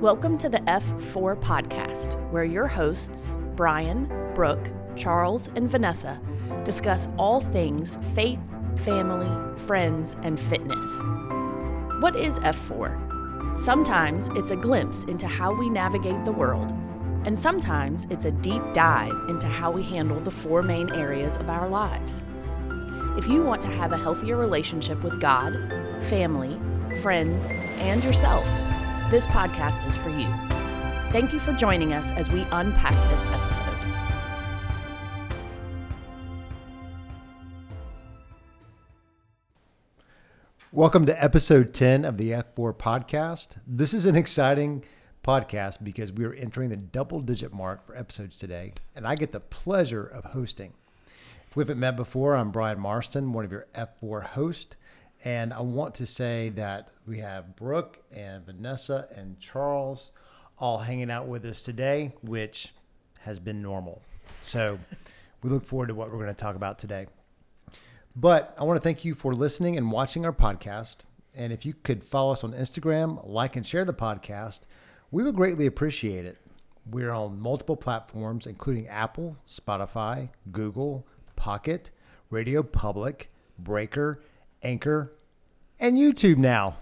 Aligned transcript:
Welcome 0.00 0.36
to 0.38 0.50
the 0.50 0.58
F4 0.58 1.40
podcast, 1.40 2.20
where 2.30 2.44
your 2.44 2.66
hosts, 2.66 3.34
Brian, 3.54 4.04
Brooke, 4.34 4.70
Charles, 4.94 5.48
and 5.56 5.70
Vanessa, 5.70 6.20
discuss 6.64 7.08
all 7.16 7.40
things 7.40 7.98
faith, 8.14 8.38
family, 8.84 9.30
friends, 9.60 10.18
and 10.22 10.38
fitness. 10.38 10.84
What 12.02 12.14
is 12.14 12.38
F4? 12.40 13.58
Sometimes 13.58 14.28
it's 14.34 14.50
a 14.50 14.56
glimpse 14.56 15.04
into 15.04 15.26
how 15.26 15.54
we 15.54 15.70
navigate 15.70 16.26
the 16.26 16.32
world, 16.32 16.72
and 17.24 17.38
sometimes 17.38 18.06
it's 18.10 18.26
a 18.26 18.32
deep 18.32 18.62
dive 18.74 19.16
into 19.30 19.48
how 19.48 19.70
we 19.70 19.82
handle 19.82 20.20
the 20.20 20.30
four 20.30 20.62
main 20.62 20.92
areas 20.92 21.38
of 21.38 21.48
our 21.48 21.70
lives. 21.70 22.22
If 23.16 23.26
you 23.28 23.42
want 23.42 23.62
to 23.62 23.68
have 23.68 23.92
a 23.92 23.98
healthier 23.98 24.36
relationship 24.36 25.02
with 25.02 25.22
God, 25.22 25.54
family, 26.02 26.60
friends, 27.00 27.52
and 27.78 28.04
yourself, 28.04 28.46
this 29.10 29.26
podcast 29.28 29.86
is 29.86 29.96
for 29.96 30.08
you. 30.08 30.26
Thank 31.12 31.32
you 31.32 31.38
for 31.38 31.52
joining 31.52 31.92
us 31.92 32.10
as 32.12 32.28
we 32.28 32.44
unpack 32.50 32.92
this 33.10 33.24
episode. 33.26 33.62
Welcome 40.72 41.06
to 41.06 41.24
episode 41.24 41.72
10 41.72 42.04
of 42.04 42.16
the 42.16 42.32
F4 42.32 42.76
podcast. 42.76 43.50
This 43.64 43.94
is 43.94 44.06
an 44.06 44.16
exciting 44.16 44.82
podcast 45.22 45.84
because 45.84 46.10
we 46.10 46.24
are 46.24 46.34
entering 46.34 46.70
the 46.70 46.76
double 46.76 47.20
digit 47.20 47.52
mark 47.52 47.86
for 47.86 47.96
episodes 47.96 48.36
today, 48.36 48.72
and 48.96 49.06
I 49.06 49.14
get 49.14 49.30
the 49.30 49.38
pleasure 49.38 50.04
of 50.04 50.24
hosting. 50.24 50.72
If 51.48 51.54
we 51.54 51.62
haven't 51.62 51.78
met 51.78 51.94
before, 51.94 52.34
I'm 52.34 52.50
Brian 52.50 52.80
Marston, 52.80 53.32
one 53.32 53.44
of 53.44 53.52
your 53.52 53.68
F4 53.72 54.24
hosts, 54.24 54.74
and 55.24 55.52
I 55.52 55.60
want 55.60 55.94
to 55.96 56.06
say 56.06 56.50
that 56.50 56.90
we 57.06 57.18
have 57.18 57.56
Brooke 57.56 57.98
and 58.14 58.44
Vanessa 58.44 59.08
and 59.14 59.38
Charles 59.40 60.12
all 60.58 60.78
hanging 60.78 61.10
out 61.10 61.26
with 61.26 61.44
us 61.44 61.62
today, 61.62 62.12
which 62.22 62.74
has 63.20 63.38
been 63.38 63.62
normal. 63.62 64.02
So 64.42 64.78
we 65.42 65.50
look 65.50 65.66
forward 65.66 65.88
to 65.88 65.94
what 65.94 66.10
we're 66.10 66.18
going 66.18 66.28
to 66.28 66.34
talk 66.34 66.56
about 66.56 66.78
today. 66.78 67.06
But 68.14 68.54
I 68.58 68.64
want 68.64 68.78
to 68.78 68.82
thank 68.82 69.04
you 69.04 69.14
for 69.14 69.34
listening 69.34 69.76
and 69.76 69.90
watching 69.90 70.24
our 70.24 70.32
podcast. 70.32 70.98
And 71.34 71.52
if 71.52 71.66
you 71.66 71.74
could 71.74 72.02
follow 72.02 72.32
us 72.32 72.44
on 72.44 72.52
Instagram, 72.52 73.20
like 73.28 73.56
and 73.56 73.66
share 73.66 73.84
the 73.84 73.92
podcast, 73.92 74.60
we 75.10 75.22
would 75.22 75.36
greatly 75.36 75.66
appreciate 75.66 76.24
it. 76.24 76.38
We're 76.90 77.10
on 77.10 77.40
multiple 77.40 77.76
platforms, 77.76 78.46
including 78.46 78.88
Apple, 78.88 79.36
Spotify, 79.46 80.30
Google, 80.50 81.06
Pocket, 81.34 81.90
Radio 82.30 82.62
Public, 82.62 83.30
Breaker, 83.58 84.22
Anchor, 84.62 85.12
and 85.78 85.96
YouTube 85.96 86.38
now. 86.38 86.76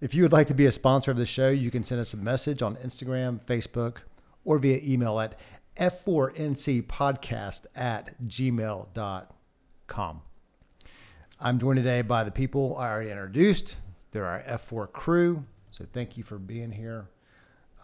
If 0.00 0.14
you 0.14 0.22
would 0.22 0.32
like 0.32 0.46
to 0.46 0.54
be 0.54 0.66
a 0.66 0.72
sponsor 0.72 1.10
of 1.10 1.18
the 1.18 1.26
show, 1.26 1.50
you 1.50 1.70
can 1.70 1.84
send 1.84 2.00
us 2.00 2.14
a 2.14 2.16
message 2.16 2.62
on 2.62 2.76
Instagram, 2.76 3.44
Facebook, 3.44 3.98
or 4.44 4.58
via 4.58 4.80
email 4.82 5.20
at 5.20 5.38
f4ncpodcast 5.78 7.66
at 7.74 8.18
gmail.com. 8.26 10.22
I'm 11.42 11.58
joined 11.58 11.76
today 11.78 12.02
by 12.02 12.24
the 12.24 12.30
people 12.30 12.76
I 12.76 12.90
already 12.90 13.10
introduced. 13.10 13.76
They're 14.10 14.26
our 14.26 14.42
F4 14.42 14.92
crew. 14.92 15.44
So 15.70 15.86
thank 15.92 16.16
you 16.18 16.24
for 16.24 16.38
being 16.38 16.70
here. 16.70 17.08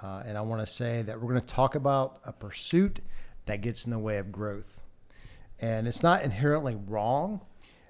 Uh, 0.02 0.22
and 0.26 0.36
I 0.36 0.42
want 0.42 0.60
to 0.60 0.66
say 0.66 1.02
that 1.02 1.20
we're 1.20 1.30
going 1.30 1.40
to 1.40 1.46
talk 1.46 1.74
about 1.74 2.20
a 2.26 2.32
pursuit 2.32 3.00
that 3.46 3.62
gets 3.62 3.86
in 3.86 3.92
the 3.92 3.98
way 3.98 4.18
of 4.18 4.30
growth. 4.30 4.82
And 5.58 5.88
it's 5.88 6.02
not 6.02 6.22
inherently 6.22 6.76
wrong, 6.86 7.40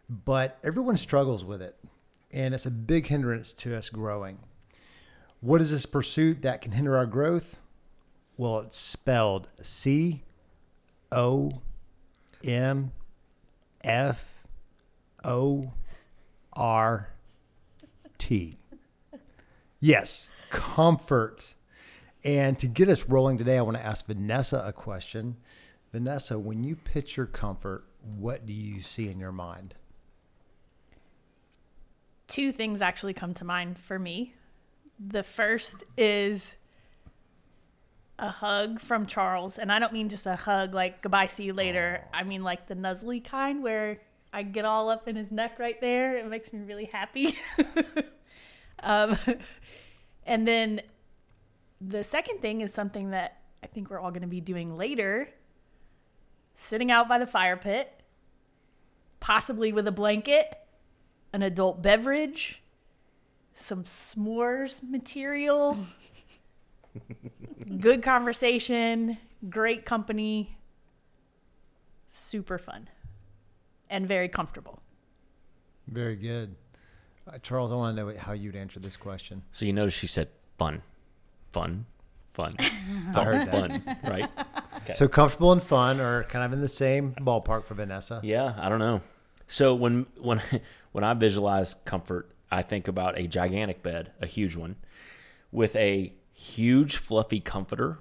but 0.08 0.58
everyone 0.62 0.96
struggles 0.96 1.44
with 1.44 1.62
it. 1.62 1.76
And 2.32 2.54
it's 2.54 2.66
a 2.66 2.70
big 2.70 3.06
hindrance 3.06 3.52
to 3.54 3.74
us 3.76 3.88
growing. 3.88 4.38
What 5.40 5.60
is 5.60 5.70
this 5.70 5.86
pursuit 5.86 6.42
that 6.42 6.60
can 6.60 6.72
hinder 6.72 6.96
our 6.96 7.06
growth? 7.06 7.58
Well, 8.36 8.60
it's 8.60 8.76
spelled 8.76 9.48
C 9.62 10.22
O 11.12 11.62
M 12.44 12.92
F 13.82 14.42
O 15.24 15.72
R 16.52 17.10
T. 18.18 18.58
Yes, 19.80 20.28
comfort. 20.50 21.54
And 22.24 22.58
to 22.58 22.66
get 22.66 22.88
us 22.88 23.08
rolling 23.08 23.38
today, 23.38 23.56
I 23.56 23.62
want 23.62 23.76
to 23.76 23.86
ask 23.86 24.06
Vanessa 24.06 24.62
a 24.66 24.72
question. 24.72 25.36
Vanessa, 25.92 26.38
when 26.38 26.64
you 26.64 26.74
picture 26.74 27.24
comfort, 27.24 27.84
what 28.02 28.44
do 28.46 28.52
you 28.52 28.82
see 28.82 29.08
in 29.08 29.20
your 29.20 29.32
mind? 29.32 29.74
Two 32.28 32.52
things 32.52 32.82
actually 32.82 33.14
come 33.14 33.34
to 33.34 33.44
mind 33.44 33.78
for 33.78 33.98
me. 33.98 34.34
The 34.98 35.22
first 35.22 35.84
is 35.96 36.56
a 38.18 38.30
hug 38.30 38.80
from 38.80 39.06
Charles, 39.06 39.58
and 39.58 39.70
I 39.70 39.78
don't 39.78 39.92
mean 39.92 40.08
just 40.08 40.26
a 40.26 40.36
hug 40.36 40.74
like 40.74 41.02
goodbye, 41.02 41.26
see 41.26 41.44
you 41.44 41.52
later. 41.52 42.04
I 42.12 42.24
mean 42.24 42.42
like 42.42 42.66
the 42.66 42.74
nuzzly 42.74 43.22
kind 43.22 43.62
where 43.62 44.00
I 44.32 44.42
get 44.42 44.64
all 44.64 44.88
up 44.88 45.06
in 45.06 45.16
his 45.16 45.30
neck 45.30 45.58
right 45.58 45.80
there. 45.80 46.16
It 46.18 46.26
makes 46.26 46.52
me 46.52 46.60
really 46.60 46.86
happy. 46.86 47.36
um, 48.82 49.16
and 50.26 50.48
then 50.48 50.80
the 51.80 52.02
second 52.04 52.40
thing 52.40 52.62
is 52.62 52.72
something 52.72 53.10
that 53.10 53.40
I 53.62 53.66
think 53.66 53.90
we're 53.90 54.00
all 54.00 54.10
going 54.10 54.22
to 54.22 54.28
be 54.28 54.40
doing 54.40 54.76
later 54.76 55.28
sitting 56.56 56.90
out 56.90 57.08
by 57.08 57.18
the 57.18 57.26
fire 57.26 57.56
pit, 57.56 57.92
possibly 59.20 59.72
with 59.72 59.86
a 59.86 59.92
blanket, 59.92 60.52
an 61.32 61.42
adult 61.42 61.82
beverage, 61.82 62.62
some 63.54 63.84
s'mores 63.84 64.82
material, 64.82 65.78
good 67.80 68.02
conversation, 68.02 69.18
great 69.48 69.84
company, 69.84 70.56
super 72.10 72.58
fun, 72.58 72.88
and 73.90 74.06
very 74.06 74.28
comfortable. 74.28 74.80
Very 75.88 76.16
good. 76.16 76.54
Uh, 77.28 77.38
Charles, 77.38 77.72
I 77.72 77.74
want 77.76 77.96
to 77.96 78.02
know 78.04 78.16
how 78.18 78.32
you'd 78.32 78.56
answer 78.56 78.80
this 78.80 78.96
question. 78.96 79.42
So 79.50 79.64
you 79.64 79.72
notice 79.72 79.94
she 79.94 80.06
said 80.06 80.28
fun, 80.58 80.82
fun, 81.52 81.86
fun. 82.32 82.54
I 82.60 83.24
heard 83.24 83.46
that. 83.46 83.50
fun, 83.50 83.96
right? 84.04 84.28
Okay. 84.84 84.94
So 84.94 85.08
comfortable 85.08 85.50
and 85.50 85.60
fun 85.60 86.00
are 86.00 86.22
kind 86.24 86.44
of 86.44 86.52
in 86.52 86.60
the 86.60 86.68
same 86.68 87.12
ballpark 87.14 87.64
for 87.64 87.74
Vanessa. 87.74 88.20
yeah, 88.22 88.54
I 88.56 88.68
don't 88.68 88.78
know. 88.78 89.00
So 89.48 89.74
when 89.74 90.06
when 90.20 90.40
when 90.92 91.04
I 91.04 91.14
visualize 91.14 91.74
comfort, 91.84 92.30
I 92.50 92.62
think 92.62 92.88
about 92.88 93.18
a 93.18 93.26
gigantic 93.26 93.82
bed, 93.82 94.12
a 94.20 94.26
huge 94.26 94.56
one, 94.56 94.76
with 95.52 95.74
a 95.76 96.12
huge 96.32 96.96
fluffy 96.96 97.40
comforter, 97.40 97.98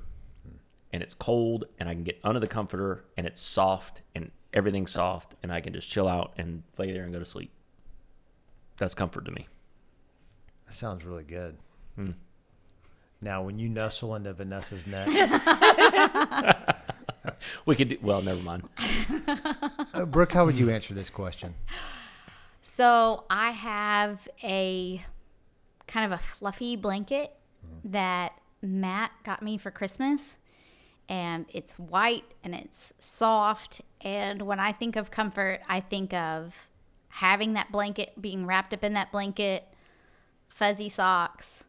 and 0.92 1.02
it's 1.02 1.14
cold, 1.14 1.66
and 1.80 1.90
I 1.90 1.94
can 1.94 2.04
get 2.04 2.20
under 2.24 2.40
the 2.40 2.48
comforter, 2.48 3.06
and 3.18 3.26
it's 3.26 3.42
soft, 3.42 4.02
and 4.14 4.32
everything's 4.54 4.92
soft, 4.92 5.36
and 5.44 5.52
I 5.52 5.62
can 5.62 5.74
just 5.74 5.90
chill 5.90 6.08
out 6.08 6.34
and 6.38 6.64
lay 6.78 6.92
there 6.92 7.04
and 7.04 7.14
go 7.14 7.20
to 7.20 7.26
sleep. 7.26 7.52
That's 8.78 8.94
comfort 8.94 9.26
to 9.26 9.32
me. 9.32 9.48
That 10.66 10.74
sounds 10.74 11.06
really 11.06 11.24
good. 11.24 11.58
Hmm. 11.96 12.12
Now, 13.22 13.44
when 13.44 13.58
you 13.58 13.70
nestle 13.70 14.16
into 14.16 14.34
Vanessa's 14.34 14.86
neck, 14.86 15.08
We 17.66 17.76
could 17.76 17.90
do 17.90 17.98
well. 18.02 18.22
Never 18.22 18.42
mind. 18.42 18.64
uh, 19.94 20.06
Brooke, 20.06 20.32
how 20.32 20.46
would 20.46 20.56
you 20.56 20.70
answer 20.70 20.94
this 20.94 21.10
question? 21.10 21.56
So 22.62 23.26
I 23.30 23.52
have 23.52 24.28
a 24.44 25.04
kind 25.88 26.12
of 26.12 26.20
a 26.20 26.22
fluffy 26.22 26.76
blanket 26.76 27.32
that 27.84 28.34
Matt 28.62 29.12
got 29.24 29.42
me 29.42 29.58
for 29.58 29.72
Christmas. 29.72 30.38
And 31.08 31.46
it's 31.54 31.78
white 31.78 32.24
and 32.44 32.56
it's 32.56 32.94
soft. 33.00 33.82
And 34.02 34.42
when 34.42 34.60
I 34.60 34.72
think 34.72 34.96
of 34.96 35.12
comfort, 35.12 35.62
I 35.70 35.80
think 35.80 36.14
of 36.14 36.56
having 37.10 37.54
that 37.54 37.72
blanket, 37.72 38.20
being 38.20 38.46
wrapped 38.46 38.74
up 38.74 38.84
in 38.84 38.94
that 38.94 39.12
blanket, 39.12 39.66
fuzzy 40.50 40.90
socks. 40.90 41.64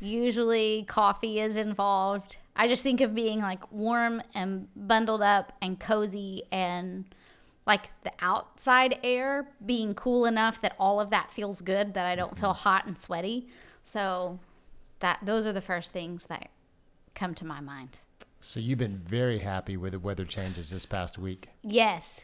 Usually 0.00 0.84
coffee 0.88 1.40
is 1.40 1.58
involved. 1.58 2.38
I 2.60 2.68
just 2.68 2.82
think 2.82 3.00
of 3.00 3.14
being 3.14 3.40
like 3.40 3.72
warm 3.72 4.22
and 4.34 4.68
bundled 4.76 5.22
up 5.22 5.54
and 5.62 5.80
cozy 5.80 6.42
and 6.52 7.06
like 7.66 7.88
the 8.04 8.12
outside 8.20 8.98
air 9.02 9.48
being 9.64 9.94
cool 9.94 10.26
enough 10.26 10.60
that 10.60 10.76
all 10.78 11.00
of 11.00 11.08
that 11.08 11.32
feels 11.32 11.62
good 11.62 11.94
that 11.94 12.04
I 12.04 12.14
don't 12.16 12.36
feel 12.38 12.52
hot 12.52 12.84
and 12.84 12.98
sweaty. 12.98 13.48
So 13.82 14.40
that 14.98 15.20
those 15.22 15.46
are 15.46 15.54
the 15.54 15.62
first 15.62 15.94
things 15.94 16.26
that 16.26 16.50
come 17.14 17.34
to 17.36 17.46
my 17.46 17.62
mind. 17.62 18.00
So 18.42 18.60
you've 18.60 18.78
been 18.78 18.98
very 18.98 19.38
happy 19.38 19.78
with 19.78 19.92
the 19.92 19.98
weather 19.98 20.26
changes 20.26 20.68
this 20.68 20.84
past 20.84 21.16
week. 21.16 21.48
Yes. 21.62 22.20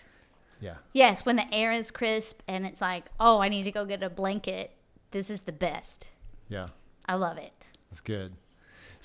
Yeah. 0.60 0.74
Yes, 0.92 1.24
when 1.24 1.36
the 1.36 1.54
air 1.54 1.72
is 1.72 1.90
crisp 1.90 2.42
and 2.46 2.66
it's 2.66 2.82
like, 2.82 3.06
"Oh, 3.18 3.40
I 3.40 3.48
need 3.48 3.62
to 3.62 3.72
go 3.72 3.86
get 3.86 4.02
a 4.02 4.10
blanket." 4.10 4.72
This 5.12 5.30
is 5.30 5.40
the 5.42 5.52
best. 5.52 6.10
Yeah. 6.50 6.64
I 7.06 7.14
love 7.14 7.38
it. 7.38 7.70
It's 7.90 8.02
good. 8.02 8.34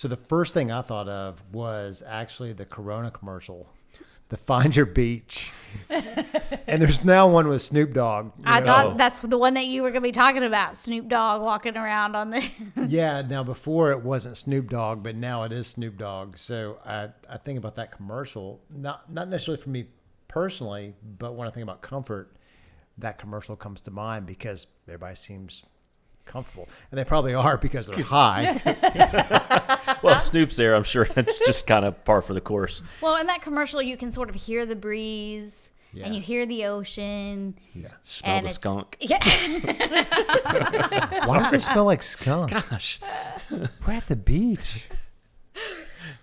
So 0.01 0.07
the 0.07 0.17
first 0.17 0.55
thing 0.55 0.71
I 0.71 0.81
thought 0.81 1.07
of 1.07 1.43
was 1.53 2.01
actually 2.03 2.53
the 2.53 2.65
Corona 2.65 3.11
commercial, 3.11 3.69
the 4.29 4.37
Find 4.37 4.75
Your 4.75 4.87
Beach. 4.87 5.51
and 5.91 6.81
there's 6.81 7.05
now 7.05 7.27
one 7.27 7.47
with 7.47 7.61
Snoop 7.61 7.93
Dogg. 7.93 8.31
I 8.43 8.61
know. 8.61 8.65
thought 8.65 8.85
Oh. 8.87 8.93
that's 8.97 9.21
the 9.21 9.37
one 9.37 9.53
that 9.53 9.67
you 9.67 9.83
were 9.83 9.91
going 9.91 10.01
to 10.01 10.07
be 10.07 10.11
talking 10.11 10.41
about. 10.41 10.75
Snoop 10.75 11.07
Dogg 11.07 11.43
walking 11.43 11.77
around 11.77 12.15
on 12.15 12.31
the. 12.31 12.49
yeah. 12.87 13.21
Now 13.21 13.43
before 13.43 13.91
it 13.91 14.01
wasn't 14.01 14.37
Snoop 14.37 14.71
Dogg, 14.71 15.03
but 15.03 15.15
now 15.15 15.43
it 15.43 15.51
is 15.51 15.67
Snoop 15.67 15.99
Dogg. 15.99 16.35
So 16.35 16.79
I 16.83 17.09
I 17.29 17.37
think 17.37 17.59
about 17.59 17.75
that 17.75 17.91
commercial, 17.95 18.59
not 18.75 19.07
not 19.13 19.27
necessarily 19.27 19.61
for 19.61 19.69
me 19.69 19.85
personally, 20.27 20.95
but 21.19 21.35
when 21.35 21.47
I 21.47 21.51
think 21.51 21.61
about 21.61 21.83
comfort, 21.83 22.35
that 22.97 23.19
commercial 23.19 23.55
comes 23.55 23.81
to 23.81 23.91
mind 23.91 24.25
because 24.25 24.65
everybody 24.87 25.13
seems 25.13 25.61
comfortable, 26.25 26.67
and 26.89 26.99
they 26.99 27.03
probably 27.05 27.35
are 27.35 27.57
because 27.57 27.85
they're 27.85 28.03
high. 28.03 28.59
Well, 30.33 30.43
if 30.43 30.51
Snoop's 30.51 30.57
there. 30.57 30.75
I'm 30.75 30.83
sure 30.83 31.07
it's 31.15 31.39
just 31.39 31.67
kind 31.67 31.85
of 31.85 32.03
par 32.05 32.21
for 32.21 32.33
the 32.33 32.41
course. 32.41 32.81
well, 33.01 33.17
in 33.17 33.27
that 33.27 33.41
commercial, 33.41 33.81
you 33.81 33.97
can 33.97 34.11
sort 34.11 34.29
of 34.29 34.35
hear 34.35 34.65
the 34.65 34.75
breeze 34.75 35.71
Yeah. 35.93 36.05
and 36.05 36.15
you 36.15 36.21
hear 36.21 36.45
the 36.45 36.65
ocean. 36.65 37.57
yeah. 37.73 37.87
Smell 38.01 38.35
and 38.37 38.45
the 38.45 38.49
skunk. 38.49 38.97
Yeah. 39.01 39.19
Why 41.27 41.39
does 41.39 41.53
it 41.53 41.61
smell 41.61 41.85
like 41.85 42.03
skunk? 42.03 42.51
Gosh, 42.51 42.99
We're 43.49 43.93
at 43.93 44.07
the 44.07 44.15
beach. 44.15 44.85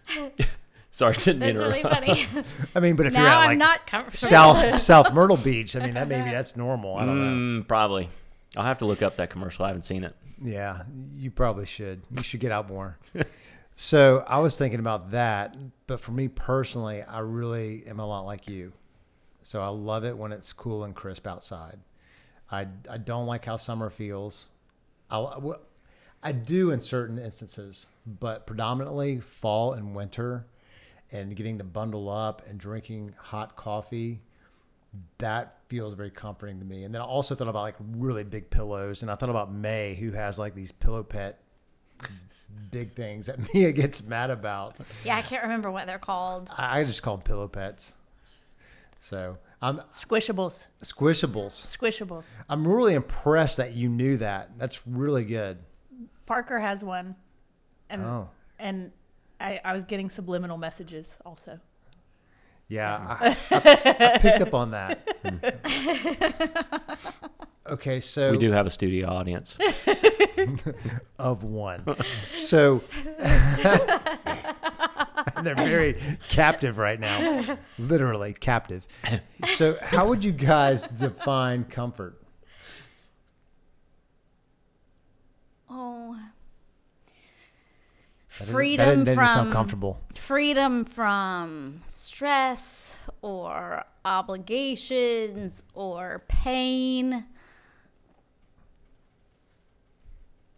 sorry, 0.91 1.15
didn't 1.15 1.41
That's 1.41 1.59
really 1.59 1.83
funny. 1.83 2.25
I 2.75 2.81
mean, 2.81 2.97
but 2.97 3.07
if 3.07 3.13
you're 3.15 3.23
now 3.23 3.41
at 3.41 3.43
I'm 3.45 3.49
like 3.51 3.59
not 3.59 3.87
comfortable. 3.87 4.17
South 4.29 4.81
South 4.81 5.13
Myrtle 5.13 5.37
Beach, 5.37 5.77
I 5.77 5.81
mean 5.85 5.95
that 5.95 6.09
maybe 6.09 6.31
that's 6.31 6.57
normal. 6.57 6.97
I 6.97 7.05
don't 7.05 7.19
know. 7.59 7.61
Mm, 7.63 7.69
probably. 7.69 8.09
I'll 8.57 8.65
have 8.65 8.79
to 8.79 8.87
look 8.87 9.03
up 9.03 9.17
that 9.17 9.31
commercial. 9.31 9.65
I 9.65 9.69
haven't 9.69 9.83
seen 9.85 10.03
it. 10.05 10.17
Yeah, 10.43 10.83
you 11.15 11.31
probably 11.31 11.67
should. 11.67 12.01
You 12.17 12.23
should 12.23 12.41
get 12.41 12.53
out 12.53 12.69
more. 12.69 12.97
So 13.81 14.25
I 14.27 14.41
was 14.41 14.59
thinking 14.59 14.81
about 14.81 15.13
that, 15.13 15.57
but 15.87 16.01
for 16.01 16.11
me 16.11 16.27
personally, 16.27 17.05
I 17.05 17.21
really 17.21 17.87
am 17.87 18.01
a 18.01 18.07
lot 18.07 18.23
like 18.27 18.49
you. 18.49 18.73
So 19.45 19.63
I 19.63 19.69
love 19.69 20.05
it 20.05 20.19
when 20.19 20.33
it's 20.33 20.53
cool 20.53 20.83
and 20.83 20.97
crisp 20.97 21.29
outside. 21.29 21.79
I, 22.51 22.67
I 22.91 22.99
don't 22.99 23.27
like 23.27 23.45
how 23.45 23.55
summer 23.55 23.89
feels. 23.89 24.49
I, 25.09 25.37
I 26.25 26.33
do 26.33 26.73
in 26.73 26.81
certain 26.81 27.21
instances, 27.21 27.87
but 28.05 28.49
predominantly 28.49 29.21
fall 29.21 29.75
and 29.75 29.95
winter 29.95 30.45
and 31.13 31.37
getting 31.37 31.59
to 31.59 31.65
bundle 31.65 32.11
up 32.11 32.43
and 32.49 32.59
drinking 32.59 33.15
hot 33.17 33.55
coffee 33.55 34.23
that 35.19 35.59
feels 35.69 35.95
very 35.95 36.11
comforting 36.11 36.59
to 36.59 36.65
me. 36.65 36.83
And 36.83 36.93
then 36.93 37.01
I 37.01 37.05
also 37.05 37.37
thought 37.37 37.47
about 37.47 37.63
like 37.63 37.77
really 37.79 38.25
big 38.25 38.51
pillows, 38.51 39.03
and 39.03 39.11
I 39.11 39.15
thought 39.15 39.31
about 39.31 39.53
May, 39.53 39.95
who 39.95 40.11
has 40.11 40.37
like 40.37 40.57
these 40.57 40.73
pillow 40.73 41.05
pet 41.05 41.39
big 42.71 42.93
things 42.93 43.27
that 43.27 43.39
Mia 43.55 43.73
gets 43.73 44.03
mad 44.03 44.31
about. 44.31 44.77
Yeah, 45.05 45.17
I 45.17 45.23
can't 45.23 45.43
remember 45.43 45.71
what 45.71 45.87
they're 45.87 45.99
called. 45.99 46.51
I 46.57 46.81
I 46.81 46.85
just 46.85 47.03
call 47.03 47.17
them 47.17 47.25
pillow 47.25 47.49
pets. 47.49 47.95
So 49.01 49.39
I'm 49.63 49.79
Squishables. 49.93 50.67
squishables. 50.83 51.53
Squishables. 51.79 52.27
I'm 52.49 52.67
really 52.67 52.95
impressed 52.95 53.57
that 53.59 53.75
you 53.75 53.89
knew 53.89 54.17
that. 54.19 54.59
That's 54.59 54.87
really 54.87 55.25
good. 55.25 55.59
Parker 56.27 56.59
has 56.59 56.83
one. 56.85 57.15
And 57.91 58.03
Oh. 58.05 58.29
and 58.59 58.93
I, 59.41 59.61
I 59.65 59.73
was 59.73 59.85
getting 59.85 60.11
subliminal 60.11 60.59
messages 60.59 61.17
also. 61.25 61.61
Yeah, 62.69 62.99
mm. 62.99 63.37
I, 63.51 64.07
I, 64.11 64.15
I 64.15 64.19
picked 64.19 64.41
up 64.43 64.55
on 64.55 64.71
that. 64.73 65.09
Okay, 67.71 68.01
so 68.01 68.31
We 68.31 68.39
do 68.39 68.51
have 68.53 68.67
a 68.67 68.71
studio 68.71 69.09
audience. 69.09 69.59
of 71.19 71.45
one. 71.45 71.85
So 72.33 72.83
they're 75.43 75.55
very 75.55 75.97
captive 76.31 76.79
right 76.79 76.99
now, 76.99 77.59
literally 77.79 78.33
captive. 78.33 78.87
So, 79.47 79.77
how 79.83 80.09
would 80.09 80.25
you 80.25 80.33
guys 80.33 80.83
define 80.83 81.65
comfort? 81.65 82.19
Oh. 85.69 86.19
Freedom 88.45 89.05
that 89.05 89.15
from 89.15 89.53
comfortable. 89.53 90.01
freedom 90.15 90.85
from 90.85 91.81
stress 91.87 92.97
or 93.21 93.85
obligations 94.05 95.65
or 95.75 96.23
pain. 96.29 97.25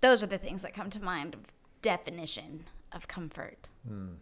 Those 0.01 0.23
are 0.23 0.27
the 0.27 0.39
things 0.39 0.63
that 0.63 0.75
come 0.75 0.91
to 0.91 1.03
mind 1.03 1.35
of 1.35 1.41
definition 1.83 2.65
of 2.93 3.09
comfort. 3.09 3.69
Hmm. 3.87 4.15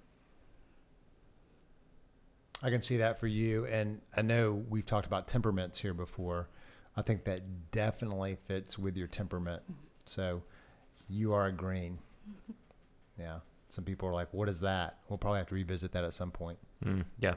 I 2.62 2.70
can 2.70 2.82
see 2.82 2.96
that 2.96 3.20
for 3.20 3.28
you, 3.28 3.66
and 3.66 4.00
I 4.16 4.22
know 4.22 4.64
we've 4.68 4.86
talked 4.86 5.06
about 5.06 5.28
temperaments 5.28 5.80
here 5.80 5.94
before. 5.94 6.48
I 6.96 7.02
think 7.02 7.24
that 7.24 7.70
definitely 7.70 8.36
fits 8.46 8.76
with 8.76 8.96
your 8.96 9.06
temperament. 9.06 9.62
Mm-hmm. 9.62 9.74
So, 10.06 10.42
you 11.08 11.32
are 11.32 11.46
a 11.46 11.52
green. 11.52 11.98
Yeah. 13.18 13.38
Some 13.68 13.84
people 13.84 14.08
are 14.08 14.12
like, 14.14 14.32
"What 14.32 14.48
is 14.48 14.60
that?" 14.60 14.98
We'll 15.08 15.18
probably 15.18 15.38
have 15.38 15.48
to 15.48 15.54
revisit 15.54 15.92
that 15.92 16.04
at 16.04 16.14
some 16.14 16.30
point. 16.30 16.58
Mm, 16.84 17.04
yeah. 17.18 17.34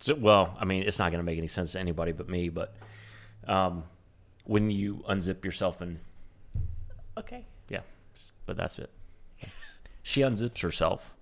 So, 0.00 0.14
well, 0.14 0.56
I 0.60 0.64
mean, 0.64 0.84
it's 0.84 0.98
not 1.00 1.10
going 1.10 1.18
to 1.18 1.24
make 1.24 1.38
any 1.38 1.48
sense 1.48 1.72
to 1.72 1.80
anybody 1.80 2.12
but 2.12 2.28
me. 2.28 2.48
But 2.50 2.74
um, 3.46 3.82
when 4.44 4.70
you 4.70 5.02
unzip 5.08 5.44
yourself 5.44 5.80
and 5.80 5.98
Okay. 7.16 7.44
yeah, 7.68 7.80
but 8.46 8.56
that's 8.56 8.78
it. 8.78 8.90
She 10.04 10.22
unzips 10.22 10.62
herself, 10.62 11.12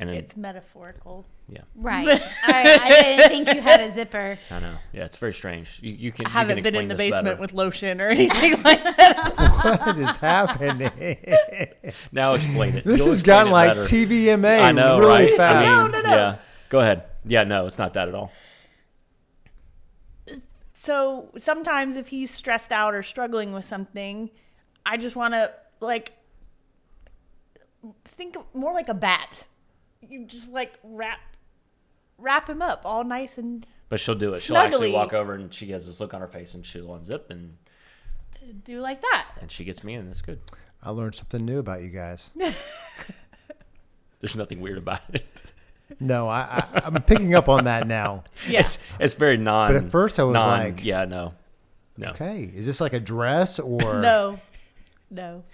and 0.00 0.08
then, 0.08 0.16
It's 0.16 0.36
metaphorical. 0.36 1.26
yeah, 1.48 1.62
Right. 1.74 2.06
I, 2.46 2.80
I 2.82 2.88
didn't 3.02 3.28
think 3.30 3.52
you 3.54 3.60
had 3.60 3.80
a 3.80 3.90
zipper. 3.90 4.38
I 4.50 4.60
know. 4.60 4.74
Yeah, 4.92 5.04
it's 5.06 5.16
very 5.16 5.32
strange. 5.32 5.80
You, 5.82 5.92
you 5.92 6.12
can. 6.12 6.24
I 6.26 6.28
haven't 6.30 6.56
can 6.56 6.62
been 6.62 6.76
in 6.76 6.86
the 6.88 6.94
basement 6.94 7.24
better. 7.24 7.40
with 7.40 7.52
lotion 7.52 8.00
or 8.00 8.06
anything 8.06 8.52
like 8.62 8.82
that. 8.84 9.80
what 9.84 9.98
is 9.98 10.16
happening? 10.18 10.90
Now 12.12 12.34
explain 12.34 12.76
it. 12.76 12.84
This 12.84 12.98
You'll 13.00 13.08
has 13.08 13.22
gotten 13.22 13.52
like 13.52 13.70
better. 13.70 13.82
TVMA 13.82 14.62
I 14.62 14.70
know, 14.72 14.98
really 15.00 15.10
right? 15.10 15.36
fast. 15.36 15.66
I 15.66 15.82
mean, 15.82 15.92
No, 15.92 15.98
no, 16.00 16.08
no. 16.08 16.16
Yeah, 16.16 16.36
go 16.68 16.78
ahead. 16.80 17.02
Yeah, 17.26 17.42
no, 17.42 17.66
it's 17.66 17.76
not 17.78 17.92
that 17.94 18.08
at 18.08 18.14
all. 18.14 18.30
so 20.74 21.30
sometimes 21.36 21.96
if 21.96 22.08
he's 22.08 22.30
stressed 22.30 22.70
out 22.72 22.94
or 22.94 23.02
struggling 23.02 23.52
with 23.52 23.64
something, 23.64 24.30
I 24.86 24.96
just 24.96 25.16
want 25.16 25.34
to 25.34 25.52
like 25.80 26.12
think 28.04 28.36
more 28.54 28.72
like 28.72 28.88
a 28.88 28.94
bat. 28.94 29.46
You 30.00 30.24
just 30.24 30.52
like 30.52 30.74
wrap 30.82 31.20
wrap 32.18 32.48
him 32.48 32.62
up 32.62 32.82
all 32.84 33.04
nice 33.04 33.38
and 33.38 33.66
But 33.88 34.00
she'll 34.00 34.14
do 34.14 34.34
it. 34.34 34.42
She'll 34.42 34.56
actually 34.56 34.92
walk 34.92 35.12
over 35.12 35.34
and 35.34 35.52
she 35.52 35.68
has 35.72 35.86
this 35.86 36.00
look 36.00 36.14
on 36.14 36.20
her 36.20 36.26
face 36.28 36.54
and 36.54 36.64
she'll 36.66 36.88
unzip 36.88 37.30
and 37.30 37.56
do 38.64 38.80
like 38.80 39.02
that. 39.02 39.26
and 39.40 39.50
she 39.50 39.64
gets 39.64 39.84
me 39.84 39.94
in. 39.94 40.06
That's 40.06 40.22
good. 40.22 40.40
I 40.82 40.90
learned 40.90 41.14
something 41.14 41.44
new 41.44 41.58
about 41.58 41.82
you 41.82 41.88
guys. 41.90 42.30
There's 44.20 44.34
nothing 44.36 44.60
weird 44.60 44.78
about 44.78 45.00
it. 45.12 45.42
No, 46.00 46.28
I, 46.28 46.64
I 46.72 46.82
I'm 46.84 47.00
picking 47.02 47.34
up 47.34 47.48
on 47.48 47.64
that 47.64 47.86
now. 47.86 48.24
Yeah. 48.48 48.60
It's 48.60 48.78
it's 49.00 49.14
very 49.14 49.36
non. 49.36 49.72
But 49.72 49.84
at 49.84 49.90
first 49.90 50.18
I 50.20 50.24
was 50.24 50.34
non- 50.34 50.58
like- 50.60 50.84
yeah, 50.84 51.04
no, 51.04 51.34
no. 51.96 52.08
Okay, 52.10 52.50
is 52.54 52.66
this 52.66 52.80
like 52.80 52.92
a 52.92 53.00
dress 53.00 53.58
or 53.58 53.78
No. 54.00 54.38
No. 55.10 55.44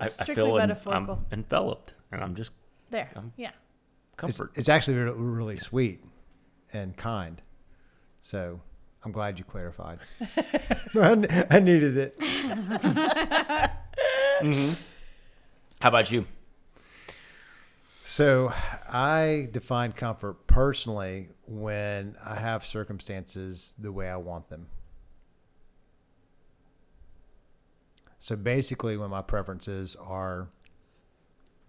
I, 0.00 0.04
I 0.04 0.08
Strictly 0.08 0.34
feel 0.36 0.56
en- 0.58 0.62
I'm 0.62 0.68
metaphorical. 0.68 1.24
enveloped 1.32 1.94
and 2.12 2.22
I'm 2.22 2.34
just 2.36 2.52
There. 2.90 3.10
Um, 3.16 3.32
Yeah. 3.36 3.48
It's, 3.48 3.56
comfort. 4.16 4.52
it's 4.56 4.68
actually 4.68 4.96
really, 4.96 5.18
really 5.18 5.56
sweet 5.56 6.02
and 6.72 6.96
kind. 6.96 7.40
So 8.20 8.60
I'm 9.04 9.12
glad 9.12 9.38
you 9.38 9.44
clarified. 9.44 9.98
I 10.96 11.60
needed 11.60 11.96
it. 11.96 12.20
How 15.80 15.88
about 15.88 16.10
you? 16.10 16.26
So 18.02 18.52
I 18.90 19.48
define 19.52 19.92
comfort 19.92 20.46
personally 20.46 21.28
when 21.46 22.16
I 22.24 22.36
have 22.36 22.64
circumstances 22.66 23.74
the 23.78 23.92
way 23.92 24.08
I 24.08 24.16
want 24.16 24.48
them. 24.48 24.66
So 28.18 28.34
basically, 28.34 28.96
when 28.96 29.10
my 29.10 29.22
preferences 29.22 29.94
are 29.94 30.48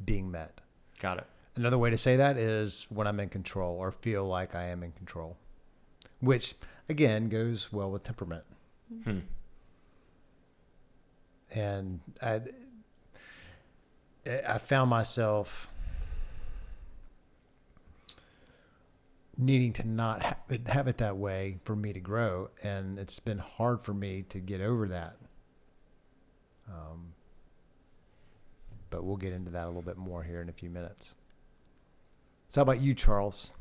being 0.03 0.31
met. 0.31 0.59
Got 0.99 1.19
it. 1.19 1.27
Another 1.55 1.77
way 1.77 1.89
to 1.89 1.97
say 1.97 2.17
that 2.17 2.37
is 2.37 2.85
when 2.89 3.07
I'm 3.07 3.19
in 3.19 3.29
control 3.29 3.77
or 3.77 3.91
feel 3.91 4.25
like 4.25 4.55
I 4.55 4.65
am 4.67 4.83
in 4.83 4.91
control, 4.91 5.37
which 6.19 6.55
again 6.87 7.29
goes 7.29 7.71
well 7.71 7.91
with 7.91 8.03
temperament. 8.03 8.43
Hmm. 9.03 9.19
And 11.51 11.99
I, 12.21 12.41
I 14.47 14.57
found 14.59 14.89
myself 14.89 15.67
needing 19.37 19.73
to 19.73 19.87
not 19.87 20.21
have 20.21 20.37
it, 20.49 20.67
have 20.67 20.87
it 20.87 20.97
that 20.97 21.17
way 21.17 21.57
for 21.63 21.75
me 21.75 21.93
to 21.93 21.99
grow. 21.99 22.49
And 22.61 22.99
it's 22.99 23.19
been 23.19 23.39
hard 23.39 23.83
for 23.83 23.93
me 23.93 24.23
to 24.29 24.39
get 24.39 24.61
over 24.61 24.87
that. 24.89 25.15
Um, 26.67 27.08
but 28.89 29.03
we'll 29.03 29.17
get 29.17 29.33
into 29.33 29.51
that 29.51 29.65
a 29.65 29.67
little 29.67 29.81
bit 29.81 29.97
more 29.97 30.23
here 30.23 30.41
in 30.41 30.49
a 30.49 30.53
few 30.53 30.69
minutes. 30.69 31.13
So 32.47 32.59
how 32.59 32.63
about 32.63 32.81
you, 32.81 32.93
Charles? 32.93 33.51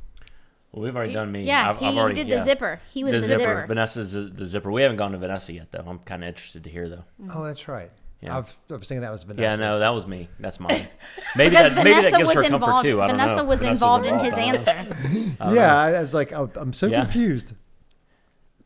Well, 0.73 0.82
we've 0.82 0.97
already 0.97 1.12
done 1.12 1.32
me. 1.32 1.42
Yeah, 1.42 1.70
I've, 1.70 1.78
he 1.78 1.87
I've 1.87 1.97
already, 1.97 2.14
did 2.16 2.28
yeah. 2.28 2.38
the 2.38 2.44
zipper. 2.44 2.80
He 2.92 3.04
was 3.04 3.12
the, 3.12 3.20
the, 3.20 3.26
zipper. 3.28 3.40
zipper. 3.40 3.66
Vanessa's 3.66 4.12
the, 4.12 4.23
the 4.23 4.47
zipper. 4.47 4.70
We 4.70 4.82
haven't 4.82 4.99
gone 4.99 5.12
to 5.12 5.18
Vanessa 5.18 5.52
yet, 5.52 5.70
though. 5.73 5.85
I'm 5.87 5.99
kind 6.00 6.23
of 6.23 6.28
interested 6.28 6.64
to 6.64 6.70
hear, 6.70 6.88
though. 6.88 7.04
Oh, 7.20 7.25
mm-hmm. 7.25 7.44
that's 7.44 7.68
right. 7.68 7.90
Yeah. 8.20 8.37
I, 8.37 8.40
was, 8.40 8.56
I 8.68 8.75
was 8.75 8.88
thinking 8.88 9.02
that 9.02 9.12
was 9.12 9.23
Vanessa. 9.23 9.42
Yeah, 9.42 9.68
no, 9.68 9.78
that 9.78 9.94
was 9.94 10.06
me. 10.06 10.28
That's 10.40 10.58
mine. 10.58 10.88
Maybe 11.37 11.50
because 11.50 11.73
that, 11.73 11.85
maybe 11.85 11.94
Vanessa 11.94 12.11
that 12.11 12.16
gives 12.18 12.26
was 12.28 12.35
her 12.35 12.42
comfort 12.50 12.54
involved. 12.56 12.85
too. 12.85 13.00
I 13.00 13.06
don't 13.06 13.16
Vanessa 13.16 13.37
know. 13.37 13.44
was 13.44 13.61
Vanessa's 13.61 13.82
involved 13.82 14.06
in 14.06 14.18
his 14.18 14.35
I 14.35 14.52
don't 14.52 14.66
know. 14.66 14.73
answer. 14.73 15.37
I 15.40 15.54
yeah. 15.54 15.78
I, 15.78 15.90
I 15.92 16.00
was 16.00 16.14
like, 16.14 16.32
oh, 16.32 16.50
I'm 16.56 16.73
so 16.73 16.87
Yeah. 16.88 17.02
confused. 17.02 17.54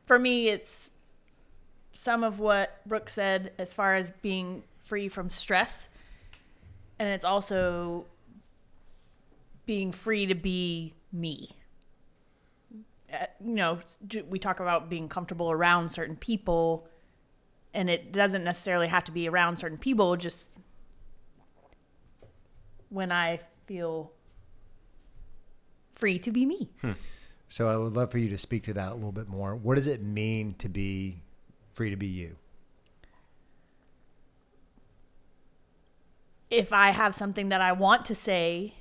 For 0.07 0.19
me, 0.19 0.49
it's 0.49 0.91
some 1.93 2.25
of 2.25 2.39
what 2.39 2.81
Brooke 2.87 3.11
said 3.11 3.53
as 3.59 3.75
far 3.75 3.95
as 3.95 4.11
being 4.23 4.63
free 4.85 5.09
from 5.09 5.29
stress. 5.29 5.89
And 7.03 7.11
it's 7.11 7.25
also 7.25 8.05
being 9.67 9.91
free 9.91 10.25
to 10.27 10.37
be 10.37 10.95
me. 11.13 11.51
Uh, 13.13 13.27
you 13.45 13.55
know, 13.55 13.81
we 14.29 14.39
talk 14.39 14.61
about 14.61 14.89
being 14.89 15.09
comfortable 15.09 15.51
around 15.51 15.89
certain 15.89 16.15
people, 16.15 16.87
and 17.75 17.91
it 17.91 18.13
doesn't 18.13 18.45
necessarily 18.45 18.87
have 18.87 19.03
to 19.03 19.11
be 19.11 19.29
around 19.29 19.57
certain 19.57 19.79
people, 19.79 20.17
just 20.17 20.61
when 22.89 23.11
I 23.11 23.41
feel 23.67 24.13
free 25.91 26.21
to 26.21 26.31
be 26.31 26.47
me. 26.47 26.71
So 27.49 27.69
I 27.69 27.77
would 27.77 27.95
love 27.95 28.13
for 28.13 28.19
you 28.19 28.29
to 28.29 28.39
speak 28.39 28.63
to 28.63 28.75
that 28.75 28.93
a 28.93 28.95
little 28.95 29.11
bit 29.11 29.27
more. 29.27 29.57
What 29.57 29.75
does 29.75 29.89
it 29.89 30.01
mean 30.05 30.55
to 30.59 30.69
be 30.69 31.21
free 31.73 31.91
to 31.91 31.97
be 31.97 32.07
you? 32.07 32.37
If 36.53 36.71
I 36.71 36.91
have 36.91 37.15
something 37.15 37.49
that 37.49 37.63
I 37.63 37.73
want 37.73 38.05
to 38.05 38.15
say, 38.15 38.75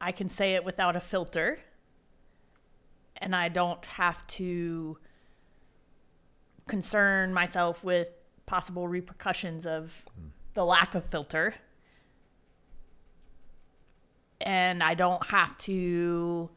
I 0.00 0.10
can 0.10 0.30
say 0.30 0.54
it 0.54 0.64
without 0.64 0.96
a 0.96 1.00
filter. 1.00 1.58
And 3.18 3.36
I 3.36 3.50
don't 3.50 3.84
have 3.84 4.26
to 4.28 4.96
concern 6.66 7.34
myself 7.34 7.84
with 7.84 8.08
possible 8.46 8.88
repercussions 8.88 9.66
of 9.66 10.02
the 10.54 10.64
lack 10.64 10.94
of 10.94 11.04
filter. 11.04 11.56
And 14.40 14.82
I 14.82 14.94
don't 14.94 15.26
have 15.26 15.58
to 15.58 16.48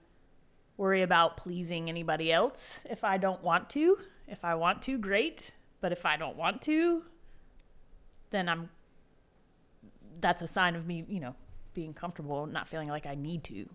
worry 0.77 1.01
about 1.01 1.35
pleasing 1.35 1.89
anybody 1.89 2.31
else 2.31 2.79
if 2.89 3.03
I 3.03 3.17
don't 3.17 3.43
want 3.43 3.69
to. 3.71 3.97
If 4.29 4.45
I 4.45 4.55
want 4.55 4.81
to, 4.83 4.97
great. 4.97 5.51
But 5.81 5.91
if 5.91 6.05
I 6.05 6.15
don't 6.15 6.37
want 6.37 6.61
to, 6.61 7.03
then 8.29 8.47
I'm 8.47 8.69
that's 10.23 10.41
a 10.41 10.47
sign 10.47 10.75
of 10.75 10.87
me, 10.87 11.05
you 11.07 11.19
know, 11.19 11.35
being 11.75 11.93
comfortable, 11.93 12.47
not 12.47 12.67
feeling 12.67 12.87
like 12.87 13.05
I 13.05 13.13
need 13.13 13.43
to. 13.45 13.69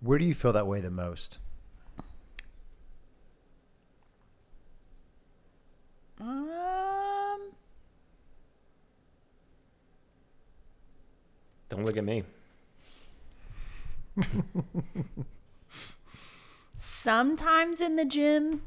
Where 0.00 0.18
do 0.18 0.24
you 0.24 0.34
feel 0.34 0.54
that 0.54 0.66
way 0.66 0.80
the 0.80 0.90
most? 0.90 1.38
Um, 6.20 7.40
Don't 11.68 11.84
look 11.84 11.96
at 11.96 12.04
me. 12.04 12.24
sometimes 16.74 17.80
in 17.80 17.96
the 17.96 18.04
gym. 18.04 18.62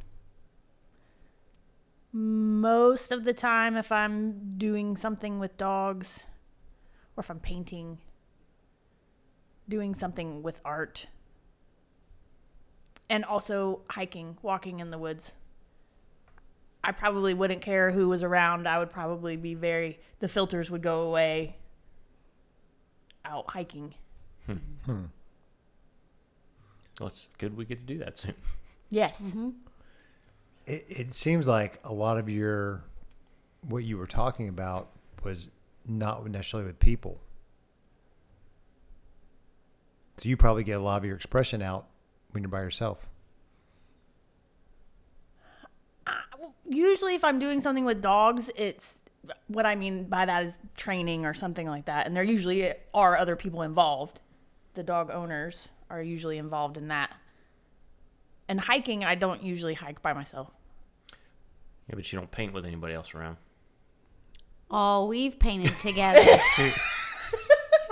Most 2.17 3.11
of 3.11 3.25
the 3.25 3.33
time, 3.33 3.75
if 3.75 3.91
I'm 3.91 4.57
doing 4.57 4.95
something 4.95 5.37
with 5.37 5.57
dogs, 5.57 6.27
or 7.17 7.21
if 7.21 7.29
I'm 7.29 7.41
painting, 7.41 7.97
doing 9.67 9.93
something 9.93 10.41
with 10.41 10.61
art, 10.63 11.07
and 13.09 13.25
also 13.25 13.81
hiking, 13.89 14.37
walking 14.41 14.79
in 14.79 14.91
the 14.91 14.97
woods. 14.97 15.35
I 16.81 16.93
probably 16.93 17.33
wouldn't 17.33 17.61
care 17.61 17.91
who 17.91 18.07
was 18.07 18.23
around. 18.23 18.65
I 18.65 18.79
would 18.79 18.91
probably 18.91 19.35
be 19.35 19.53
very, 19.53 19.99
the 20.19 20.29
filters 20.29 20.71
would 20.71 20.81
go 20.81 21.01
away 21.01 21.57
out 23.25 23.49
hiking. 23.49 23.93
Hmm. 24.45 25.05
Well, 26.97 27.07
it's 27.07 27.27
good 27.39 27.57
we 27.57 27.65
get 27.65 27.85
to 27.85 27.93
do 27.93 27.99
that 27.99 28.17
soon. 28.17 28.35
Yes. 28.89 29.21
Mm-hmm. 29.21 29.49
It, 30.65 30.85
it 30.87 31.13
seems 31.13 31.47
like 31.47 31.79
a 31.83 31.93
lot 31.93 32.17
of 32.17 32.29
your, 32.29 32.83
what 33.61 33.83
you 33.83 33.97
were 33.97 34.07
talking 34.07 34.49
about 34.49 34.89
was 35.23 35.51
not 35.87 36.25
necessarily 36.27 36.67
with 36.67 36.79
people. 36.79 37.19
So 40.17 40.29
you 40.29 40.37
probably 40.37 40.63
get 40.63 40.77
a 40.77 40.81
lot 40.81 40.97
of 40.97 41.05
your 41.05 41.15
expression 41.15 41.61
out 41.61 41.87
when 42.31 42.43
you're 42.43 42.49
by 42.49 42.61
yourself. 42.61 43.07
Uh, 46.07 46.13
usually 46.67 47.15
if 47.15 47.23
I'm 47.23 47.37
doing 47.37 47.59
something 47.61 47.85
with 47.85 48.01
dogs, 48.01 48.49
it's 48.55 49.03
what 49.47 49.65
I 49.65 49.75
mean 49.75 50.05
by 50.05 50.25
that 50.25 50.43
is 50.43 50.59
training 50.77 51.25
or 51.25 51.33
something 51.33 51.67
like 51.67 51.85
that. 51.85 52.07
And 52.07 52.15
there 52.15 52.23
usually 52.23 52.73
are 52.93 53.17
other 53.17 53.35
people 53.35 53.61
involved. 53.61 54.21
The 54.73 54.83
dog 54.83 55.09
owners 55.09 55.69
are 55.89 56.01
usually 56.01 56.37
involved 56.37 56.77
in 56.77 56.87
that. 56.89 57.11
And 58.47 58.59
hiking, 58.59 59.03
I 59.03 59.15
don't 59.15 59.41
usually 59.41 59.73
hike 59.73 60.01
by 60.01 60.13
myself. 60.13 60.51
Yeah, 61.87 61.95
but 61.95 62.11
you 62.11 62.19
don't 62.19 62.31
paint 62.31 62.53
with 62.53 62.65
anybody 62.65 62.93
else 62.93 63.13
around. 63.13 63.37
Oh, 64.71 65.05
we've 65.07 65.37
painted 65.39 65.77
together. 65.79 66.19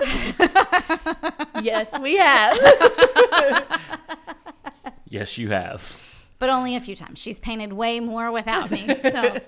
yes, 1.62 1.97
we 2.00 2.17
have. 2.17 2.57
Yes, 5.07 5.38
you 5.38 5.50
have. 5.51 5.95
but 6.39 6.50
only 6.50 6.75
a 6.75 6.79
few 6.79 6.95
times. 6.95 7.19
She's 7.19 7.38
painted 7.39 7.71
way 7.71 8.00
more 8.00 8.31
without 8.31 8.71
me. 8.71 8.88
So 8.88 9.39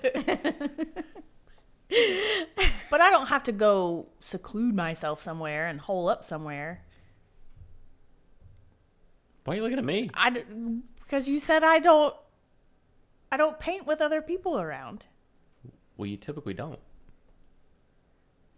but 2.88 3.00
I 3.00 3.10
don't 3.10 3.26
have 3.26 3.42
to 3.44 3.52
go 3.52 4.06
seclude 4.20 4.76
myself 4.76 5.20
somewhere 5.20 5.66
and 5.66 5.80
hole 5.80 6.08
up 6.08 6.24
somewhere. 6.24 6.84
Why 9.44 9.54
are 9.54 9.56
you 9.56 9.62
looking 9.64 9.78
at 9.78 9.84
me? 9.84 10.08
I 10.14 10.30
d- 10.30 10.44
because 11.02 11.28
you 11.28 11.40
said 11.40 11.64
I 11.64 11.80
don't 11.80 12.14
I 13.30 13.36
don't 13.36 13.58
paint 13.58 13.86
with 13.86 14.00
other 14.00 14.22
people 14.22 14.58
around. 14.58 15.06
Well, 15.96 16.06
you 16.06 16.16
typically 16.16 16.54
don't. 16.54 16.78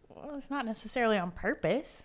Well, 0.09 0.35
it's 0.37 0.51
not 0.51 0.67
necessarily 0.67 1.17
on 1.19 1.31
purpose. 1.31 2.03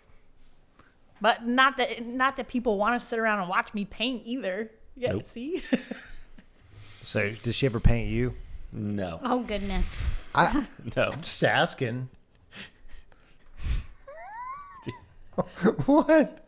But 1.20 1.46
not 1.46 1.76
that 1.76 2.04
not 2.04 2.36
that 2.36 2.48
people 2.48 2.76
want 2.78 3.00
to 3.00 3.06
sit 3.06 3.18
around 3.18 3.40
and 3.40 3.48
watch 3.48 3.72
me 3.74 3.84
paint 3.84 4.22
either. 4.24 4.70
Yeah, 4.96 5.12
Nope. 5.12 5.24
see? 5.32 5.62
So 7.02 7.32
does 7.42 7.54
she 7.54 7.66
ever 7.66 7.80
paint 7.80 8.08
you? 8.08 8.34
No, 8.72 9.20
Oh 9.22 9.40
goodness. 9.40 10.00
I, 10.34 10.66
no. 10.96 11.12
Just 11.20 11.44
asking. 11.44 12.08
what? 15.84 16.40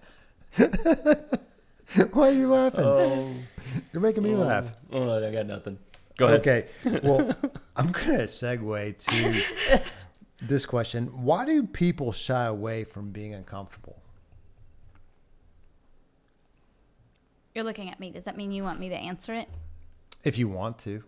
Why 2.12 2.28
are 2.28 2.32
you 2.32 2.48
laughing? 2.48 2.80
Oh, 2.84 3.30
You're 3.92 4.00
making 4.00 4.22
me 4.22 4.34
oh. 4.34 4.38
laugh. 4.38 4.64
oh, 4.92 5.26
I 5.26 5.30
got 5.30 5.46
nothing. 5.46 5.78
Go 6.16 6.26
ahead. 6.26 6.40
Okay. 6.40 6.66
Well, 7.02 7.34
I'm 7.76 7.92
going 7.92 8.18
to 8.18 8.24
segue 8.24 9.06
to 9.08 9.82
this 10.40 10.64
question. 10.64 11.06
Why 11.08 11.44
do 11.44 11.62
people 11.64 12.12
shy 12.12 12.44
away 12.46 12.84
from 12.84 13.10
being 13.10 13.34
uncomfortable? 13.34 14.00
You're 17.54 17.64
looking 17.64 17.90
at 17.90 17.98
me. 18.00 18.10
Does 18.10 18.24
that 18.24 18.36
mean 18.36 18.52
you 18.52 18.62
want 18.62 18.80
me 18.80 18.88
to 18.90 18.94
answer 18.94 19.34
it? 19.34 19.48
If 20.24 20.38
you 20.38 20.48
want 20.48 20.78
to. 20.80 21.02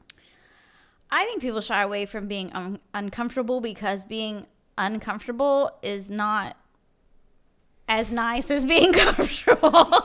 I 1.11 1.25
think 1.25 1.41
people 1.41 1.61
shy 1.61 1.83
away 1.83 2.07
from 2.07 2.29
being 2.29 2.53
un- 2.53 2.81
uncomfortable 2.93 3.61
because 3.61 4.05
being 4.05 4.47
uncomfortable 4.77 5.71
is 5.83 6.11
not 6.11 6.57
as 7.89 8.11
nice 8.11 8.51
as 8.51 8.67
being 8.67 8.93
comfortable. 8.95 10.05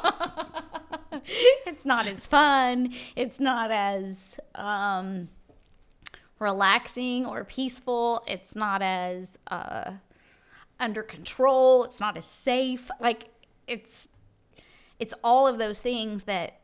it's 1.68 1.86
not 1.86 2.08
as 2.08 2.26
fun. 2.26 2.94
It's 3.16 3.40
not 3.40 3.72
as 3.72 4.40
um, 4.56 5.30
relaxing 6.40 7.26
or 7.26 7.44
peaceful. 7.44 8.24
It's 8.28 8.56
not 8.56 8.82
as 8.82 9.38
uh, 9.48 9.92
under 10.80 11.04
control. 11.04 11.86
It's 11.86 12.00
not 12.00 12.18
as 12.18 12.26
safe. 12.26 12.90
Like 13.00 13.30
it's 13.68 14.10
it's 15.00 15.14
all 15.24 15.48
of 15.48 15.58
those 15.58 15.80
things 15.80 16.24
that 16.24 16.60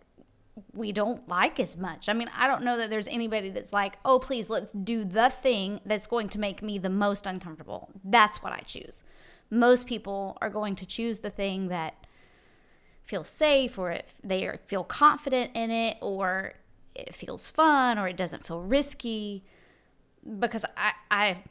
we 0.74 0.92
don't 0.92 1.28
like 1.28 1.60
as 1.60 1.78
much. 1.78 2.10
I 2.10 2.14
mean, 2.14 2.30
I 2.36 2.48
don't 2.48 2.64
know 2.64 2.78
that 2.78 2.90
there's 2.90 3.08
anybody 3.08 3.50
that's 3.50 3.74
like, 3.74 3.98
oh, 4.04 4.20
please, 4.20 4.50
let's 4.50 4.72
do 4.72 5.04
the 5.06 5.30
thing 5.30 5.80
that's 5.86 6.06
going 6.06 6.30
to 6.30 6.40
make 6.40 6.62
me 6.62 6.78
the 6.78 6.90
most 6.90 7.26
uncomfortable. 7.26 7.90
That's 8.04 8.44
what 8.44 8.54
I 8.54 8.60
choose. 8.60 9.04
Most 9.50 9.88
people 9.88 10.38
are 10.42 10.50
going 10.50 10.76
to 10.76 10.86
choose 10.86 11.20
the 11.20 11.30
thing 11.30 11.70
that 11.70 11.96
feels 13.10 13.28
safe 13.28 13.78
or 13.78 13.92
if 13.92 14.20
they 14.24 14.46
are, 14.48 14.60
feel 14.68 14.84
confident 14.84 15.50
in 15.56 15.72
it 15.72 15.98
or 16.02 16.54
it 16.96 17.14
feels 17.16 17.50
fun 17.50 17.98
or 17.98 18.08
it 18.08 18.16
doesn't 18.16 18.46
feel 18.46 18.62
risky 18.62 19.44
because 20.40 20.64
I, 20.78 20.92
I 21.10 21.44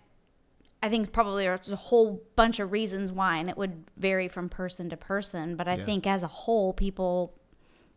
I 0.81 0.89
think 0.89 1.13
probably 1.13 1.45
there's 1.45 1.73
a 1.73 1.77
whole 1.77 2.23
bunch 2.37 2.61
of 2.61 2.71
reasons 2.71 3.11
why, 3.11 3.39
and 3.39 3.51
it 3.51 3.57
would 3.57 3.83
vary 3.97 4.29
from 4.29 4.49
person 4.49 4.89
to 4.91 4.97
person. 4.97 5.57
But 5.57 5.67
I 5.67 5.75
Yeah. 5.77 5.85
think 5.85 6.07
as 6.07 6.23
a 6.23 6.29
whole, 6.29 6.73
people, 6.73 7.35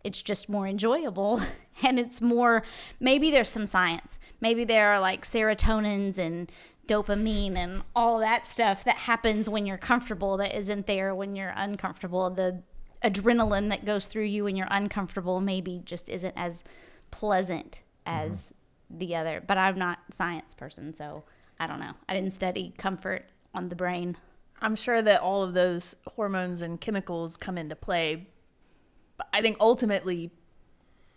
it's 0.03 0.19
just 0.19 0.49
more 0.49 0.65
enjoyable 0.67 1.39
and 1.83 1.99
it's 1.99 2.21
more, 2.21 2.63
maybe 2.99 3.29
there's 3.29 3.49
some 3.49 3.67
science. 3.67 4.17
Maybe 4.39 4.63
there 4.63 4.87
are 4.93 4.99
like 4.99 5.23
serotonins 5.25 6.17
and 6.17 6.51
dopamine 6.87 7.55
and 7.55 7.83
all 7.95 8.17
that 8.19 8.47
stuff 8.47 8.83
that 8.85 8.95
happens 8.95 9.47
when 9.47 9.67
you're 9.67 9.77
comfortable 9.77 10.37
that 10.37 10.57
isn't 10.57 10.87
there 10.87 11.13
when 11.13 11.35
you're 11.35 11.53
uncomfortable. 11.55 12.31
The 12.31 12.63
adrenaline 13.03 13.70
that 13.70 13.86
goes 13.86 14.05
through 14.08 14.25
you 14.25 14.43
when 14.43 14.55
you're 14.55 14.67
uncomfortable 14.70 15.41
maybe 15.41 15.81
just 15.86 16.10
isn't 16.10 16.34
as 16.38 16.63
pleasant 17.10 17.79
as 18.05 18.41
mm-hmm. 18.41 18.98
the 19.00 19.15
other. 19.15 19.43
But 19.46 19.58
I'm 19.58 19.77
not 19.77 20.00
science 20.12 20.53
person, 20.53 20.93
so 20.93 21.24
I 21.60 21.67
don't 21.67 21.79
know. 21.79 21.93
I 22.08 22.13
didn't 22.13 22.34
study 22.34 22.74
comfort 22.77 23.25
on 23.53 23.70
the 23.70 23.75
brain. 23.75 24.17
I'm 24.62 24.75
sure 24.75 25.01
that 25.01 25.22
all 25.22 25.43
of 25.43 25.53
those 25.53 25.96
hormones 26.08 26.62
and 26.62 26.79
chemicals 26.79 27.38
come 27.38 27.58
into 27.58 27.75
play. 27.75 28.27
But 29.17 29.27
I 29.34 29.41
think 29.41 29.58
ultimately, 29.60 30.31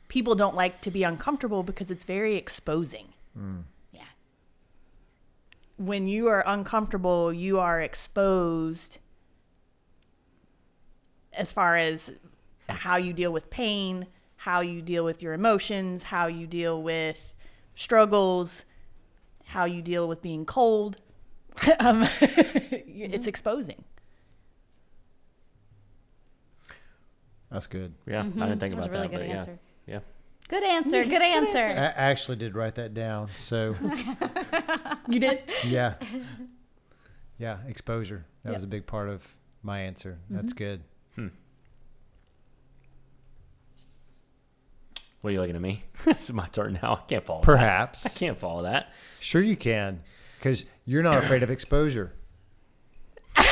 people 0.08 0.34
don't 0.34 0.54
like 0.54 0.80
to 0.82 0.90
be 0.90 1.02
uncomfortable 1.02 1.62
because 1.62 1.90
it's 1.90 2.04
very 2.04 2.36
exposing. 2.36 3.08
Mm. 3.38 3.64
Yeah. 3.92 4.02
When 5.76 6.06
you 6.06 6.28
are 6.28 6.42
uncomfortable, 6.46 7.32
you 7.32 7.58
are 7.58 7.80
exposed 7.80 8.98
as 11.36 11.52
far 11.52 11.76
as 11.76 12.12
how 12.68 12.96
you 12.96 13.12
deal 13.12 13.32
with 13.32 13.50
pain, 13.50 14.06
how 14.36 14.60
you 14.60 14.82
deal 14.82 15.04
with 15.04 15.22
your 15.22 15.32
emotions, 15.32 16.04
how 16.04 16.26
you 16.26 16.46
deal 16.46 16.82
with 16.82 17.34
struggles, 17.74 18.64
how 19.44 19.64
you 19.64 19.82
deal 19.82 20.08
with 20.08 20.22
being 20.22 20.44
cold. 20.44 20.98
um, 21.80 22.02
it's 22.20 22.22
mm-hmm. 22.22 23.28
exposing. 23.28 23.84
That's 27.50 27.68
good. 27.68 27.94
Yeah, 28.06 28.20
I 28.20 28.22
didn't 28.24 28.40
mm-hmm. 28.40 28.58
think 28.58 28.74
That 28.74 28.80
was 28.80 28.86
about 28.86 28.86
a 28.86 28.90
really 28.90 29.02
that, 29.02 29.10
good 29.10 29.28
but 29.28 29.38
answer. 29.38 29.58
yeah, 29.86 29.94
yeah. 29.94 30.00
Good 30.48 30.64
answer. 30.64 31.04
Good 31.14 31.22
answer. 31.22 31.58
I 31.58 31.86
actually 31.96 32.36
did 32.36 32.54
write 32.54 32.74
that 32.74 32.92
down. 32.92 33.28
So 33.28 33.76
You 35.08 35.20
did? 35.20 35.42
yeah, 35.64 35.94
yeah, 37.38 37.58
exposure. 37.66 38.26
That 38.42 38.50
Yep. 38.50 38.56
was 38.56 38.64
a 38.64 38.66
big 38.66 38.86
part 38.86 39.08
of 39.08 39.26
my 39.62 39.80
answer. 39.80 40.18
That's 40.28 40.52
mm-hmm. 40.52 40.64
good. 40.64 40.82
What 45.24 45.30
are 45.30 45.32
you 45.32 45.40
looking 45.40 45.56
at 45.56 45.62
me? 45.62 45.82
it's 46.06 46.30
my 46.34 46.46
turn 46.48 46.78
now. 46.82 47.00
I 47.02 47.06
can't 47.08 47.24
follow. 47.24 47.40
that. 47.40 47.46
Perhaps. 47.46 48.04
I 48.04 48.10
can't 48.10 48.36
follow 48.36 48.64
that. 48.64 48.92
Sure, 49.20 49.40
you 49.40 49.56
can, 49.56 50.02
because 50.38 50.66
you're 50.84 51.02
not 51.02 51.16
afraid 51.16 51.42
of 51.42 51.50
exposure. 51.50 52.12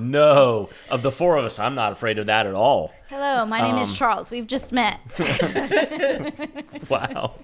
No, 0.00 0.68
of 0.90 1.02
the 1.02 1.10
four 1.10 1.36
of 1.38 1.44
us, 1.44 1.58
I'm 1.58 1.74
not 1.74 1.90
afraid 1.90 2.20
of 2.20 2.26
that 2.26 2.46
at 2.46 2.54
all. 2.54 2.92
Hello, 3.08 3.44
my 3.46 3.60
name 3.60 3.78
is 3.78 3.90
Um, 3.90 3.96
Charles. 3.96 4.30
We've 4.30 4.46
just 4.46 4.70
met. 4.70 5.00
Wow. 6.88 7.34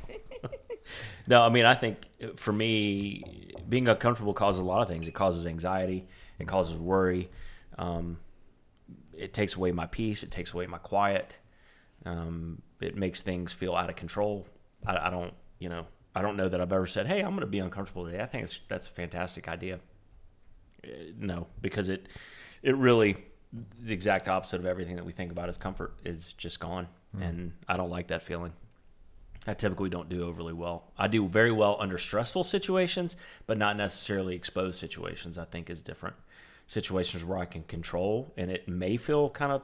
no, 1.26 1.42
I 1.42 1.48
mean, 1.48 1.64
I 1.64 1.74
think 1.74 2.06
for 2.36 2.52
me, 2.52 3.50
being 3.68 3.88
uncomfortable 3.88 4.34
causes 4.34 4.60
a 4.60 4.64
lot 4.64 4.82
of 4.82 4.88
things. 4.88 5.08
It 5.08 5.14
causes 5.14 5.48
anxiety. 5.48 6.06
It 6.38 6.46
causes 6.46 6.76
worry. 6.78 7.28
Um, 7.76 8.18
it 9.16 9.32
takes 9.34 9.56
away 9.56 9.72
my 9.72 9.86
peace. 9.86 10.22
It 10.22 10.30
takes 10.30 10.52
away 10.54 10.68
my 10.68 10.78
quiet. 10.78 11.38
Um, 12.04 12.62
it 12.80 12.96
makes 12.96 13.22
things 13.22 13.52
feel 13.52 13.74
out 13.74 13.88
of 13.88 13.96
control. 13.96 14.46
I, 14.86 15.08
I 15.08 15.10
don't, 15.10 15.32
you 15.58 15.68
know, 15.68 15.86
I 16.14 16.22
don't 16.22 16.36
know 16.36 16.48
that 16.48 16.60
I've 16.60 16.72
ever 16.72 16.86
said, 16.86 17.06
"Hey, 17.06 17.20
I'm 17.20 17.30
going 17.30 17.40
to 17.40 17.46
be 17.46 17.58
uncomfortable 17.58 18.04
today." 18.04 18.22
I 18.22 18.26
think 18.26 18.44
it's, 18.44 18.60
that's 18.68 18.86
a 18.86 18.90
fantastic 18.90 19.48
idea. 19.48 19.80
Uh, 20.84 20.88
no, 21.18 21.46
because 21.60 21.88
it, 21.88 22.06
it 22.62 22.76
really, 22.76 23.16
the 23.80 23.92
exact 23.92 24.28
opposite 24.28 24.60
of 24.60 24.66
everything 24.66 24.96
that 24.96 25.04
we 25.04 25.12
think 25.12 25.32
about 25.32 25.48
as 25.48 25.56
comfort 25.56 25.94
is 26.04 26.32
just 26.34 26.60
gone, 26.60 26.88
and 27.20 27.52
I 27.68 27.76
don't 27.76 27.90
like 27.90 28.08
that 28.08 28.22
feeling. 28.22 28.52
I 29.46 29.54
typically 29.54 29.90
don't 29.90 30.08
do 30.08 30.24
overly 30.24 30.54
well. 30.54 30.90
I 30.96 31.08
do 31.08 31.28
very 31.28 31.52
well 31.52 31.76
under 31.78 31.98
stressful 31.98 32.44
situations, 32.44 33.16
but 33.46 33.58
not 33.58 33.76
necessarily 33.76 34.34
exposed 34.34 34.78
situations. 34.78 35.36
I 35.36 35.44
think 35.44 35.68
is 35.68 35.82
different. 35.82 36.16
Situations 36.66 37.24
where 37.24 37.38
I 37.38 37.44
can 37.44 37.62
control 37.64 38.32
and 38.38 38.50
it 38.50 38.66
may 38.68 38.96
feel 38.96 39.28
kind 39.28 39.52
of 39.52 39.62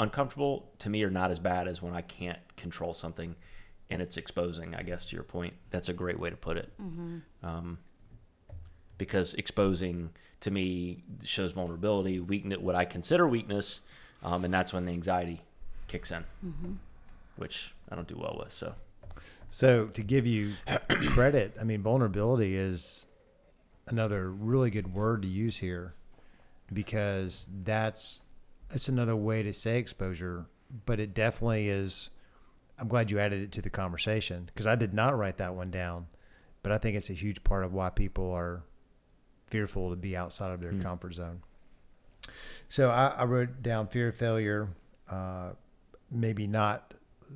uncomfortable 0.00 0.70
to 0.78 0.90
me 0.90 1.04
are 1.04 1.10
not 1.10 1.30
as 1.30 1.38
bad 1.38 1.68
as 1.68 1.80
when 1.80 1.94
I 1.94 2.00
can't 2.00 2.38
control 2.56 2.94
something 2.94 3.36
and 3.90 4.02
it's 4.02 4.16
exposing. 4.16 4.74
I 4.74 4.82
guess 4.82 5.06
to 5.06 5.16
your 5.16 5.22
point, 5.22 5.54
that's 5.70 5.88
a 5.88 5.92
great 5.92 6.18
way 6.18 6.30
to 6.30 6.36
put 6.36 6.56
it. 6.56 6.72
Um, 7.42 7.78
because 8.98 9.34
exposing 9.34 10.10
to 10.40 10.50
me 10.50 11.02
shows 11.22 11.52
vulnerability, 11.52 12.18
weakness, 12.18 12.58
what 12.58 12.74
I 12.74 12.84
consider 12.84 13.28
weakness, 13.28 13.80
um, 14.22 14.44
and 14.44 14.52
that's 14.52 14.72
when 14.72 14.86
the 14.86 14.92
anxiety 14.92 15.42
kicks 15.88 16.10
in, 16.10 16.24
which 17.36 17.74
I 17.90 17.94
don't 17.94 18.08
do 18.08 18.16
well 18.16 18.36
with. 18.42 18.52
So. 18.52 18.74
So 19.52 19.86
to 19.86 20.02
give 20.02 20.26
you 20.26 20.52
credit, 21.08 21.56
I 21.60 21.64
mean, 21.64 21.82
vulnerability 21.82 22.56
is 22.56 23.06
another 23.88 24.30
really 24.30 24.70
good 24.70 24.94
word 24.94 25.22
to 25.22 25.28
use 25.28 25.56
here 25.56 25.94
because 26.72 27.48
that's 27.64 28.20
it's 28.70 28.88
another 28.88 29.16
way 29.16 29.42
to 29.42 29.52
say 29.52 29.78
exposure, 29.78 30.46
but 30.86 31.00
it 31.00 31.14
definitely 31.14 31.68
is. 31.68 32.10
I'm 32.78 32.88
glad 32.88 33.10
you 33.10 33.18
added 33.18 33.42
it 33.42 33.52
to 33.52 33.62
the 33.62 33.70
conversation 33.70 34.44
because 34.46 34.66
I 34.66 34.74
did 34.74 34.94
not 34.94 35.18
write 35.18 35.36
that 35.38 35.54
one 35.54 35.70
down, 35.70 36.06
but 36.62 36.72
I 36.72 36.78
think 36.78 36.96
it's 36.96 37.10
a 37.10 37.14
huge 37.14 37.44
part 37.44 37.64
of 37.64 37.74
why 37.74 37.90
people 37.90 38.32
are 38.32 38.62
fearful 39.48 39.90
to 39.90 39.96
be 39.96 40.16
outside 40.16 40.52
of 40.52 40.60
their 40.60 40.72
comfort 40.82 41.14
zone. 41.14 41.42
So 42.68 42.88
I, 42.90 43.08
I 43.08 43.24
wrote 43.24 43.62
down 43.62 43.88
fear 43.88 44.08
of 44.08 44.14
failure, 44.14 44.68
uh, 45.10 45.50
maybe 46.10 46.46
not 46.46 46.94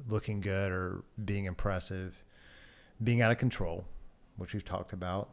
looking 0.09 0.41
good 0.41 0.73
or 0.73 1.05
being 1.23 1.45
impressive, 1.45 2.23
being 3.03 3.21
out 3.21 3.33
of 3.33 3.39
control, 3.39 3.85
which 4.37 4.55
we've 4.55 4.65
talked 4.65 4.93
about, 4.93 5.31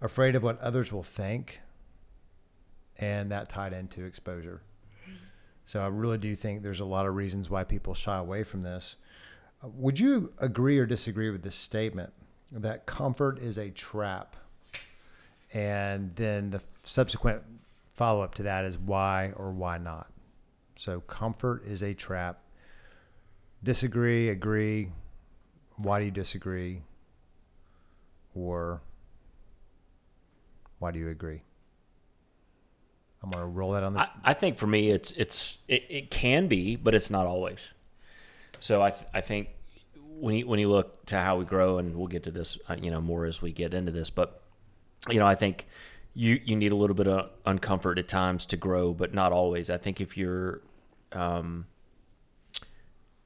afraid 0.00 0.34
of 0.34 0.42
what 0.42 0.60
others 0.60 0.92
will 0.92 1.02
think, 1.02 1.60
and 2.98 3.32
that 3.32 3.48
tied 3.48 3.72
into 3.72 4.04
exposure. 4.04 4.62
So 5.66 5.80
I 5.80 5.86
really 5.86 6.18
do 6.18 6.34
think 6.34 6.62
there's 6.62 6.80
a 6.80 6.84
lot 6.84 7.06
of 7.06 7.14
reasons 7.14 7.48
why 7.48 7.64
people 7.64 7.94
shy 7.94 8.16
away 8.18 8.44
from 8.44 8.62
this. 8.62 8.96
Uh, 9.62 9.68
Would 9.74 9.98
you 9.98 10.32
agree 10.38 10.78
or 10.78 10.86
disagree 10.86 11.30
with 11.30 11.42
this 11.42 11.54
statement 11.54 12.12
that 12.50 12.86
comfort 12.86 13.38
is 13.38 13.58
a 13.58 13.70
trap? 13.70 14.36
And 15.54 16.14
then 16.16 16.50
the 16.50 16.62
subsequent 16.82 17.42
follow 17.94 18.22
up 18.22 18.34
to 18.36 18.42
that 18.44 18.64
is 18.64 18.78
why 18.78 19.32
or 19.36 19.50
why 19.52 19.78
not. 19.78 20.10
So 20.76 21.00
comfort 21.00 21.64
is 21.66 21.82
a 21.82 21.94
trap. 21.94 22.40
Disagree, 23.62 24.30
agree. 24.30 24.90
Why 25.76 26.00
do 26.00 26.06
you 26.06 26.10
disagree? 26.10 26.82
Or 28.34 28.80
why 30.78 30.90
do 30.90 30.98
you 30.98 31.08
agree? 31.08 31.42
I'm 33.22 33.30
gonna 33.30 33.46
roll 33.46 33.72
that 33.72 33.84
on 33.84 33.94
the. 33.94 34.00
I, 34.00 34.08
I 34.24 34.34
think 34.34 34.56
for 34.56 34.66
me, 34.66 34.90
it's 34.90 35.12
it's 35.12 35.58
it, 35.68 35.84
it 35.88 36.10
can 36.10 36.48
be, 36.48 36.76
but 36.76 36.94
it's 36.94 37.10
not 37.10 37.26
always. 37.26 37.72
So 38.60 38.82
I 38.82 38.90
th- 38.90 39.06
I 39.14 39.20
think 39.20 39.48
when 40.18 40.36
you 40.36 40.46
when 40.46 40.58
you 40.58 40.68
look 40.68 41.06
to 41.06 41.18
how 41.18 41.36
we 41.36 41.44
grow, 41.44 41.78
and 41.78 41.94
we'll 41.96 42.08
get 42.08 42.24
to 42.24 42.30
this, 42.30 42.58
uh, 42.68 42.76
you 42.80 42.90
know, 42.90 43.00
more 43.00 43.24
as 43.26 43.40
we 43.40 43.52
get 43.52 43.74
into 43.74 43.92
this, 43.92 44.10
but 44.10 44.42
you 45.08 45.18
know, 45.18 45.26
I 45.26 45.34
think 45.34 45.66
you 46.14 46.40
you 46.44 46.56
need 46.56 46.72
a 46.72 46.76
little 46.76 46.96
bit 46.96 47.06
of 47.06 47.30
uncomfort 47.44 47.98
at 47.98 48.08
times 48.08 48.46
to 48.46 48.56
grow, 48.56 48.92
but 48.92 49.14
not 49.14 49.32
always. 49.32 49.70
I 49.70 49.78
think 49.78 50.00
if 50.00 50.16
you're 50.16 50.60
um, 51.12 51.66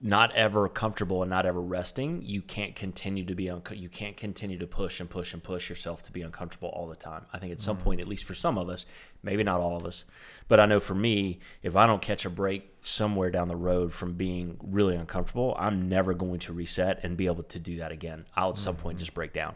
not 0.01 0.35
ever 0.35 0.69
comfortable 0.69 1.23
and 1.23 1.31
not 1.31 1.47
ever 1.47 1.61
resting, 1.61 2.21
you 2.23 2.43
can't 2.43 2.75
continue 2.75 3.25
to 3.25 3.35
be 3.35 3.51
unco- 3.51 3.75
you 3.75 3.89
can't 3.89 4.17
continue 4.17 4.59
to 4.59 4.67
push 4.67 5.01
and 5.01 5.09
push 5.09 5.33
and 5.33 5.43
push 5.43 5.71
yourself 5.71 6.03
to 6.03 6.13
be 6.13 6.21
uncomfortable 6.21 6.69
all 6.69 6.87
the 6.87 6.97
time. 6.97 7.25
I 7.33 7.39
think 7.39 7.53
at 7.53 7.61
some 7.61 7.79
point, 7.79 8.01
at 8.01 8.09
least 8.09 8.25
for 8.25 8.35
some 8.35 8.59
of 8.59 8.69
us, 8.69 8.85
maybe 9.23 9.43
not 9.43 9.61
all 9.61 9.75
of 9.77 9.87
us, 9.87 10.05
but 10.49 10.61
I 10.61 10.67
know 10.67 10.81
for 10.81 10.95
me, 10.95 11.41
if 11.63 11.77
I 11.77 11.87
don't 11.87 12.03
catch 12.03 12.27
a 12.27 12.31
break 12.31 12.75
somewhere 12.83 13.31
down 13.31 13.49
the 13.49 13.57
road 13.57 13.91
from 13.91 14.15
being 14.15 14.59
really 14.63 14.97
uncomfortable, 14.97 15.57
I'm 15.59 15.89
never 15.89 16.13
going 16.13 16.41
to 16.41 16.53
reset 16.53 17.01
and 17.03 17.17
be 17.17 17.27
able 17.27 17.45
to 17.45 17.59
do 17.59 17.79
that 17.79 17.91
again. 17.91 18.27
I'll 18.37 18.51
at 18.51 18.59
some 18.59 18.77
point 18.77 18.99
just 18.99 19.15
break 19.15 19.33
down. 19.33 19.55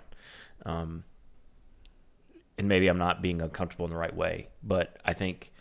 Um, 0.64 1.05
and 2.57 2.66
maybe 2.66 2.88
I'm 2.88 2.98
not 2.98 3.20
being 3.20 3.42
uncomfortable 3.42 3.85
in 3.85 3.90
the 3.90 3.96
right 3.96 4.14
way, 4.14 4.48
but 4.62 4.96
I 5.05 5.12
think 5.12 5.53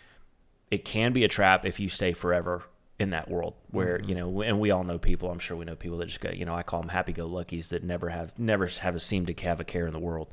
it 0.71 0.85
can 0.85 1.11
be 1.11 1.25
a 1.25 1.29
trap 1.29 1.65
if 1.65 1.81
you 1.81 1.89
stay 1.89 2.13
forever 2.13 2.63
in 2.99 3.11
that 3.11 3.29
world 3.29 3.53
where 3.71 4.01
you 4.01 4.13
know 4.13 4.41
and 4.41 4.59
we 4.59 4.71
all 4.71 4.83
know 4.83 4.97
people 4.97 5.31
i'm 5.31 5.39
sure 5.39 5.55
we 5.55 5.63
know 5.63 5.75
people 5.75 5.97
that 5.97 6.05
just 6.07 6.19
go 6.19 6.29
you 6.29 6.43
know 6.43 6.53
i 6.53 6.61
call 6.61 6.81
them 6.81 6.89
happy-go-luckies 6.89 7.69
that 7.69 7.83
never 7.83 8.09
have 8.09 8.37
never 8.37 8.67
have 8.67 8.93
a 8.93 8.99
seem 8.99 9.25
to 9.25 9.33
have 9.41 9.59
a 9.59 9.63
care 9.63 9.87
in 9.87 9.93
the 9.93 9.99
world 9.99 10.27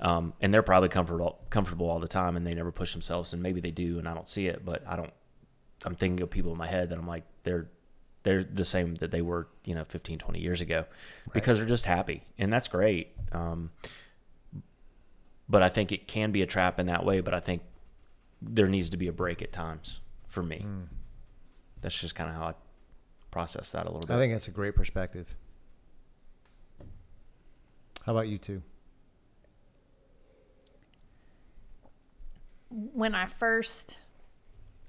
um, 0.00 0.34
and 0.40 0.52
they're 0.52 0.62
probably 0.62 0.88
comfortable 0.88 1.38
comfortable 1.48 1.88
all 1.88 1.98
the 1.98 2.08
time 2.08 2.36
and 2.36 2.46
they 2.46 2.54
never 2.54 2.70
push 2.70 2.92
themselves 2.92 3.32
and 3.32 3.42
maybe 3.42 3.60
they 3.60 3.70
do 3.70 3.98
and 3.98 4.06
i 4.06 4.14
don't 4.14 4.28
see 4.28 4.46
it 4.46 4.64
but 4.64 4.82
i 4.86 4.94
don't 4.94 5.12
i'm 5.84 5.94
thinking 5.94 6.22
of 6.22 6.30
people 6.30 6.52
in 6.52 6.58
my 6.58 6.66
head 6.66 6.90
that 6.90 6.98
i'm 6.98 7.06
like 7.06 7.24
they're 7.44 7.68
they're 8.24 8.44
the 8.44 8.64
same 8.64 8.94
that 8.96 9.10
they 9.10 9.22
were 9.22 9.48
you 9.64 9.74
know 9.74 9.84
15 9.84 10.18
20 10.18 10.38
years 10.38 10.60
ago 10.60 10.84
because 11.32 11.58
they're 11.58 11.66
just 11.66 11.86
happy 11.86 12.22
and 12.38 12.52
that's 12.52 12.68
great 12.68 13.12
um, 13.32 13.70
but 15.48 15.62
I 15.62 15.68
think 15.68 15.92
it 15.92 16.08
can 16.08 16.32
be 16.32 16.42
a 16.42 16.46
trap 16.46 16.80
in 16.80 16.86
that 16.86 17.04
way. 17.04 17.20
But 17.20 17.34
I 17.34 17.40
think 17.40 17.62
there 18.40 18.66
needs 18.68 18.88
to 18.88 18.96
be 18.96 19.06
a 19.06 19.12
break 19.12 19.42
at 19.42 19.52
times 19.52 20.00
for 20.26 20.42
me. 20.42 20.64
That's 21.82 21.98
just 21.98 22.14
kind 22.14 22.30
of 22.30 22.36
how 22.36 22.44
I 22.44 22.54
process 23.30 23.72
that 23.72 23.86
a 23.86 23.90
little 23.90 24.06
bit. 24.06 24.14
I 24.14 24.18
think 24.18 24.32
that's 24.32 24.48
a 24.48 24.52
great 24.52 24.74
perspective. 24.74 25.34
How 28.04 28.12
about 28.12 28.28
you 28.28 28.38
two? 28.38 28.62
when 32.72 33.14
I 33.14 33.26
first 33.26 33.98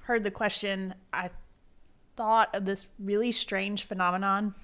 heard 0.04 0.24
the 0.24 0.32
question, 0.32 0.96
I 1.12 1.30
thought 2.16 2.56
of 2.56 2.66
this 2.66 2.88
really 3.00 3.32
strange 3.32 3.84
phenomenon. 3.84 4.56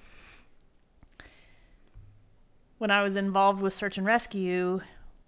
When 2.78 2.90
I 2.90 3.02
was 3.02 3.16
involved 3.16 3.60
with 3.60 3.72
search 3.72 3.98
and 3.98 4.06
rescue, 4.06 4.80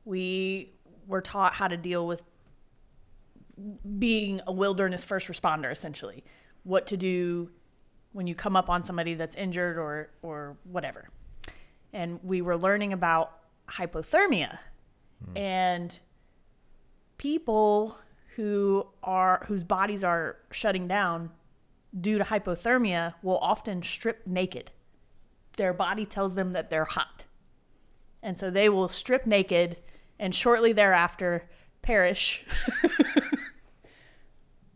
we 0.04 0.72
were 1.06 1.20
taught 1.20 1.54
how 1.54 1.68
to 1.68 1.76
deal 1.76 2.06
with 2.06 2.22
being 3.98 4.40
a 4.46 4.52
wilderness 4.52 5.04
first 5.04 5.28
responder 5.28 5.70
essentially. 5.70 6.24
What 6.64 6.86
to 6.88 6.96
do 6.96 7.50
when 8.12 8.26
you 8.26 8.34
come 8.34 8.56
up 8.56 8.68
on 8.68 8.82
somebody 8.82 9.14
that's 9.14 9.34
injured 9.34 9.78
or 9.78 10.10
or 10.22 10.56
whatever. 10.64 11.08
And 11.92 12.20
we 12.22 12.42
were 12.42 12.56
learning 12.56 12.92
about 12.92 13.32
hypothermia. 13.68 14.58
Hmm. 15.24 15.36
And 15.36 16.00
people 17.18 17.96
who 18.36 18.86
are 19.02 19.44
whose 19.46 19.64
bodies 19.64 20.04
are 20.04 20.36
shutting 20.50 20.88
down 20.88 21.30
due 21.98 22.18
to 22.18 22.24
hypothermia 22.24 23.14
will 23.22 23.38
often 23.38 23.82
strip 23.82 24.26
naked. 24.26 24.70
Their 25.56 25.74
body 25.74 26.06
tells 26.06 26.34
them 26.34 26.52
that 26.52 26.70
they're 26.70 26.84
hot. 26.84 27.24
And 28.22 28.38
so 28.38 28.50
they 28.50 28.68
will 28.68 28.88
strip 28.88 29.26
naked 29.26 29.76
and 30.18 30.34
shortly 30.34 30.72
thereafter 30.72 31.48
perish 31.82 32.44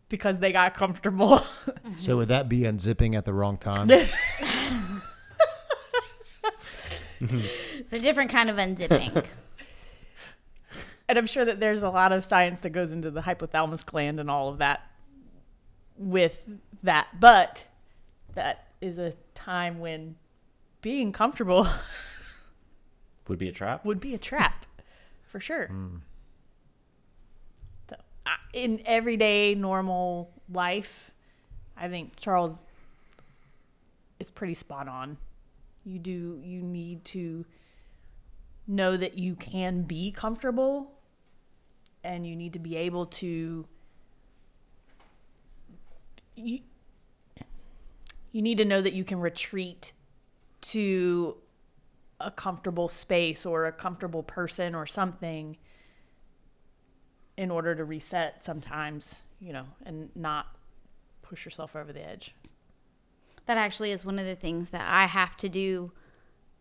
because 0.09 0.39
they 0.39 0.51
got 0.51 0.73
comfortable. 0.73 1.41
So 1.95 2.17
would 2.17 2.27
that 2.27 2.47
be 2.49 2.59
unzipping 2.61 3.15
at 3.17 3.25
the 3.25 3.33
wrong 3.33 3.57
time? 3.57 3.89
It's 7.19 7.93
a 7.93 7.99
different 7.99 8.29
kind 8.29 8.49
of 8.49 8.57
unzipping. 8.57 9.25
and 11.09 11.17
I'm 11.17 11.25
sure 11.25 11.43
that 11.45 11.59
there's 11.59 11.81
a 11.81 11.89
lot 11.89 12.11
of 12.11 12.23
science 12.23 12.61
that 12.61 12.69
goes 12.71 12.91
into 12.91 13.09
the 13.09 13.21
hypothalamus 13.21 13.85
gland 13.85 14.19
and 14.19 14.29
all 14.29 14.49
of 14.49 14.59
that 14.59 14.81
with 15.97 16.47
that. 16.83 17.07
But 17.19 17.65
that 18.35 18.67
is 18.81 18.99
a 18.99 19.13
time 19.33 19.79
when 19.79 20.15
being 20.81 21.11
comfortable 21.11 21.67
Would 23.27 23.39
be 23.39 23.49
a 23.49 23.51
trap. 23.53 23.83
would 23.83 23.99
be 23.99 24.13
a 24.13 24.19
trap 24.19 24.65
for 25.23 25.39
sure. 25.39 25.67
So, 25.67 25.73
I, 25.73 26.01
in 28.53 28.81
everyday 28.85 29.55
normal 29.55 30.31
life, 30.51 31.11
I 31.75 31.87
think 31.87 32.15
Charles 32.15 32.67
is 34.19 34.31
pretty 34.31 34.53
spot 34.53 34.87
on. 34.87 35.17
You 35.85 35.99
do 35.99 36.39
you 36.43 36.61
need 36.61 37.05
to 37.05 37.45
know 38.67 38.97
that 38.97 39.17
you 39.17 39.35
can 39.35 39.83
be 39.83 40.11
comfortable 40.11 40.91
and 42.03 42.27
you 42.27 42.35
need 42.35 42.53
to 42.53 42.59
be 42.59 42.75
able 42.75 43.05
to 43.05 43.65
you, 46.35 46.59
you 48.31 48.41
need 48.41 48.57
to 48.57 48.65
know 48.65 48.81
that 48.81 48.93
you 48.93 49.03
can 49.03 49.19
retreat 49.19 49.93
to 50.61 51.37
a 52.19 52.31
comfortable 52.31 52.87
space 52.87 53.45
or 53.45 53.65
a 53.65 53.71
comfortable 53.71 54.23
person 54.23 54.75
or 54.75 54.85
something 54.85 55.57
in 57.37 57.51
order 57.51 57.75
to 57.75 57.85
reset 57.85 58.43
sometimes, 58.43 59.23
you 59.39 59.53
know, 59.53 59.65
and 59.85 60.09
not 60.15 60.47
push 61.21 61.45
yourself 61.45 61.75
over 61.75 61.93
the 61.93 62.05
edge. 62.07 62.33
that 63.45 63.57
actually 63.57 63.91
is 63.91 64.05
one 64.05 64.19
of 64.19 64.25
the 64.25 64.35
things 64.35 64.69
that 64.71 64.85
I 64.89 65.05
have 65.05 65.37
to 65.37 65.49
do 65.49 65.91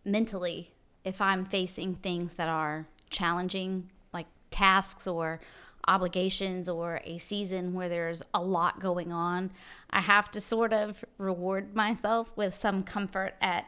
mentally 0.04 0.70
if 1.04 1.20
I'm 1.20 1.44
facing 1.44 1.96
things 1.96 2.34
that 2.34 2.48
are 2.48 2.86
challenging, 3.10 3.90
like 4.12 4.26
tasks 4.50 5.06
or 5.06 5.40
obligations 5.88 6.68
or 6.68 7.00
a 7.04 7.18
season 7.18 7.74
where 7.74 7.88
there's 7.88 8.22
a 8.34 8.40
lot 8.40 8.80
going 8.80 9.12
on. 9.12 9.50
I 9.90 10.00
have 10.00 10.30
to 10.32 10.40
sort 10.40 10.72
of 10.72 11.04
reward 11.18 11.74
myself 11.76 12.36
with 12.36 12.54
some 12.54 12.82
comfort 12.82 13.34
at 13.40 13.66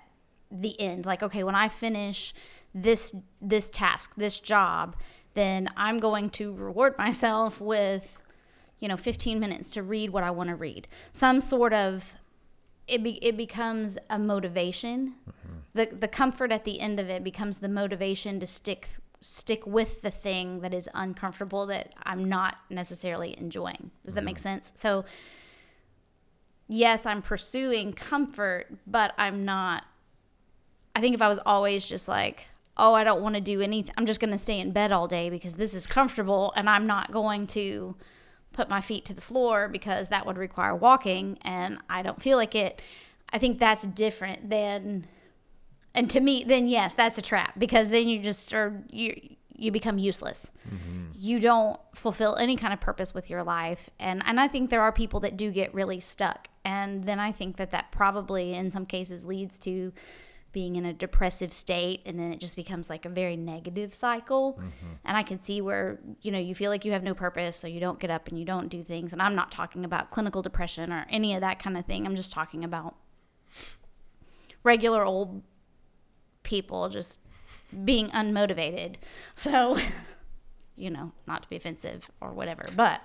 the 0.51 0.81
end. 0.81 1.07
Like, 1.07 1.23
okay, 1.23 1.45
when 1.45 1.55
I 1.55 1.69
finish 1.69 2.33
this 2.75 3.15
this 3.41 3.71
task, 3.71 4.15
this 4.17 4.41
job, 4.41 4.97
then 5.35 5.69
I'm 5.77 5.99
going 5.99 6.31
to 6.31 6.53
reward 6.55 6.97
myself 6.99 7.61
with 7.61 8.21
you 8.79 8.89
know 8.89 8.97
15 8.97 9.41
minutes 9.41 9.71
to 9.71 9.83
read 9.83 10.11
what 10.11 10.25
I 10.25 10.31
want 10.31 10.49
to 10.49 10.55
read. 10.55 10.89
Some 11.13 11.41
sort 11.41 11.73
of 11.73 12.15
it 12.87 13.03
be, 13.03 13.23
it 13.25 13.37
becomes 13.37 13.99
a 14.09 14.19
motivation. 14.19 15.15
Mm-hmm. 15.29 15.59
The 15.75 15.97
the 16.01 16.09
comfort 16.09 16.53
at 16.53 16.65
the 16.65 16.81
end 16.81 16.99
of 17.01 17.09
it 17.09 17.23
becomes 17.23 17.59
the 17.59 17.69
motivation 17.69 18.41
to 18.41 18.47
stick 18.47 18.89
stick 19.21 19.67
with 19.67 20.01
the 20.03 20.11
thing 20.13 20.61
that 20.61 20.73
is 20.73 20.89
uncomfortable 20.95 21.67
that 21.67 21.93
I'm 22.05 22.29
not 22.29 22.59
necessarily 22.71 23.37
enjoying. 23.37 23.91
Does 24.05 24.15
that 24.15 24.25
make 24.25 24.37
mm-hmm. 24.37 24.43
sense? 24.43 24.73
So 24.77 25.05
yes, 26.69 27.05
I'm 27.05 27.21
pursuing 27.23 27.93
comfort, 27.93 28.67
but 28.87 29.15
I'm 29.19 29.45
not 29.45 29.85
I 30.99 31.01
think 31.01 31.15
if 31.15 31.23
I 31.23 31.29
was 31.29 31.39
always 31.47 31.87
just 31.87 32.09
like, 32.09 32.49
oh, 32.79 32.95
I 32.95 33.05
don't 33.05 33.23
want 33.23 33.35
to 33.35 33.41
do 33.41 33.61
anything, 33.61 33.93
I'm 33.99 34.07
just 34.07 34.21
going 34.21 34.31
to 34.31 34.39
stay 34.39 34.61
in 34.61 34.71
bed 34.71 34.93
all 34.93 35.09
day 35.09 35.31
because 35.31 35.55
this 35.55 35.75
is 35.75 35.87
comfortable 35.87 36.53
and 36.57 36.71
I'm 36.71 36.87
not 36.87 37.11
going 37.11 37.47
to 37.49 37.97
put 38.53 38.69
my 38.69 38.81
feet 38.81 39.05
to 39.07 39.15
the 39.15 39.21
floor 39.21 39.69
because 39.69 40.09
that 40.09 40.27
would 40.27 40.39
require 40.39 40.75
walking 40.75 41.39
and 41.43 41.79
I 41.89 42.03
don't 42.03 42.23
feel 42.23 42.37
like 42.37 42.55
it. 42.55 42.81
I 43.31 43.39
think 43.39 43.59
that's 43.59 43.85
different 43.85 44.51
than 44.51 45.07
and 45.95 46.09
to 46.11 46.21
me 46.21 46.45
then 46.47 46.69
yes, 46.69 46.95
that's 46.95 47.19
a 47.19 47.23
trap 47.23 47.59
because 47.59 47.91
then 47.91 48.09
you 48.09 48.21
just 48.21 48.55
are 48.55 48.83
you 48.91 49.37
you 49.55 49.73
become 49.73 49.99
useless. 49.99 50.51
Mm-hmm. 50.69 51.07
You 51.15 51.41
don't 51.41 51.81
fulfill 51.95 52.37
any 52.37 52.55
kind 52.57 52.73
of 52.73 52.81
purpose 52.81 53.13
with 53.13 53.29
your 53.29 53.43
life 53.43 53.91
and 53.99 54.23
and 54.25 54.41
I 54.41 54.49
think 54.49 54.71
there 54.71 54.83
are 54.83 54.93
people 54.93 55.21
that 55.21 55.37
do 55.37 55.51
get 55.51 55.75
really 55.75 56.01
stuck 56.01 56.49
and 56.65 57.05
then 57.05 57.19
I 57.19 57.33
think 57.33 57.57
that 57.57 57.71
that 57.73 57.93
probably 57.93 58.55
in 58.55 58.71
some 58.71 58.87
cases 58.87 59.25
leads 59.25 59.59
to 59.61 59.93
being 60.53 60.77
in 60.77 60.85
a 60.85 60.93
depressive 60.93 61.53
state 61.53 62.03
and 62.07 62.19
then 62.19 62.33
it 62.33 62.41
just 62.41 62.57
becomes 62.57 62.89
like 62.89 63.05
a 63.05 63.09
very 63.09 63.37
negative 63.37 63.93
cycle. 63.95 64.55
Mm-hmm. 64.55 64.93
And 65.05 65.17
i 65.17 65.23
can 65.23 65.43
see 65.43 65.61
where 65.61 65.99
you 66.23 66.31
know 66.31 66.39
you 66.39 66.55
feel 66.55 66.71
like 66.71 66.85
you 66.85 66.93
have 66.93 67.03
no 67.03 67.15
purpose 67.15 67.57
so 67.57 67.67
you 67.67 67.81
don't 67.81 67.99
get 67.99 68.11
up 68.11 68.29
and 68.29 68.39
you 68.39 68.45
don't 68.45 68.69
do 68.69 68.83
things. 68.83 69.13
And 69.13 69.21
i'm 69.23 69.35
not 69.35 69.51
talking 69.51 69.85
about 69.85 70.11
clinical 70.11 70.43
depression 70.43 70.93
or 70.93 71.07
any 71.11 71.35
of 71.35 71.41
that 71.41 71.59
kind 71.59 71.77
of 71.77 71.87
thing. 71.87 72.07
I'm 72.07 72.17
just 72.17 72.33
talking 72.33 72.65
about 72.65 72.97
regular 74.65 75.05
old 75.05 75.43
people 76.43 76.89
just 76.89 77.21
being 77.85 78.09
unmotivated. 78.09 78.97
So 79.35 79.79
you 80.77 80.91
know 80.91 81.13
not 81.27 81.43
to 81.43 81.49
be 81.49 81.57
offensive 81.57 82.09
or 82.21 82.33
whatever 82.33 82.69
but 82.77 83.01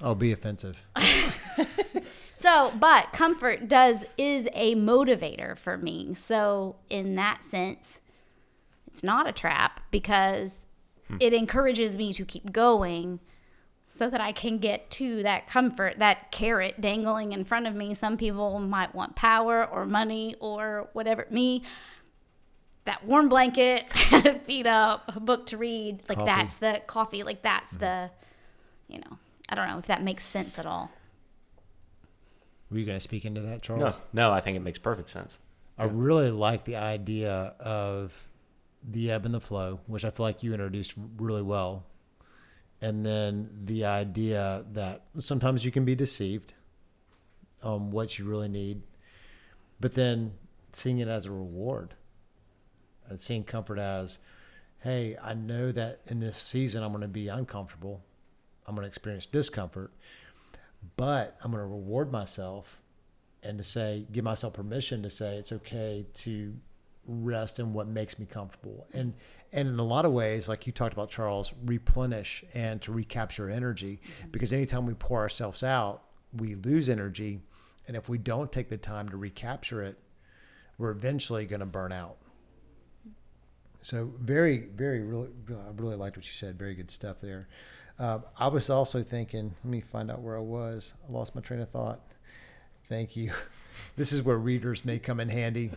Oh, 0.00 0.14
be 0.14 0.32
offensive. 0.32 0.84
So, 2.36 2.72
but 2.78 3.12
comfort 3.12 3.66
does 3.66 4.04
is 4.18 4.46
a 4.52 4.74
motivator 4.74 5.56
for 5.56 5.78
me. 5.78 6.12
So, 6.14 6.76
in 6.90 7.14
that 7.14 7.42
sense, 7.42 8.00
it's 8.86 9.02
not 9.02 9.26
a 9.26 9.32
trap 9.32 9.80
because 9.90 10.66
hmm. 11.08 11.16
it 11.18 11.32
encourages 11.32 11.96
me 11.96 12.12
to 12.12 12.26
keep 12.26 12.52
going 12.52 13.20
so 13.86 14.10
that 14.10 14.20
I 14.20 14.32
can 14.32 14.58
get 14.58 14.90
to 14.92 15.22
that 15.22 15.46
comfort, 15.46 15.98
that 15.98 16.30
carrot 16.30 16.80
dangling 16.80 17.32
in 17.32 17.44
front 17.44 17.66
of 17.66 17.74
me. 17.74 17.94
Some 17.94 18.18
people 18.18 18.58
might 18.58 18.94
want 18.94 19.16
power 19.16 19.64
or 19.64 19.86
money 19.86 20.34
or 20.40 20.90
whatever. 20.92 21.26
Me, 21.30 21.62
that 22.84 23.04
warm 23.06 23.28
blanket, 23.28 23.88
feet 24.44 24.66
up, 24.66 25.10
a 25.14 25.20
book 25.20 25.46
to 25.46 25.56
read, 25.56 26.02
like 26.08 26.18
Coffee. 26.18 26.26
that's 26.30 26.56
the 26.56 26.82
coffee, 26.86 27.22
like 27.22 27.42
that's 27.42 27.72
mm-hmm. 27.72 27.80
the, 27.80 28.10
you 28.88 28.98
know, 28.98 29.18
I 29.48 29.54
don't 29.54 29.68
know 29.68 29.78
if 29.78 29.86
that 29.86 30.02
makes 30.02 30.24
sense 30.24 30.58
at 30.58 30.66
all. 30.66 30.90
Were 32.70 32.78
you 32.78 32.84
going 32.84 32.96
to 32.96 33.02
speak 33.02 33.24
into 33.24 33.40
that, 33.42 33.62
Charles? 33.62 33.94
No, 34.12 34.28
no, 34.28 34.32
I 34.32 34.40
think 34.40 34.56
it 34.56 34.60
makes 34.60 34.78
perfect 34.78 35.10
sense. 35.10 35.38
I 35.78 35.84
really 35.84 36.30
like 36.30 36.64
the 36.64 36.76
idea 36.76 37.54
of 37.60 38.28
the 38.82 39.10
ebb 39.10 39.24
and 39.24 39.34
the 39.34 39.40
flow, 39.40 39.80
which 39.86 40.04
I 40.04 40.10
feel 40.10 40.24
like 40.24 40.42
you 40.42 40.52
introduced 40.52 40.94
really 41.16 41.42
well. 41.42 41.84
And 42.80 43.06
then 43.06 43.50
the 43.64 43.84
idea 43.84 44.64
that 44.72 45.02
sometimes 45.18 45.64
you 45.64 45.70
can 45.70 45.84
be 45.84 45.94
deceived 45.94 46.54
on 47.62 47.90
what 47.90 48.18
you 48.18 48.24
really 48.26 48.48
need, 48.48 48.82
but 49.80 49.94
then 49.94 50.32
seeing 50.72 50.98
it 50.98 51.08
as 51.08 51.26
a 51.26 51.30
reward, 51.30 51.94
and 53.08 53.18
seeing 53.18 53.44
comfort 53.44 53.78
as, 53.78 54.18
hey, 54.80 55.16
I 55.22 55.34
know 55.34 55.72
that 55.72 56.00
in 56.06 56.20
this 56.20 56.36
season 56.36 56.82
I'm 56.82 56.90
going 56.90 57.02
to 57.02 57.08
be 57.08 57.28
uncomfortable, 57.28 58.02
I'm 58.66 58.74
going 58.74 58.84
to 58.84 58.88
experience 58.88 59.26
discomfort, 59.26 59.90
but 60.96 61.36
I'm 61.42 61.50
going 61.50 61.62
to 61.62 61.66
reward 61.68 62.12
myself 62.12 62.80
and 63.42 63.58
to 63.58 63.64
say, 63.64 64.06
give 64.12 64.24
myself 64.24 64.54
permission 64.54 65.02
to 65.02 65.10
say 65.10 65.36
it's 65.36 65.52
okay 65.52 66.06
to 66.14 66.54
rest 67.06 67.58
in 67.58 67.72
what 67.72 67.86
makes 67.86 68.18
me 68.18 68.26
comfortable. 68.26 68.86
And 68.92 69.14
and 69.52 69.68
in 69.68 69.78
a 69.78 69.84
lot 69.84 70.04
of 70.04 70.12
ways, 70.12 70.48
like 70.48 70.66
you 70.66 70.72
talked 70.72 70.92
about, 70.92 71.08
Charles, 71.08 71.52
replenish 71.64 72.44
and 72.52 72.82
to 72.82 72.92
recapture 72.92 73.48
energy. 73.48 74.00
Mm-hmm. 74.02 74.30
Because 74.30 74.52
anytime 74.52 74.86
we 74.86 74.94
pour 74.94 75.20
ourselves 75.20 75.62
out, 75.62 76.02
we 76.36 76.56
lose 76.56 76.88
energy. 76.88 77.40
And 77.86 77.96
if 77.96 78.08
we 78.08 78.18
don't 78.18 78.50
take 78.50 78.68
the 78.68 78.76
time 78.76 79.08
to 79.08 79.16
recapture 79.16 79.82
it, 79.82 79.98
we're 80.78 80.90
eventually 80.90 81.46
going 81.46 81.60
to 81.60 81.66
burn 81.66 81.92
out. 81.92 82.16
So 83.82 84.12
very, 84.20 84.66
very, 84.74 85.00
really, 85.00 85.28
I 85.48 85.70
really 85.76 85.96
liked 85.96 86.16
what 86.16 86.26
you 86.26 86.32
said. 86.32 86.58
Very 86.58 86.74
good 86.74 86.90
stuff 86.90 87.20
there. 87.20 87.48
Uh, 87.98 88.18
I 88.38 88.48
was 88.48 88.68
also 88.68 89.02
thinking. 89.02 89.54
Let 89.64 89.70
me 89.70 89.80
find 89.80 90.10
out 90.10 90.20
where 90.20 90.36
I 90.36 90.40
was. 90.40 90.92
I 91.08 91.12
lost 91.12 91.34
my 91.34 91.40
train 91.40 91.60
of 91.60 91.70
thought. 91.70 92.00
Thank 92.88 93.16
you. 93.16 93.32
This 93.96 94.10
is 94.10 94.22
where 94.22 94.38
readers 94.38 94.86
may 94.86 94.98
come 94.98 95.20
in 95.20 95.28
handy. 95.28 95.70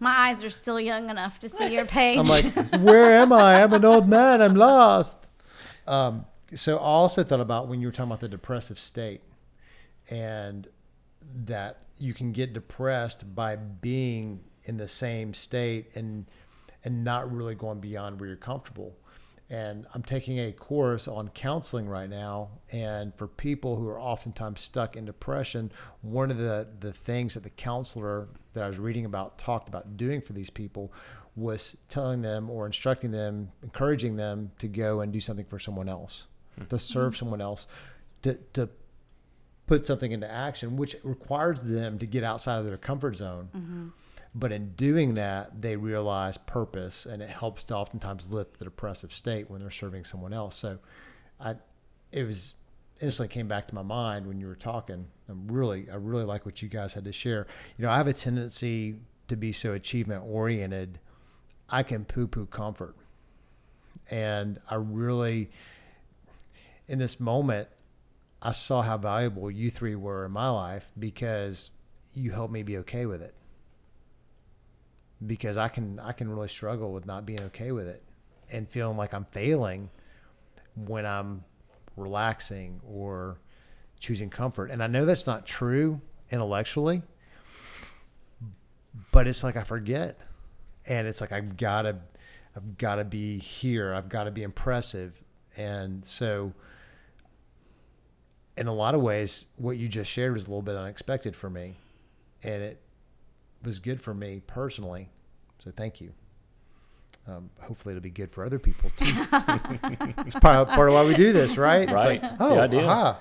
My 0.00 0.30
eyes 0.30 0.42
are 0.44 0.48
still 0.48 0.80
young 0.80 1.10
enough 1.10 1.40
to 1.40 1.48
see 1.50 1.74
your 1.74 1.84
page. 1.84 2.18
I'm 2.18 2.26
like, 2.26 2.46
where 2.80 3.18
am 3.18 3.34
I? 3.34 3.62
I'm 3.62 3.74
an 3.74 3.84
old 3.84 4.08
man. 4.08 4.40
I'm 4.40 4.56
lost. 4.56 5.28
Um, 5.86 6.24
so 6.54 6.78
I 6.78 6.80
also 6.80 7.22
thought 7.22 7.40
about 7.40 7.68
when 7.68 7.82
you 7.82 7.88
were 7.88 7.92
talking 7.92 8.10
about 8.10 8.20
the 8.20 8.28
depressive 8.28 8.78
state, 8.78 9.20
and 10.08 10.68
that 11.44 11.80
you 11.98 12.14
can 12.14 12.32
get 12.32 12.52
depressed 12.52 13.34
by 13.34 13.56
being 13.56 14.40
in 14.64 14.76
the 14.76 14.88
same 14.88 15.34
state 15.34 15.94
and 15.94 16.26
and 16.84 17.04
not 17.04 17.32
really 17.32 17.54
going 17.54 17.78
beyond 17.78 18.18
where 18.18 18.28
you're 18.28 18.36
comfortable. 18.36 18.96
And 19.52 19.86
I'm 19.92 20.02
taking 20.02 20.38
a 20.38 20.50
course 20.50 21.06
on 21.06 21.28
counseling 21.28 21.86
right 21.86 22.08
now. 22.08 22.48
And 22.72 23.14
for 23.14 23.28
people 23.28 23.76
who 23.76 23.86
are 23.86 24.00
oftentimes 24.00 24.62
stuck 24.62 24.96
in 24.96 25.04
depression, 25.04 25.70
one 26.00 26.30
of 26.30 26.38
the, 26.38 26.66
the 26.80 26.90
things 26.90 27.34
that 27.34 27.42
the 27.42 27.50
counselor 27.50 28.28
that 28.54 28.64
I 28.64 28.66
was 28.66 28.78
reading 28.78 29.04
about 29.04 29.36
talked 29.36 29.68
about 29.68 29.98
doing 29.98 30.22
for 30.22 30.32
these 30.32 30.48
people 30.48 30.90
was 31.36 31.76
telling 31.90 32.22
them 32.22 32.48
or 32.48 32.64
instructing 32.64 33.10
them, 33.10 33.52
encouraging 33.62 34.16
them 34.16 34.52
to 34.58 34.68
go 34.68 35.02
and 35.02 35.12
do 35.12 35.20
something 35.20 35.44
for 35.44 35.58
someone 35.58 35.88
else, 35.88 36.24
hmm. 36.58 36.64
to 36.64 36.78
serve 36.78 37.14
someone 37.14 37.42
else, 37.42 37.66
to, 38.22 38.38
to 38.54 38.70
put 39.66 39.84
something 39.84 40.12
into 40.12 40.30
action, 40.30 40.78
which 40.78 40.96
requires 41.02 41.62
them 41.62 41.98
to 41.98 42.06
get 42.06 42.24
outside 42.24 42.58
of 42.58 42.64
their 42.64 42.78
comfort 42.78 43.16
zone. 43.16 43.50
Mm-hmm. 43.54 43.88
But 44.34 44.50
in 44.50 44.70
doing 44.72 45.14
that, 45.14 45.60
they 45.60 45.76
realize 45.76 46.38
purpose, 46.38 47.04
and 47.04 47.20
it 47.20 47.28
helps 47.28 47.64
to 47.64 47.76
oftentimes 47.76 48.30
lift 48.30 48.58
the 48.58 48.64
depressive 48.64 49.12
state 49.12 49.50
when 49.50 49.60
they're 49.60 49.70
serving 49.70 50.04
someone 50.04 50.32
else. 50.32 50.56
So, 50.56 50.78
I, 51.38 51.56
it 52.12 52.24
was 52.24 52.54
instantly 53.00 53.32
came 53.32 53.48
back 53.48 53.68
to 53.68 53.74
my 53.74 53.82
mind 53.82 54.26
when 54.26 54.40
you 54.40 54.46
were 54.46 54.54
talking. 54.54 55.06
I'm 55.28 55.48
really, 55.48 55.90
I 55.90 55.96
really 55.96 56.24
like 56.24 56.46
what 56.46 56.62
you 56.62 56.68
guys 56.68 56.94
had 56.94 57.04
to 57.04 57.12
share. 57.12 57.46
You 57.76 57.84
know, 57.84 57.90
I 57.90 57.96
have 57.96 58.06
a 58.06 58.14
tendency 58.14 58.96
to 59.28 59.36
be 59.36 59.52
so 59.52 59.74
achievement 59.74 60.24
oriented. 60.26 60.98
I 61.68 61.82
can 61.82 62.04
poo 62.04 62.26
poo 62.26 62.46
comfort, 62.46 62.96
and 64.10 64.60
I 64.68 64.76
really, 64.76 65.50
in 66.88 66.98
this 66.98 67.20
moment, 67.20 67.68
I 68.40 68.52
saw 68.52 68.80
how 68.82 68.96
valuable 68.96 69.50
you 69.50 69.70
three 69.70 69.94
were 69.94 70.24
in 70.24 70.32
my 70.32 70.48
life 70.48 70.90
because 70.98 71.70
you 72.14 72.32
helped 72.32 72.52
me 72.52 72.62
be 72.62 72.78
okay 72.78 73.06
with 73.06 73.22
it 73.22 73.34
because 75.26 75.56
I 75.56 75.68
can 75.68 75.98
I 76.00 76.12
can 76.12 76.28
really 76.28 76.48
struggle 76.48 76.92
with 76.92 77.06
not 77.06 77.26
being 77.26 77.40
okay 77.42 77.72
with 77.72 77.86
it 77.86 78.02
and 78.50 78.68
feeling 78.68 78.96
like 78.96 79.14
I'm 79.14 79.24
failing 79.26 79.90
when 80.74 81.06
I'm 81.06 81.44
relaxing 81.96 82.80
or 82.86 83.38
choosing 84.00 84.30
comfort. 84.30 84.70
And 84.70 84.82
I 84.82 84.86
know 84.86 85.04
that's 85.04 85.26
not 85.26 85.46
true 85.46 86.00
intellectually, 86.30 87.02
but 89.10 89.26
it's 89.26 89.44
like 89.44 89.56
I 89.56 89.64
forget. 89.64 90.18
And 90.86 91.06
it's 91.06 91.20
like 91.20 91.32
I've 91.32 91.56
got 91.56 91.82
to 91.82 91.96
I've 92.56 92.76
got 92.76 92.96
to 92.96 93.04
be 93.04 93.38
here. 93.38 93.94
I've 93.94 94.08
got 94.08 94.24
to 94.24 94.30
be 94.30 94.42
impressive. 94.42 95.22
And 95.56 96.04
so 96.04 96.52
in 98.56 98.66
a 98.66 98.72
lot 98.74 98.94
of 98.94 99.00
ways 99.00 99.46
what 99.56 99.78
you 99.78 99.88
just 99.88 100.10
shared 100.10 100.32
was 100.32 100.44
a 100.44 100.48
little 100.48 100.62
bit 100.62 100.76
unexpected 100.76 101.36
for 101.36 101.48
me. 101.48 101.76
And 102.42 102.62
it 102.62 102.80
was 103.62 103.78
good 103.78 104.00
for 104.00 104.14
me 104.14 104.42
personally. 104.46 105.08
So 105.58 105.70
thank 105.74 106.00
you. 106.00 106.12
Um, 107.26 107.50
hopefully, 107.60 107.94
it'll 107.94 108.02
be 108.02 108.10
good 108.10 108.32
for 108.32 108.44
other 108.44 108.58
people 108.58 108.90
too. 108.90 109.04
it's 110.26 110.34
part, 110.34 110.68
part 110.68 110.88
of 110.88 110.94
why 110.94 111.04
we 111.04 111.14
do 111.14 111.32
this, 111.32 111.56
right? 111.56 111.82
It's 111.82 111.92
Right. 111.92 112.20
like, 112.20 112.32
oh, 112.40 112.58
aha. 112.58 113.18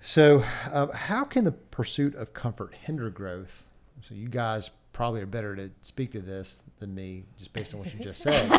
so, 0.00 0.42
um, 0.72 0.90
how 0.90 1.22
can 1.22 1.44
the 1.44 1.52
pursuit 1.52 2.16
of 2.16 2.34
comfort 2.34 2.74
hinder 2.74 3.08
growth? 3.08 3.62
So, 4.02 4.14
you 4.14 4.28
guys 4.28 4.70
probably 4.92 5.20
are 5.20 5.26
better 5.26 5.54
to 5.54 5.70
speak 5.82 6.10
to 6.12 6.20
this 6.20 6.64
than 6.80 6.92
me, 6.92 7.22
just 7.36 7.52
based 7.52 7.72
on 7.72 7.78
what 7.80 7.94
you 7.94 8.00
just 8.00 8.20
said. 8.20 8.48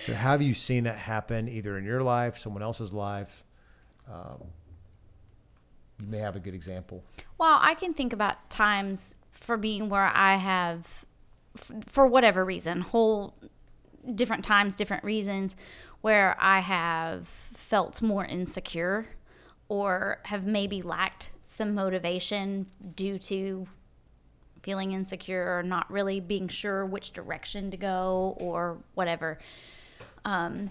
so, 0.00 0.12
have 0.14 0.40
you 0.42 0.54
seen 0.54 0.84
that 0.84 0.96
happen 0.98 1.48
either 1.48 1.76
in 1.76 1.84
your 1.84 2.02
life, 2.04 2.38
someone 2.38 2.62
else's 2.62 2.92
life? 2.92 3.42
Um, 4.08 4.44
you 6.00 6.06
may 6.06 6.18
have 6.18 6.36
a 6.36 6.40
good 6.40 6.54
example. 6.54 7.04
Well, 7.38 7.58
I 7.60 7.74
can 7.74 7.92
think 7.92 8.12
about 8.12 8.50
times 8.50 9.14
for 9.32 9.56
being 9.56 9.88
where 9.88 10.10
I 10.14 10.36
have, 10.36 11.04
for 11.86 12.06
whatever 12.06 12.44
reason, 12.44 12.80
whole 12.80 13.34
different 14.14 14.44
times, 14.44 14.76
different 14.76 15.04
reasons, 15.04 15.56
where 16.00 16.36
I 16.38 16.60
have 16.60 17.26
felt 17.28 18.00
more 18.00 18.24
insecure 18.24 19.08
or 19.68 20.20
have 20.24 20.46
maybe 20.46 20.82
lacked 20.82 21.30
some 21.44 21.74
motivation 21.74 22.66
due 22.94 23.18
to 23.18 23.66
feeling 24.62 24.92
insecure 24.92 25.58
or 25.58 25.62
not 25.62 25.90
really 25.90 26.20
being 26.20 26.48
sure 26.48 26.84
which 26.84 27.12
direction 27.12 27.70
to 27.70 27.76
go 27.76 28.36
or 28.38 28.78
whatever. 28.94 29.38
Um, 30.24 30.70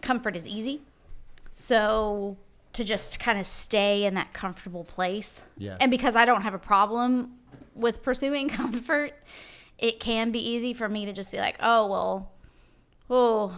comfort 0.00 0.36
is 0.36 0.46
easy. 0.46 0.82
So 1.54 2.36
to 2.74 2.84
just 2.84 3.20
kind 3.20 3.38
of 3.38 3.44
stay 3.46 4.04
in 4.04 4.14
that 4.14 4.32
comfortable 4.32 4.84
place. 4.84 5.44
Yeah. 5.58 5.76
And 5.80 5.90
because 5.90 6.16
I 6.16 6.24
don't 6.24 6.42
have 6.42 6.54
a 6.54 6.58
problem 6.58 7.32
with 7.74 8.02
pursuing 8.02 8.48
comfort, 8.60 9.12
it 9.78 10.00
can 10.00 10.30
be 10.30 10.38
easy 10.38 10.72
for 10.74 10.88
me 10.88 11.04
to 11.06 11.12
just 11.12 11.30
be 11.32 11.38
like, 11.38 11.56
oh, 11.60 11.86
well, 11.88 12.32
oh, 13.10 13.54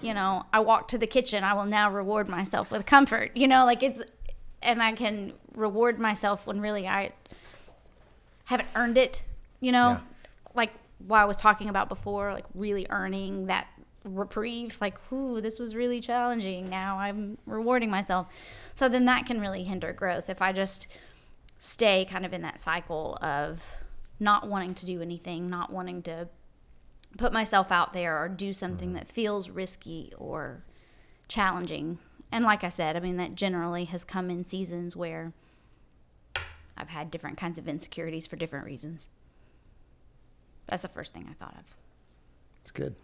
you 0.00 0.14
know, 0.14 0.44
I 0.52 0.60
walked 0.60 0.90
to 0.90 0.98
the 0.98 1.06
kitchen. 1.06 1.44
I 1.44 1.54
will 1.54 1.66
now 1.66 1.90
reward 1.90 2.28
myself 2.28 2.70
with 2.70 2.86
comfort. 2.86 3.32
You 3.34 3.46
know, 3.48 3.64
like 3.66 3.82
it's, 3.82 4.02
and 4.62 4.82
I 4.82 4.92
can 4.92 5.32
reward 5.54 5.98
myself 5.98 6.46
when 6.46 6.60
really 6.60 6.88
I 6.88 7.12
haven't 8.44 8.68
earned 8.74 8.96
it, 8.96 9.22
you 9.60 9.72
know, 9.72 9.90
Yeah. 9.92 10.00
like 10.54 10.70
what 11.06 11.18
I 11.20 11.24
was 11.24 11.36
talking 11.36 11.68
about 11.68 11.88
before, 11.88 12.32
like 12.32 12.44
really 12.54 12.86
earning 12.90 13.46
that 13.46 13.66
reprieve, 14.06 14.78
like, 14.80 14.98
ooh, 15.12 15.40
this 15.40 15.58
was 15.58 15.74
really 15.74 16.00
challenging. 16.00 16.70
Now 16.70 16.98
I'm 16.98 17.38
rewarding 17.46 17.90
myself. 17.90 18.28
So 18.74 18.88
then 18.88 19.04
that 19.06 19.26
can 19.26 19.40
really 19.40 19.64
hinder 19.64 19.92
growth 19.92 20.30
if 20.30 20.40
I 20.40 20.52
just 20.52 20.86
stay 21.58 22.04
kind 22.04 22.24
of 22.24 22.32
in 22.32 22.42
that 22.42 22.60
cycle 22.60 23.18
of 23.20 23.62
not 24.20 24.48
wanting 24.48 24.74
to 24.74 24.86
do 24.86 25.02
anything, 25.02 25.50
not 25.50 25.72
wanting 25.72 26.02
to 26.02 26.28
put 27.18 27.32
myself 27.32 27.72
out 27.72 27.92
there 27.92 28.22
or 28.22 28.28
do 28.28 28.52
something 28.52 28.88
mm-hmm. 28.88 28.98
that 28.98 29.08
feels 29.08 29.50
risky 29.50 30.12
or 30.18 30.60
challenging. 31.28 31.98
And 32.30 32.44
like 32.44 32.64
I 32.64 32.68
said, 32.68 32.96
I 32.96 33.00
mean, 33.00 33.16
that 33.16 33.34
generally 33.34 33.84
has 33.86 34.04
come 34.04 34.30
in 34.30 34.44
seasons 34.44 34.96
where 34.96 35.32
I've 36.76 36.88
had 36.88 37.10
different 37.10 37.38
kinds 37.38 37.58
of 37.58 37.68
insecurities 37.68 38.26
for 38.26 38.36
different 38.36 38.66
reasons. 38.66 39.08
That's 40.66 40.82
the 40.82 40.88
first 40.88 41.14
thing 41.14 41.26
I 41.30 41.34
thought 41.34 41.54
of. 41.54 41.64
It's 42.60 42.70
good. 42.70 42.96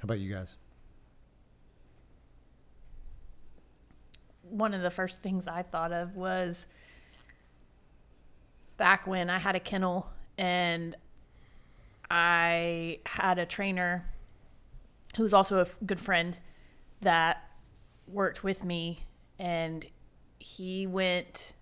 How 0.00 0.04
about 0.04 0.18
you 0.18 0.32
guys? 0.32 0.56
one 4.50 4.74
of 4.74 4.82
the 4.82 4.90
first 4.90 5.22
things 5.22 5.46
I 5.46 5.62
thought 5.62 5.92
of 5.92 6.16
was 6.16 6.66
back 8.76 9.06
when 9.06 9.30
I 9.30 9.38
had 9.38 9.56
a 9.56 9.60
kennel 9.60 10.08
and 10.38 10.94
I 12.10 13.00
had 13.06 13.38
a 13.38 13.46
trainer 13.46 14.06
who 15.16 15.22
was 15.22 15.34
also 15.34 15.58
a 15.58 15.62
f- 15.62 15.76
good 15.84 15.98
friend 15.98 16.38
that 17.00 17.42
worked 18.06 18.44
with 18.44 18.64
me 18.64 19.04
and 19.38 19.84
he 20.38 20.86
went 20.86 21.54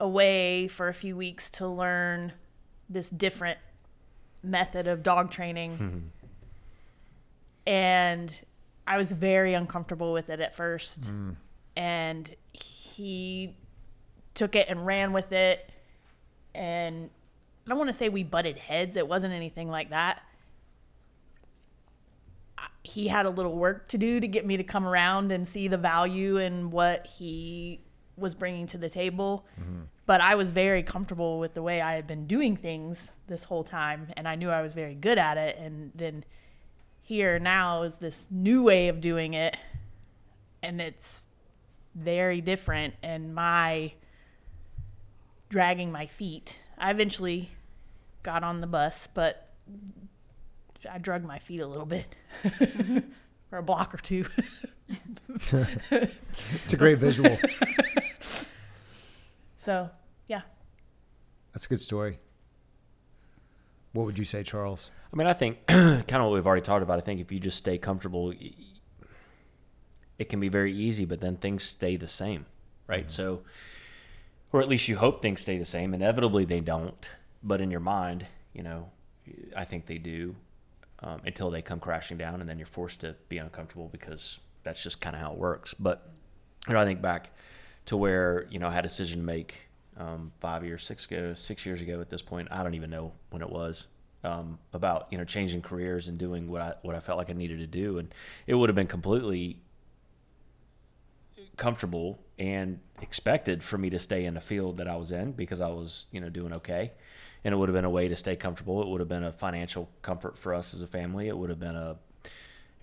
away 0.00 0.68
for 0.68 0.88
a 0.88 0.94
few 0.94 1.16
weeks 1.16 1.50
to 1.52 1.66
learn 1.66 2.32
this 2.90 3.08
different 3.08 3.58
method 4.42 4.86
of 4.86 5.02
dog 5.02 5.30
training 5.30 5.76
hmm. 5.76 5.98
And 7.66 8.42
I 8.86 8.96
was 8.96 9.12
very 9.12 9.54
uncomfortable 9.54 10.12
with 10.12 10.28
it 10.30 10.40
at 10.40 10.54
first. 10.54 11.12
Mm. 11.12 11.36
And 11.76 12.34
he 12.52 13.56
took 14.34 14.54
it 14.54 14.68
and 14.68 14.84
ran 14.84 15.12
with 15.12 15.32
it. 15.32 15.70
And 16.54 17.10
I 17.66 17.68
don't 17.68 17.78
want 17.78 17.88
to 17.88 17.94
say 17.94 18.08
we 18.08 18.22
butted 18.22 18.58
heads, 18.58 18.96
it 18.96 19.08
wasn't 19.08 19.32
anything 19.32 19.68
like 19.68 19.90
that. 19.90 20.22
He 22.82 23.08
had 23.08 23.24
a 23.24 23.30
little 23.30 23.56
work 23.56 23.88
to 23.88 23.98
do 23.98 24.20
to 24.20 24.28
get 24.28 24.44
me 24.44 24.58
to 24.58 24.64
come 24.64 24.86
around 24.86 25.32
and 25.32 25.48
see 25.48 25.68
the 25.68 25.78
value 25.78 26.36
and 26.36 26.70
what 26.70 27.06
he 27.06 27.80
was 28.16 28.34
bringing 28.34 28.66
to 28.68 28.78
the 28.78 28.90
table. 28.90 29.46
Mm-hmm. 29.58 29.82
But 30.06 30.20
I 30.20 30.34
was 30.34 30.50
very 30.50 30.82
comfortable 30.82 31.38
with 31.38 31.54
the 31.54 31.62
way 31.62 31.80
I 31.80 31.94
had 31.94 32.06
been 32.06 32.26
doing 32.26 32.56
things 32.56 33.08
this 33.26 33.44
whole 33.44 33.64
time, 33.64 34.08
and 34.18 34.28
I 34.28 34.34
knew 34.34 34.50
I 34.50 34.60
was 34.60 34.74
very 34.74 34.94
good 34.94 35.16
at 35.16 35.38
it. 35.38 35.56
And 35.56 35.92
then 35.94 36.24
here 37.04 37.38
now 37.38 37.82
is 37.82 37.96
this 37.96 38.26
new 38.30 38.62
way 38.62 38.88
of 38.88 39.00
doing 39.00 39.34
it, 39.34 39.56
and 40.62 40.80
it's 40.80 41.26
very 41.94 42.40
different. 42.40 42.94
And 43.02 43.34
my 43.34 43.92
dragging 45.50 45.92
my 45.92 46.06
feet, 46.06 46.60
I 46.78 46.90
eventually 46.90 47.50
got 48.22 48.42
on 48.42 48.62
the 48.62 48.66
bus, 48.66 49.06
but 49.12 49.50
I 50.90 50.96
drug 50.96 51.24
my 51.24 51.38
feet 51.38 51.60
a 51.60 51.66
little 51.66 51.86
bit 51.86 52.06
for 53.50 53.58
a 53.58 53.62
block 53.62 53.94
or 53.94 53.98
two. 53.98 54.24
It's 55.28 56.72
a 56.72 56.76
great 56.76 56.98
visual. 56.98 57.36
so, 59.60 59.90
yeah. 60.26 60.40
That's 61.52 61.66
a 61.66 61.68
good 61.68 61.82
story. 61.82 62.18
What 63.92 64.06
would 64.06 64.18
you 64.18 64.24
say, 64.24 64.42
Charles? 64.42 64.90
I 65.14 65.16
mean, 65.16 65.28
I 65.28 65.32
think 65.32 65.64
kind 65.68 66.16
of 66.16 66.24
what 66.24 66.32
we've 66.32 66.46
already 66.46 66.62
talked 66.62 66.82
about. 66.82 66.98
I 66.98 67.00
think 67.00 67.20
if 67.20 67.30
you 67.30 67.38
just 67.38 67.56
stay 67.56 67.78
comfortable, 67.78 68.32
it 70.18 70.28
can 70.28 70.40
be 70.40 70.48
very 70.48 70.74
easy, 70.74 71.04
but 71.04 71.20
then 71.20 71.36
things 71.36 71.62
stay 71.62 71.94
the 71.94 72.08
same, 72.08 72.46
right? 72.88 73.08
So, 73.08 73.42
or 74.52 74.60
at 74.60 74.68
least 74.68 74.88
you 74.88 74.96
hope 74.96 75.22
things 75.22 75.40
stay 75.40 75.56
the 75.56 75.64
same. 75.64 75.94
Inevitably, 75.94 76.46
they 76.46 76.58
don't, 76.58 77.08
but 77.44 77.60
in 77.60 77.70
your 77.70 77.78
mind, 77.78 78.26
you 78.54 78.64
know, 78.64 78.90
I 79.56 79.64
think 79.64 79.86
they 79.86 79.98
do 79.98 80.34
um, 80.98 81.20
until 81.24 81.48
they 81.48 81.62
come 81.62 81.78
crashing 81.78 82.18
down, 82.18 82.40
and 82.40 82.50
then 82.50 82.58
you're 82.58 82.66
forced 82.66 83.00
to 83.02 83.14
be 83.28 83.38
uncomfortable 83.38 83.88
because 83.92 84.40
that's 84.64 84.82
just 84.82 85.00
kind 85.00 85.14
of 85.14 85.22
how 85.22 85.30
it 85.30 85.38
works. 85.38 85.74
But 85.74 86.10
you 86.66 86.74
know, 86.74 86.80
I 86.80 86.84
think 86.84 87.00
back 87.00 87.30
to 87.86 87.96
where 87.96 88.48
you 88.50 88.58
know 88.58 88.66
I 88.66 88.72
had 88.72 88.84
a 88.84 88.88
decision 88.88 89.20
to 89.20 89.24
make 89.24 89.68
um, 89.96 90.32
five 90.40 90.64
years, 90.64 90.82
six 90.82 91.06
ago, 91.06 91.34
six 91.34 91.64
years 91.64 91.80
ago. 91.80 92.00
At 92.00 92.10
this 92.10 92.22
point, 92.22 92.48
I 92.50 92.64
don't 92.64 92.74
even 92.74 92.90
know 92.90 93.12
when 93.30 93.42
it 93.42 93.50
was 93.50 93.86
um, 94.24 94.58
about 94.72 95.08
you 95.10 95.18
know 95.18 95.24
changing 95.24 95.62
careers 95.62 96.08
and 96.08 96.18
doing 96.18 96.50
what 96.50 96.62
I 96.62 96.74
what 96.82 96.94
I 96.96 97.00
felt 97.00 97.18
like 97.18 97.30
I 97.30 97.34
needed 97.34 97.58
to 97.58 97.66
do, 97.66 97.98
and 97.98 98.12
it 98.46 98.54
would 98.54 98.68
have 98.68 98.76
been 98.76 98.86
completely 98.86 99.60
comfortable 101.56 102.18
and 102.38 102.80
expected 103.00 103.62
for 103.62 103.78
me 103.78 103.90
to 103.90 103.98
stay 103.98 104.24
in 104.24 104.34
the 104.34 104.40
field 104.40 104.78
that 104.78 104.88
I 104.88 104.96
was 104.96 105.12
in 105.12 105.32
because 105.32 105.60
I 105.60 105.68
was 105.68 106.06
you 106.10 106.20
know 106.20 106.28
doing 106.28 106.52
okay, 106.54 106.92
and 107.44 107.54
it 107.54 107.56
would 107.56 107.68
have 107.68 107.74
been 107.74 107.84
a 107.84 107.90
way 107.90 108.08
to 108.08 108.16
stay 108.16 108.36
comfortable. 108.36 108.82
It 108.82 108.88
would 108.88 109.00
have 109.00 109.08
been 109.08 109.24
a 109.24 109.32
financial 109.32 109.88
comfort 110.02 110.38
for 110.38 110.54
us 110.54 110.74
as 110.74 110.80
a 110.80 110.86
family. 110.86 111.28
It 111.28 111.36
would 111.36 111.50
have 111.50 111.60
been 111.60 111.76
a 111.76 111.96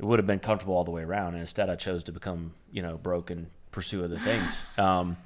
it 0.01 0.05
would 0.05 0.17
have 0.17 0.25
been 0.25 0.39
comfortable 0.39 0.75
all 0.75 0.83
the 0.83 0.91
way 0.91 1.03
around. 1.03 1.33
And 1.33 1.41
instead, 1.41 1.69
I 1.69 1.75
chose 1.75 2.03
to 2.05 2.11
become, 2.11 2.53
you 2.71 2.81
know, 2.81 2.97
broke 2.97 3.29
and 3.29 3.51
pursue 3.71 4.03
other 4.03 4.17
things. 4.17 4.65
Um, 4.77 5.17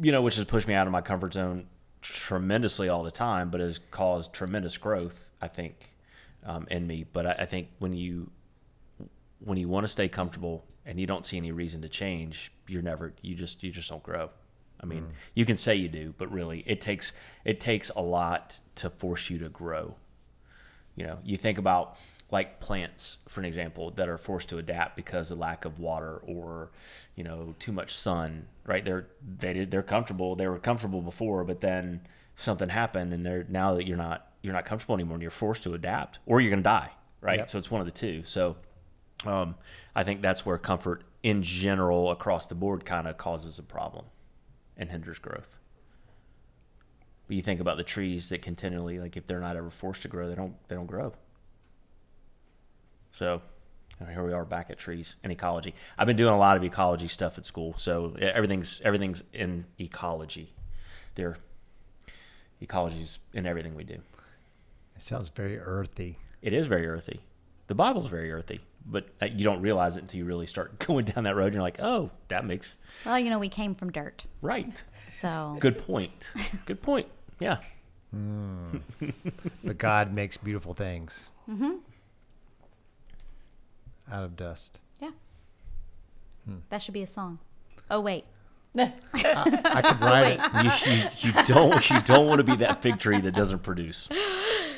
you 0.00 0.12
know, 0.12 0.20
which 0.20 0.36
has 0.36 0.44
pushed 0.44 0.68
me 0.68 0.74
out 0.74 0.86
of 0.86 0.92
my 0.92 1.00
comfort 1.00 1.32
zone 1.32 1.66
tremendously 2.12 2.88
all 2.88 3.02
the 3.02 3.10
time, 3.10 3.50
but 3.50 3.60
has 3.60 3.80
caused 3.90 4.32
tremendous 4.32 4.76
growth, 4.76 5.32
I 5.40 5.48
think, 5.48 5.94
um, 6.44 6.66
in 6.70 6.86
me. 6.86 7.04
But 7.12 7.26
I, 7.26 7.32
I 7.32 7.46
think 7.46 7.68
when 7.78 7.92
you 7.92 8.30
when 9.44 9.58
you 9.58 9.68
want 9.68 9.84
to 9.84 9.88
stay 9.88 10.08
comfortable 10.08 10.64
and 10.84 10.98
you 10.98 11.06
don't 11.06 11.24
see 11.24 11.36
any 11.36 11.52
reason 11.52 11.82
to 11.82 11.88
change, 11.88 12.52
you're 12.68 12.82
never 12.82 13.12
you 13.22 13.34
just 13.34 13.62
you 13.62 13.70
just 13.70 13.90
don't 13.90 14.02
grow. 14.02 14.30
I 14.80 14.86
mean, 14.86 15.06
you 15.34 15.46
can 15.46 15.56
say 15.56 15.74
you 15.74 15.88
do, 15.88 16.14
but 16.18 16.30
really, 16.30 16.62
it 16.66 16.80
takes 16.80 17.12
it 17.44 17.60
takes 17.60 17.90
a 17.90 18.02
lot 18.02 18.60
to 18.76 18.90
force 18.90 19.30
you 19.30 19.38
to 19.38 19.48
grow. 19.48 19.96
You 20.96 21.06
know, 21.06 21.18
you 21.24 21.36
think 21.36 21.58
about 21.58 21.96
like 22.30 22.60
plants, 22.60 23.18
for 23.28 23.40
an 23.40 23.46
example, 23.46 23.90
that 23.92 24.08
are 24.08 24.18
forced 24.18 24.48
to 24.50 24.58
adapt 24.58 24.96
because 24.96 25.30
of 25.30 25.38
lack 25.38 25.64
of 25.64 25.78
water 25.78 26.20
or, 26.24 26.70
you 27.14 27.24
know, 27.24 27.54
too 27.58 27.72
much 27.72 27.94
sun. 27.94 28.48
Right? 28.66 28.84
They're 28.84 29.06
they 29.38 29.52
did 29.52 29.70
they're 29.70 29.82
comfortable. 29.82 30.34
They 30.34 30.48
were 30.48 30.58
comfortable 30.58 31.00
before, 31.00 31.44
but 31.44 31.60
then 31.60 32.02
something 32.34 32.68
happened, 32.68 33.12
and 33.12 33.24
they're 33.24 33.46
now 33.48 33.74
that 33.74 33.86
you're 33.86 33.96
not 33.96 34.32
you're 34.42 34.54
not 34.54 34.64
comfortable 34.64 34.94
anymore, 34.94 35.14
and 35.14 35.22
you're 35.22 35.30
forced 35.30 35.62
to 35.64 35.74
adapt, 35.74 36.18
or 36.26 36.40
you're 36.40 36.50
gonna 36.50 36.62
die. 36.62 36.90
Right? 37.20 37.38
Yep. 37.38 37.50
So 37.50 37.58
it's 37.58 37.70
one 37.70 37.80
of 37.80 37.86
the 37.86 37.92
two. 37.92 38.22
So 38.24 38.56
um, 39.24 39.54
I 39.94 40.04
think 40.04 40.20
that's 40.20 40.44
where 40.44 40.58
comfort 40.58 41.04
in 41.22 41.42
general 41.42 42.10
across 42.10 42.46
the 42.46 42.54
board 42.54 42.84
kind 42.84 43.06
of 43.08 43.16
causes 43.18 43.58
a 43.58 43.62
problem 43.62 44.04
and 44.76 44.90
hinders 44.90 45.18
growth. 45.18 45.56
But 47.26 47.36
you 47.36 47.42
think 47.42 47.60
about 47.60 47.76
the 47.76 47.82
trees 47.82 48.28
that 48.28 48.42
continually, 48.42 48.98
like 48.98 49.16
if 49.16 49.26
they're 49.26 49.40
not 49.40 49.56
ever 49.56 49.70
forced 49.70 50.02
to 50.02 50.08
grow, 50.08 50.28
they 50.28 50.34
don't 50.34 50.54
they 50.68 50.76
don't 50.76 50.86
grow. 50.86 51.12
So 53.10 53.42
here 54.10 54.24
we 54.24 54.32
are 54.32 54.44
back 54.44 54.70
at 54.70 54.78
trees 54.78 55.14
and 55.22 55.32
ecology. 55.32 55.74
I've 55.98 56.06
been 56.06 56.16
doing 56.16 56.34
a 56.34 56.38
lot 56.38 56.56
of 56.56 56.64
ecology 56.64 57.08
stuff 57.08 57.38
at 57.38 57.46
school, 57.46 57.74
so 57.78 58.14
everything's 58.20 58.80
everything's 58.82 59.22
in 59.32 59.64
ecology. 59.80 60.52
There, 61.14 61.36
ecology's 62.62 63.18
in 63.32 63.46
everything 63.46 63.74
we 63.74 63.84
do. 63.84 63.94
It 64.94 65.02
sounds 65.02 65.28
very 65.30 65.58
earthy. 65.58 66.18
It 66.42 66.52
is 66.52 66.66
very 66.66 66.86
earthy. 66.86 67.20
The 67.68 67.74
Bible's 67.74 68.06
very 68.06 68.30
earthy, 68.32 68.60
but 68.86 69.08
uh, 69.20 69.26
you 69.26 69.44
don't 69.44 69.60
realize 69.60 69.96
it 69.96 70.02
until 70.02 70.18
you 70.18 70.24
really 70.24 70.46
start 70.46 70.78
going 70.86 71.06
down 71.06 71.24
that 71.24 71.34
road. 71.34 71.46
And 71.46 71.54
you're 71.54 71.62
like, 71.62 71.80
oh, 71.80 72.10
that 72.28 72.44
makes 72.44 72.76
Well, 73.04 73.18
you 73.18 73.30
know, 73.30 73.38
we 73.38 73.48
came 73.48 73.74
from 73.74 73.90
dirt. 73.90 74.24
right. 74.42 74.82
So 75.18 75.56
Good 75.58 75.78
point. 75.78 76.30
Good 76.66 76.82
point. 76.82 77.08
Yeah. 77.40 77.58
But 79.64 79.78
God 79.78 80.14
makes 80.14 80.36
beautiful 80.36 80.72
things 80.74 81.28
out 84.10 84.24
of 84.24 84.36
dust. 84.36 84.80
yeah. 85.00 85.10
Hmm. 86.46 86.58
That 86.70 86.82
should 86.82 86.94
be 86.94 87.02
a 87.02 87.06
song. 87.06 87.38
Oh 87.90 88.00
wait. 88.00 88.24
I 88.78 88.92
could 89.82 89.96
oh, 90.02 90.06
write 90.06 90.38
it. 90.38 90.84
You, 90.84 90.92
you, 90.92 91.08
you 91.20 91.44
don't 91.44 91.90
you 91.90 92.00
don't 92.02 92.26
want 92.26 92.38
to 92.40 92.44
be 92.44 92.56
that 92.56 92.82
fig 92.82 92.98
tree 92.98 93.20
that 93.20 93.34
doesn't 93.34 93.62
produce. 93.62 94.08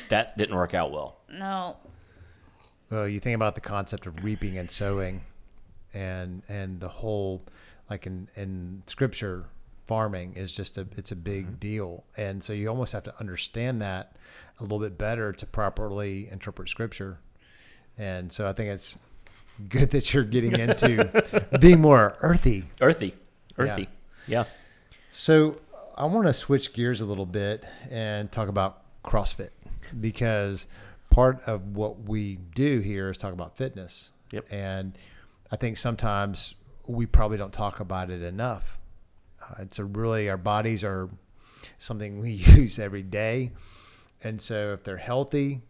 That 0.08 0.38
didn't 0.38 0.54
work 0.54 0.72
out 0.72 0.92
well. 0.92 1.16
No. 1.32 1.76
Well, 2.90 3.08
you 3.08 3.20
think 3.20 3.34
about 3.34 3.54
the 3.54 3.60
concept 3.60 4.06
of 4.06 4.22
reaping 4.24 4.56
and 4.56 4.70
sowing, 4.70 5.22
and 5.92 6.42
and 6.48 6.80
the 6.80 6.88
whole, 6.88 7.42
like 7.90 8.06
in 8.06 8.28
in 8.36 8.82
scripture, 8.86 9.46
farming 9.86 10.34
is 10.34 10.52
just 10.52 10.78
a 10.78 10.86
it's 10.96 11.10
a 11.12 11.16
big 11.16 11.46
mm-hmm. 11.46 11.54
deal, 11.56 12.04
and 12.16 12.42
so 12.42 12.52
you 12.52 12.68
almost 12.68 12.92
have 12.92 13.02
to 13.04 13.14
understand 13.18 13.80
that 13.80 14.16
a 14.60 14.62
little 14.62 14.78
bit 14.78 14.96
better 14.96 15.32
to 15.32 15.46
properly 15.46 16.28
interpret 16.30 16.68
scripture, 16.68 17.18
and 17.98 18.32
so 18.32 18.48
I 18.48 18.52
think 18.52 18.70
it's 18.70 18.96
good 19.68 19.90
that 19.90 20.12
you're 20.14 20.24
getting 20.24 20.58
into 20.58 21.48
being 21.60 21.80
more 21.80 22.16
earthy. 22.20 22.64
Earthy. 22.80 23.14
Earthy. 23.56 23.88
Yeah. 24.26 24.44
So 25.10 25.60
I 25.96 26.04
want 26.04 26.26
to 26.26 26.32
switch 26.32 26.72
gears 26.72 27.00
a 27.00 27.06
little 27.06 27.26
bit 27.26 27.64
and 27.90 28.30
talk 28.30 28.48
about 28.48 28.82
CrossFit 29.02 29.50
because 30.00 30.66
part 31.10 31.42
of 31.46 31.74
what 31.74 32.08
we 32.08 32.36
do 32.54 32.80
here 32.80 33.10
is 33.10 33.18
talk 33.18 33.32
about 33.32 33.56
fitness. 33.56 34.12
Yep. 34.30 34.46
And 34.52 34.96
I 35.50 35.56
think 35.56 35.78
sometimes 35.78 36.54
we 36.86 37.06
probably 37.06 37.38
don't 37.38 37.52
talk 37.52 37.80
about 37.80 38.10
it 38.10 38.22
enough. 38.22 38.78
Uh, 39.42 39.54
it's 39.60 39.78
a 39.78 39.84
really, 39.84 40.28
our 40.28 40.36
bodies 40.36 40.84
are 40.84 41.08
something 41.78 42.20
we 42.20 42.30
use 42.56 42.78
every 42.78 43.02
day. 43.02 43.52
And 44.22 44.40
so 44.40 44.72
if 44.72 44.84
they're 44.84 44.96
healthy, 44.96 45.62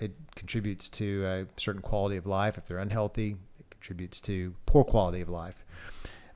it 0.00 0.12
contributes 0.34 0.88
to 0.88 1.24
a 1.26 1.60
certain 1.60 1.82
quality 1.82 2.16
of 2.16 2.26
life. 2.26 2.56
If 2.58 2.66
they're 2.66 2.78
unhealthy, 2.78 3.36
it 3.58 3.70
contributes 3.70 4.20
to 4.22 4.54
poor 4.66 4.82
quality 4.84 5.20
of 5.20 5.28
life. 5.28 5.64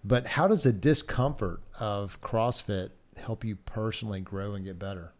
But 0.04 0.26
how 0.26 0.46
does 0.46 0.64
the 0.64 0.72
discomfort 0.72 1.60
of 1.80 2.20
CrossFit 2.20 2.90
help 3.16 3.44
you 3.44 3.56
personally 3.56 4.20
grow 4.20 4.54
and 4.54 4.64
get 4.64 4.78
better? 4.78 5.12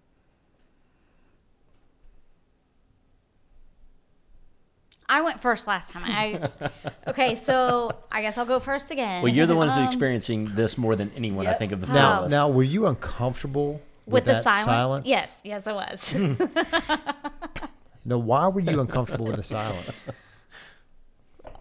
I 5.09 5.20
went 5.20 5.40
first 5.40 5.66
last 5.66 5.90
time. 5.90 6.02
I 6.07 6.48
okay, 7.09 7.35
so 7.35 7.92
I 8.11 8.22
guess 8.22 8.38
I'll 8.38 8.46
go 8.46 8.59
first 8.59 8.90
again. 8.90 9.22
Well, 9.22 9.33
you're 9.33 9.46
the 9.46 9.57
ones 9.57 9.72
Um, 9.72 9.85
experiencing 9.85 10.54
this 10.54 10.78
more 10.78 10.96
than 10.96 11.11
anyone. 11.14 11.46
I 11.46 11.54
think 11.54 11.72
of 11.72 11.80
the 11.80 11.87
four 11.87 11.94
Now, 11.94 12.18
of 12.20 12.24
us. 12.26 12.30
now, 12.30 12.48
were 12.48 12.62
you 12.62 12.87
uncomfortable 12.87 13.83
with, 14.07 14.14
with 14.14 14.24
the 14.24 14.33
that 14.34 14.45
silence? 14.45 15.07
Yes, 15.07 15.36
yes, 15.45 15.66
it 15.66 15.74
was. 15.74 16.14
No, 18.05 18.18
why 18.18 18.48
were 18.48 18.61
you 18.61 18.80
uncomfortable 18.80 19.26
with 19.26 19.36
the 19.36 19.42
silence? 19.42 20.07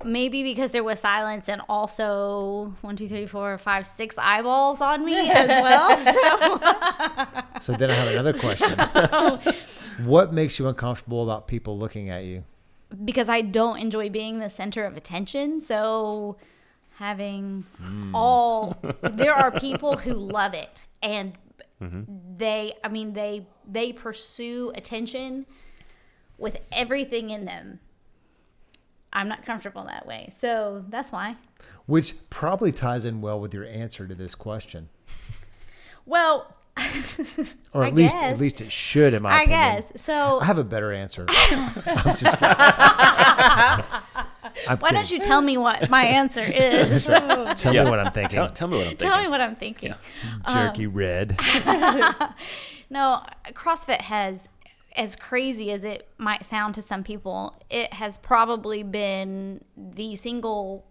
Maybe 0.05 0.43
because 0.43 0.71
there 0.71 0.83
was 0.83 0.99
silence 0.99 1.47
and 1.47 1.61
also 1.69 2.75
one, 2.81 2.97
two, 2.97 3.07
three, 3.07 3.25
four, 3.25 3.57
five, 3.57 3.87
six 3.87 4.17
eyeballs 4.17 4.81
on 4.81 5.05
me 5.05 5.29
as 5.29 5.47
well. 5.63 5.97
So 5.97 7.43
So 7.61 7.73
then 7.73 7.89
I 7.89 7.93
have 7.93 8.11
another 8.11 8.33
question. 8.33 8.77
what 10.05 10.33
makes 10.33 10.59
you 10.59 10.67
uncomfortable 10.67 11.23
about 11.23 11.47
people 11.47 11.77
looking 11.77 12.09
at 12.09 12.25
you? 12.25 12.43
because 13.03 13.29
I 13.29 13.41
don't 13.41 13.77
enjoy 13.79 14.09
being 14.09 14.39
the 14.39 14.49
center 14.49 14.83
of 14.85 14.97
attention. 14.97 15.61
So 15.61 16.37
having 16.97 17.65
hmm. 17.77 18.15
all 18.15 18.77
there 19.01 19.33
are 19.33 19.51
people 19.51 19.97
who 19.97 20.13
love 20.13 20.53
it 20.53 20.83
and 21.01 21.33
mm-hmm. 21.81 22.03
they 22.37 22.73
I 22.83 22.87
mean 22.89 23.13
they 23.13 23.47
they 23.67 23.93
pursue 23.93 24.71
attention 24.75 25.45
with 26.43 26.57
everything 26.71 27.29
in 27.31 27.45
them. 27.45 27.79
I'm 29.11 29.27
not 29.27 29.43
comfortable 29.45 29.83
that 29.85 30.05
way. 30.05 30.29
So 30.37 30.85
that's 30.89 31.11
why. 31.11 31.35
Which 31.85 32.15
probably 32.29 32.71
ties 32.71 33.05
in 33.05 33.21
well 33.21 33.39
with 33.39 33.53
your 33.53 33.65
answer 33.65 34.07
to 34.07 34.13
this 34.15 34.35
question. 34.35 34.89
Well, 36.05 36.53
Or 37.73 37.83
I 37.83 37.87
at 37.87 37.93
least 37.93 38.13
guess. 38.15 38.23
at 38.33 38.39
least 38.39 38.59
it 38.61 38.71
should 38.71 39.13
in 39.13 39.21
my 39.21 39.37
opinion. 39.43 39.59
I 39.59 39.63
opinion. 39.67 39.81
guess. 39.91 40.01
So 40.01 40.39
I 40.39 40.45
have 40.45 40.57
a 40.57 40.63
better 40.63 40.91
answer. 40.91 41.25
I'm 41.29 42.15
just 42.17 42.35
I'm 44.67 44.77
why 44.79 44.91
don't 44.91 45.03
kidding. 45.03 45.19
you 45.21 45.25
tell 45.25 45.41
me 45.41 45.57
what 45.57 45.89
my 45.89 46.03
answer 46.05 46.43
is? 46.43 47.05
Tell 47.05 47.73
Yeah. 47.73 47.83
me 47.83 47.89
what 47.89 47.99
I'm 47.99 48.11
thinking. 48.11 48.37
Tell, 48.37 48.49
tell 48.51 48.67
me 48.67 48.77
what 48.77 48.85
I'm 48.87 48.89
thinking. 48.97 49.09
Tell 49.09 49.21
me 49.21 49.27
what 49.29 49.41
I'm 49.41 49.55
thinking. 49.55 49.93
Jerky 50.51 50.85
Um, 50.87 50.93
red. 50.93 51.37
No, 52.89 53.23
CrossFit 53.53 54.01
has, 54.01 54.49
as 54.95 55.15
crazy 55.15 55.71
as 55.71 55.83
it 55.83 56.07
might 56.17 56.45
sound 56.45 56.75
to 56.75 56.81
some 56.81 57.03
people, 57.03 57.61
it 57.69 57.93
has 57.93 58.17
probably 58.19 58.83
been 58.83 59.63
the 59.75 60.15
single 60.15 60.85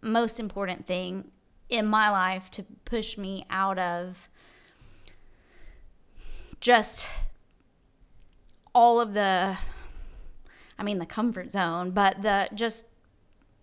most 0.00 0.38
important 0.38 0.86
thing 0.86 1.30
in 1.68 1.86
my 1.86 2.10
life 2.10 2.50
to 2.50 2.64
push 2.84 3.16
me 3.16 3.44
out 3.50 3.78
of 3.78 4.28
just 6.60 7.06
all 8.74 9.00
of 9.00 9.14
the 9.14 9.56
I 10.78 10.82
mean 10.82 10.98
the 10.98 11.06
comfort 11.06 11.52
zone, 11.52 11.90
but 11.90 12.22
the 12.22 12.48
just 12.54 12.86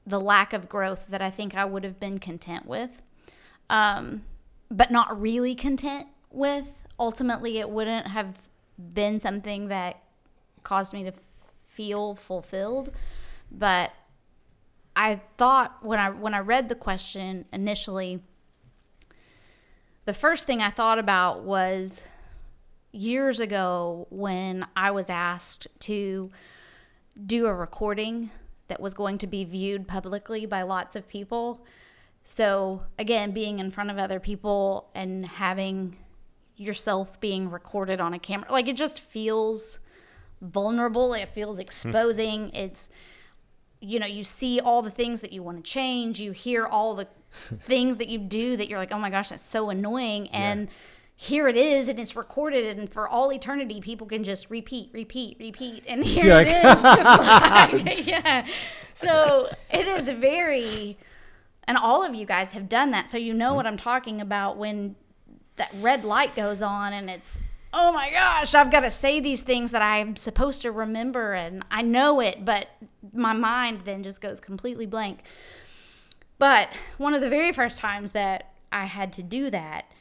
the 0.05 0.19
lack 0.19 0.53
of 0.53 0.69
growth 0.69 1.07
that 1.09 1.21
I 1.21 1.29
think 1.29 1.55
I 1.55 1.65
would 1.65 1.83
have 1.83 1.99
been 1.99 2.19
content 2.19 2.65
with. 2.65 3.01
Um, 3.69 4.23
but 4.69 4.91
not 4.91 5.19
really 5.19 5.55
content 5.55 6.07
with. 6.31 6.87
Ultimately, 6.99 7.59
it 7.59 7.69
wouldn't 7.69 8.07
have 8.07 8.37
been 8.93 9.19
something 9.19 9.67
that 9.67 10.01
caused 10.63 10.93
me 10.93 11.03
to 11.03 11.13
feel 11.65 12.15
fulfilled. 12.15 12.91
But 13.51 13.91
I 14.95 15.21
thought 15.37 15.83
when 15.83 15.99
I 15.99 16.09
when 16.09 16.33
I 16.33 16.39
read 16.39 16.69
the 16.69 16.75
question 16.75 17.45
initially, 17.51 18.21
the 20.05 20.13
first 20.13 20.45
thing 20.45 20.61
I 20.61 20.69
thought 20.69 20.99
about 20.99 21.43
was 21.43 22.03
years 22.91 23.39
ago 23.39 24.07
when 24.09 24.65
I 24.75 24.91
was 24.91 25.09
asked 25.09 25.67
to 25.81 26.31
do 27.25 27.45
a 27.45 27.53
recording 27.53 28.31
that 28.67 28.79
was 28.79 28.93
going 28.93 29.17
to 29.19 29.27
be 29.27 29.43
viewed 29.43 29.87
publicly 29.87 30.45
by 30.45 30.61
lots 30.61 30.95
of 30.95 31.07
people. 31.07 31.65
So, 32.23 32.83
again, 32.99 33.31
being 33.31 33.59
in 33.59 33.71
front 33.71 33.89
of 33.89 33.97
other 33.97 34.19
people 34.19 34.89
and 34.93 35.25
having 35.25 35.97
yourself 36.61 37.19
being 37.19 37.49
recorded 37.49 37.99
on 37.99 38.13
a 38.13 38.19
camera, 38.19 38.51
like 38.51 38.67
it 38.67 38.77
just 38.77 38.99
feels 38.99 39.79
vulnerable. 40.41 41.13
It 41.13 41.29
feels 41.33 41.57
hmm. 41.57 41.61
exposing. 41.61 42.49
It's, 42.51 42.89
you 43.79 43.99
know, 43.99 44.07
you 44.07 44.23
see 44.23 44.59
all 44.59 44.81
the 44.81 44.91
things 44.91 45.21
that 45.21 45.31
you 45.31 45.43
want 45.43 45.57
to 45.57 45.63
change. 45.63 46.19
You 46.19 46.31
hear 46.31 46.65
all 46.65 46.95
the 46.95 47.07
things 47.65 47.97
that 47.97 48.09
you 48.09 48.19
do 48.19 48.57
that 48.57 48.67
you're 48.69 48.79
like, 48.79 48.91
oh 48.91 48.99
my 48.99 49.09
gosh, 49.09 49.29
that's 49.29 49.43
so 49.43 49.69
annoying. 49.69 50.27
And 50.29 50.69
here 51.15 51.47
it 51.47 51.55
is, 51.55 51.87
and 51.87 51.99
it's 51.99 52.15
recorded, 52.15 52.79
and 52.79 52.91
for 52.91 53.07
all 53.07 53.31
eternity, 53.31 53.79
people 53.79 54.07
can 54.07 54.23
just 54.23 54.49
repeat, 54.49 54.89
repeat, 54.91 55.37
repeat. 55.39 55.83
And 55.87 56.03
here 56.05 56.25
You're 56.25 56.41
it 56.41 56.47
is, 56.47 56.81
just 56.81 57.21
like, 57.85 58.07
yeah. 58.07 58.47
So 58.95 59.47
it 59.71 59.87
is 59.87 60.09
very, 60.09 60.97
and 61.65 61.77
all 61.77 62.03
of 62.03 62.15
you 62.15 62.25
guys 62.25 62.53
have 62.53 62.67
done 62.67 62.89
that. 62.91 63.07
So 63.07 63.17
you 63.17 63.35
know 63.35 63.51
hmm. 63.51 63.57
what 63.57 63.67
I'm 63.67 63.77
talking 63.77 64.19
about 64.19 64.57
when 64.57 64.95
that 65.61 65.71
red 65.79 66.03
light 66.03 66.35
goes 66.35 66.61
on 66.61 66.91
and 66.91 67.09
it's 67.09 67.39
oh 67.73 67.91
my 67.93 68.11
gosh 68.11 68.53
i've 68.55 68.71
got 68.71 68.81
to 68.81 68.89
say 68.89 69.19
these 69.19 69.43
things 69.43 69.71
that 69.71 69.81
i'm 69.81 70.15
supposed 70.15 70.61
to 70.61 70.71
remember 70.71 71.33
and 71.33 71.63
i 71.71 71.81
know 71.81 72.19
it 72.19 72.43
but 72.43 72.67
my 73.13 73.33
mind 73.33 73.81
then 73.85 74.03
just 74.03 74.21
goes 74.21 74.39
completely 74.39 74.85
blank. 74.85 75.23
But 76.37 76.69
one 76.97 77.13
of 77.13 77.21
the 77.21 77.29
very 77.29 77.51
first 77.51 77.77
times 77.79 78.13
that 78.13 78.53
i 78.71 78.85
had 78.85 79.13
to 79.13 79.23
do 79.23 79.49
that 79.49 79.91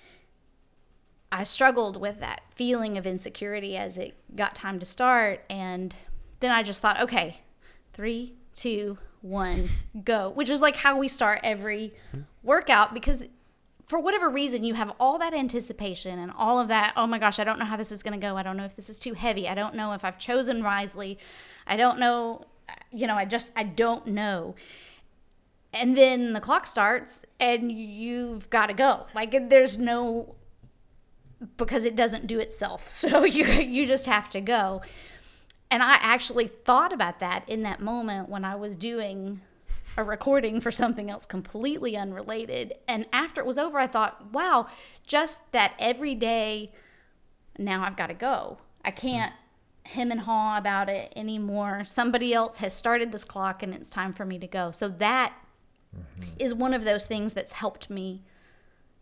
i 1.33 1.43
struggled 1.43 2.01
with 2.01 2.21
that 2.21 2.43
feeling 2.55 2.97
of 2.97 3.07
insecurity 3.07 3.77
as 3.77 3.99
it 3.99 4.15
got 4.35 4.55
time 4.55 4.79
to 4.81 4.87
start. 4.87 5.45
And 5.51 5.95
then 6.41 6.51
i 6.51 6.63
just 6.63 6.81
thought 6.81 7.01
okay 7.01 7.41
three 7.93 8.35
two 8.55 8.99
one 9.23 9.69
go 10.03 10.31
which 10.31 10.49
is 10.49 10.63
like 10.63 10.77
how 10.77 10.97
we 10.97 11.07
start 11.07 11.41
every 11.43 11.93
mm-hmm. 12.09 12.23
workout 12.43 12.95
because 12.95 13.25
for 13.91 13.99
whatever 13.99 14.31
reason 14.31 14.63
you 14.63 14.75
have 14.75 14.93
all 15.01 15.19
that 15.19 15.35
anticipation 15.35 16.21
and 16.21 16.31
all 16.39 16.61
of 16.61 16.69
that 16.69 16.93
oh 16.97 17.09
my 17.09 17.19
gosh 17.19 17.41
i 17.41 17.45
don't 17.45 17.59
know 17.59 17.65
how 17.65 17.77
this 17.77 17.91
is 17.91 18.05
going 18.05 18.19
to 18.19 18.25
go. 18.25 18.37
I 18.37 18.45
don't 18.45 18.57
know 18.57 18.65
if 18.65 18.77
this 18.77 18.89
is 18.89 19.01
too 19.01 19.15
heavy. 19.15 19.49
I 19.49 19.55
don't 19.55 19.75
know 19.75 19.93
if 19.95 20.05
i've 20.05 20.17
chosen 20.17 20.63
wisely. 20.63 21.19
I 21.67 21.77
don't 21.77 21.99
know 21.99 22.45
you 22.93 23.09
know 23.09 23.17
i 23.17 23.25
just 23.25 23.51
i 23.57 23.65
don't 23.65 24.07
know. 24.07 24.55
And 25.73 25.97
then 25.97 26.35
the 26.35 26.41
clock 26.41 26.69
starts 26.69 27.25
and 27.41 27.71
you've 27.73 28.49
got 28.49 28.67
to 28.67 28.75
go. 28.75 29.07
Like 29.13 29.51
there's 29.51 29.77
no 29.77 30.37
because 31.57 31.85
it 31.85 31.97
doesn't 31.97 32.29
do 32.29 32.39
itself. 32.39 32.89
So 33.01 33.25
you 33.25 33.45
you 33.45 33.87
just 33.87 34.07
have 34.07 34.31
to 34.31 34.41
go. 34.41 34.83
And 35.69 35.83
i 35.83 35.95
actually 35.95 36.47
thought 36.47 36.93
about 36.93 37.19
that 37.19 37.49
in 37.49 37.63
that 37.63 37.81
moment 37.81 38.29
when 38.29 38.45
i 38.45 38.55
was 38.55 38.77
doing 38.77 39.41
a 39.97 40.05
recording 40.05 40.61
for 40.61 40.71
something 40.71 41.11
else 41.11 41.27
completely 41.27 41.97
unrelated. 41.97 42.75
And 42.87 43.07
after 43.13 43.41
it 43.41 43.47
was 43.47 43.59
over, 43.59 43.79
I 43.79 43.87
thought, 43.87 44.33
wow, 44.33 44.67
just 45.07 45.53
that 45.53 45.75
every 45.79 46.15
day, 46.15 46.73
now 47.59 47.83
I've 47.85 47.97
got 47.97 48.09
to 48.09 48.15
go. 48.15 48.59
I 48.85 48.91
can't 48.91 49.33
hem 49.85 50.11
and 50.11 50.21
haw 50.21 50.57
about 50.57 50.89
it 50.89 51.13
anymore. 51.17 51.85
Somebody 51.85 52.33
else 52.33 52.59
has 52.59 52.73
started 52.73 53.13
this 53.13 53.25
clock 53.25 53.63
and 53.63 53.75
it's 53.75 53.91
time 53.91 54.13
for 54.13 54.25
me 54.25 54.39
to 54.39 54.47
go. 54.47 54.71
So 54.71 54.89
that 54.89 55.35
mm-hmm. 55.95 56.31
is 56.39 56.55
one 56.55 56.75
of 56.75 56.85
those 56.85 57.07
things 57.07 57.33
that's 57.33 57.53
helped 57.53 57.91
me 57.91 58.23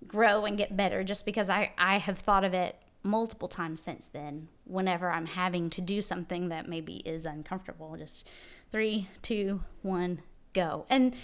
grow 0.06 0.44
and 0.44 0.56
get 0.56 0.76
better 0.76 1.04
just 1.04 1.26
because 1.26 1.50
I, 1.50 1.72
I 1.76 1.98
have 1.98 2.18
thought 2.18 2.44
of 2.44 2.54
it 2.54 2.76
multiple 3.02 3.48
times 3.48 3.80
since 3.80 4.08
then 4.08 4.48
whenever 4.64 5.10
I'm 5.10 5.26
having 5.26 5.70
to 5.70 5.80
do 5.80 6.02
something 6.02 6.48
that 6.48 6.68
maybe 6.68 6.96
is 6.98 7.26
uncomfortable. 7.26 7.96
Just 7.96 8.28
three, 8.70 9.08
two, 9.22 9.62
one, 9.82 10.22
go. 10.52 10.86
And 10.88 11.14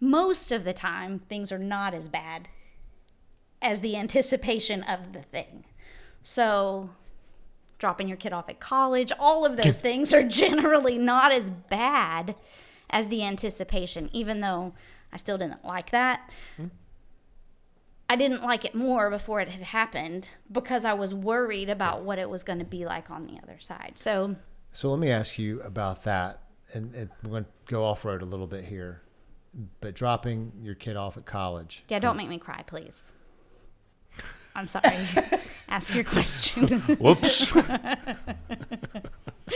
most 0.00 0.52
of 0.52 0.64
the 0.64 0.72
time, 0.72 1.18
things 1.18 1.50
are 1.50 1.58
not 1.58 1.94
as 1.94 2.08
bad 2.08 2.48
as 3.62 3.80
the 3.80 3.96
anticipation 4.04 4.82
of 4.82 5.12
the 5.12 5.22
thing. 5.22 5.64
So, 6.22 6.90
dropping 7.78 8.08
your 8.08 8.16
kid 8.16 8.32
off 8.32 8.48
at 8.48 8.60
college, 8.60 9.12
all 9.18 9.44
of 9.44 9.56
those 9.56 9.80
things 9.80 10.12
are 10.12 10.22
generally 10.42 10.98
not 10.98 11.32
as 11.32 11.50
bad 11.50 12.34
as 12.90 13.08
the 13.08 13.24
anticipation, 13.24 14.08
even 14.12 14.40
though 14.40 14.74
I 15.12 15.16
still 15.16 15.38
didn't 15.38 15.64
like 15.64 15.90
that. 15.90 16.30
Hmm? 16.56 16.66
I 18.08 18.16
didn't 18.16 18.42
like 18.42 18.64
it 18.64 18.74
more 18.74 19.10
before 19.10 19.40
it 19.40 19.48
had 19.48 19.62
happened 19.62 20.28
because 20.52 20.84
I 20.84 20.92
was 20.92 21.14
worried 21.14 21.70
about 21.70 22.02
what 22.02 22.18
it 22.18 22.28
was 22.28 22.44
going 22.44 22.58
to 22.58 22.64
be 22.64 22.84
like 22.84 23.10
on 23.10 23.26
the 23.26 23.38
other 23.42 23.58
side. 23.58 23.94
So, 23.96 24.36
So 24.72 24.90
let 24.90 24.98
me 24.98 25.10
ask 25.10 25.38
you 25.38 25.60
about 25.62 26.04
that, 26.04 26.40
and, 26.72 26.94
and 26.94 27.10
we're 27.22 27.30
going 27.30 27.44
to 27.44 27.50
go 27.66 27.84
off 27.84 28.04
road 28.04 28.22
a 28.22 28.26
little 28.26 28.46
bit 28.46 28.64
here. 28.64 29.02
But 29.80 29.94
dropping 29.94 30.52
your 30.62 30.74
kid 30.74 30.96
off 30.96 31.16
at 31.16 31.26
college. 31.26 31.84
yeah, 31.88 32.00
don't 32.00 32.16
make 32.16 32.28
me 32.28 32.38
cry, 32.38 32.62
please. 32.66 33.04
I'm 34.56 34.66
sorry. 34.66 34.96
Ask 35.68 35.94
your 35.94 36.04
question. 36.04 36.66
Whoops. 36.98 37.52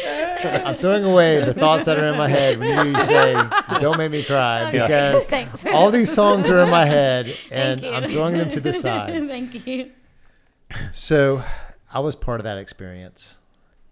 I'm 0.05 0.75
throwing 0.75 1.05
away 1.05 1.43
the 1.45 1.55
thoughts 1.55 1.87
that 1.87 1.99
are 1.99 2.07
in 2.13 2.19
my 2.19 2.29
head 2.29 2.59
when 2.59 2.89
you 2.89 3.01
say 3.05 3.35
"Don't 3.81 3.97
make 3.97 4.11
me 4.11 4.23
cry" 4.23 4.69
Okay, 4.69 4.79
because 4.81 5.27
thanks. 5.29 5.65
all 5.67 5.91
these 5.91 6.13
songs 6.13 6.49
are 6.51 6.59
in 6.59 6.69
my 6.71 6.85
head, 6.85 7.33
and. 7.51 7.85
I'm 7.85 8.09
throwing 8.11 8.37
them 8.37 8.49
to 8.51 8.61
the 8.61 8.73
side. 8.85 9.13
Thank 9.29 9.67
you. 9.67 9.91
So 10.93 11.43
I 11.93 12.01
was 12.01 12.15
part 12.15 12.41
of 12.41 12.45
that 12.45 12.59
experience, 12.59 13.38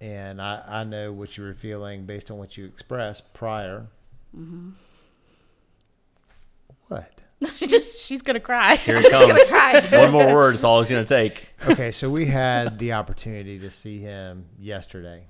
and 0.00 0.40
I, 0.42 0.62
I 0.66 0.84
know 0.84 1.12
what 1.12 1.36
you 1.36 1.44
were 1.44 1.54
feeling 1.54 2.04
based 2.06 2.30
on 2.30 2.38
what 2.38 2.56
you 2.56 2.64
expressed 2.66 3.32
prior. 3.34 3.86
Mm-hmm. 4.36 4.70
What? 6.88 7.12
She 7.52 7.66
just 7.66 8.00
she's 8.00 8.22
gonna 8.22 8.40
cry. 8.40 8.76
Here 8.76 8.96
it 9.04 9.10
Gonna 9.12 9.34
comes. 9.34 9.48
cry. 9.48 9.82
One 10.02 10.10
more 10.12 10.34
word 10.34 10.54
is 10.54 10.64
all 10.64 10.80
it's 10.80 10.88
going 10.90 11.04
to 11.04 11.08
take. 11.14 11.50
Okay, 11.68 11.90
so 11.92 12.08
we 12.08 12.24
had 12.24 12.78
the 12.78 12.94
opportunity 12.94 13.58
to 13.58 13.70
see 13.70 13.98
him 13.98 14.46
yesterday. 14.58 15.26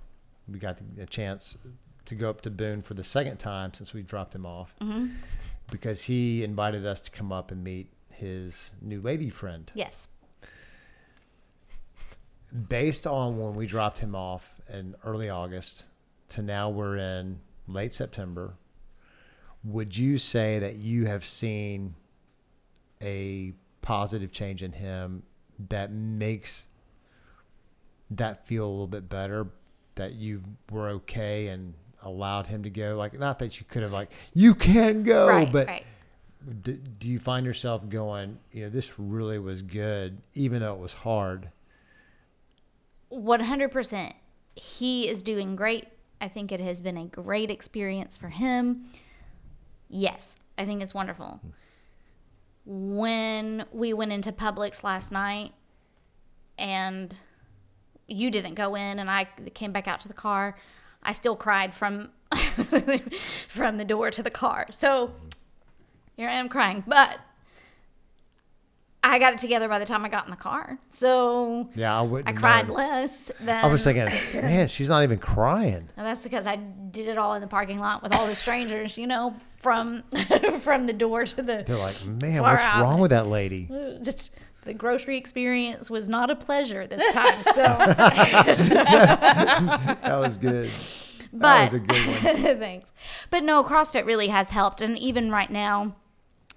We 0.46 0.60
got 0.60 0.78
a 1.00 1.06
chance 1.06 1.58
to 2.04 2.14
go 2.14 2.30
up 2.30 2.42
to 2.42 2.50
Boone 2.50 2.82
for 2.82 2.94
the 2.94 3.02
second 3.02 3.38
time 3.38 3.74
since 3.74 3.92
we 3.92 4.02
dropped 4.02 4.36
him 4.36 4.46
off 4.46 4.72
Mm-hmm. 4.80 5.14
because 5.72 6.02
he 6.04 6.44
invited 6.44 6.86
us 6.86 7.00
to 7.02 7.10
come 7.10 7.32
up 7.32 7.50
and 7.50 7.64
meet 7.64 7.88
his 8.12 8.70
new 8.80 9.00
lady 9.00 9.28
friend. 9.28 9.70
Yes. 9.74 10.06
Based 12.68 13.06
on 13.06 13.38
when 13.38 13.54
we 13.54 13.66
dropped 13.66 13.98
him 13.98 14.14
off 14.14 14.54
in 14.72 14.94
early 15.04 15.28
August 15.28 15.84
to 16.30 16.42
now 16.42 16.70
we're 16.70 16.96
in 16.96 17.38
late 17.68 17.92
September, 17.92 18.54
would 19.64 19.96
you 19.96 20.16
say 20.16 20.58
that 20.60 20.76
you 20.76 21.06
have 21.06 21.24
seen 21.24 21.94
a 23.02 23.52
positive 23.82 24.32
change 24.32 24.62
in 24.62 24.72
him 24.72 25.22
that 25.68 25.90
makes 25.90 26.66
that 28.10 28.46
feel 28.46 28.64
a 28.64 28.70
little 28.70 28.86
bit 28.86 29.08
better? 29.08 29.48
That 29.96 30.14
you 30.14 30.42
were 30.70 30.88
okay 30.90 31.48
and 31.48 31.74
allowed 32.02 32.46
him 32.46 32.62
to 32.62 32.70
go? 32.70 32.96
Like, 32.96 33.18
not 33.18 33.38
that 33.40 33.58
you 33.58 33.66
could 33.68 33.82
have 33.82 33.92
like, 33.92 34.10
you 34.34 34.54
can't 34.54 35.04
go, 35.04 35.26
right, 35.28 35.50
but 35.50 35.66
right. 35.66 35.84
do, 36.62 36.72
do 36.74 37.08
you 37.08 37.18
find 37.18 37.44
yourself 37.44 37.88
going, 37.88 38.38
you 38.52 38.62
know, 38.62 38.68
this 38.68 38.98
really 38.98 39.38
was 39.38 39.62
good, 39.62 40.18
even 40.34 40.60
though 40.60 40.74
it 40.74 40.80
was 40.80 40.92
hard? 40.92 41.50
100%. 43.16 44.12
He 44.54 45.08
is 45.08 45.22
doing 45.22 45.56
great. 45.56 45.86
I 46.20 46.28
think 46.28 46.52
it 46.52 46.60
has 46.60 46.80
been 46.80 46.96
a 46.96 47.06
great 47.06 47.50
experience 47.50 48.16
for 48.16 48.28
him. 48.28 48.86
Yes, 49.88 50.36
I 50.58 50.64
think 50.64 50.82
it's 50.82 50.94
wonderful. 50.94 51.40
Hmm. 51.42 51.50
When 52.68 53.64
we 53.70 53.92
went 53.92 54.12
into 54.12 54.32
Publix 54.32 54.82
last 54.82 55.12
night 55.12 55.52
and 56.58 57.14
you 58.08 58.30
didn't 58.30 58.54
go 58.54 58.74
in 58.74 58.98
and 58.98 59.08
I 59.10 59.28
came 59.54 59.72
back 59.72 59.86
out 59.86 60.00
to 60.00 60.08
the 60.08 60.14
car, 60.14 60.56
I 61.02 61.12
still 61.12 61.36
cried 61.36 61.74
from 61.74 62.10
from 63.48 63.76
the 63.76 63.84
door 63.84 64.10
to 64.10 64.22
the 64.22 64.30
car. 64.30 64.66
So 64.72 65.12
here 66.16 66.28
I 66.28 66.32
am 66.32 66.48
crying, 66.48 66.82
but 66.86 67.20
I 69.10 69.18
got 69.18 69.32
it 69.32 69.38
together 69.38 69.68
by 69.68 69.78
the 69.78 69.84
time 69.86 70.04
I 70.04 70.08
got 70.08 70.24
in 70.24 70.30
the 70.30 70.36
car. 70.36 70.78
So 70.90 71.68
Yeah, 71.74 71.98
I 71.98 72.02
wouldn't. 72.02 72.28
I 72.28 72.32
cried 72.38 72.68
less 72.68 73.30
than 73.40 73.64
I 73.64 73.68
was 73.68 73.84
thinking, 73.84 74.06
man, 74.42 74.68
she's 74.68 74.88
not 74.88 75.02
even 75.02 75.18
crying. 75.18 75.88
and 75.96 76.06
that's 76.06 76.22
because 76.24 76.46
I 76.46 76.56
did 76.56 77.08
it 77.08 77.18
all 77.18 77.34
in 77.34 77.40
the 77.40 77.46
parking 77.46 77.78
lot 77.78 78.02
with 78.02 78.14
all 78.14 78.26
the 78.26 78.34
strangers, 78.34 78.96
you 78.98 79.06
know, 79.06 79.34
from 79.60 80.02
from 80.60 80.86
the 80.86 80.92
door 80.92 81.24
to 81.24 81.42
the 81.42 81.64
They're 81.66 81.76
like, 81.76 82.04
man, 82.06 82.42
what's 82.42 82.62
out. 82.62 82.82
wrong 82.82 83.00
with 83.00 83.10
that 83.10 83.26
lady? 83.26 83.68
just 84.02 84.30
the 84.64 84.74
grocery 84.74 85.16
experience 85.16 85.88
was 85.90 86.08
not 86.08 86.28
a 86.30 86.34
pleasure 86.36 86.86
this 86.88 87.14
time. 87.14 87.42
So, 87.54 87.62
That 88.86 90.18
was 90.18 90.36
good. 90.36 90.70
but 91.32 91.40
That 91.40 91.64
was 91.64 91.74
a 91.74 91.78
good 91.78 92.06
one. 92.46 92.58
thanks. 92.58 92.90
But 93.30 93.44
no, 93.44 93.62
CrossFit 93.64 94.06
really 94.06 94.28
has 94.28 94.50
helped, 94.50 94.80
and 94.80 94.98
even 94.98 95.30
right 95.30 95.50
now, 95.50 95.94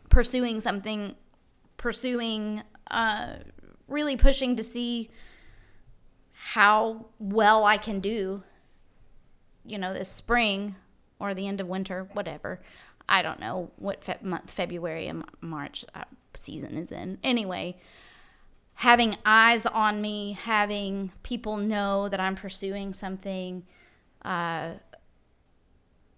pursuing 0.09 0.59
something, 0.59 1.15
pursuing, 1.79 2.61
uh, 2.91 3.37
really 3.87 4.17
pushing 4.17 4.55
to 4.57 4.63
see 4.63 5.09
how 6.33 7.07
well 7.17 7.65
I 7.65 7.77
can 7.77 7.99
do. 7.99 8.43
You 9.65 9.79
know, 9.79 9.93
this 9.93 10.11
spring 10.11 10.75
or 11.19 11.33
the 11.33 11.47
end 11.47 11.59
of 11.59 11.67
winter, 11.67 12.07
whatever. 12.13 12.61
I 13.07 13.23
don't 13.23 13.39
know 13.39 13.71
what 13.77 14.03
fe- 14.03 14.17
month, 14.21 14.51
February 14.51 15.07
and 15.07 15.23
March 15.41 15.83
uh, 15.95 16.03
season 16.35 16.77
is 16.77 16.91
in. 16.91 17.17
Anyway, 17.23 17.77
having 18.75 19.15
eyes 19.25 19.65
on 19.65 20.01
me, 20.01 20.33
having 20.33 21.11
people 21.23 21.57
know 21.57 22.07
that 22.09 22.19
I'm 22.19 22.35
pursuing 22.35 22.93
something, 22.93 23.63
uh, 24.23 24.73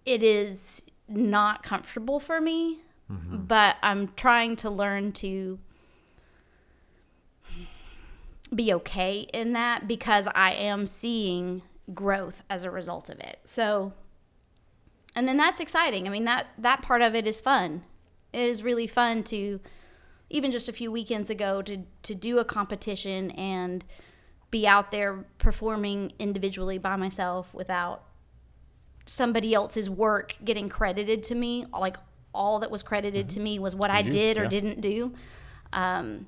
it 0.04 0.22
is 0.22 0.82
not 1.08 1.62
comfortable 1.62 2.20
for 2.20 2.40
me, 2.40 2.80
Mm-hmm. 3.12 3.44
but 3.44 3.76
I'm 3.82 4.08
trying 4.08 4.56
to 4.56 4.70
learn 4.70 5.12
to 5.12 5.58
be 8.54 8.72
okay 8.72 9.26
in 9.32 9.52
that 9.52 9.86
because 9.86 10.28
I 10.34 10.52
am 10.52 10.86
seeing 10.86 11.62
growth 11.92 12.42
as 12.48 12.64
a 12.64 12.70
result 12.70 13.10
of 13.10 13.18
it. 13.20 13.40
So 13.44 13.92
and 15.14 15.28
then 15.28 15.36
that's 15.36 15.60
exciting. 15.60 16.06
I 16.06 16.10
mean 16.10 16.24
that 16.24 16.46
that 16.58 16.82
part 16.82 17.02
of 17.02 17.14
it 17.14 17.26
is 17.26 17.40
fun. 17.40 17.82
It 18.32 18.48
is 18.48 18.62
really 18.62 18.86
fun 18.86 19.24
to 19.24 19.60
even 20.30 20.50
just 20.50 20.68
a 20.68 20.72
few 20.72 20.90
weekends 20.90 21.28
ago 21.28 21.60
to 21.62 21.78
to 22.02 22.14
do 22.14 22.38
a 22.38 22.44
competition 22.44 23.30
and 23.32 23.84
be 24.50 24.66
out 24.66 24.90
there 24.90 25.24
performing 25.38 26.12
individually 26.18 26.78
by 26.78 26.96
myself 26.96 27.52
without 27.52 28.04
somebody 29.06 29.54
else's 29.54 29.90
work 29.90 30.36
getting 30.44 30.68
credited 30.68 31.22
to 31.24 31.34
me. 31.34 31.66
Like 31.72 31.96
all 32.34 32.60
that 32.60 32.70
was 32.70 32.82
credited 32.82 33.28
to 33.30 33.40
me 33.40 33.58
was 33.58 33.76
what 33.76 33.90
I 33.90 34.00
you, 34.00 34.10
did 34.10 34.38
or 34.38 34.44
yeah. 34.44 34.48
didn't 34.48 34.80
do. 34.80 35.12
Um, 35.72 36.26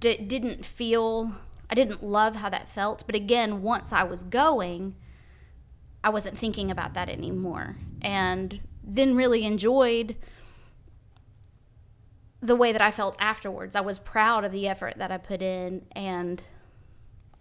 d- 0.00 0.16
didn't 0.16 0.64
feel 0.64 1.32
I 1.70 1.74
didn't 1.74 2.02
love 2.02 2.36
how 2.36 2.50
that 2.50 2.68
felt, 2.68 3.04
but 3.06 3.14
again, 3.14 3.62
once 3.62 3.92
I 3.92 4.02
was 4.02 4.24
going, 4.24 4.94
I 6.04 6.10
wasn't 6.10 6.38
thinking 6.38 6.70
about 6.70 6.92
that 6.94 7.08
anymore, 7.08 7.76
and 8.02 8.60
then 8.84 9.14
really 9.14 9.44
enjoyed 9.44 10.16
the 12.42 12.56
way 12.56 12.72
that 12.72 12.82
I 12.82 12.90
felt 12.90 13.16
afterwards. 13.20 13.76
I 13.76 13.80
was 13.80 13.98
proud 13.98 14.44
of 14.44 14.52
the 14.52 14.68
effort 14.68 14.94
that 14.98 15.10
I 15.10 15.16
put 15.16 15.40
in, 15.40 15.86
and 15.92 16.42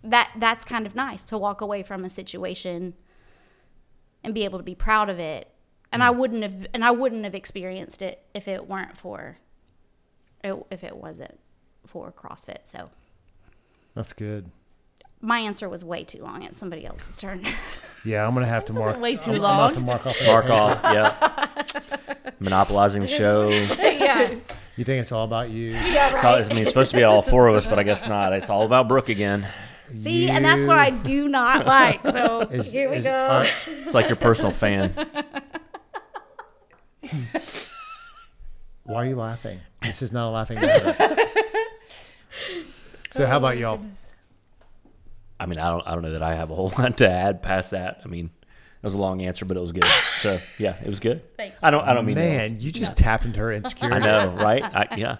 that 0.03 0.31
that's 0.37 0.63
kind 0.63 0.85
of 0.85 0.95
nice 0.95 1.25
to 1.25 1.37
walk 1.37 1.59
away 1.59 1.83
from 1.83 2.05
a 2.05 2.09
situation 2.09 2.93
and 4.23 4.33
be 4.33 4.45
able 4.45 4.59
to 4.59 4.63
be 4.63 4.75
proud 4.75 5.09
of 5.09 5.19
it. 5.19 5.51
And 5.91 6.01
I 6.03 6.09
mm. 6.09 6.15
wouldn't 6.17 6.43
have 6.43 6.67
and 6.73 6.83
I 6.85 6.91
wouldn't 6.91 7.23
have 7.23 7.35
experienced 7.35 8.01
it 8.01 8.23
if 8.33 8.47
it 8.47 8.67
weren't 8.67 8.97
for 8.97 9.37
if 10.43 10.83
it 10.83 10.95
wasn't 10.95 11.37
for 11.85 12.11
CrossFit. 12.11 12.59
So 12.65 12.89
That's 13.95 14.13
good. 14.13 14.49
my 15.21 15.39
answer 15.39 15.67
was 15.69 15.83
way 15.83 16.03
too 16.03 16.21
long. 16.23 16.43
It's 16.43 16.57
somebody 16.57 16.85
else's 16.85 17.17
turn. 17.17 17.45
Yeah, 18.03 18.25
I'm 18.27 18.33
gonna 18.33 18.47
have 18.47 18.65
to 18.65 18.73
mark. 18.73 18.99
way 18.99 19.15
too 19.15 19.33
I'm, 19.33 19.45
I'm 19.45 19.59
have 19.59 19.73
to 19.73 19.77
long. 19.79 19.85
mark 19.85 20.05
off. 20.07 20.17
Mark 20.25 20.49
off, 20.49 20.81
yeah. 20.83 21.47
Monopolizing 22.39 23.03
the 23.03 23.07
show. 23.07 23.47
yeah. 23.49 24.33
You 24.75 24.83
think 24.85 25.01
it's 25.01 25.11
all 25.11 25.23
about 25.25 25.51
you? 25.51 25.69
Yeah, 25.69 26.09
It's 26.09 26.23
all- 26.23 26.33
right. 26.37 26.43
I 26.43 26.49
mean, 26.49 26.59
it's 26.63 26.71
supposed 26.71 26.89
to 26.91 26.97
be 26.97 27.03
all 27.03 27.21
four 27.21 27.47
of 27.47 27.55
us, 27.55 27.67
but 27.67 27.77
I 27.77 27.83
guess 27.83 28.07
not. 28.07 28.33
It's 28.33 28.49
all 28.49 28.63
about 28.65 28.87
Brooke 28.87 29.09
again. 29.09 29.47
See, 29.99 30.27
and 30.29 30.43
that's 30.43 30.65
what 30.65 30.79
I 30.79 30.89
do 30.89 31.27
not 31.27 31.67
like. 31.67 32.01
So 32.07 32.39
Is- 32.41 32.73
here 32.73 32.89
we 32.89 32.95
is- 32.97 33.03
go. 33.03 33.11
are- 33.13 33.43
It's 33.43 33.93
like 33.93 34.07
your 34.09 34.15
personal 34.15 34.49
fan. 34.51 34.95
Why 38.83 38.95
are 38.95 39.05
you 39.05 39.15
laughing? 39.15 39.59
This 39.81 40.01
is 40.01 40.11
not 40.11 40.29
a 40.29 40.31
laughing 40.31 40.59
matter. 40.59 40.95
so 43.09 43.25
how 43.25 43.37
about 43.37 43.57
y'all? 43.57 43.83
I 45.39 45.45
mean, 45.47 45.57
I 45.57 45.69
don't, 45.69 45.87
I 45.87 45.93
don't 45.93 46.03
know 46.03 46.11
that 46.11 46.21
I 46.21 46.35
have 46.35 46.51
a 46.51 46.55
whole 46.55 46.71
lot 46.77 46.97
to 46.97 47.09
add 47.09 47.41
past 47.41 47.71
that. 47.71 48.01
I 48.05 48.07
mean, 48.07 48.25
it 48.25 48.83
was 48.83 48.93
a 48.93 48.97
long 48.99 49.21
answer, 49.21 49.45
but 49.45 49.57
it 49.57 49.59
was 49.59 49.71
good. 49.71 49.85
So 49.85 50.39
yeah, 50.59 50.75
it 50.83 50.89
was 50.89 50.99
good. 50.99 51.35
Thanks. 51.37 51.63
I 51.63 51.71
don't, 51.71 51.87
I 51.87 51.93
don't 51.93 52.05
mean. 52.05 52.15
Man, 52.15 52.59
you 52.59 52.71
just 52.71 52.95
tapped 52.95 53.25
into 53.25 53.39
her 53.39 53.51
insecurity. 53.51 53.95
I 53.95 53.99
know, 53.99 54.29
right? 54.31 54.63
I, 54.63 54.95
yeah. 54.97 55.17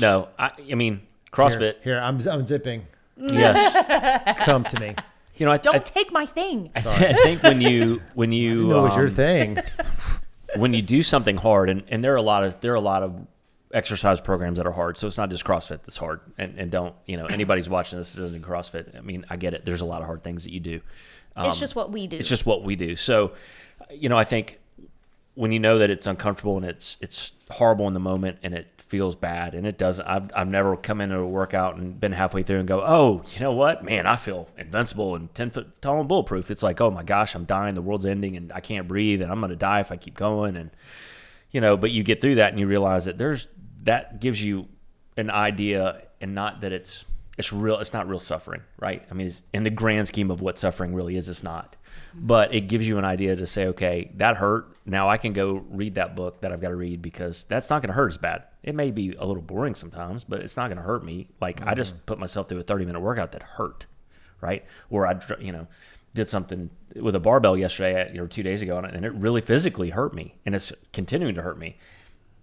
No, 0.00 0.28
I, 0.38 0.50
I 0.70 0.74
mean, 0.74 1.02
CrossFit. 1.32 1.82
here, 1.82 1.98
I'm 1.98 2.20
I'm 2.26 2.46
zipping. 2.46 2.86
Yes. 3.16 4.38
Come 4.44 4.64
to 4.64 4.80
me. 4.80 4.94
You 5.36 5.46
know, 5.46 5.52
I, 5.52 5.56
Don't 5.56 5.76
I, 5.76 5.78
take 5.78 6.12
my 6.12 6.26
thing. 6.26 6.70
I 6.74 6.82
think 7.24 7.42
when 7.42 7.60
you 7.60 8.02
when 8.14 8.32
you 8.32 8.50
You 8.50 8.66
know, 8.68 8.86
it's 8.86 8.96
your 8.96 9.08
um, 9.08 9.14
thing. 9.14 9.58
When 10.56 10.72
you 10.72 10.82
do 10.82 11.02
something 11.02 11.36
hard, 11.36 11.70
and, 11.70 11.82
and 11.88 12.02
there 12.02 12.12
are 12.12 12.16
a 12.16 12.22
lot 12.22 12.44
of 12.44 12.60
there 12.60 12.72
are 12.72 12.76
a 12.76 12.80
lot 12.80 13.02
of 13.02 13.26
exercise 13.72 14.20
programs 14.20 14.58
that 14.58 14.66
are 14.66 14.72
hard. 14.72 14.98
So 14.98 15.06
it's 15.06 15.18
not 15.18 15.30
just 15.30 15.44
CrossFit 15.44 15.82
that's 15.82 15.96
hard. 15.96 16.20
And 16.38 16.58
and 16.58 16.70
don't 16.70 16.94
you 17.06 17.16
know 17.16 17.26
anybody's 17.26 17.68
watching 17.68 17.98
this 17.98 18.14
doesn't 18.14 18.40
do 18.40 18.46
CrossFit. 18.46 18.96
I 18.96 19.00
mean, 19.00 19.24
I 19.28 19.36
get 19.36 19.54
it. 19.54 19.64
There's 19.64 19.80
a 19.80 19.86
lot 19.86 20.00
of 20.00 20.06
hard 20.06 20.22
things 20.22 20.44
that 20.44 20.52
you 20.52 20.60
do. 20.60 20.80
it's 21.36 21.48
um, 21.48 21.60
just 21.60 21.76
what 21.76 21.90
we 21.90 22.06
do. 22.06 22.16
It's 22.18 22.28
just 22.28 22.46
what 22.46 22.62
we 22.64 22.76
do. 22.76 22.96
So, 22.96 23.32
you 23.90 24.08
know, 24.08 24.18
I 24.18 24.24
think 24.24 24.59
when 25.34 25.52
you 25.52 25.58
know 25.58 25.78
that 25.78 25.90
it's 25.90 26.06
uncomfortable 26.06 26.56
and 26.56 26.66
it's 26.66 26.96
it's 27.00 27.32
horrible 27.50 27.86
in 27.88 27.94
the 27.94 28.00
moment 28.00 28.38
and 28.42 28.54
it 28.54 28.68
feels 28.90 29.14
bad 29.14 29.54
and 29.54 29.66
it 29.66 29.78
doesn't. 29.78 30.06
I've 30.06 30.30
I've 30.34 30.48
never 30.48 30.76
come 30.76 31.00
into 31.00 31.16
a 31.18 31.26
workout 31.26 31.76
and 31.76 31.98
been 31.98 32.12
halfway 32.12 32.42
through 32.42 32.58
and 32.58 32.68
go, 32.68 32.82
oh, 32.84 33.22
you 33.32 33.40
know 33.40 33.52
what, 33.52 33.84
man, 33.84 34.06
I 34.06 34.16
feel 34.16 34.48
invincible 34.58 35.14
and 35.14 35.32
ten 35.34 35.50
foot 35.50 35.80
tall 35.80 36.00
and 36.00 36.08
bulletproof. 36.08 36.50
It's 36.50 36.62
like, 36.62 36.80
oh 36.80 36.90
my 36.90 37.04
gosh, 37.04 37.34
I'm 37.34 37.44
dying, 37.44 37.74
the 37.74 37.82
world's 37.82 38.06
ending, 38.06 38.36
and 38.36 38.52
I 38.52 38.60
can't 38.60 38.88
breathe, 38.88 39.22
and 39.22 39.30
I'm 39.30 39.40
gonna 39.40 39.56
die 39.56 39.80
if 39.80 39.92
I 39.92 39.96
keep 39.96 40.14
going, 40.14 40.56
and 40.56 40.70
you 41.50 41.60
know. 41.60 41.76
But 41.76 41.92
you 41.92 42.02
get 42.02 42.20
through 42.20 42.36
that 42.36 42.50
and 42.50 42.58
you 42.58 42.66
realize 42.66 43.04
that 43.04 43.16
there's 43.16 43.46
that 43.84 44.20
gives 44.20 44.44
you 44.44 44.68
an 45.16 45.30
idea, 45.30 46.02
and 46.20 46.34
not 46.34 46.60
that 46.62 46.72
it's 46.72 47.04
it's 47.40 47.52
real. 47.52 47.78
It's 47.78 47.92
not 47.92 48.06
real 48.06 48.20
suffering, 48.20 48.62
right? 48.78 49.02
I 49.10 49.14
mean, 49.14 49.26
it's, 49.26 49.42
in 49.52 49.64
the 49.64 49.70
grand 49.70 50.06
scheme 50.06 50.30
of 50.30 50.40
what 50.40 50.58
suffering 50.58 50.94
really 50.94 51.16
is, 51.16 51.28
it's 51.28 51.42
not. 51.42 51.74
But 52.14 52.54
it 52.54 52.62
gives 52.62 52.86
you 52.86 52.98
an 52.98 53.04
idea 53.04 53.34
to 53.34 53.46
say, 53.46 53.66
okay, 53.68 54.10
that 54.16 54.36
hurt. 54.36 54.76
Now 54.84 55.08
I 55.08 55.16
can 55.16 55.32
go 55.32 55.64
read 55.70 55.94
that 55.94 56.14
book 56.14 56.42
that 56.42 56.52
I've 56.52 56.60
got 56.60 56.68
to 56.68 56.76
read 56.76 57.00
because 57.00 57.44
that's 57.44 57.70
not 57.70 57.80
going 57.82 57.88
to 57.88 57.94
hurt 57.94 58.12
as 58.12 58.18
bad. 58.18 58.44
It 58.62 58.74
may 58.74 58.90
be 58.90 59.14
a 59.18 59.24
little 59.24 59.42
boring 59.42 59.74
sometimes, 59.74 60.22
but 60.22 60.40
it's 60.40 60.56
not 60.56 60.68
going 60.68 60.76
to 60.76 60.82
hurt 60.82 61.02
me. 61.02 61.28
Like 61.40 61.66
I 61.66 61.74
just 61.74 61.94
mm-hmm. 61.94 62.04
put 62.04 62.18
myself 62.18 62.48
through 62.48 62.60
a 62.60 62.62
30 62.62 62.84
minute 62.84 63.00
workout 63.00 63.32
that 63.32 63.42
hurt, 63.42 63.86
right? 64.40 64.64
Or 64.90 65.06
I, 65.06 65.18
you 65.40 65.52
know, 65.52 65.66
did 66.14 66.28
something 66.28 66.68
with 66.94 67.14
a 67.14 67.20
barbell 67.20 67.56
yesterday, 67.56 68.18
uh, 68.18 68.22
or 68.22 68.26
two 68.26 68.42
days 68.42 68.60
ago, 68.60 68.78
and 68.78 69.04
it 69.04 69.14
really 69.14 69.40
physically 69.40 69.90
hurt 69.90 70.12
me, 70.12 70.34
and 70.44 70.54
it's 70.54 70.72
continuing 70.92 71.34
to 71.36 71.42
hurt 71.42 71.58
me. 71.58 71.78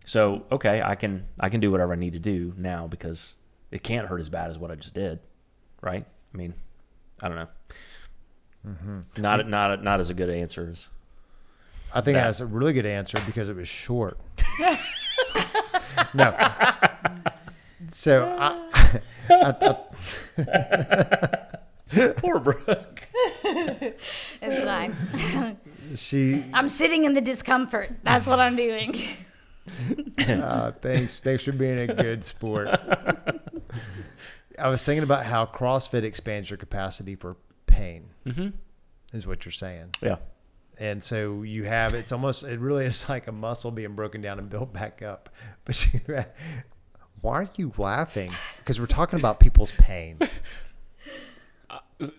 So 0.06 0.45
okay, 0.52 0.82
I 0.82 0.95
can 0.95 1.28
I 1.39 1.50
can 1.50 1.60
do 1.60 1.70
whatever 1.70 1.93
I 1.93 1.98
need 1.98 2.14
to 2.14 2.20
do 2.20 2.54
now 2.58 2.88
because 2.88 3.34
it 3.72 3.84
can't 3.84 4.07
hurt 4.07 4.20
as 4.22 4.30
bad 4.30 4.49
as 4.49 4.57
what 4.57 4.72
I 4.72 4.76
just 4.76 4.93
did, 4.93 5.20
right? 5.82 6.05
I 6.34 6.38
mean, 6.38 6.53
I 7.22 7.28
don't 7.28 7.38
know. 7.38 7.47
Mm-hmm. 8.68 9.22
Not 9.22 9.47
not 9.47 9.84
not 9.84 9.99
as 9.99 10.09
a 10.09 10.13
good 10.13 10.30
answer 10.30 10.70
as 10.72 10.88
I 11.93 12.01
think 12.01 12.15
That. 12.15 12.26
that's 12.26 12.39
a 12.41 12.45
really 12.45 12.74
good 12.74 12.86
answer 12.86 13.18
because 13.26 13.49
it 13.49 13.55
was 13.55 13.68
short. 13.68 14.18
no. 16.13 16.36
So 17.89 18.36
I, 18.39 19.78
poor 22.18 22.39
Brooke. 22.39 23.07
It's 23.43 24.63
fine. 24.63 24.95
She 25.95 26.43
I'm 26.53 26.68
sitting 26.70 27.05
in 27.05 27.13
the 27.13 27.22
discomfort. 27.22 27.91
That's 28.03 28.28
what 28.28 28.39
I'm 28.39 28.55
doing. 28.55 28.95
Uh, 30.28 30.72
thanks. 30.82 31.20
Thanks 31.20 31.43
for 31.43 31.51
being 31.51 31.78
a 31.89 31.93
good 31.93 32.24
sport. 32.24 32.68
I 34.59 34.68
was 34.70 34.84
thinking 34.84 35.03
about 35.03 35.26
how 35.26 35.45
CrossFit 35.45 36.03
expands 36.03 36.49
your 36.49 36.57
capacity 36.57 37.15
for 37.15 37.38
pain, 37.68 38.09
Mm-hmm. 38.26 38.49
is 39.15 39.28
what 39.28 39.45
you're 39.45 39.51
saying. 39.51 39.91
Yeah. 40.01 40.18
And 40.80 41.03
so 41.03 41.43
you 41.43 41.63
have, 41.63 41.93
it's 41.93 42.11
almost, 42.11 42.43
it 42.43 42.59
really 42.59 42.86
is 42.86 43.07
like 43.09 43.28
a 43.28 43.32
muscle 43.32 43.72
being 43.72 43.93
broken 43.93 44.22
down 44.22 44.39
and 44.39 44.49
built 44.49 44.74
back 44.74 45.01
up. 45.01 45.30
But 45.65 45.93
you, 45.93 46.01
why 47.22 47.34
are 47.41 47.47
you 47.55 47.72
laughing? 47.78 48.32
Because 48.59 48.80
we're 48.80 48.86
talking 48.88 49.20
about 49.20 49.39
people's 49.39 49.72
pain. 49.74 50.20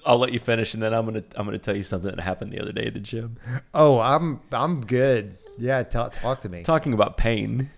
I'll 0.05 0.19
let 0.19 0.33
you 0.33 0.41
finish, 0.41 0.75
and 0.75 0.83
then 0.83 0.93
I'm 0.93 1.05
gonna 1.05 1.23
I'm 1.37 1.45
gonna 1.47 1.57
tell 1.59 1.77
you 1.77 1.85
something 1.85 2.11
that 2.11 2.21
happened 2.21 2.53
the 2.53 2.61
other 2.61 2.73
day 2.73 2.87
at 2.87 2.95
the 2.95 3.01
gym. 3.01 3.37
Oh, 3.73 4.01
I'm, 4.01 4.41
I'm 4.51 4.85
good. 4.85 5.39
Yeah. 5.59 5.83
Talk, 5.83 6.13
talk 6.13 6.41
to 6.43 6.49
me. 6.49 6.63
Talking 6.63 6.93
about 6.93 7.17
pain, 7.17 7.71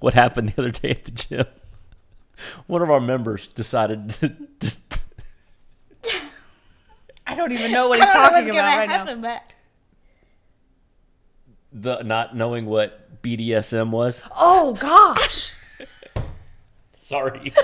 what 0.00 0.14
happened 0.14 0.50
the 0.50 0.62
other 0.62 0.70
day 0.70 0.90
at 0.90 1.04
the 1.04 1.10
gym? 1.10 1.46
One 2.66 2.82
of 2.82 2.90
our 2.90 3.00
members 3.00 3.48
decided 3.48 4.10
to, 4.10 4.36
to 4.60 4.76
I 7.28 7.34
don't 7.34 7.52
even 7.52 7.70
know 7.72 7.88
what 7.88 8.00
I 8.00 8.06
he's 8.06 8.14
don't 8.14 8.22
know 8.22 8.30
what's 8.30 8.46
talking 8.46 8.54
gonna 8.54 8.68
about 8.68 8.78
right 8.78 9.06
now. 9.06 9.16
but 9.20 9.52
the 11.72 12.02
not 12.02 12.34
knowing 12.34 12.64
what 12.64 13.22
BDSM 13.22 13.90
was. 13.90 14.22
Oh 14.34 14.72
gosh. 14.74 15.54
Sorry. 16.94 17.52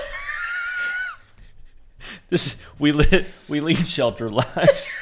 this 2.29 2.55
we 2.77 2.91
lit 2.91 3.25
we 3.47 3.59
lead 3.59 3.77
shelter 3.77 4.29
lives. 4.29 4.97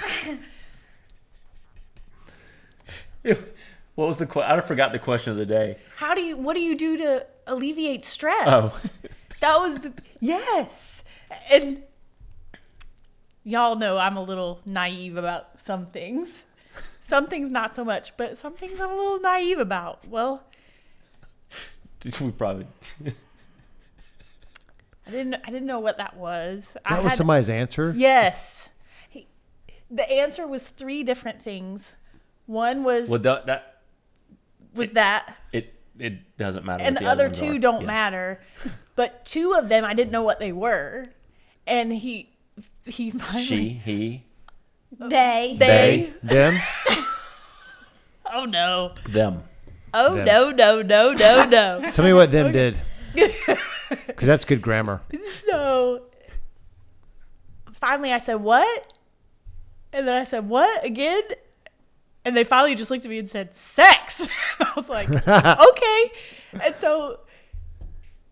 what 3.95 4.07
was 4.07 4.17
the 4.19 4.25
question? 4.25 4.51
I 4.51 4.61
forgot 4.61 4.91
the 4.91 4.99
question 4.99 5.31
of 5.31 5.37
the 5.37 5.45
day. 5.45 5.77
How 5.97 6.13
do 6.13 6.21
you 6.21 6.37
what 6.37 6.55
do 6.55 6.61
you 6.61 6.77
do 6.77 6.97
to 6.97 7.25
alleviate 7.47 8.05
stress? 8.05 8.43
Oh. 8.47 8.81
That 9.39 9.57
was 9.57 9.79
the 9.79 9.93
yes. 10.21 11.03
And 11.51 11.83
y'all 13.43 13.75
know 13.75 13.97
I'm 13.97 14.15
a 14.15 14.23
little 14.23 14.61
naive 14.65 15.17
about 15.17 15.59
some 15.65 15.87
things. 15.87 16.43
Some 17.01 17.27
things 17.27 17.51
not 17.51 17.75
so 17.75 17.83
much, 17.83 18.15
but 18.15 18.37
some 18.37 18.53
things 18.53 18.79
I'm 18.79 18.89
a 18.89 18.95
little 18.95 19.19
naive 19.19 19.59
about. 19.59 20.07
Well, 20.07 20.43
We 22.21 22.31
probably 22.31 22.67
I 25.05 25.11
didn't 25.11 25.35
I 25.45 25.51
didn't 25.51 25.67
know 25.67 25.79
what 25.81 25.97
that 25.97 26.15
was. 26.15 26.77
I 26.85 26.95
That 26.95 27.03
was 27.03 27.11
had- 27.11 27.17
somebody's 27.17 27.49
answer. 27.49 27.93
Yes. 27.95 28.69
He, 29.09 29.27
the 29.91 30.09
answer 30.09 30.47
was 30.47 30.69
three 30.69 31.03
different 31.03 31.41
things. 31.41 31.95
One 32.45 32.83
was 32.85 33.09
well 33.09 33.19
that, 33.19 33.45
that 33.47 33.72
was 34.73 34.89
that 34.89 35.37
it 35.51 35.73
it 35.99 36.37
doesn't 36.37 36.65
matter. 36.65 36.83
and 36.83 36.95
what 36.95 37.03
the 37.03 37.09
other 37.09 37.25
ones 37.25 37.39
two 37.39 37.55
are. 37.55 37.59
don't 37.59 37.81
Yeah. 37.81 37.87
matter. 37.87 38.41
But 38.95 39.25
two 39.25 39.53
of 39.53 39.69
them 39.69 39.83
I 39.85 39.93
didn't 39.93 40.11
know 40.11 40.23
what 40.23 40.39
they 40.39 40.51
were. 40.51 41.05
And 41.65 41.91
he 41.93 42.29
he 42.85 43.11
finally 43.11 43.43
She, 43.43 43.69
he, 43.69 44.23
they, 44.99 45.55
they, 45.57 46.13
Them? 46.21 46.59
Oh 48.35 48.45
no. 48.45 48.93
them. 49.09 49.43
Oh 49.93 50.15
Them. 50.15 50.25
no, 50.25 50.51
no, 50.51 50.81
no, 50.81 51.09
no, 51.13 51.45
no. 51.45 51.91
Tell 51.93 52.03
me 52.05 52.13
what 52.13 52.31
them 52.31 52.51
did. 52.51 52.75
Because 54.07 54.27
that's 54.27 54.43
good 54.45 54.61
grammar. 54.61 55.01
so 55.47 56.03
finally 57.73 58.11
I 58.11 58.17
said, 58.17 58.35
What? 58.35 58.91
And 59.91 60.07
then 60.07 60.19
I 60.19 60.23
said, 60.23 60.49
What 60.49 60.83
again? 60.83 61.21
And 62.25 62.37
they 62.37 62.43
finally 62.43 62.75
just 62.75 62.89
looked 62.89 63.05
at 63.05 63.09
me 63.09 63.19
and 63.19 63.29
said, 63.29 63.53
Sex. 63.55 64.27
I 64.59 64.71
was 64.75 64.89
like, 64.89 65.09
Okay. 65.27 66.11
And 66.63 66.75
so 66.75 67.19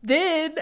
then 0.01 0.55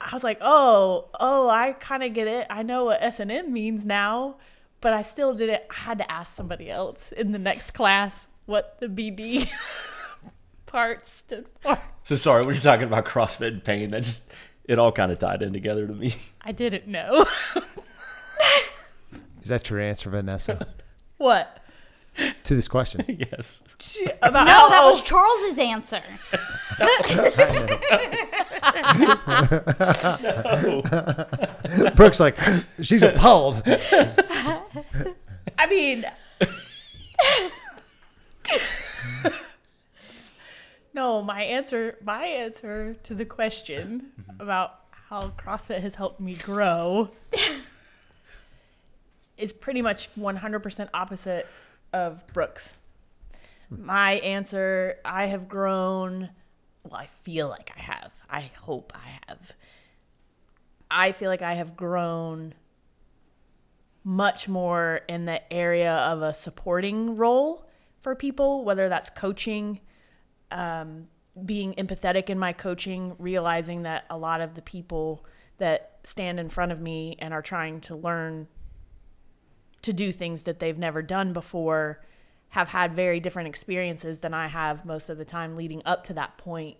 I 0.00 0.12
was 0.12 0.24
like, 0.24 0.38
Oh, 0.40 1.08
oh, 1.20 1.48
I 1.48 1.72
kind 1.72 2.02
of 2.02 2.12
get 2.12 2.26
it. 2.26 2.46
I 2.50 2.62
know 2.62 2.86
what 2.86 3.02
S 3.02 3.20
and 3.20 3.30
M 3.30 3.52
means 3.52 3.86
now, 3.86 4.36
but 4.80 4.92
I 4.92 5.02
still 5.02 5.34
didn't. 5.34 5.62
I 5.70 5.74
had 5.74 5.98
to 5.98 6.10
ask 6.10 6.34
somebody 6.34 6.70
else 6.70 7.12
in 7.12 7.32
the 7.32 7.38
next 7.38 7.72
class 7.72 8.26
what 8.46 8.78
the 8.80 8.88
BD 8.88 9.48
part 10.66 11.06
stood 11.06 11.46
for. 11.60 11.78
So 12.04 12.16
sorry, 12.16 12.44
when 12.44 12.54
you're 12.54 12.62
talking 12.62 12.86
about 12.86 13.04
CrossFit 13.04 13.48
and 13.48 13.64
pain, 13.64 13.92
that 13.92 14.02
just 14.02 14.28
it 14.64 14.78
all 14.78 14.90
kind 14.90 15.12
of 15.12 15.18
tied 15.20 15.42
in 15.42 15.52
together 15.52 15.86
to 15.86 15.92
me. 15.92 16.16
I 16.40 16.50
didn't 16.52 16.88
know. 16.88 17.24
Is 19.42 19.48
that 19.48 19.68
your 19.70 19.80
answer, 19.80 20.08
Vanessa, 20.10 20.68
what? 21.16 21.61
to 22.44 22.54
this 22.54 22.68
question? 22.68 23.04
yes. 23.32 23.62
About 24.22 24.46
No, 24.46 24.68
that 24.68 24.82
was 24.84 25.00
Charles's 25.02 25.58
answer. 25.58 26.00
Brooke's 31.94 32.20
like, 32.20 32.36
she's 32.80 33.02
appalled. 33.02 33.62
I 35.58 35.66
mean, 35.68 36.04
no, 40.94 41.22
my 41.22 41.42
answer, 41.42 41.96
my 42.04 42.24
answer 42.24 42.96
to 43.04 43.14
the 43.14 43.24
question 43.24 44.12
mm-hmm. 44.20 44.40
about 44.40 44.80
how 45.08 45.32
CrossFit 45.38 45.80
has 45.80 45.94
helped 45.94 46.20
me 46.20 46.34
grow 46.34 47.10
is 49.36 49.52
pretty 49.52 49.82
much 49.82 50.14
100% 50.16 50.88
opposite 50.94 51.46
of 51.92 52.26
Brooke's. 52.28 52.76
My 53.70 54.12
answer, 54.12 54.96
I 55.04 55.26
have 55.26 55.48
grown, 55.48 56.30
well, 56.84 57.00
I 57.00 57.06
feel 57.06 57.48
like 57.48 57.70
I 57.76 57.80
have. 57.80 58.12
I 58.28 58.50
hope 58.60 58.92
I 58.94 59.20
have. 59.28 59.52
I 60.90 61.12
feel 61.12 61.30
like 61.30 61.42
I 61.42 61.54
have 61.54 61.76
grown 61.76 62.54
much 64.04 64.48
more 64.48 65.00
in 65.08 65.24
the 65.24 65.52
area 65.52 65.94
of 65.94 66.22
a 66.22 66.34
supporting 66.34 67.16
role 67.16 67.66
for 68.00 68.14
people, 68.14 68.64
whether 68.64 68.88
that's 68.88 69.08
coaching, 69.08 69.80
um, 70.50 71.06
being 71.44 71.72
empathetic 71.74 72.28
in 72.28 72.38
my 72.38 72.52
coaching, 72.52 73.14
realizing 73.18 73.82
that 73.82 74.04
a 74.10 74.18
lot 74.18 74.40
of 74.40 74.54
the 74.54 74.62
people 74.62 75.24
that 75.58 75.98
stand 76.04 76.40
in 76.40 76.48
front 76.48 76.72
of 76.72 76.80
me 76.80 77.16
and 77.20 77.32
are 77.32 77.42
trying 77.42 77.80
to 77.80 77.96
learn 77.96 78.48
to 79.82 79.92
do 79.92 80.12
things 80.12 80.42
that 80.42 80.58
they've 80.58 80.78
never 80.78 81.02
done 81.02 81.32
before 81.32 82.00
have 82.50 82.68
had 82.68 82.94
very 82.94 83.18
different 83.18 83.48
experiences 83.48 84.20
than 84.20 84.34
I 84.34 84.46
have 84.46 84.84
most 84.84 85.08
of 85.08 85.18
the 85.18 85.24
time 85.24 85.56
leading 85.56 85.82
up 85.84 86.04
to 86.04 86.14
that 86.14 86.38
point. 86.38 86.76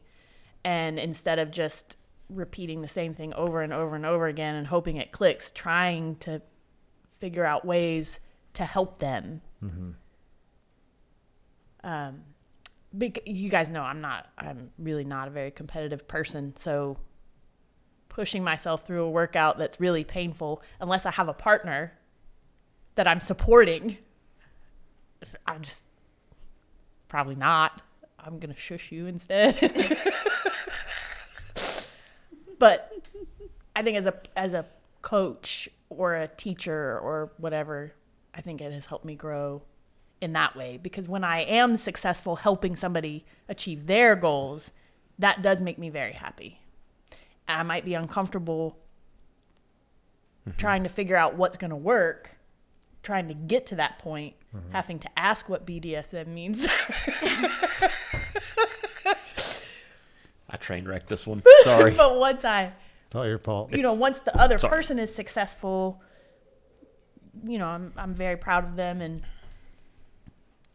And 0.64 0.98
instead 0.98 1.38
of 1.38 1.50
just 1.50 1.96
repeating 2.28 2.82
the 2.82 2.88
same 2.88 3.14
thing 3.14 3.32
over 3.34 3.62
and 3.62 3.72
over 3.72 3.96
and 3.96 4.06
over 4.06 4.26
again 4.26 4.54
and 4.54 4.66
hoping 4.66 4.96
it 4.96 5.12
clicks, 5.12 5.50
trying 5.50 6.16
to 6.16 6.42
figure 7.18 7.44
out 7.44 7.64
ways 7.64 8.20
to 8.54 8.64
help 8.64 8.98
them. 8.98 9.40
Um, 11.84 12.22
bec- 12.92 13.26
you 13.26 13.48
guys 13.48 13.70
know 13.70 13.82
I'm 13.82 14.00
not. 14.00 14.28
I'm 14.38 14.70
really 14.78 15.04
not 15.04 15.26
a 15.28 15.30
very 15.30 15.50
competitive 15.50 16.06
person, 16.06 16.54
so 16.54 16.98
pushing 18.08 18.44
myself 18.44 18.86
through 18.86 19.04
a 19.04 19.10
workout 19.10 19.58
that's 19.58 19.80
really 19.80 20.04
painful, 20.04 20.62
unless 20.80 21.06
I 21.06 21.10
have 21.12 21.28
a 21.28 21.32
partner 21.34 21.94
that 22.94 23.06
I'm 23.06 23.20
supporting, 23.20 23.96
I'm 25.46 25.62
just 25.62 25.84
probably 27.08 27.36
not. 27.36 27.82
I'm 28.18 28.38
gonna 28.38 28.56
shush 28.56 28.92
you 28.92 29.06
instead. 29.06 29.58
but 32.58 32.92
I 33.74 33.82
think 33.82 33.96
as 33.96 34.06
a 34.06 34.14
as 34.36 34.54
a 34.54 34.66
coach 35.00 35.68
or 35.90 36.14
a 36.14 36.28
teacher 36.28 36.98
or 36.98 37.32
whatever, 37.38 37.92
I 38.34 38.40
think 38.40 38.60
it 38.60 38.72
has 38.72 38.86
helped 38.86 39.04
me 39.04 39.14
grow 39.14 39.62
in 40.20 40.32
that 40.34 40.54
way 40.54 40.78
because 40.80 41.08
when 41.08 41.24
I 41.24 41.40
am 41.40 41.76
successful 41.76 42.36
helping 42.36 42.76
somebody 42.76 43.24
achieve 43.48 43.86
their 43.86 44.14
goals, 44.14 44.70
that 45.18 45.42
does 45.42 45.60
make 45.60 45.78
me 45.78 45.90
very 45.90 46.12
happy. 46.12 46.60
And 47.48 47.60
I 47.60 47.62
might 47.64 47.84
be 47.84 47.94
uncomfortable 47.94 48.78
mm-hmm. 50.48 50.56
trying 50.56 50.84
to 50.84 50.88
figure 50.88 51.16
out 51.16 51.36
what's 51.36 51.56
going 51.56 51.70
to 51.70 51.76
work, 51.76 52.30
trying 53.02 53.28
to 53.28 53.34
get 53.34 53.66
to 53.66 53.76
that 53.76 53.98
point, 53.98 54.34
mm-hmm. 54.54 54.72
having 54.72 54.98
to 55.00 55.08
ask 55.18 55.48
what 55.48 55.66
BDSM 55.66 56.28
means. 56.28 56.66
I 60.50 60.56
train 60.58 60.86
wrecked 60.86 61.08
this 61.08 61.26
one. 61.26 61.42
Sorry. 61.62 61.92
but 61.92 62.18
once 62.18 62.44
I 62.44 62.72
It's 63.06 63.14
all 63.14 63.26
your 63.26 63.38
fault. 63.38 63.72
you 63.72 63.82
know, 63.82 63.94
once 63.94 64.20
the 64.20 64.38
other 64.38 64.58
sorry. 64.58 64.70
person 64.70 64.98
is 64.98 65.14
successful, 65.14 66.02
you 67.44 67.58
know, 67.58 67.66
I'm 67.66 67.92
I'm 67.96 68.14
very 68.14 68.36
proud 68.36 68.64
of 68.64 68.76
them 68.76 69.00
and 69.00 69.22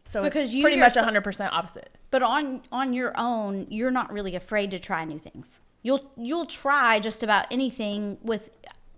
so 0.08 0.22
Because 0.22 0.48
it's 0.48 0.54
you 0.54 0.62
pretty 0.62 0.78
much 0.78 0.94
100% 0.94 1.48
opposite. 1.52 1.90
But 2.10 2.22
on 2.22 2.62
on 2.72 2.94
your 2.94 3.12
own, 3.16 3.66
you're 3.68 3.90
not 3.90 4.10
really 4.10 4.34
afraid 4.34 4.70
to 4.70 4.78
try 4.78 5.04
new 5.04 5.18
things. 5.18 5.60
You'll 5.82 6.10
you'll 6.16 6.46
try 6.46 6.98
just 6.98 7.22
about 7.22 7.46
anything 7.50 8.16
with 8.22 8.50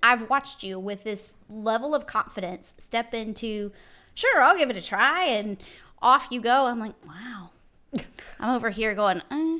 I've 0.03 0.29
watched 0.31 0.63
you 0.63 0.79
with 0.79 1.05
this 1.05 1.35
level 1.49 1.95
of 1.95 2.07
confidence 2.07 2.75
step 2.79 3.13
into 3.15 3.73
sure, 4.15 4.43
I'll 4.43 4.57
give 4.57 4.71
it 4.71 4.77
a 4.77 4.83
try. 4.83 5.25
And 5.27 5.57
off 6.03 6.29
you 6.31 6.41
go. 6.41 6.67
I'm 6.67 6.79
like, 6.81 6.95
wow. 7.07 7.51
I'm 8.41 8.55
over 8.57 8.71
here 8.71 8.95
going, 8.95 9.21
uh, 9.31 9.59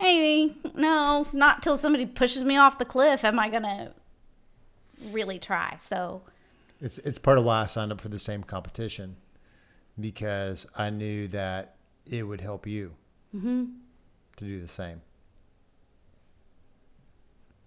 maybe, 0.00 0.56
no, 0.74 1.26
not 1.32 1.62
till 1.62 1.76
somebody 1.76 2.06
pushes 2.06 2.44
me 2.44 2.56
off 2.56 2.78
the 2.78 2.84
cliff 2.84 3.24
am 3.24 3.38
I 3.38 3.50
going 3.50 3.64
to 3.64 3.92
really 5.10 5.38
try. 5.38 5.76
So, 5.78 6.22
It's 6.80 6.98
it's 6.98 7.18
part 7.18 7.38
of 7.38 7.44
why 7.44 7.62
I 7.62 7.66
signed 7.66 7.92
up 7.92 8.00
for 8.00 8.08
the 8.08 8.18
same 8.18 8.42
competition 8.44 9.16
because 10.00 10.66
I 10.76 10.90
knew 10.90 11.28
that 11.28 11.74
it 12.06 12.22
would 12.22 12.40
help 12.40 12.66
you 12.66 12.92
Mm-hmm. 13.36 13.64
to 14.38 14.44
do 14.44 14.58
the 14.60 14.68
same. 14.68 15.02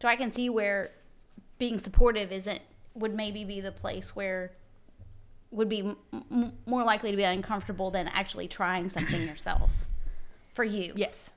so 0.02 0.08
I 0.08 0.16
can 0.16 0.32
see 0.32 0.49
where 0.49 0.91
being 1.62 1.78
supportive 1.78 2.32
isn't, 2.32 2.59
would 2.95 3.14
maybe 3.14 3.45
be 3.45 3.62
the 3.62 3.72
place 3.72 4.16
where 4.16 4.51
would 5.51 5.70
be 5.70 5.82
m- 5.82 5.95
m- 6.32 6.53
more 6.66 6.84
likely 6.84 7.12
to 7.12 7.18
be 7.18 7.24
uncomfortable 7.24 7.91
than 7.91 8.07
actually 8.07 8.47
trying 8.47 8.89
something 8.89 9.22
yourself 9.28 9.70
for 10.55 10.64
you. 10.64 10.91
Yes. 10.95 11.32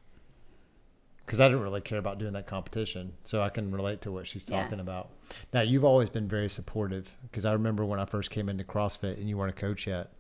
Because 1.27 1.41
I 1.41 1.49
didn't 1.49 1.63
really 1.63 1.83
care 1.83 1.99
about 1.99 2.19
doing 2.19 2.33
that 2.33 2.47
competition, 2.47 3.13
so 3.25 3.43
I 3.43 3.51
can 3.51 3.71
relate 3.71 4.01
to 4.03 4.13
what 4.13 4.27
she's 4.27 4.49
Yeah. 4.49 4.63
talking 4.63 4.81
about. 4.81 5.11
Now 5.53 5.61
you've 5.61 5.85
always 5.85 6.09
been 6.09 6.27
very 6.27 6.49
supportive 6.49 7.15
because 7.23 7.45
I 7.45 7.53
remember 7.53 7.85
when 7.85 8.01
I 8.01 8.07
first 8.07 8.31
came 8.31 8.49
into 8.49 8.65
CrossFit 8.65 9.19
and 9.19 9.29
you 9.29 9.37
weren't 9.37 9.51
a 9.51 9.61
coach 9.61 9.87
yet, 9.87 10.11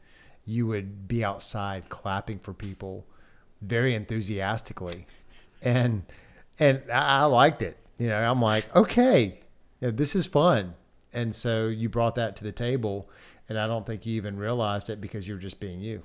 you 0.44 0.66
would 0.66 1.08
be 1.08 1.24
outside 1.24 1.88
clapping 1.88 2.38
for 2.40 2.52
people 2.52 3.06
very 3.62 3.94
enthusiastically, 3.94 5.06
and 5.62 6.02
and 6.58 6.82
I 6.92 7.20
I 7.20 7.24
liked 7.24 7.62
it. 7.62 7.78
You 7.98 8.08
know, 8.08 8.18
I'm 8.30 8.42
like, 8.42 8.74
okay, 8.76 9.40
yeah, 9.84 9.90
this 9.92 10.16
is 10.16 10.26
fun, 10.26 10.74
and 11.12 11.34
so 11.34 11.68
you 11.68 11.90
brought 11.90 12.14
that 12.14 12.36
to 12.36 12.44
the 12.44 12.52
table, 12.52 13.10
and 13.50 13.58
I 13.58 13.66
don't 13.66 13.84
think 13.84 14.06
you 14.06 14.14
even 14.14 14.38
realized 14.38 14.88
it 14.88 14.98
because 14.98 15.28
you 15.28 15.34
were 15.34 15.40
just 15.40 15.60
being 15.60 15.80
you. 15.80 16.02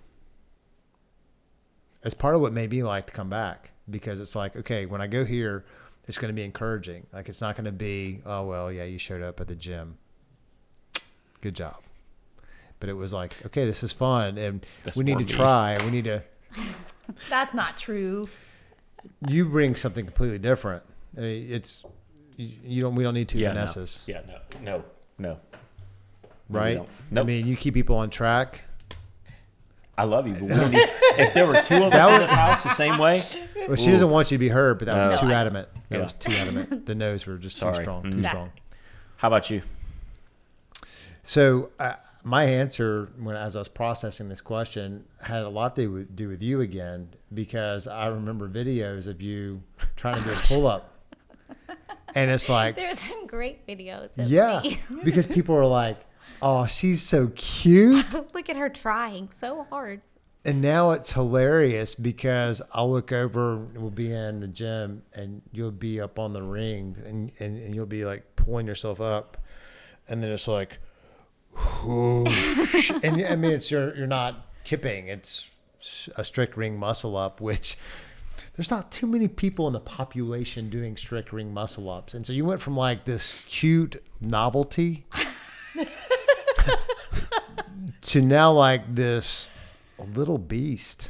It's 2.03 2.13
part 2.13 2.35
of 2.35 2.41
what 2.41 2.51
made 2.51 2.71
me 2.71 2.83
like 2.83 3.05
to 3.05 3.13
come 3.13 3.29
back 3.29 3.71
because 3.89 4.19
it's 4.19 4.35
like, 4.35 4.57
okay, 4.57 4.85
when 4.85 4.99
I 4.99 5.07
go 5.07 5.23
here, 5.23 5.63
it's 6.07 6.17
going 6.17 6.27
to 6.27 6.35
be 6.35 6.43
encouraging. 6.43 7.07
Like 7.13 7.29
it's 7.29 7.39
not 7.39 7.55
going 7.55 7.65
to 7.65 7.71
be, 7.71 8.19
oh 8.25 8.45
well, 8.45 8.69
yeah, 8.69 8.83
you 8.83 8.97
showed 8.97 9.21
up 9.21 9.39
at 9.39 9.47
the 9.47 9.55
gym. 9.55 9.97
Good 11.39 11.55
job. 11.55 11.77
But 12.81 12.89
it 12.89 12.93
was 12.93 13.13
like, 13.13 13.45
okay, 13.45 13.65
this 13.65 13.81
is 13.81 13.93
fun, 13.93 14.37
and 14.37 14.65
That's 14.83 14.97
we 14.97 15.05
need 15.05 15.19
to 15.19 15.25
me. 15.25 15.31
try. 15.31 15.77
We 15.85 15.91
need 15.91 16.03
to. 16.03 16.21
That's 17.29 17.53
not 17.53 17.77
true. 17.77 18.27
You 19.25 19.45
bring 19.45 19.75
something 19.75 20.05
completely 20.05 20.39
different. 20.39 20.83
I 21.17 21.21
mean, 21.21 21.47
it's 21.49 21.85
you, 22.39 22.49
you 22.63 22.81
don't. 22.81 22.95
We 22.95 23.03
don't 23.03 23.13
need 23.13 23.27
two 23.29 23.39
Yeah, 23.39 23.53
no. 23.53 23.67
Yeah, 24.07 24.21
no, 24.27 24.39
no, 24.61 24.83
no. 25.17 25.39
right? 26.49 26.77
don't. 27.11 27.17
I 27.19 27.23
mean, 27.23 27.45
you 27.47 27.55
keep 27.55 27.73
people 27.73 27.97
on 27.97 28.09
track. 28.09 28.61
I 29.97 30.03
love 30.05 30.25
you, 30.27 30.33
but 30.33 30.43
we 30.43 30.47
don't 30.55 30.71
need. 30.71 30.87
if 31.17 31.33
there 31.33 31.45
were 31.45 31.61
two 31.61 31.83
of 31.83 31.93
us 31.93 32.13
in 32.13 32.19
this 32.21 32.29
house 32.31 32.63
the 32.63 32.69
same 32.69 32.97
way, 32.97 33.21
Well, 33.67 33.75
she 33.75 33.91
doesn't 33.91 34.09
want 34.09 34.31
you 34.31 34.37
to 34.37 34.39
be 34.39 34.47
heard, 34.47 34.79
but 34.79 34.85
that 34.87 35.09
was 35.09 35.21
No. 35.21 35.27
too 35.27 35.33
adamant. 35.33 35.67
That 35.89 35.97
Yeah. 35.97 36.03
was 36.03 36.13
too 36.13 36.31
adamant. 36.31 36.85
The 36.85 36.95
no's 36.95 37.25
were 37.25 37.37
just 37.37 37.57
too 37.57 37.61
Sorry. 37.61 37.83
strong. 37.83 38.03
Too 38.03 38.09
Mm. 38.19 38.27
strong. 38.27 38.51
how 39.17 39.27
about 39.27 39.49
you? 39.49 39.61
So 41.23 41.69
uh, 41.79 41.95
my 42.23 42.45
answer, 42.45 43.09
when 43.19 43.35
as 43.35 43.55
I 43.55 43.59
was 43.59 43.67
processing 43.67 44.29
this 44.29 44.41
question, 44.41 45.03
had 45.21 45.43
a 45.43 45.49
lot 45.49 45.75
to 45.75 45.81
do 45.83 45.91
with, 45.91 46.15
do 46.15 46.27
with 46.29 46.41
you 46.41 46.61
again 46.61 47.09
because 47.33 47.87
I 47.87 48.07
remember 48.07 48.47
videos 48.47 49.07
of 49.07 49.21
you 49.21 49.61
trying 49.95 50.15
to 50.15 50.23
do 50.23 50.31
a 50.31 50.35
pull 50.45 50.65
up, 50.67 50.93
and 52.15 52.31
it's 52.31 52.49
like, 52.57 52.75
There's 52.75 52.99
some 52.99 53.27
great 53.27 53.65
videos 53.67 54.17
of 54.17 54.29
yeah, 54.29 54.61
because 55.03 55.25
people 55.27 55.55
are 55.55 55.65
like, 55.65 55.99
"Oh, 56.41 56.65
she's 56.65 57.01
so 57.01 57.31
cute," 57.35 58.05
Look 58.33 58.49
at 58.49 58.55
her 58.57 58.69
trying 58.69 59.29
so 59.31 59.65
hard. 59.69 60.01
and 60.45 60.61
now 60.61 60.91
it's 60.91 61.11
hilarious 61.13 61.95
because 61.95 62.61
I'll 62.73 62.89
look 62.91 63.11
over, 63.11 63.57
we'll 63.57 63.91
be 63.91 64.11
in 64.11 64.39
the 64.39 64.47
gym, 64.47 65.03
and 65.13 65.41
you'll 65.51 65.71
be 65.71 65.99
up 65.99 66.17
on 66.19 66.33
the 66.33 66.41
ring, 66.43 66.95
and 67.05 67.31
and, 67.39 67.57
and 67.57 67.75
you'll 67.75 67.85
be 67.85 68.05
like 68.05 68.35
pulling 68.35 68.65
yourself 68.67 69.01
up, 69.01 69.37
and 70.07 70.23
then 70.23 70.31
it's 70.31 70.47
like, 70.47 70.79
and 71.83 73.25
I 73.25 73.35
mean, 73.35 73.51
it's 73.51 73.69
you're 73.71 73.95
you're 73.95 74.07
not 74.07 74.47
kipping; 74.63 75.07
it's 75.07 75.49
a 76.15 76.23
strict 76.23 76.57
ring 76.57 76.77
muscle 76.77 77.15
up, 77.17 77.41
which 77.41 77.77
there's 78.59 78.69
not 78.69 78.91
too 78.91 79.07
many 79.07 79.29
people 79.29 79.67
in 79.67 79.73
the 79.73 79.79
population 79.79 80.69
doing 80.69 80.97
strict 80.97 81.31
ring 81.31 81.53
muscle 81.53 81.89
ups, 81.89 82.13
and 82.13 82.25
so 82.25 82.33
you 82.33 82.43
went 82.43 82.59
from 82.59 82.75
like 82.75 83.05
this 83.05 83.45
cute 83.47 84.03
novelty 84.19 85.05
to 88.01 88.21
now 88.21 88.51
like 88.51 88.93
this 88.93 89.47
little 90.13 90.37
beast. 90.37 91.07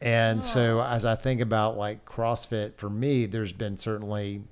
And 0.00 0.42
so 0.54 0.80
as 0.80 1.04
I 1.04 1.14
think 1.14 1.42
about 1.42 1.76
like 1.76 2.06
CrossFit 2.06 2.78
for 2.78 2.88
me, 2.88 3.26
there's 3.26 3.52
been 3.52 3.76
certainly 3.76 4.42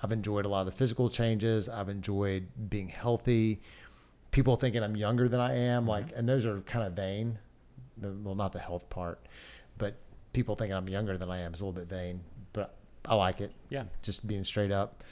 I've 0.00 0.12
enjoyed 0.12 0.44
a 0.44 0.48
lot 0.48 0.60
of 0.60 0.66
the 0.66 0.78
physical 0.78 1.10
changes. 1.10 1.68
I've 1.68 1.88
enjoyed 1.88 2.70
being 2.70 2.88
healthy. 2.88 3.60
People 4.30 4.54
thinking 4.54 4.84
I'm 4.84 4.94
younger 4.94 5.28
than 5.28 5.40
I 5.40 5.56
am, 5.56 5.82
mm-hmm. 5.82 5.90
like, 5.90 6.04
and 6.14 6.28
those 6.28 6.46
are 6.46 6.60
kind 6.60 6.86
of 6.86 6.92
vain. 6.92 7.40
Well, 8.00 8.36
not 8.36 8.52
the 8.52 8.60
health 8.60 8.88
part, 8.88 9.26
but 9.76 9.96
people 10.32 10.56
thinking 10.56 10.74
I'm 10.74 10.88
younger 10.88 11.16
than 11.18 11.30
I 11.30 11.40
am 11.40 11.54
is 11.54 11.60
a 11.60 11.64
little 11.64 11.78
bit 11.78 11.88
vain. 11.88 12.20
But 12.52 12.74
I 13.04 13.14
like 13.14 13.40
it. 13.40 13.52
Yeah. 13.68 13.84
just 14.02 14.26
being 14.26 14.44
straight 14.44 14.72
up. 14.72 15.02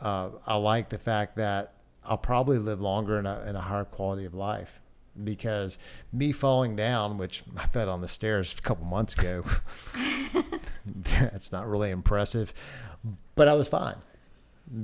Uh, 0.00 0.30
I 0.46 0.56
like 0.56 0.88
the 0.88 0.98
fact 0.98 1.36
that 1.36 1.74
I'll 2.04 2.18
probably 2.18 2.58
live 2.58 2.80
longer 2.80 3.18
in 3.18 3.26
a, 3.26 3.42
in 3.46 3.56
a 3.56 3.60
higher 3.60 3.84
quality 3.84 4.24
of 4.24 4.34
life 4.34 4.80
because 5.24 5.78
me 6.12 6.32
falling 6.32 6.76
down, 6.76 7.18
which 7.18 7.42
I 7.56 7.66
fell 7.66 7.90
on 7.90 8.00
the 8.00 8.08
stairs 8.08 8.54
a 8.56 8.62
couple 8.62 8.84
months 8.84 9.14
ago, 9.14 9.44
that's 10.86 11.52
not 11.52 11.68
really 11.68 11.90
impressive, 11.90 12.52
but 13.34 13.48
I 13.48 13.54
was 13.54 13.68
fine 13.68 13.96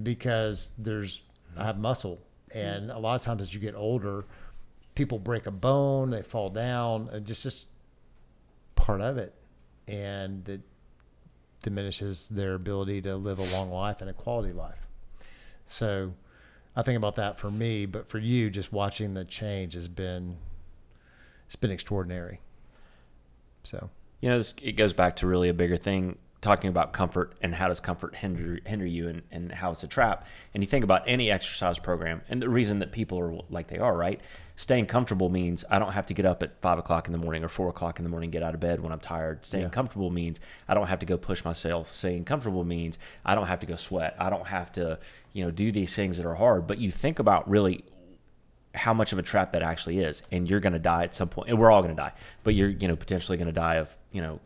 because 0.03 0.73
there's 0.79 1.23
I 1.57 1.65
have 1.65 1.79
muscle, 1.79 2.21
and 2.53 2.91
a 2.91 2.99
lot 2.99 3.15
of 3.15 3.23
times 3.23 3.43
as 3.43 3.55
you 3.55 3.61
get 3.61 3.75
older, 3.75 4.25
people 4.95 5.19
break 5.19 5.47
a 5.47 5.51
bone, 5.51 6.11
they 6.11 6.23
fall 6.23 6.51
down, 6.51 7.09
and 7.13 7.25
just 7.27 7.43
just 7.43 7.67
part 8.75 9.01
of 9.01 9.19
it, 9.19 9.35
and 9.89 10.49
it 10.49 10.61
diminishes 11.63 12.29
their 12.29 12.55
ability 12.55 13.01
to 13.03 13.17
live 13.17 13.39
a 13.39 13.57
long 13.57 13.71
life 13.71 14.01
and 14.01 14.11
a 14.11 14.13
quality 14.13 14.53
life. 14.53 14.87
So 15.67 16.13
I 16.77 16.83
think 16.83 16.97
about 16.97 17.17
that 17.17 17.39
for 17.39 17.51
me, 17.51 17.87
but 17.87 18.09
for 18.09 18.19
you, 18.19 18.51
just 18.51 18.73
watching 18.73 19.15
the 19.15 19.25
change 19.25 19.75
has 19.75 19.89
been 19.89 20.37
it's 21.47 21.57
been 21.57 21.71
extraordinary. 21.71 22.41
So 23.63 23.91
You 24.21 24.31
know, 24.31 24.39
this, 24.39 24.55
it 24.63 24.73
goes 24.73 24.93
back 24.93 25.17
to 25.17 25.27
really 25.27 25.49
a 25.49 25.55
bigger 25.55 25.77
thing, 25.77 26.19
talking 26.45 26.69
about 26.69 26.93
comfort 26.93 27.35
and 27.43 27.55
how 27.55 27.67
does 27.69 27.81
comfort 27.81 28.15
hinder 28.15 28.61
hinder 28.65 28.87
you 28.87 29.09
and, 29.09 29.23
and 29.33 29.51
how 29.51 29.73
it's 29.73 29.83
a 29.83 29.89
trap. 29.89 30.27
And 30.53 30.63
you 30.63 30.69
think 30.69 30.85
about 30.85 31.03
any 31.07 31.31
exercise 31.31 31.79
program, 31.81 32.23
and 32.29 32.41
the 32.41 32.49
reason 32.49 32.79
that 32.79 32.93
people 32.93 33.19
are 33.19 33.35
like 33.51 33.67
they 33.69 33.79
are, 33.79 33.97
right? 33.97 34.21
Staying 34.57 34.87
comfortable 34.87 35.29
means 35.31 35.65
I 35.69 35.81
don't 35.81 35.93
have 35.93 36.07
to 36.07 36.15
get 36.15 36.27
up 36.27 36.43
at 36.43 36.61
five 36.61 36.79
o'clock 36.79 37.07
in 37.09 37.13
the 37.13 37.19
morning 37.19 37.43
or 37.43 37.49
four 37.49 37.69
o'clock 37.69 37.99
in 37.99 38.05
the 38.05 38.09
morning, 38.09 38.31
get 38.31 38.45
out 38.45 38.55
of 38.55 38.61
bed 38.61 38.79
when 38.81 38.93
I'm 38.93 39.01
tired. 39.01 39.45
Staying 39.45 39.65
Yeah. 39.65 39.71
comfortable 39.71 40.11
means 40.11 40.39
I 40.69 40.75
don't 40.75 40.87
have 40.87 41.01
to 41.01 41.07
go 41.07 41.17
push 41.19 41.45
myself. 41.45 41.91
Staying 41.91 42.25
comfortable 42.25 42.63
means 42.63 42.97
I 43.25 43.35
don't 43.35 43.49
have 43.49 43.59
to 43.61 43.67
go 43.67 43.75
sweat. 43.75 44.15
I 44.19 44.31
don't 44.31 44.47
have 44.47 44.71
to, 44.73 45.01
you 45.33 45.45
know, 45.45 45.51
do 45.51 45.73
these 45.73 45.97
things 45.97 46.19
that 46.19 46.27
are 46.27 46.37
hard. 46.37 46.69
But 46.69 46.79
you 46.79 46.93
think 46.93 47.19
about 47.19 47.51
really 47.51 47.85
how 48.75 48.93
much 48.93 49.13
of 49.13 49.19
a 49.19 49.23
trap 49.23 49.53
that 49.53 49.63
actually 49.63 50.01
is 50.01 50.23
and 50.33 50.51
you're 50.51 50.59
going 50.61 50.73
to 50.73 50.81
die 50.81 51.05
at 51.05 51.15
some 51.15 51.29
point 51.29 51.49
and 51.49 51.57
we're 51.59 51.71
all 51.71 51.81
going 51.81 51.95
to 51.95 52.03
die 52.03 52.13
but 52.43 52.57
you're 52.57 52.71
you 52.71 52.89
know 52.89 52.97
potentially 52.97 53.39
going 53.39 53.47
to 53.47 53.53
die 53.53 53.77
of 53.77 53.97
you 54.11 54.21
know 54.21 54.41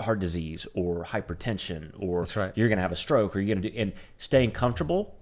heart 0.00 0.20
disease 0.20 0.66
or 0.74 1.04
hypertension 1.04 1.92
or 1.98 2.26
right. 2.36 2.52
you're 2.56 2.68
going 2.68 2.78
to 2.78 2.82
have 2.82 2.92
a 2.92 2.96
stroke 2.96 3.36
or 3.36 3.40
you're 3.40 3.54
going 3.54 3.62
to 3.62 3.70
do 3.70 3.78
and 3.78 3.92
staying 4.16 4.50
comfortable 4.50 5.14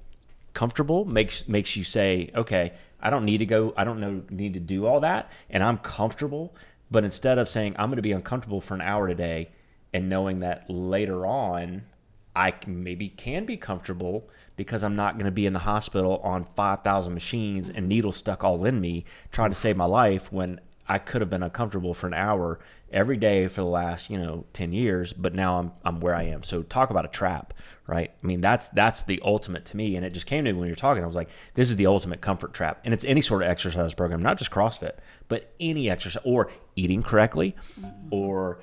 comfortable 0.54 1.04
makes 1.04 1.48
makes 1.48 1.76
you 1.76 1.84
say 1.84 2.30
okay 2.34 2.72
i 3.00 3.10
don't 3.10 3.24
need 3.24 3.38
to 3.38 3.46
go 3.46 3.74
i 3.76 3.84
don't 3.84 4.00
know 4.00 4.22
need 4.30 4.54
to 4.54 4.60
do 4.60 4.86
all 4.86 5.00
that 5.00 5.30
and 5.48 5.62
i'm 5.62 5.78
comfortable 5.78 6.54
but 6.90 7.04
instead 7.04 7.38
of 7.38 7.48
saying 7.48 7.74
i'm 7.78 7.88
going 7.88 7.96
to 7.96 8.02
be 8.02 8.12
uncomfortable 8.12 8.60
for 8.60 8.74
an 8.74 8.80
hour 8.80 9.08
today 9.08 9.48
and 9.92 10.08
knowing 10.08 10.40
that 10.40 10.68
later 10.68 11.26
on 11.26 11.82
i 12.36 12.50
can, 12.50 12.82
maybe 12.82 13.08
can 13.08 13.44
be 13.44 13.56
comfortable 13.56 14.28
because 14.56 14.84
i'm 14.84 14.96
not 14.96 15.14
going 15.14 15.24
to 15.24 15.32
be 15.32 15.46
in 15.46 15.52
the 15.52 15.60
hospital 15.60 16.18
on 16.22 16.44
5000 16.44 17.12
machines 17.12 17.68
and 17.68 17.88
needles 17.88 18.16
stuck 18.16 18.44
all 18.44 18.64
in 18.64 18.80
me 18.80 19.04
trying 19.32 19.50
to 19.50 19.56
save 19.56 19.76
my 19.76 19.84
life 19.84 20.32
when 20.32 20.60
i 20.90 20.98
could 20.98 21.20
have 21.20 21.30
been 21.30 21.42
uncomfortable 21.42 21.94
for 21.94 22.06
an 22.06 22.14
hour 22.14 22.58
every 22.92 23.16
day 23.16 23.46
for 23.46 23.60
the 23.60 23.66
last 23.66 24.10
you 24.10 24.18
know 24.18 24.44
10 24.52 24.72
years 24.72 25.12
but 25.12 25.34
now 25.34 25.58
i'm 25.58 25.72
i'm 25.84 26.00
where 26.00 26.14
i 26.14 26.24
am. 26.24 26.42
So 26.42 26.62
talk 26.62 26.90
about 26.90 27.04
a 27.04 27.08
trap 27.08 27.54
right? 27.86 28.12
I 28.22 28.26
mean 28.26 28.40
that's 28.40 28.68
that's 28.68 29.02
the 29.02 29.20
ultimate 29.24 29.64
to 29.66 29.76
me. 29.76 29.96
And 29.96 30.06
it 30.06 30.12
just 30.12 30.26
came 30.26 30.44
to 30.44 30.52
me 30.52 30.58
when 30.58 30.68
you're 30.68 30.76
talking. 30.76 31.02
I 31.02 31.06
was 31.06 31.16
like 31.16 31.28
this 31.54 31.70
is 31.70 31.76
the 31.76 31.86
ultimate 31.86 32.20
comfort 32.20 32.54
trap. 32.54 32.80
And 32.84 32.94
it's 32.94 33.04
any 33.04 33.20
sort 33.20 33.42
of 33.42 33.48
exercise 33.48 33.94
program 33.94 34.22
not 34.22 34.38
just 34.38 34.50
crossfit 34.50 34.98
but 35.28 35.52
any 35.58 35.90
exercise 35.90 36.22
or 36.24 36.50
eating 36.76 37.02
correctly 37.02 37.56
mm-hmm. 37.80 38.08
or 38.10 38.60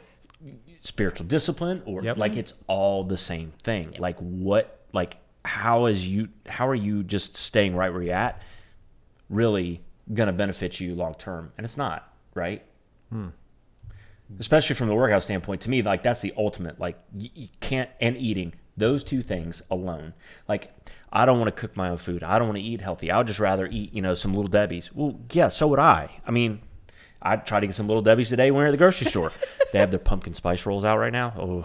spiritual 0.82 1.26
discipline 1.26 1.82
or 1.86 2.04
Yep. 2.04 2.18
like 2.18 2.36
it's 2.38 2.54
all 2.68 3.04
the 3.04 3.18
same 3.18 3.54
thing. 3.64 3.96
Like 4.00 4.18
what 4.20 4.86
like 4.94 5.18
how 5.44 5.86
is 5.86 6.08
you 6.08 6.30
how 6.48 6.68
are 6.68 6.76
you 6.76 7.04
just 7.04 7.36
staying 7.38 7.76
right 7.76 7.92
where 7.92 8.02
you're 8.02 8.14
at 8.14 8.42
really 9.30 9.82
going 10.14 10.28
to 10.28 10.34
benefit 10.34 10.80
you 10.80 10.96
long 10.96 11.14
term, 11.16 11.52
and 11.58 11.66
it's 11.66 11.78
not, 11.78 12.14
right? 12.38 12.64
Hmm. 13.12 13.28
Especially 14.40 14.76
from 14.76 14.88
the 14.90 14.96
workout 14.96 15.24
standpoint, 15.24 15.62
to 15.62 15.70
me, 15.70 15.82
like 15.82 16.04
that's 16.04 16.22
the 16.22 16.34
ultimate. 16.38 16.80
Like 16.80 17.00
you, 17.18 17.30
you 17.34 17.48
can't 17.62 17.90
and 18.02 18.18
eating 18.18 18.54
those 18.76 19.04
two 19.04 19.22
things 19.22 19.62
alone. 19.72 20.14
Like 20.50 20.72
I 21.12 21.26
don't 21.26 21.40
want 21.40 21.54
to 21.54 21.60
cook 21.60 21.78
my 21.78 21.90
own 21.90 21.98
food. 21.98 22.24
I 22.24 22.38
don't 22.38 22.50
want 22.50 22.60
to 22.60 22.64
eat 22.64 22.82
healthy. 22.82 23.10
I 23.10 23.18
would 23.18 23.28
just 23.28 23.40
rather 23.40 23.68
eat, 23.72 23.94
you 23.94 24.02
know, 24.02 24.14
some 24.14 24.34
little 24.34 24.50
Debbie's. 24.50 24.94
Well, 24.94 25.20
yeah, 25.32 25.48
so 25.48 25.68
would 25.68 25.80
I. 25.80 26.10
I 26.28 26.32
mean, 26.32 26.62
I 27.22 27.38
tried 27.38 27.62
to 27.62 27.68
get 27.68 27.76
some 27.76 27.88
little 27.88 28.02
Debbie's 28.04 28.30
today 28.30 28.52
when 28.52 28.60
we 28.60 28.62
were 28.64 28.68
at 28.68 28.72
the 28.72 28.78
grocery 28.78 29.08
store. 29.08 29.32
they 29.72 29.80
have 29.80 29.92
their 29.92 30.00
pumpkin 30.00 30.34
spice 30.34 30.66
rolls 30.66 30.84
out 30.84 30.98
right 31.00 31.14
now. 31.14 31.34
Oh, 31.38 31.62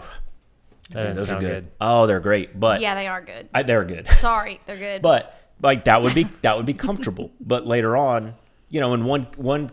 That 0.91 0.93
doesn't 1.03 1.15
those 1.15 1.25
are 1.25 1.27
sound 1.27 1.41
good. 1.41 1.71
Oh, 1.81 2.07
they're 2.07 2.21
great. 2.21 2.57
But 2.57 2.79
Yeah, 2.79 2.95
they 2.95 3.07
are 3.07 3.21
good. 3.21 3.49
I, 3.53 3.63
they're 3.63 3.83
good. 3.83 4.07
Sorry, 4.19 4.61
they're 4.65 4.77
good. 4.77 5.01
But 5.01 5.37
like 5.61 5.83
that 5.83 6.01
would 6.01 6.15
be 6.15 6.23
that 6.41 6.55
would 6.55 6.65
be 6.65 6.73
comfortable. 6.73 7.31
but 7.41 7.65
later 7.65 7.97
on, 7.97 8.35
you 8.69 8.79
know, 8.79 8.93
in 8.93 9.03
one 9.03 9.27
one 9.35 9.71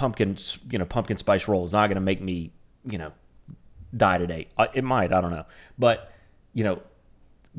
pumpkin 0.00 0.36
you 0.70 0.78
know 0.78 0.86
pumpkin 0.86 1.18
spice 1.18 1.46
roll 1.46 1.64
is 1.66 1.72
not 1.72 1.88
going 1.88 1.96
to 1.96 2.00
make 2.00 2.22
me 2.22 2.52
you 2.84 2.96
know 2.96 3.12
die 3.94 4.18
today. 4.18 4.48
It 4.72 4.84
might, 4.84 5.12
I 5.12 5.20
don't 5.20 5.30
know, 5.30 5.46
but 5.78 6.12
you 6.54 6.64
know. 6.64 6.82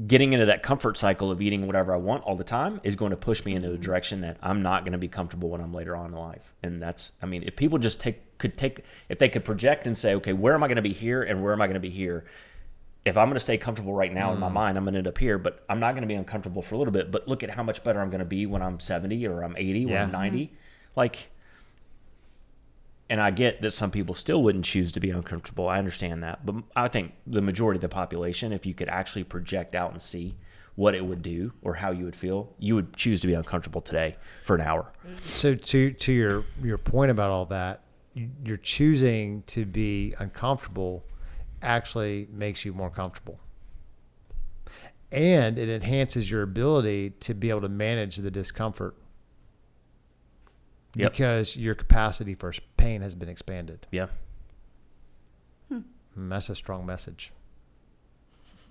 Getting 0.08 0.32
into 0.32 0.46
that 0.46 0.64
comfort 0.64 0.96
cycle 0.96 1.32
of 1.32 1.42
eating 1.42 1.68
whatever 1.68 1.94
I 1.94 1.98
want 1.98 2.24
all 2.24 2.38
the 2.38 2.46
time 2.46 2.80
is 2.82 2.96
going 2.96 3.10
to 3.10 3.18
push 3.18 3.44
me 3.44 3.56
into 3.56 3.68
a 3.68 3.72
mm-hmm. 3.74 3.82
direction 3.82 4.22
that 4.22 4.38
I'm 4.42 4.62
not 4.62 4.86
going 4.86 4.94
to 4.94 4.98
be 4.98 5.10
comfortable 5.10 5.50
when 5.50 5.60
I'm 5.60 5.74
later 5.74 5.98
on 5.98 6.14
in 6.14 6.18
life. 6.18 6.54
And 6.64 6.82
that's, 6.82 7.12
I 7.22 7.26
mean, 7.26 7.44
if 7.44 7.58
people 7.58 7.78
just 7.78 8.00
take, 8.00 8.38
could 8.38 8.56
take, 8.56 8.86
if 9.10 9.20
they 9.20 9.28
could 9.28 9.44
project 9.44 9.88
and 9.88 9.98
say, 9.98 10.16
okay, 10.16 10.32
where 10.32 10.54
am 10.54 10.64
I 10.64 10.68
going 10.68 10.78
to 10.78 10.82
be 10.82 10.94
here 10.94 11.24
and 11.24 11.44
where 11.44 11.52
am 11.52 11.62
I 11.62 11.68
going 11.68 11.74
to 11.74 11.82
be 11.82 11.90
here? 11.90 12.24
if 13.04 13.18
I'm 13.18 13.28
going 13.28 13.36
to 13.36 13.40
stay 13.40 13.58
comfortable 13.58 13.94
right 13.94 14.14
now 14.14 14.32
in 14.32 14.40
my 14.40 14.50
mm. 14.50 14.54
mind, 14.54 14.78
I'm 14.78 14.84
going 14.84 14.94
to 14.94 15.00
end 15.00 15.08
up 15.08 15.18
here, 15.18 15.38
but 15.38 15.66
I'm 15.68 15.80
not 15.80 15.94
going 15.94 16.04
to 16.04 16.08
be 16.08 16.14
uncomfortable 16.14 16.62
for 16.62 16.76
a 16.76 16.78
little 16.78 16.94
bit. 16.94 17.12
But 17.12 17.28
look 17.28 17.44
at 17.44 17.50
how 17.50 17.64
much 17.64 17.84
better 17.84 18.00
I'm 18.00 18.10
going 18.10 18.20
to 18.20 18.26
be 18.26 18.46
when 18.46 18.62
I'm 18.62 18.80
70 18.80 19.26
or 19.28 19.42
I'm 19.42 19.58
80 19.58 19.94
or 19.94 19.98
I'm 19.98 20.12
90. 20.12 20.46
Mm-hmm. 20.46 20.56
Like, 20.96 21.31
and 23.12 23.20
I 23.20 23.30
get 23.30 23.62
that 23.62 23.72
some 23.72 23.92
people 23.92 24.16
still 24.16 24.42
wouldn't 24.42 24.64
choose 24.64 24.94
to 24.94 25.02
be 25.02 25.10
uncomfortable. 25.10 25.68
I 25.68 25.78
understand 25.78 26.24
that. 26.24 26.46
But 26.46 26.56
I 26.78 26.88
think 26.88 27.12
the 27.28 27.42
majority 27.42 27.78
of 27.78 27.82
the 27.82 27.90
population, 27.90 28.54
if 28.54 28.66
you 28.66 28.74
could 28.74 28.88
actually 28.88 29.26
project 29.26 29.76
out 29.76 29.92
and 29.92 30.02
see 30.02 30.38
what 30.76 30.96
it 30.96 31.06
would 31.06 31.22
do 31.22 31.52
or 31.62 31.74
how 31.74 31.92
you 31.92 32.06
would 32.06 32.16
feel, 32.16 32.56
you 32.58 32.74
would 32.74 32.96
choose 32.96 33.20
to 33.20 33.28
be 33.28 33.34
uncomfortable 33.34 33.82
today 33.82 34.16
for 34.44 34.56
an 34.56 34.62
hour. 34.62 34.94
So 35.24 35.56
to 35.56 35.92
to 35.92 36.14
your 36.14 36.46
your 36.64 36.78
point 36.78 37.12
about 37.12 37.32
all 37.32 37.46
that, 37.48 37.84
you- 38.14 38.30
you're 38.46 38.56
choosing 38.56 39.44
to 39.48 39.66
be 39.66 40.16
uncomfortable 40.18 41.04
actually 41.62 42.30
makes 42.32 42.64
you 42.64 42.72
more 42.74 42.90
comfortable. 42.90 43.42
And 45.12 45.60
it 45.60 45.68
enhances 45.68 46.32
your 46.32 46.44
ability 46.44 47.10
to 47.20 47.34
be 47.34 47.50
able 47.50 47.60
to 47.60 47.70
manage 47.70 48.16
the 48.16 48.32
discomfort 48.32 48.96
Yep. 50.96 51.12
because 51.12 51.56
your 51.56 51.74
capacity 51.74 52.36
for 52.36 52.54
pain 52.76 53.02
has 53.02 53.16
been 53.16 53.30
expanded. 53.30 53.88
Yeah. 53.92 54.08
Mm, 55.72 55.84
that's 56.16 56.50
a 56.50 56.56
strong 56.56 56.86
message. 56.86 57.32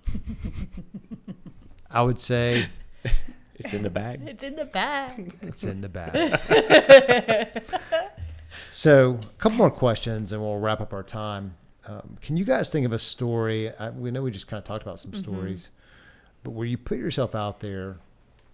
I 1.91 2.03
would 2.03 2.19
say 2.19 2.69
It's 3.63 3.73
in 3.73 3.83
the 3.83 3.89
bag. 3.91 4.21
It's 4.27 4.43
in 4.43 4.55
the 4.55 4.65
bag. 4.65 5.35
It's 5.41 5.63
in 5.63 5.81
the 5.81 5.89
bag. 5.89 7.63
so, 8.71 9.19
a 9.21 9.25
couple 9.37 9.57
more 9.57 9.69
questions, 9.69 10.31
and 10.31 10.41
we'll 10.41 10.57
wrap 10.57 10.81
up 10.81 10.93
our 10.93 11.03
time. 11.03 11.55
Um, 11.85 12.17
can 12.21 12.37
you 12.37 12.45
guys 12.45 12.69
think 12.69 12.87
of 12.87 12.93
a 12.93 12.97
story? 12.99 13.71
I, 13.77 13.91
we 13.91 14.09
know 14.09 14.23
we 14.23 14.31
just 14.31 14.47
kind 14.47 14.57
of 14.57 14.63
talked 14.63 14.81
about 14.81 14.99
some 14.99 15.13
stories, 15.13 15.69
but 16.43 16.51
where 16.51 16.65
you 16.65 16.77
put 16.77 16.97
yourself 16.97 17.35
out 17.35 17.59
there 17.59 17.97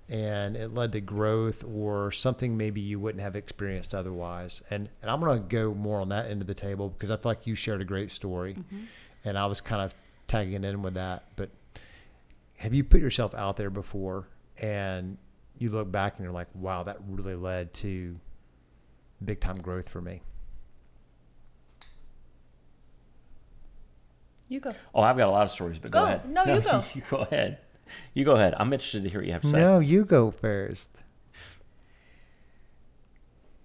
and 0.10 0.56
it 0.56 0.74
led 0.74 0.94
to 0.94 1.02
growth 1.02 1.64
or 1.66 2.12
something 2.12 2.56
maybe 2.56 2.80
you 2.80 3.00
wouldn't 3.00 3.22
have 3.22 3.36
experienced 3.36 3.94
otherwise. 3.94 4.62
And 4.70 4.90
and 5.02 5.12
I'm 5.12 5.20
going 5.20 5.38
to 5.38 5.44
go 5.44 5.74
more 5.74 6.00
on 6.00 6.10
that 6.10 6.30
end 6.30 6.42
of 6.42 6.48
the 6.48 6.54
table 6.54 6.90
because 6.90 7.12
I 7.12 7.18
feel 7.18 7.32
like 7.32 7.46
you 7.46 7.56
shared 7.56 7.82
a 7.82 7.86
great 7.86 8.12
story, 8.12 8.54
mm-hmm. 8.54 8.84
and 9.26 9.38
I 9.38 9.46
was 9.46 9.62
kind 9.62 9.82
of 9.82 9.94
tagging 10.28 10.64
in 10.64 10.82
with 10.82 10.94
that. 10.94 11.26
But 11.36 11.50
have 12.58 12.74
you 12.74 12.84
put 12.84 13.02
yourself 13.02 13.36
out 13.36 13.58
there 13.58 13.70
before 13.70 14.28
and 14.60 15.18
you 15.58 15.70
look 15.70 15.92
back 15.92 16.16
and 16.18 16.24
you're 16.24 16.34
like, 16.34 16.48
wow, 16.54 16.84
that 16.84 16.98
really 17.08 17.36
led 17.36 17.74
to 17.76 18.20
big 19.24 19.40
time 19.40 19.58
growth 19.58 19.90
for 19.90 20.02
me? 20.02 20.22
You 24.50 24.62
go. 24.62 24.74
Oh, 24.96 25.02
I've 25.02 25.18
got 25.18 25.28
a 25.28 25.32
lot 25.32 25.44
of 25.44 25.52
stories, 25.52 25.78
but 25.78 25.92
go, 25.92 26.00
Go. 26.00 26.06
ahead. 26.06 26.32
No, 26.32 26.46
you 26.46 26.62
go. 26.62 26.84
you 26.94 27.02
go 27.10 27.18
ahead. 27.18 27.60
You 28.14 28.26
go 28.26 28.34
ahead. 28.34 28.54
I'm 28.58 28.72
interested 28.74 29.04
to 29.04 29.10
hear 29.10 29.20
what 29.20 29.28
you 29.28 29.34
have 29.34 29.42
to 29.44 29.48
say. 29.50 29.60
No, 29.60 29.80
you 29.80 30.06
go 30.06 30.32
first. 30.32 31.04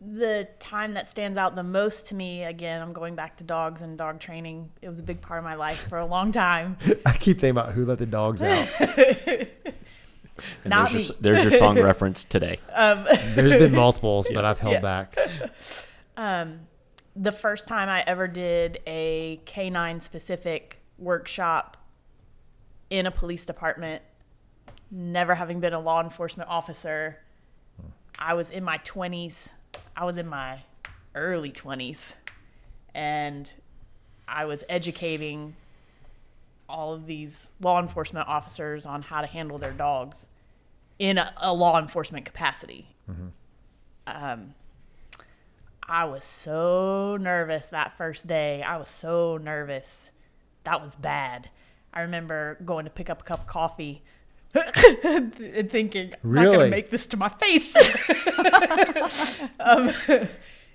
The 0.04 0.48
time 0.58 0.94
that 0.94 1.06
stands 1.06 1.38
out 1.38 1.54
the 1.54 1.62
most 1.62 2.08
to 2.08 2.16
me, 2.16 2.42
again, 2.42 2.82
I'm 2.82 2.92
going 2.92 3.14
back 3.14 3.36
to 3.36 3.44
dogs 3.44 3.82
and 3.82 3.96
dog 3.96 4.18
training. 4.18 4.70
It 4.82 4.88
was 4.88 4.98
a 4.98 5.02
big 5.04 5.20
part 5.20 5.38
of 5.38 5.44
my 5.44 5.54
life 5.54 5.88
for 5.88 5.98
a 5.98 6.06
long 6.06 6.32
time. 6.32 6.76
I 7.06 7.12
keep 7.12 7.38
thinking 7.38 7.50
about 7.50 7.72
who 7.74 7.84
let 7.84 7.98
the 7.98 8.06
dogs 8.06 8.42
out. 8.42 8.68
And 10.64 10.70
Not 10.70 10.90
there's, 10.90 11.08
your, 11.10 11.18
there's 11.20 11.42
your 11.44 11.52
song 11.52 11.78
reference 11.82 12.24
today. 12.24 12.58
Um, 12.72 13.04
there's 13.34 13.52
been 13.52 13.74
multiples, 13.74 14.26
but 14.32 14.44
I've 14.44 14.58
held 14.58 14.72
Yeah. 14.74 14.80
back. 14.80 15.16
Um, 16.16 16.60
the 17.14 17.30
first 17.30 17.68
time 17.68 17.88
I 17.88 18.02
ever 18.06 18.26
did 18.26 18.80
a 18.86 19.40
canine 19.44 20.00
specific 20.00 20.80
workshop 20.98 21.76
in 22.90 23.06
a 23.06 23.10
police 23.10 23.44
department, 23.44 24.02
never 24.92 25.34
having 25.34 25.58
been 25.58 25.72
a 25.72 25.80
law 25.80 26.02
enforcement 26.02 26.50
officer, 26.50 27.18
I 28.18 28.34
was 28.34 28.50
in 28.50 28.62
my 28.62 28.78
20s. 28.78 29.50
I 29.96 30.04
was 30.04 30.18
in 30.18 30.28
my 30.28 30.60
early 31.14 31.50
20s. 31.50 32.14
And 32.94 33.50
I 34.28 34.44
was 34.44 34.64
educating 34.68 35.56
all 36.68 36.92
of 36.92 37.06
these 37.06 37.50
law 37.60 37.80
enforcement 37.80 38.28
officers 38.28 38.86
on 38.86 39.02
how 39.02 39.22
to 39.22 39.26
handle 39.26 39.58
their 39.58 39.72
dogs 39.72 40.28
in 40.98 41.18
a, 41.18 41.32
a 41.38 41.52
law 41.52 41.78
enforcement 41.78 42.26
capacity. 42.26 42.94
Um, 44.06 44.54
I 45.82 46.04
was 46.04 46.24
so 46.24 47.16
nervous 47.20 47.66
that 47.68 47.96
first 47.96 48.26
day. 48.26 48.62
I 48.62 48.76
was 48.76 48.88
so 48.88 49.38
nervous. 49.38 50.10
That 50.64 50.82
was 50.82 50.94
bad. 50.96 51.50
I 51.92 52.02
remember 52.02 52.58
going 52.64 52.84
to 52.84 52.90
pick 52.90 53.10
up 53.10 53.22
a 53.22 53.24
cup 53.24 53.40
of 53.40 53.46
coffee 53.46 54.02
and 54.54 55.34
thinking, 55.70 56.14
I'm 56.22 56.32
not 56.32 56.44
going 56.44 56.60
to 56.60 56.68
make 56.68 56.90
this 56.90 57.06
to 57.06 57.16
my 57.16 57.28
face. 57.28 57.74
um, 59.60 59.90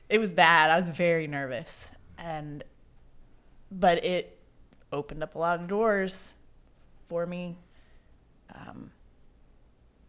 it 0.10 0.20
was 0.20 0.34
bad. 0.34 0.72
I 0.72 0.78
was 0.78 0.90
very 0.90 1.28
nervous. 1.28 1.92
And, 2.18 2.64
but 3.72 4.04
it 4.04 4.40
opened 4.92 5.24
up 5.24 5.36
a 5.36 5.40
lot 5.40 5.60
of 5.60 5.68
doors 5.68 6.36
for 7.06 7.26
me. 7.26 7.58
Um, 8.54 8.92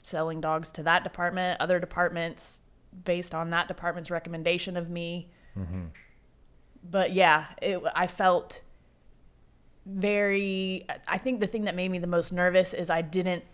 selling 0.00 0.40
dogs 0.40 0.70
to 0.72 0.82
that 0.84 1.04
department, 1.04 1.60
other 1.60 1.78
departments 1.78 2.60
based 3.04 3.34
on 3.34 3.50
that 3.50 3.68
department's 3.68 4.10
recommendation 4.10 4.76
of 4.76 4.88
me. 4.88 5.28
But 6.90 7.12
yeah, 7.12 7.46
it, 7.60 7.82
I 7.94 8.06
felt 8.06 8.62
very. 9.84 10.86
I 11.06 11.18
think 11.18 11.40
the 11.40 11.46
thing 11.46 11.64
that 11.64 11.74
made 11.74 11.90
me 11.90 11.98
the 11.98 12.06
most 12.06 12.32
nervous 12.32 12.72
is 12.72 12.88
I 12.90 13.02
didn't. 13.02 13.44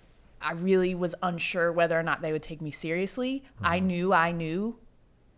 I 0.44 0.52
really 0.52 0.94
was 0.94 1.14
unsure 1.22 1.72
whether 1.72 1.98
or 1.98 2.02
not 2.02 2.20
they 2.20 2.30
would 2.30 2.42
take 2.42 2.60
me 2.60 2.70
seriously. 2.70 3.42
I 3.62 3.78
mm-hmm. 3.78 3.86
knew 3.86 4.12
I 4.12 4.32
knew 4.32 4.78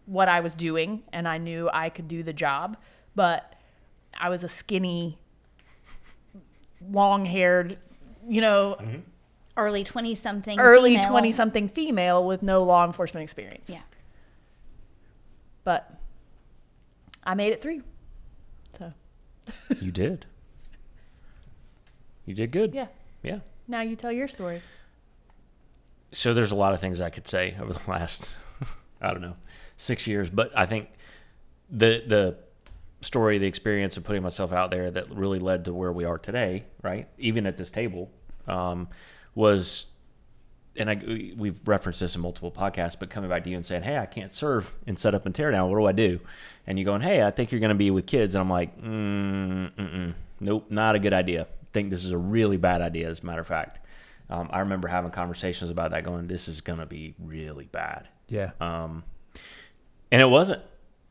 what 0.04 0.28
I 0.28 0.40
was 0.40 0.54
doing 0.56 1.04
and 1.12 1.28
I 1.28 1.38
knew 1.38 1.70
I 1.72 1.90
could 1.90 2.08
do 2.08 2.24
the 2.24 2.32
job, 2.32 2.76
but 3.14 3.54
I 4.18 4.28
was 4.28 4.42
a 4.42 4.48
skinny, 4.48 5.18
long 6.90 7.24
haired, 7.24 7.78
you 8.28 8.40
know, 8.40 8.76
mm-hmm. 8.80 9.00
Early 9.58 9.84
20 9.84 10.14
something. 10.16 10.60
early 10.60 10.98
20 10.98 11.32
something 11.32 11.70
female 11.70 12.26
with 12.26 12.42
no 12.42 12.62
law 12.62 12.84
enforcement 12.84 13.22
experience. 13.22 13.70
Yeah. 13.70 13.80
But 15.64 15.90
I 17.24 17.34
made 17.34 17.52
it 17.52 17.62
through. 17.62 17.82
So, 18.78 18.92
You 19.80 19.92
did. 19.92 20.26
You 22.26 22.34
did 22.34 22.50
good. 22.50 22.74
yeah. 22.74 22.88
Yeah. 23.22 23.38
Now 23.66 23.80
you 23.80 23.96
tell 23.96 24.12
your 24.12 24.28
story. 24.28 24.60
So 26.16 26.32
there's 26.32 26.50
a 26.50 26.56
lot 26.56 26.72
of 26.72 26.80
things 26.80 27.02
I 27.02 27.10
could 27.10 27.28
say 27.28 27.54
over 27.60 27.74
the 27.74 27.80
last, 27.90 28.38
I 29.02 29.10
don't 29.12 29.20
know, 29.20 29.36
six 29.76 30.06
years, 30.06 30.30
but 30.30 30.50
I 30.56 30.64
think 30.64 30.88
the 31.70 32.02
the 32.06 32.36
story, 33.02 33.36
the 33.36 33.46
experience 33.46 33.98
of 33.98 34.04
putting 34.04 34.22
myself 34.22 34.50
out 34.50 34.70
there 34.70 34.90
that 34.90 35.10
really 35.14 35.38
led 35.38 35.66
to 35.66 35.74
where 35.74 35.92
we 35.92 36.06
are 36.06 36.16
today, 36.16 36.64
right? 36.82 37.06
Even 37.18 37.46
at 37.46 37.58
this 37.58 37.70
table, 37.70 38.10
um, 38.48 38.88
was, 39.34 39.86
and 40.74 40.88
I 40.88 40.94
we- 40.94 41.34
we've 41.36 41.60
referenced 41.68 42.00
this 42.00 42.14
in 42.14 42.22
multiple 42.22 42.50
podcasts, 42.50 42.98
but 42.98 43.10
coming 43.10 43.28
back 43.28 43.44
to 43.44 43.50
you 43.50 43.56
and 43.56 43.66
saying, 43.66 43.82
"Hey, 43.82 43.98
I 43.98 44.06
can't 44.06 44.32
serve 44.32 44.74
in 44.86 44.96
setup 44.96 45.26
and 45.26 45.34
tear 45.34 45.50
down. 45.50 45.70
What 45.70 45.76
do 45.78 45.84
I 45.84 45.92
do?" 45.92 46.20
And 46.66 46.78
you 46.78 46.86
going, 46.86 47.02
"Hey, 47.02 47.22
I 47.22 47.30
think 47.30 47.52
you're 47.52 47.60
going 47.60 47.68
to 47.68 47.74
be 47.74 47.90
with 47.90 48.06
kids," 48.06 48.34
and 48.34 48.40
I'm 48.40 48.48
like, 48.50 48.80
mm, 48.80 49.70
mm-mm, 49.74 50.14
"Nope, 50.40 50.70
not 50.70 50.94
a 50.96 50.98
good 50.98 51.12
idea. 51.12 51.46
Think 51.74 51.90
this 51.90 52.06
is 52.06 52.12
a 52.12 52.18
really 52.18 52.56
bad 52.56 52.80
idea." 52.80 53.10
As 53.10 53.20
a 53.20 53.26
matter 53.26 53.42
of 53.42 53.46
fact, 53.46 53.80
um, 54.28 54.48
I 54.52 54.60
remember 54.60 54.88
having 54.88 55.10
conversations 55.10 55.70
about 55.70 55.92
that, 55.92 56.04
going, 56.04 56.26
"This 56.26 56.48
is 56.48 56.60
going 56.60 56.78
to 56.78 56.86
be 56.86 57.14
really 57.18 57.66
bad." 57.66 58.08
Yeah. 58.28 58.50
Um, 58.60 59.04
and 60.10 60.20
it 60.20 60.28
wasn't. 60.28 60.62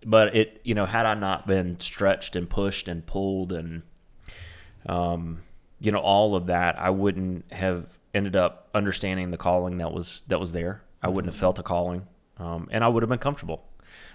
But 0.05 0.35
it, 0.35 0.61
you 0.63 0.75
know, 0.75 0.85
had 0.85 1.05
I 1.05 1.15
not 1.15 1.47
been 1.47 1.79
stretched 1.79 2.35
and 2.35 2.49
pushed 2.49 2.87
and 2.87 3.05
pulled 3.05 3.51
and, 3.51 3.81
um, 4.85 5.41
you 5.79 5.91
know, 5.91 5.99
all 5.99 6.35
of 6.35 6.45
that, 6.47 6.79
I 6.79 6.91
wouldn't 6.91 7.51
have 7.51 7.87
ended 8.13 8.35
up 8.35 8.69
understanding 8.73 9.31
the 9.31 9.37
calling 9.37 9.77
that 9.79 9.91
was 9.91 10.21
that 10.27 10.39
was 10.39 10.51
there. 10.51 10.83
I 11.01 11.09
wouldn't 11.09 11.31
have 11.33 11.39
felt 11.39 11.59
a 11.59 11.63
calling, 11.63 12.07
um, 12.37 12.67
and 12.71 12.83
I 12.83 12.87
would 12.87 13.03
have 13.03 13.09
been 13.09 13.19
comfortable, 13.19 13.65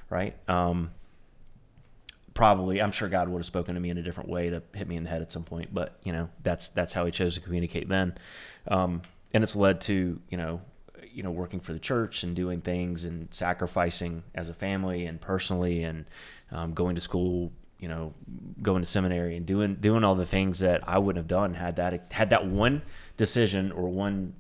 right? 0.09 0.37
Um, 0.49 0.93
probably, 2.35 2.81
I'm 2.81 2.93
sure 2.93 3.09
God 3.09 3.29
would 3.29 3.39
have 3.39 3.47
spoken 3.47 3.75
to 3.75 3.81
me 3.81 3.91
in 3.91 3.99
a 3.99 4.03
different 4.03 4.29
way 4.29 4.51
to 4.51 4.63
hit 4.75 4.89
me 4.89 4.97
in 4.97 5.05
the 5.05 5.11
head 5.11 5.23
at 5.23 5.33
some 5.33 5.45
point. 5.45 5.73
But 5.75 5.99
you 6.05 6.13
know, 6.13 6.29
that's 6.43 6.71
that's 6.71 6.93
how 6.93 7.05
He 7.05 7.13
chose 7.13 7.35
to 7.35 7.41
communicate 7.41 7.89
then, 7.89 8.15
um, 8.69 9.03
and 9.33 9.43
it's 9.43 9.57
led 9.57 9.81
to 9.83 10.21
you 10.29 10.37
know 10.37 10.61
you 11.13 11.23
know 11.23 11.31
working 11.31 11.61
for 11.61 11.73
the 11.73 11.79
church 11.79 12.23
and 12.23 12.35
doing 12.37 12.61
things 12.61 13.05
and 13.05 13.33
sacrificing 13.33 14.23
as 14.35 14.49
a 14.49 14.55
family 14.55 15.07
and 15.07 15.21
personally 15.21 15.83
and 15.83 16.07
um, 16.53 16.73
going 16.73 16.95
to 16.95 17.01
school 17.01 17.53
you 17.79 17.89
know 17.89 18.13
going 18.63 18.83
to 18.83 18.87
seminary 18.87 19.37
and 19.37 19.47
doing 19.47 19.75
doing 19.77 20.05
all 20.05 20.15
the 20.15 20.27
things 20.27 20.61
that 20.61 20.87
I 20.89 20.99
wouldn't 20.99 21.19
have 21.19 21.29
done 21.29 21.55
had 21.55 21.77
that 21.77 22.13
had 22.13 22.31
that 22.31 22.47
one 22.47 22.83
decision 23.17 23.73
or 23.73 23.89
one 23.89 24.35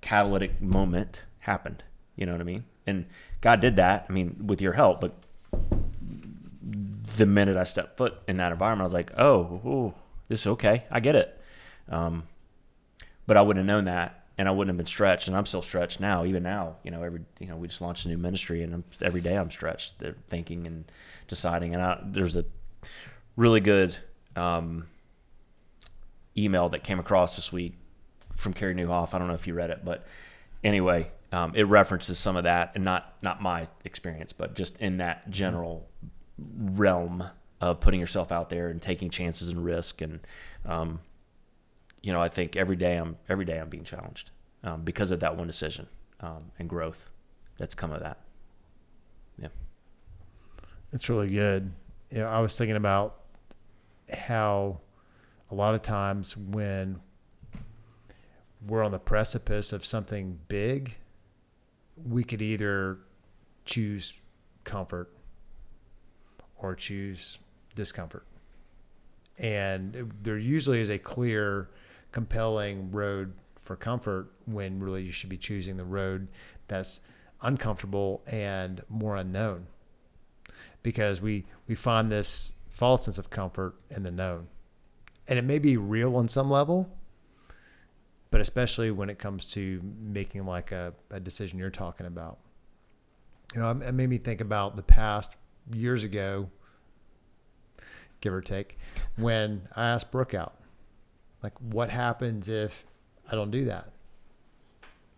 catalytic 0.00 0.62
moment 0.62 1.22
happened 1.40 1.82
you 2.16 2.26
know 2.26 2.32
what 2.32 2.40
I 2.40 2.44
mean 2.44 2.64
and 2.86 3.06
God 3.40 3.60
did 3.60 3.76
that 3.76 4.06
I 4.08 4.12
mean 4.12 4.46
with 4.46 4.60
your 4.60 4.72
help 4.72 5.00
but 5.00 5.14
the 7.16 7.26
minute 7.26 7.56
I 7.56 7.64
stepped 7.64 7.96
foot 7.96 8.14
in 8.28 8.36
that 8.38 8.52
environment 8.52 8.82
I 8.82 8.84
was 8.84 8.94
like 8.94 9.12
oh 9.16 9.60
ooh, 9.64 9.94
this 10.28 10.40
is 10.40 10.46
okay 10.46 10.84
I 10.90 11.00
get 11.00 11.16
it 11.16 11.40
um, 11.88 12.24
but 13.26 13.36
I 13.36 13.42
wouldn't 13.42 13.66
have 13.66 13.74
known 13.74 13.84
that 13.86 14.20
and 14.40 14.48
I 14.48 14.52
wouldn't 14.52 14.70
have 14.70 14.78
been 14.78 14.86
stretched, 14.86 15.28
and 15.28 15.36
I'm 15.36 15.44
still 15.44 15.60
stretched 15.60 16.00
now. 16.00 16.24
Even 16.24 16.42
now, 16.42 16.76
you 16.82 16.90
know, 16.90 17.02
every 17.02 17.20
you 17.38 17.46
know, 17.46 17.58
we 17.58 17.68
just 17.68 17.82
launched 17.82 18.06
a 18.06 18.08
new 18.08 18.16
ministry, 18.16 18.62
and 18.62 18.72
I'm, 18.72 18.84
every 19.02 19.20
day 19.20 19.36
I'm 19.36 19.50
stretched, 19.50 19.98
They're 19.98 20.16
thinking 20.30 20.66
and 20.66 20.90
deciding. 21.28 21.74
And 21.74 21.82
I, 21.82 22.00
there's 22.02 22.38
a 22.38 22.46
really 23.36 23.60
good 23.60 23.98
um, 24.36 24.86
email 26.38 26.70
that 26.70 26.82
came 26.84 26.98
across 26.98 27.36
this 27.36 27.52
week 27.52 27.76
from 28.34 28.54
Carey 28.54 28.74
Nieuwhof. 28.74 29.12
I 29.12 29.18
don't 29.18 29.28
know 29.28 29.34
if 29.34 29.46
you 29.46 29.52
read 29.52 29.68
it, 29.68 29.84
but 29.84 30.06
anyway, 30.64 31.10
um, 31.32 31.52
it 31.54 31.64
references 31.64 32.18
some 32.18 32.36
of 32.36 32.44
that, 32.44 32.72
and 32.74 32.82
not 32.82 33.16
not 33.20 33.42
my 33.42 33.68
experience, 33.84 34.32
but 34.32 34.54
just 34.56 34.74
in 34.78 34.96
that 34.96 35.28
general 35.28 35.86
realm 36.56 37.24
of 37.60 37.80
putting 37.80 38.00
yourself 38.00 38.32
out 38.32 38.48
there 38.50 38.68
and 38.68 38.80
taking 38.80 39.10
chances 39.10 39.48
and 39.48 39.64
risk 39.64 40.00
and 40.00 40.20
um, 40.64 41.00
you 42.02 42.12
know, 42.12 42.20
I 42.20 42.28
think 42.28 42.56
every 42.56 42.76
day 42.76 42.96
I'm 42.96 43.16
every 43.28 43.44
day 43.44 43.58
I'm 43.58 43.68
being 43.68 43.84
challenged 43.84 44.30
um, 44.64 44.82
because 44.82 45.10
of 45.10 45.20
that 45.20 45.36
one 45.36 45.46
decision 45.46 45.86
um, 46.20 46.50
and 46.58 46.68
growth 46.68 47.10
that's 47.58 47.74
come 47.74 47.92
of 47.92 48.00
that. 48.00 48.18
Yeah, 49.40 49.48
it's 50.92 51.08
really 51.08 51.30
good. 51.30 51.72
You 52.10 52.18
know, 52.18 52.28
I 52.28 52.40
was 52.40 52.56
thinking 52.56 52.76
about 52.76 53.20
how 54.12 54.80
a 55.50 55.54
lot 55.54 55.74
of 55.74 55.82
times 55.82 56.36
when 56.36 57.00
we're 58.66 58.82
on 58.82 58.92
the 58.92 58.98
precipice 58.98 59.72
of 59.72 59.84
something 59.84 60.38
big, 60.48 60.96
we 61.96 62.24
could 62.24 62.42
either 62.42 62.98
choose 63.64 64.14
comfort 64.64 65.10
or 66.62 66.74
choose 66.74 67.38
discomfort. 67.74 68.24
And 69.38 70.12
there 70.22 70.38
usually 70.38 70.80
is 70.80 70.90
a 70.90 70.98
clear 70.98 71.70
compelling 72.12 72.90
road 72.90 73.32
for 73.60 73.76
comfort 73.76 74.30
when 74.46 74.80
really 74.80 75.02
you 75.02 75.12
should 75.12 75.30
be 75.30 75.36
choosing 75.36 75.76
the 75.76 75.84
road 75.84 76.28
that's 76.68 77.00
uncomfortable 77.42 78.22
and 78.26 78.82
more 78.88 79.16
unknown. 79.16 79.66
Because 80.82 81.20
we 81.20 81.44
we 81.66 81.74
find 81.74 82.10
this 82.10 82.52
false 82.68 83.04
sense 83.04 83.18
of 83.18 83.30
comfort 83.30 83.74
in 83.90 84.02
the 84.02 84.10
known. 84.10 84.48
And 85.28 85.38
it 85.38 85.44
may 85.44 85.58
be 85.58 85.76
real 85.76 86.16
on 86.16 86.28
some 86.28 86.50
level 86.50 86.90
but 88.30 88.40
especially 88.40 88.90
when 88.90 89.10
it 89.10 89.18
comes 89.18 89.44
to 89.46 89.80
making 90.00 90.46
like 90.46 90.72
a, 90.72 90.94
a 91.10 91.20
decision 91.20 91.58
you're 91.58 91.70
talking 91.70 92.06
about. 92.06 92.38
You 93.54 93.60
know 93.60 93.70
it 93.70 93.92
made 93.92 94.08
me 94.08 94.18
think 94.18 94.40
about 94.40 94.76
the 94.76 94.82
past 94.82 95.34
years 95.72 96.04
ago 96.04 96.48
give 98.20 98.32
or 98.32 98.40
take 98.40 98.78
when 99.16 99.62
i 99.76 99.88
asked 99.88 100.10
brooke 100.10 100.34
out 100.34 100.60
like, 101.42 101.52
what 101.58 101.90
happens 101.90 102.48
if 102.48 102.86
I 103.30 103.34
don't 103.34 103.50
do 103.50 103.64
that? 103.66 103.92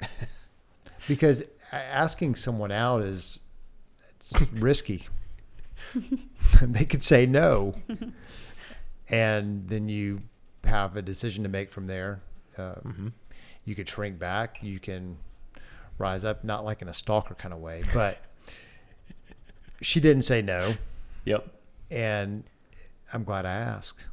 because 1.08 1.42
asking 1.72 2.36
someone 2.36 2.72
out 2.72 3.02
is 3.02 3.38
risky. 4.52 5.08
they 6.62 6.84
could 6.84 7.02
say 7.02 7.26
no, 7.26 7.74
and 9.08 9.68
then 9.68 9.88
you 9.88 10.20
have 10.64 10.96
a 10.96 11.02
decision 11.02 11.42
to 11.42 11.48
make 11.48 11.70
from 11.70 11.86
there. 11.86 12.22
Uh, 12.56 12.76
mm-hmm. 12.84 13.08
You 13.64 13.74
could 13.74 13.88
shrink 13.88 14.18
back. 14.18 14.62
You 14.62 14.78
can 14.78 15.16
rise 15.98 16.24
up, 16.24 16.44
not 16.44 16.64
like 16.64 16.82
in 16.82 16.88
a 16.88 16.94
stalker 16.94 17.34
kind 17.34 17.52
of 17.52 17.60
way, 17.60 17.82
but 17.92 18.20
she 19.82 20.00
didn't 20.00 20.22
say 20.22 20.42
no. 20.42 20.74
Yep. 21.24 21.46
And 21.90 22.44
I'm 23.12 23.24
glad 23.24 23.44
I 23.44 23.52
asked. 23.52 24.04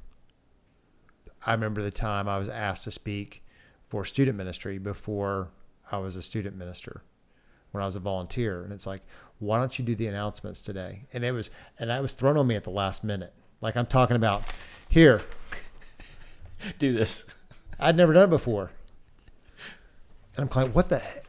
I 1.45 1.53
remember 1.53 1.82
the 1.82 1.91
time 1.91 2.28
I 2.28 2.38
was 2.38 2.49
asked 2.49 2.84
to 2.84 2.91
speak 2.91 3.43
for 3.88 4.03
student 4.03 4.38
ministry 4.38 4.78
before 4.78 5.49
I 5.91 5.97
was 5.97 6.15
a 6.15 6.22
student 6.22 6.57
minister 6.57 7.01
when 7.72 7.82
I 7.82 7.86
was 7.86 7.95
a 7.95 7.99
volunteer. 7.99 8.63
And 8.63 8.74
it's 8.74 8.86
like, 8.86 9.01
why 9.39 9.57
don't 9.57 9.78
you 9.80 9.86
do 9.86 9.95
the 9.95 10.07
announcements 10.07 10.59
today? 10.59 11.03
And 11.13 11.24
it 11.24 11.32
was, 11.32 11.49
and 11.80 11.89
that 11.89 12.01
was 12.01 12.13
thrown 12.13 12.38
on 12.38 12.47
me 12.47 12.55
at 12.55 12.63
the 12.63 12.72
last 12.72 13.03
minute. 13.03 13.34
Like 13.61 13.78
I'm 13.78 13.86
talking 13.86 14.15
about 14.15 14.43
here. 14.89 15.22
do 16.80 16.93
this. 16.93 17.26
I'd 17.80 17.95
never 17.95 18.13
done 18.13 18.26
it 18.26 18.32
before. 18.32 18.72
And 20.36 20.49
I'm 20.49 20.63
like, 20.63 20.76
what 20.76 20.89
the 20.89 20.99
heck? 20.99 21.26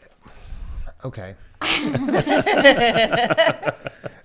Okay. 1.04 1.36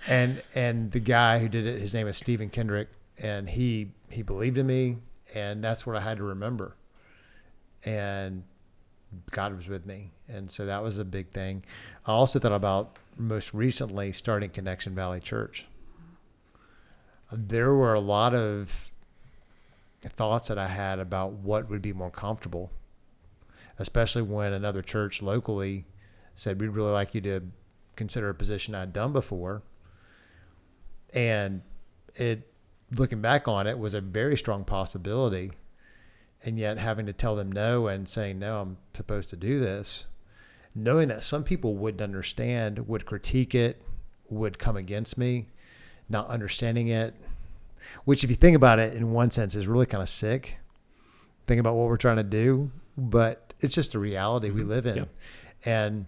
and 0.08 0.42
and 0.54 0.92
the 0.92 1.00
guy 1.00 1.38
who 1.38 1.48
did 1.48 1.66
it, 1.66 1.80
his 1.80 1.94
name 1.94 2.08
is 2.08 2.16
Stephen 2.16 2.50
Kendrick, 2.50 2.88
and 3.18 3.48
he 3.48 3.92
he 4.10 4.22
believed 4.22 4.58
in 4.58 4.66
me 4.66 4.96
and 5.34 5.62
that's 5.62 5.86
what 5.86 5.96
I 5.96 6.00
had 6.00 6.18
to 6.18 6.24
remember. 6.24 6.76
And 7.84 8.44
God 9.30 9.56
was 9.56 9.68
with 9.68 9.86
me, 9.86 10.12
and 10.28 10.50
so 10.50 10.66
that 10.66 10.82
was 10.82 10.98
a 10.98 11.04
big 11.04 11.30
thing. 11.30 11.64
I 12.06 12.12
also 12.12 12.38
thought 12.38 12.52
about 12.52 12.98
most 13.16 13.54
recently 13.54 14.12
starting 14.12 14.50
Connection 14.50 14.94
Valley 14.94 15.20
Church. 15.20 15.66
There 17.32 17.74
were 17.74 17.94
a 17.94 18.00
lot 18.00 18.34
of 18.34 18.92
thoughts 20.00 20.48
that 20.48 20.58
I 20.58 20.68
had 20.68 20.98
about 20.98 21.32
what 21.32 21.68
would 21.68 21.82
be 21.82 21.92
more 21.92 22.10
comfortable, 22.10 22.70
especially 23.78 24.22
when 24.22 24.52
another 24.52 24.82
church 24.82 25.22
locally 25.22 25.86
said, 26.36 26.60
We'd 26.60 26.68
really 26.68 26.92
like 26.92 27.14
you 27.14 27.20
to 27.22 27.42
consider 27.96 28.28
a 28.28 28.34
position 28.34 28.74
I'd 28.74 28.92
done 28.92 29.12
before. 29.12 29.62
And 31.12 31.62
it 32.14 32.52
looking 32.94 33.20
back 33.20 33.48
on 33.48 33.66
it 33.66 33.78
was 33.78 33.94
a 33.94 34.00
very 34.00 34.36
strong 34.36 34.64
possibility 34.64 35.50
and 36.44 36.58
yet 36.58 36.78
having 36.78 37.06
to 37.06 37.12
tell 37.12 37.34
them 37.34 37.50
no 37.50 37.88
and 37.88 38.08
saying 38.08 38.38
no 38.38 38.60
i'm 38.60 38.76
supposed 38.94 39.28
to 39.28 39.36
do 39.36 39.58
this 39.58 40.06
knowing 40.74 41.08
that 41.08 41.22
some 41.22 41.42
people 41.42 41.74
wouldn't 41.74 42.00
understand 42.00 42.86
would 42.86 43.06
critique 43.06 43.54
it 43.54 43.82
would 44.28 44.58
come 44.58 44.76
against 44.76 45.18
me 45.18 45.46
not 46.08 46.28
understanding 46.28 46.88
it 46.88 47.14
which 48.04 48.22
if 48.22 48.30
you 48.30 48.36
think 48.36 48.56
about 48.56 48.78
it 48.78 48.94
in 48.94 49.12
one 49.12 49.30
sense 49.30 49.54
is 49.54 49.66
really 49.66 49.86
kind 49.86 50.02
of 50.02 50.08
sick 50.08 50.56
think 51.46 51.60
about 51.60 51.74
what 51.74 51.88
we're 51.88 51.96
trying 51.96 52.16
to 52.16 52.22
do 52.22 52.70
but 52.96 53.52
it's 53.60 53.74
just 53.74 53.92
the 53.92 53.98
reality 53.98 54.48
mm-hmm. 54.48 54.58
we 54.58 54.64
live 54.64 54.86
in 54.86 54.96
yeah. 54.96 55.04
and 55.64 56.06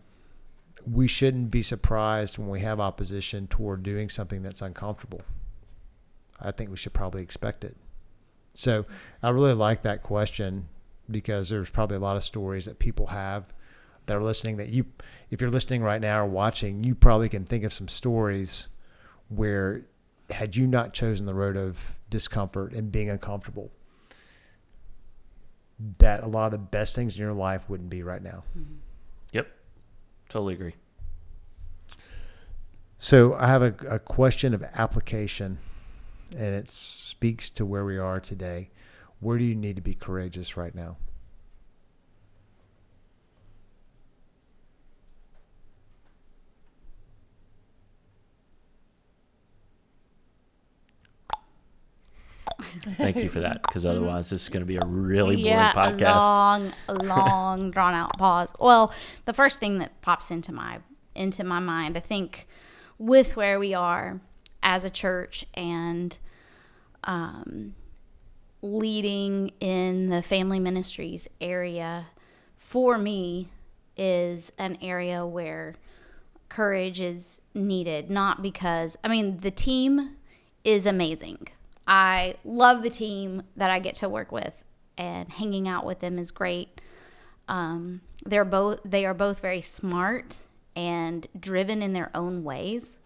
we 0.91 1.07
shouldn't 1.07 1.51
be 1.51 1.63
surprised 1.63 2.39
when 2.39 2.49
we 2.49 2.61
have 2.61 2.81
opposition 2.81 3.47
toward 3.47 3.83
doing 3.83 4.09
something 4.09 4.43
that's 4.43 4.63
uncomfortable 4.63 5.23
I 6.41 6.51
think 6.51 6.71
we 6.71 6.77
should 6.77 6.93
probably 6.93 7.23
expect 7.23 7.65
it. 7.65 7.77
So 8.55 8.87
I 9.23 9.31
really 9.31 9.55
like 9.55 9.83
that 9.83 10.03
question 10.03 10.69
because 11.11 11.49
there's 11.49 11.71
probably 11.71 11.97
a 11.97 12.01
lot 12.01 12.17
of 12.17 12.23
stories 12.23 12.67
that 12.67 12.79
people 12.79 13.09
have 13.09 13.45
that 14.07 14.17
are 14.17 14.23
listening 14.23 14.57
that 14.57 14.69
you, 14.69 14.87
if 15.31 15.41
you're 15.41 15.51
listening 15.51 15.83
right 15.83 16.01
now 16.01 16.23
or 16.23 16.27
watching, 16.27 16.85
you 16.85 16.95
probably 16.95 17.29
can 17.29 17.45
think 17.45 17.65
of 17.65 17.73
some 17.73 17.89
stories 17.89 18.69
where 19.29 19.83
had 20.31 20.57
you 20.57 20.67
not 20.67 20.93
chosen 20.93 21.27
the 21.27 21.35
road 21.35 21.57
of 21.57 21.99
discomfort 22.11 22.73
and 22.73 22.91
being 22.91 23.11
uncomfortable, 23.11 23.71
that 25.99 26.23
a 26.23 26.27
lot 26.27 26.47
of 26.47 26.53
the 26.53 26.59
best 26.59 26.95
things 26.95 27.17
in 27.17 27.23
your 27.23 27.33
life 27.33 27.69
wouldn't 27.69 27.91
be 27.91 28.03
right 28.03 28.23
now. 28.23 28.43
Mm-hmm. 28.59 28.75
Totally 30.29 30.55
agree. 30.55 30.75
So 32.99 33.35
I 33.35 33.47
have 33.47 33.63
a, 33.63 33.75
a 33.89 33.99
question 33.99 34.55
of 34.55 34.63
application 34.75 35.59
and 36.37 36.55
it 36.55 36.69
speaks 36.69 37.49
to 37.51 37.65
where 37.65 37.85
we 37.85 37.97
are 37.97 38.21
today. 38.21 38.71
Where 39.21 39.39
do 39.39 39.45
you 39.45 39.55
need 39.55 39.77
to 39.77 39.83
be 39.83 39.95
courageous 39.95 40.57
right 40.57 40.75
now? 40.75 40.97
Thank 52.61 53.17
you 53.17 53.29
for 53.29 53.41
that, 53.41 53.63
because 53.63 53.87
otherwise 53.87 54.31
this 54.31 54.43
is 54.43 54.49
going 54.49 54.63
to 54.63 54.67
be 54.67 54.77
a 54.77 54.85
really 54.85 55.37
boring 55.37 55.47
yeah, 55.47 55.73
podcast. 55.73 56.01
long, 56.01 56.73
long, 57.03 57.71
drawn 57.73 57.95
out 57.95 58.19
pause. 58.19 58.53
Well, 58.59 58.93
the 59.27 59.33
first 59.33 59.61
thing 59.61 59.79
that 59.79 60.01
pops 60.01 60.31
into 60.31 60.53
my 60.53 60.81
into 61.15 61.45
my 61.45 61.61
mind, 61.61 61.97
I 61.97 62.01
think, 62.01 62.47
with 62.99 63.37
where 63.37 63.59
we 63.59 63.75
are 63.75 64.21
as 64.63 64.85
a 64.85 64.91
church 64.91 65.45
and 65.55 66.19
um, 67.05 67.75
leading 68.61 69.53
in 69.61 70.09
the 70.09 70.23
family 70.23 70.59
ministries 70.59 71.29
area, 71.41 72.07
for 72.57 72.99
me, 72.99 73.49
is 73.97 74.53
an 74.59 74.79
area 74.83 75.25
where 75.25 75.75
courage 76.49 77.01
is 77.01 77.41
needed. 77.55 78.11
Not 78.11 78.43
because 78.43 78.97
I 79.05 79.09
mean 79.09 79.39
the 79.39 79.53
team 79.53 80.17
is 80.65 80.87
amazing. 80.87 81.49
I 81.89 82.35
love 82.45 82.83
the 82.83 82.91
team 82.91 83.43
that 83.57 83.71
I 83.71 83.79
get 83.81 83.97
to 83.97 84.09
work 84.09 84.31
with, 84.31 84.53
and 84.97 85.29
hanging 85.31 85.67
out 85.67 85.85
with 85.87 86.01
them 86.01 86.19
is 86.19 86.31
great. 86.31 86.81
Um, 87.49 88.03
they're 88.27 88.45
both 88.45 88.81
they 88.85 89.07
are 89.07 89.15
both 89.15 89.41
very 89.41 89.63
smart 89.63 90.37
and 90.77 91.27
driven 91.39 91.83
in 91.83 91.95
their 91.95 92.11
own 92.15 92.45
ways. 92.45 92.99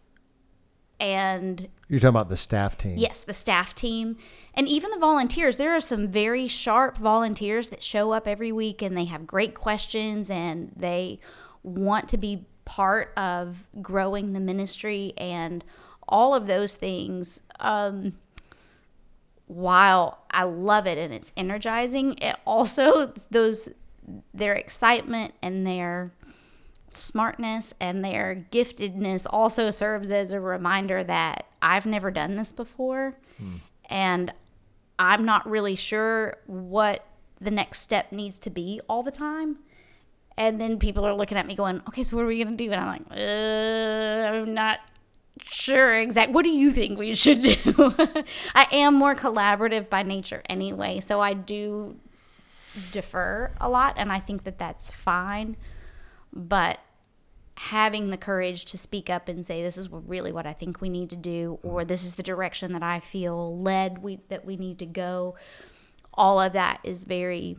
And 0.98 1.68
You're 1.88 1.98
talking 1.98 2.10
about 2.10 2.28
the 2.28 2.36
staff 2.36 2.76
team. 2.78 2.96
yes, 2.96 3.22
the 3.24 3.34
staff 3.34 3.74
team 3.74 4.16
and 4.54 4.68
even 4.68 4.90
the 4.90 4.98
volunteers. 4.98 5.56
There 5.56 5.74
are 5.74 5.80
some 5.80 6.06
very 6.06 6.46
sharp 6.46 6.96
volunteers 6.96 7.70
that 7.70 7.82
show 7.82 8.12
up 8.12 8.28
every 8.28 8.52
week 8.52 8.82
and 8.82 8.96
they 8.96 9.06
have 9.06 9.26
great 9.26 9.54
questions 9.54 10.30
and 10.30 10.70
they 10.76 11.18
want 11.64 12.08
to 12.10 12.18
be 12.18 12.44
part 12.64 13.12
of 13.16 13.66
growing 13.80 14.32
the 14.32 14.38
ministry 14.40 15.12
and 15.16 15.64
all 16.08 16.34
of 16.34 16.46
those 16.46 16.76
things. 16.76 17.40
Um, 17.58 18.12
while 19.52 20.24
I 20.30 20.44
love 20.44 20.86
it 20.86 20.98
and 20.98 21.12
it's 21.12 21.32
energizing, 21.36 22.14
it 22.20 22.36
also 22.46 23.12
those 23.30 23.68
their 24.34 24.54
excitement 24.54 25.34
and 25.42 25.66
their 25.66 26.12
smartness 26.90 27.72
and 27.80 28.04
their 28.04 28.46
giftedness 28.50 29.26
also 29.30 29.70
serves 29.70 30.10
as 30.10 30.32
a 30.32 30.40
reminder 30.40 31.02
that 31.04 31.46
I've 31.62 31.86
never 31.86 32.10
done 32.10 32.36
this 32.36 32.52
before 32.52 33.16
hmm. 33.38 33.56
and 33.88 34.32
I'm 34.98 35.24
not 35.24 35.48
really 35.48 35.74
sure 35.74 36.36
what 36.46 37.06
the 37.40 37.50
next 37.50 37.80
step 37.80 38.12
needs 38.12 38.38
to 38.40 38.50
be 38.50 38.80
all 38.88 39.02
the 39.02 39.10
time. 39.10 39.58
And 40.36 40.60
then 40.60 40.78
people 40.78 41.04
are 41.04 41.14
looking 41.14 41.36
at 41.36 41.46
me 41.46 41.54
going, 41.54 41.82
okay, 41.88 42.04
so 42.04 42.16
what 42.16 42.22
are 42.22 42.28
we 42.28 42.42
going 42.42 42.56
to 42.56 42.64
do? 42.64 42.70
And 42.72 42.80
I'm 42.80 42.88
like, 42.88 43.18
I'm 43.18 44.54
not 44.54 44.78
sure 45.44 45.98
exactly. 45.98 46.34
What 46.34 46.44
do 46.44 46.50
you 46.50 46.72
think 46.72 46.98
we 46.98 47.14
should 47.14 47.42
do? 47.42 47.94
I 48.54 48.66
am 48.72 48.94
more 48.94 49.14
collaborative 49.14 49.88
by 49.88 50.02
nature 50.02 50.42
anyway. 50.48 51.00
So 51.00 51.20
I 51.20 51.34
do 51.34 51.96
defer 52.90 53.52
a 53.60 53.68
lot. 53.68 53.94
And 53.96 54.12
I 54.12 54.20
think 54.20 54.44
that 54.44 54.58
that's 54.58 54.90
fine. 54.90 55.56
But 56.32 56.80
having 57.56 58.10
the 58.10 58.16
courage 58.16 58.64
to 58.66 58.78
speak 58.78 59.10
up 59.10 59.28
and 59.28 59.46
say, 59.46 59.62
this 59.62 59.76
is 59.76 59.88
really 59.90 60.32
what 60.32 60.46
I 60.46 60.52
think 60.52 60.80
we 60.80 60.88
need 60.88 61.10
to 61.10 61.16
do, 61.16 61.58
or 61.62 61.80
mm-hmm. 61.80 61.88
this 61.88 62.04
is 62.04 62.14
the 62.14 62.22
direction 62.22 62.72
that 62.72 62.82
I 62.82 63.00
feel 63.00 63.58
led 63.58 63.98
we, 63.98 64.20
that 64.28 64.44
we 64.44 64.56
need 64.56 64.78
to 64.80 64.86
go, 64.86 65.36
all 66.14 66.40
of 66.40 66.54
that 66.54 66.80
is 66.82 67.04
very, 67.04 67.56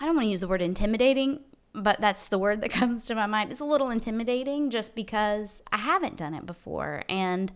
I 0.00 0.06
don't 0.06 0.16
want 0.16 0.26
to 0.26 0.30
use 0.30 0.40
the 0.40 0.48
word 0.48 0.62
intimidating, 0.62 1.40
but 1.74 2.00
that's 2.00 2.26
the 2.28 2.38
word 2.38 2.60
that 2.62 2.70
comes 2.80 3.06
to 3.06 3.14
my 3.14 3.26
mind. 3.26 3.50
It's 3.50 3.60
a 3.60 3.64
little 3.64 3.90
intimidating 3.90 4.70
just 4.70 4.94
because 4.94 5.62
I 5.72 5.78
haven't 5.78 6.16
done 6.16 6.34
it 6.34 6.46
before 6.46 7.02
and 7.08 7.52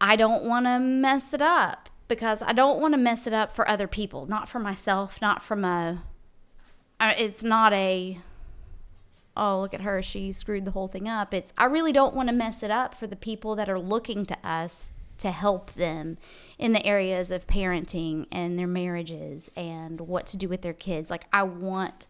I 0.00 0.16
don't 0.16 0.44
want 0.44 0.66
to 0.66 0.78
mess 0.78 1.32
it 1.32 1.40
up 1.42 1.88
because 2.08 2.42
I 2.42 2.52
don't 2.52 2.80
want 2.80 2.94
to 2.94 2.98
mess 2.98 3.26
it 3.26 3.32
up 3.32 3.54
for 3.54 3.68
other 3.68 3.88
people, 3.88 4.26
not 4.26 4.48
for 4.48 4.58
myself, 4.58 5.20
not 5.20 5.42
from 5.42 5.64
a 5.64 6.02
I- 7.00 7.14
it's 7.14 7.42
not 7.44 7.72
a 7.72 8.18
oh 9.36 9.60
look 9.60 9.74
at 9.74 9.82
her 9.82 10.00
she 10.00 10.32
screwed 10.32 10.64
the 10.64 10.70
whole 10.70 10.88
thing 10.88 11.06
up 11.06 11.34
it's 11.34 11.52
i 11.58 11.64
really 11.66 11.92
don't 11.92 12.14
want 12.14 12.26
to 12.26 12.34
mess 12.34 12.62
it 12.62 12.70
up 12.70 12.94
for 12.94 13.06
the 13.06 13.14
people 13.16 13.54
that 13.54 13.68
are 13.68 13.78
looking 13.78 14.24
to 14.24 14.36
us 14.42 14.90
to 15.18 15.30
help 15.30 15.72
them 15.74 16.18
in 16.58 16.72
the 16.72 16.84
areas 16.84 17.30
of 17.30 17.46
parenting 17.46 18.26
and 18.30 18.58
their 18.58 18.66
marriages 18.66 19.50
and 19.56 20.00
what 20.00 20.26
to 20.26 20.36
do 20.36 20.48
with 20.48 20.62
their 20.62 20.72
kids. 20.72 21.10
Like 21.10 21.26
i 21.32 21.42
want 21.42 22.06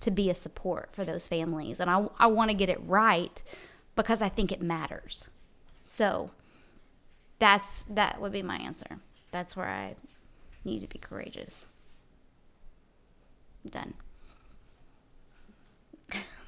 to 0.00 0.10
be 0.10 0.28
a 0.30 0.34
support 0.34 0.90
for 0.92 1.04
those 1.04 1.26
families 1.26 1.80
and 1.80 1.88
i, 1.88 2.06
I 2.18 2.26
want 2.26 2.50
to 2.50 2.56
get 2.56 2.68
it 2.68 2.78
right 2.84 3.42
because 3.96 4.20
i 4.22 4.28
think 4.28 4.52
it 4.52 4.62
matters. 4.62 5.28
So 5.86 6.30
that's 7.38 7.84
that 7.88 8.20
would 8.20 8.32
be 8.32 8.42
my 8.42 8.56
answer. 8.56 8.98
That's 9.30 9.56
where 9.56 9.68
i 9.68 9.94
need 10.64 10.80
to 10.80 10.88
be 10.88 10.98
courageous. 10.98 11.66
Done 13.68 13.94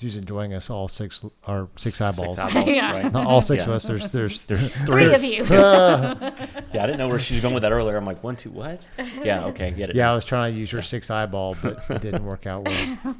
She's 0.00 0.16
enjoying 0.16 0.52
us 0.54 0.70
all 0.70 0.88
six 0.88 1.24
our 1.46 1.68
six 1.76 2.00
eyeballs. 2.00 2.36
Six 2.36 2.54
eyeballs, 2.56 2.74
Yeah. 2.74 2.92
right? 2.92 3.12
Not 3.12 3.26
all 3.26 3.40
six 3.40 3.62
Yeah. 3.64 3.70
of 3.70 3.76
us. 3.76 3.84
There's 3.84 4.10
there's 4.10 4.44
There's 4.46 4.70
three 4.86 4.86
three. 4.86 5.14
of 5.14 5.22
you 5.22 5.44
Yeah, 5.48 6.42
I 6.74 6.86
didn't 6.86 6.98
know 6.98 7.08
where 7.08 7.20
she 7.20 7.34
was 7.34 7.42
going 7.42 7.54
with 7.54 7.62
that 7.62 7.72
earlier. 7.72 7.96
I'm 7.96 8.04
like, 8.04 8.22
one, 8.24 8.34
two, 8.36 8.50
what? 8.50 8.80
Yeah, 9.22 9.44
okay, 9.46 9.70
get 9.70 9.90
it. 9.90 9.96
yeah. 9.96 10.10
I 10.10 10.14
was 10.14 10.24
trying 10.24 10.52
to 10.52 10.58
use 10.58 10.72
your 10.72 10.82
six 10.82 11.10
eyeball, 11.10 11.56
but 11.62 11.84
it 11.90 12.00
didn't 12.00 12.24
work 12.24 12.46
out 12.46 12.66
well. 12.66 12.98
How 13.04 13.14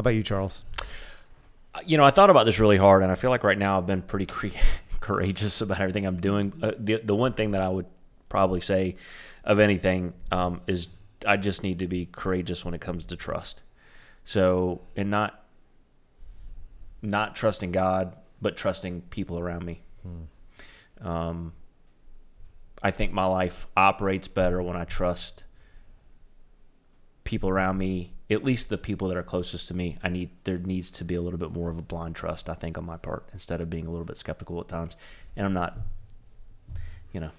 about 0.00 0.10
you, 0.10 0.22
Charles? 0.22 0.62
you 1.86 1.96
know, 1.96 2.04
I 2.04 2.10
thought 2.10 2.28
about 2.30 2.44
this 2.44 2.58
really 2.58 2.76
hard, 2.76 3.04
and 3.04 3.12
I 3.12 3.14
feel 3.14 3.30
like 3.30 3.44
right 3.44 3.56
now 3.58 3.78
I've 3.78 3.86
been 3.86 4.02
pretty 4.02 4.26
cre- 4.26 4.48
courageous 5.00 5.60
about 5.60 5.80
everything 5.80 6.06
I'm 6.06 6.20
doing. 6.20 6.52
Uh, 6.60 6.72
the 6.76 6.96
the 7.04 7.14
one 7.14 7.34
thing 7.34 7.52
that 7.52 7.62
I 7.62 7.68
would 7.68 7.86
probably 8.28 8.60
say 8.60 8.96
of 9.44 9.60
anything 9.60 10.12
um, 10.32 10.60
is 10.66 10.88
I 11.24 11.36
just 11.36 11.62
need 11.62 11.78
to 11.78 11.86
be 11.86 12.06
courageous 12.10 12.64
when 12.64 12.74
it 12.74 12.80
comes 12.80 13.06
to 13.06 13.16
trust. 13.16 13.62
So, 14.24 14.80
and 14.96 15.08
not 15.10 15.40
not 17.02 17.34
trusting 17.34 17.72
God, 17.72 18.16
but 18.40 18.56
trusting 18.56 19.02
people 19.10 19.38
around 19.38 19.64
me. 19.64 19.82
Um, 21.00 21.52
I 22.82 22.90
think 22.90 23.12
my 23.12 23.24
life 23.24 23.66
operates 23.76 24.28
better 24.28 24.62
when 24.62 24.76
I 24.76 24.84
trust 24.84 25.42
people 27.24 27.48
around 27.48 27.78
me, 27.78 28.14
at 28.30 28.44
least 28.44 28.68
the 28.68 28.78
people 28.78 29.08
that 29.08 29.16
are 29.16 29.22
closest 29.22 29.68
to 29.68 29.74
me. 29.74 29.96
I 30.02 30.08
need 30.08 30.30
there 30.44 30.58
needs 30.58 30.90
to 30.92 31.04
be 31.04 31.14
a 31.14 31.20
little 31.20 31.38
bit 31.38 31.52
more 31.52 31.70
of 31.70 31.78
a 31.78 31.82
blind 31.82 32.14
trust, 32.16 32.48
I 32.48 32.54
think, 32.54 32.78
on 32.78 32.84
my 32.86 32.96
part, 32.96 33.28
instead 33.32 33.60
of 33.60 33.68
being 33.70 33.86
a 33.86 33.90
little 33.90 34.04
bit 34.06 34.16
skeptical 34.16 34.60
at 34.60 34.68
times. 34.68 34.96
And 35.36 35.44
I'm 35.44 35.52
not, 35.52 35.76
you 37.12 37.20
know, 37.20 37.30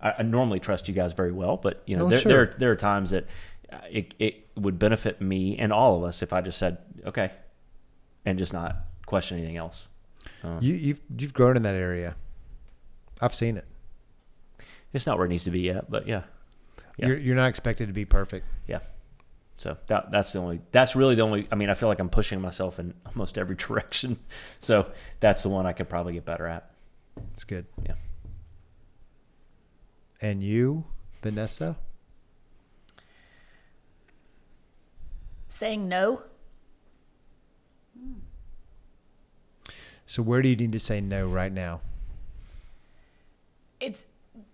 I, 0.00 0.14
I 0.18 0.22
normally 0.22 0.60
trust 0.60 0.88
you 0.88 0.94
guys 0.94 1.12
very 1.12 1.32
well, 1.32 1.56
but 1.56 1.82
you 1.86 1.96
know, 1.96 2.06
Oh, 2.06 2.08
there, 2.08 2.18
sure. 2.20 2.32
there 2.46 2.54
there 2.58 2.70
are 2.70 2.76
times 2.76 3.10
that 3.10 3.26
uh, 3.72 3.78
it 3.90 4.14
it 4.18 4.46
would 4.56 4.78
benefit 4.78 5.20
me 5.20 5.58
and 5.58 5.72
all 5.72 5.96
of 5.96 6.04
us 6.04 6.22
if 6.22 6.32
I 6.32 6.40
just 6.40 6.58
said 6.58 6.78
okay, 7.06 7.30
and 8.24 8.38
just 8.38 8.52
not 8.52 8.76
question 9.12 9.36
anything 9.36 9.58
else. 9.58 9.88
Uh, 10.42 10.56
You 10.58 10.72
you've 10.72 11.00
you've 11.18 11.34
grown 11.34 11.54
in 11.56 11.62
that 11.64 11.74
area. 11.74 12.16
I've 13.20 13.34
seen 13.34 13.58
it. 13.58 13.66
it's 14.94 15.06
not 15.06 15.18
where 15.18 15.26
it 15.26 15.28
needs 15.28 15.44
to 15.44 15.50
be 15.50 15.60
yet, 15.60 15.90
but 15.90 16.08
yeah. 16.08 16.22
Yeah. 16.96 17.08
You're 17.08 17.18
you're 17.18 17.36
not 17.36 17.48
expected 17.50 17.88
to 17.88 17.92
be 17.92 18.06
perfect. 18.06 18.46
Yeah. 18.66 18.78
So 19.58 19.76
that 19.88 20.10
that's 20.10 20.32
the 20.32 20.38
only 20.38 20.60
that's 20.70 20.96
really 20.96 21.14
the 21.14 21.20
only 21.22 21.46
I 21.52 21.56
mean 21.56 21.68
I 21.68 21.74
feel 21.74 21.90
like 21.90 22.00
I'm 22.00 22.08
pushing 22.08 22.40
myself 22.40 22.78
in 22.78 22.94
almost 23.06 23.36
every 23.36 23.54
direction. 23.56 24.18
So 24.60 24.90
that's 25.20 25.42
the 25.42 25.50
one 25.50 25.66
I 25.66 25.74
could 25.74 25.90
probably 25.90 26.14
get 26.14 26.24
better 26.24 26.46
at. 26.46 26.70
It's 27.34 27.44
good. 27.44 27.66
Yeah. 27.84 27.94
And 30.22 30.42
you, 30.42 30.84
Vanessa? 31.22 31.76
Saying 35.48 35.86
no. 35.86 36.22
So 40.12 40.22
where 40.22 40.42
do 40.42 40.50
you 40.50 40.56
need 40.56 40.72
to 40.72 40.78
say 40.78 41.00
no 41.00 41.26
right 41.26 41.50
now? 41.50 41.80
It's 43.80 44.06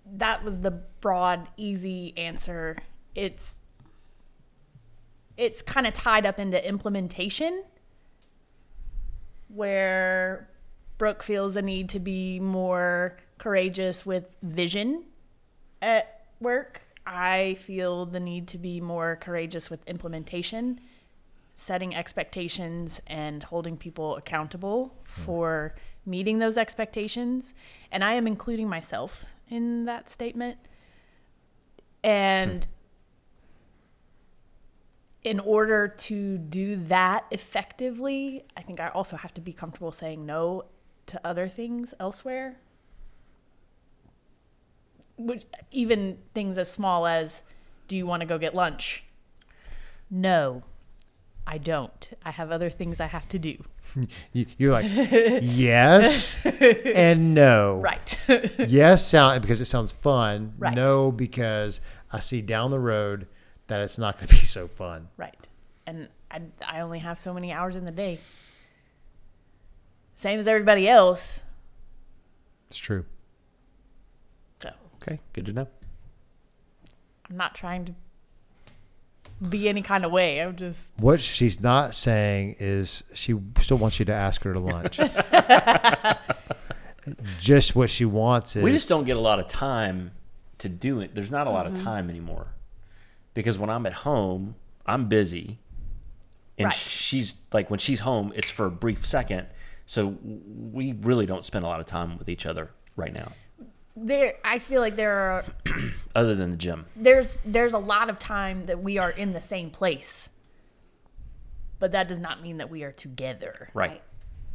that 0.06 0.44
was 0.44 0.60
the 0.60 0.70
broad, 0.70 1.48
easy 1.56 2.16
answer. 2.16 2.76
It's 3.16 3.58
it's 5.36 5.60
kind 5.60 5.84
of 5.88 5.94
tied 5.94 6.26
up 6.26 6.38
into 6.38 6.64
implementation 6.64 7.64
where 9.48 10.48
Brooke 10.96 11.24
feels 11.24 11.56
a 11.56 11.62
need 11.62 11.88
to 11.88 11.98
be 11.98 12.38
more 12.38 13.16
courageous 13.38 14.06
with 14.06 14.36
vision 14.44 15.06
at 15.82 16.24
work. 16.38 16.82
I 17.04 17.54
feel 17.54 18.06
the 18.06 18.20
need 18.20 18.46
to 18.48 18.58
be 18.58 18.80
more 18.80 19.16
courageous 19.20 19.70
with 19.70 19.84
implementation, 19.88 20.78
setting 21.58 21.92
expectations 21.92 23.00
and 23.08 23.42
holding 23.42 23.76
people 23.76 24.14
accountable 24.14 24.94
hmm. 24.94 25.22
for 25.22 25.74
meeting 26.06 26.38
those 26.38 26.56
expectations. 26.56 27.52
And 27.90 28.04
I 28.04 28.12
am 28.14 28.28
including 28.28 28.68
myself 28.68 29.24
in 29.48 29.84
that 29.84 30.08
statement. 30.08 30.58
And 32.04 32.68
in 35.24 35.40
order 35.40 35.88
to 35.88 36.38
do 36.38 36.76
that 36.76 37.24
effectively, 37.32 38.44
I 38.56 38.62
think 38.62 38.78
I 38.78 38.88
also 38.90 39.16
have 39.16 39.34
to 39.34 39.40
be 39.40 39.52
comfortable 39.52 39.90
saying 39.90 40.24
no 40.24 40.62
to 41.06 41.20
other 41.26 41.48
things 41.48 41.92
elsewhere. 41.98 42.60
which, 45.20 45.42
even 45.72 46.18
things 46.32 46.56
as 46.56 46.70
small 46.70 47.04
as, 47.04 47.42
"Do 47.88 47.96
you 47.96 48.06
want 48.06 48.20
to 48.20 48.26
go 48.26 48.38
get 48.38 48.54
lunch?" 48.54 49.02
No, 50.08 50.62
I 51.50 51.56
don't. 51.56 52.10
I 52.24 52.30
have 52.30 52.52
other 52.52 52.68
things 52.68 53.00
I 53.00 53.06
have 53.06 53.26
to 53.30 53.38
do. 53.38 53.56
You- 54.34 54.46
You're 54.58 54.70
like, 54.72 54.84
yes 55.42 56.44
and 56.44 57.32
no. 57.32 57.76
Right. 57.82 58.18
Yes, 58.68 59.06
sound 59.06 59.40
because 59.40 59.60
it 59.62 59.64
sounds 59.64 59.90
fun. 59.92 60.52
Right. 60.58 60.74
No, 60.74 61.10
because 61.10 61.80
I 62.12 62.20
see 62.20 62.42
down 62.42 62.70
the 62.70 62.78
road 62.78 63.26
that 63.68 63.80
it's 63.80 63.96
not 63.98 64.16
going 64.18 64.28
to 64.28 64.34
be 64.34 64.44
so 64.44 64.68
fun. 64.68 65.08
right. 65.16 65.48
And 65.86 66.08
I, 66.30 66.42
I 66.66 66.80
only 66.80 66.98
have 66.98 67.18
so 67.18 67.32
many 67.32 67.50
hours 67.50 67.74
in 67.76 67.84
the 67.86 67.90
day. 67.90 68.18
Same 70.16 70.38
as 70.38 70.46
everybody 70.46 70.86
else. 70.86 71.44
It's 72.66 72.76
true. 72.78 73.06
So 74.62 74.70
Okay, 75.00 75.18
good 75.32 75.46
to 75.46 75.52
know. 75.54 75.68
I'm 77.30 77.36
not 77.38 77.54
trying 77.54 77.84
to 77.86 77.94
be 79.46 79.68
any 79.68 79.82
kind 79.82 80.04
of 80.04 80.12
way. 80.12 80.40
I'm 80.40 80.56
just 80.56 80.80
What 80.98 81.20
she's 81.20 81.62
not 81.62 81.94
saying 81.94 82.56
is 82.58 83.02
she 83.14 83.38
still 83.60 83.76
wants 83.76 83.98
you 83.98 84.04
to 84.06 84.12
ask 84.12 84.42
her 84.42 84.52
to 84.52 84.58
lunch. 84.58 84.98
just 87.38 87.76
what 87.76 87.90
she 87.90 88.04
wants 88.04 88.56
is 88.56 88.62
We 88.62 88.72
just 88.72 88.88
don't 88.88 89.04
get 89.04 89.16
a 89.16 89.20
lot 89.20 89.38
of 89.38 89.46
time 89.46 90.12
to 90.58 90.68
do 90.68 91.00
it. 91.00 91.14
There's 91.14 91.30
not 91.30 91.46
a 91.46 91.50
lot 91.50 91.66
of 91.66 91.74
mm-hmm. 91.74 91.84
time 91.84 92.10
anymore. 92.10 92.48
Because 93.34 93.58
when 93.58 93.70
I'm 93.70 93.86
at 93.86 93.92
home, 93.92 94.56
I'm 94.86 95.08
busy. 95.08 95.58
And 96.56 96.66
Right. 96.66 96.74
she's 96.74 97.34
like 97.52 97.70
when 97.70 97.78
she's 97.78 98.00
home, 98.00 98.32
it's 98.34 98.50
for 98.50 98.66
a 98.66 98.70
brief 98.70 99.06
second. 99.06 99.46
So 99.86 100.18
we 100.22 100.92
really 100.92 101.24
don't 101.24 101.44
spend 101.44 101.64
a 101.64 101.68
lot 101.68 101.80
of 101.80 101.86
time 101.86 102.18
with 102.18 102.28
each 102.28 102.44
other 102.44 102.70
right 102.96 103.12
now, 103.12 103.32
there. 104.06 104.34
I 104.44 104.58
feel 104.58 104.80
like 104.80 104.96
there 104.96 105.12
are 105.12 105.44
other 106.14 106.34
than 106.34 106.50
the 106.50 106.56
gym. 106.56 106.86
there's 106.96 107.38
there's 107.44 107.72
a 107.72 107.78
lot 107.78 108.10
of 108.10 108.18
time 108.18 108.66
that 108.66 108.82
we 108.82 108.98
are 108.98 109.10
in 109.10 109.32
the 109.32 109.40
same 109.40 109.70
place, 109.70 110.30
but 111.78 111.92
that 111.92 112.08
does 112.08 112.20
not 112.20 112.42
mean 112.42 112.58
that 112.58 112.70
we 112.70 112.82
are 112.82 112.92
together. 112.92 113.70
Right. 113.74 114.02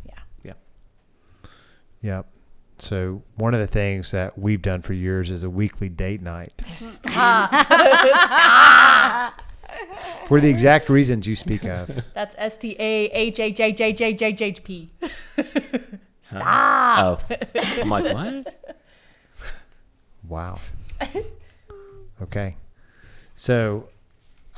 Yeah. 0.05 0.13
Yeah. 0.43 0.53
Yep. 2.01 2.27
So 2.79 3.21
one 3.35 3.53
of 3.53 3.59
the 3.59 3.67
things 3.67 4.11
that 4.11 4.37
we've 4.37 4.61
done 4.61 4.81
for 4.81 4.93
years 4.93 5.29
is 5.29 5.43
a 5.43 5.49
weekly 5.49 5.89
date 5.89 6.21
night. 6.21 6.53
Stop. 6.65 7.51
For 10.27 10.39
the 10.41 10.49
exact 10.49 10.89
reasons 10.89 11.27
you 11.27 11.35
speak 11.35 11.65
of. 11.65 12.03
That's 12.13 12.35
S 12.37 12.57
T 12.57 12.75
A 12.79 13.05
H 13.05 13.39
H 13.39 13.59
H 13.59 13.81
H 13.81 14.01
H 14.01 14.21
H 14.21 14.41
H 14.41 14.63
P. 14.63 14.89
Oh. 16.35 17.19
I'm 17.55 17.89
like, 17.89 18.05
what? 18.05 18.77
Wow. 20.33 20.59
Okay. 22.21 22.55
So 23.35 23.89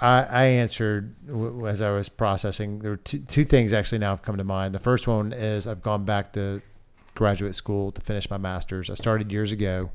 I, 0.01 0.23
I 0.23 0.43
answered 0.45 1.15
w- 1.27 1.67
as 1.67 1.81
I 1.81 1.91
was 1.91 2.07
processing. 2.09 2.79
There 2.79 2.91
were 2.91 2.97
two, 2.97 3.19
two 3.19 3.43
things 3.43 3.73
actually 3.73 3.97
now 3.99 4.11
have 4.11 4.21
come 4.21 4.37
to 4.37 4.43
mind. 4.43 4.73
The 4.73 4.79
first 4.79 5.07
one 5.07 5.33
is 5.33 5.67
I've 5.67 5.81
gone 5.81 6.05
back 6.05 6.33
to 6.33 6.61
graduate 7.15 7.55
school 7.55 7.91
to 7.91 8.01
finish 8.01 8.29
my 8.29 8.37
master's. 8.37 8.89
I 8.89 8.93
started 8.93 9.31
years 9.31 9.51
ago. 9.51 9.91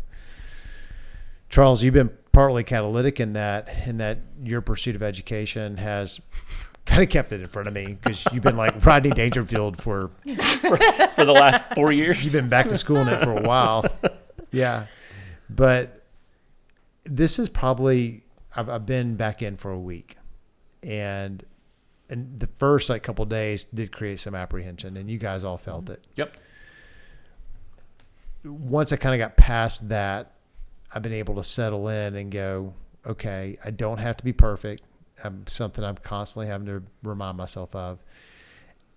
Charles, 1.49 1.83
you've 1.83 1.95
been 1.95 2.11
partly 2.33 2.63
catalytic 2.65 3.21
in 3.21 3.33
that 3.35 3.69
in 3.87 3.99
that 3.99 4.19
your 4.43 4.61
pursuit 4.61 4.95
of 4.97 5.03
education 5.03 5.77
has 5.79 6.21
kind 6.87 7.03
of 7.03 7.09
kept 7.09 7.33
it 7.33 7.41
in 7.41 7.49
front 7.49 7.69
of 7.69 7.75
me 7.75 7.87
because 8.01 8.25
you've 8.33 8.43
been 8.43 8.57
like 8.57 8.85
Rodney 8.85 9.11
Dangerfield 9.11 9.81
for 9.81 10.11
For 10.25 11.25
the 11.25 11.33
last 11.35 11.63
four 11.75 11.93
years. 11.93 12.23
You've 12.23 12.33
been 12.33 12.49
back 12.49 12.69
to 12.69 12.77
school 12.77 12.99
in 12.99 13.09
it 13.09 13.23
for 13.23 13.37
a 13.37 13.43
while. 13.43 13.85
Yeah. 14.51 14.87
But 15.55 16.05
this 17.05 17.39
is 17.39 17.49
probably 17.49 18.25
I've, 18.55 18.69
I've 18.69 18.87
been 18.87 19.17
back 19.17 19.43
in 19.43 19.57
for 19.57 19.71
a 19.71 19.79
week. 19.79 20.17
And 20.83 21.45
and 22.09 22.41
the 22.41 22.49
first 22.59 22.91
like 22.91 23.03
couple 23.03 23.25
days 23.25 23.65
did 23.65 23.93
create 23.93 24.19
some 24.19 24.35
apprehension 24.35 24.97
and 24.97 25.11
you 25.11 25.19
guys 25.19 25.45
all 25.45 25.57
felt 25.57 25.85
mm-hmm. 25.85 25.95
it. 25.95 26.07
Yep. 26.17 26.37
Once 28.45 28.93
I 28.93 28.97
kind 28.97 29.15
of 29.15 29.19
got 29.19 29.37
past 29.37 29.89
that, 29.91 30.33
I've 30.93 31.03
been 31.03 31.13
able 31.13 31.37
to 31.37 31.43
settle 31.43 31.89
in 31.89 32.17
and 32.17 32.31
go, 32.33 32.75
okay, 33.07 33.59
I 33.65 33.71
don't 33.71 33.99
have 33.99 34.17
to 34.17 34.25
be 34.25 34.33
perfect. 34.33 34.83
I'm 35.23 35.47
something 35.47 35.85
I'm 35.85 35.97
constantly 35.97 36.47
having 36.47 36.67
to 36.67 36.83
remind 37.03 37.37
myself 37.37 37.75
of. 37.77 38.03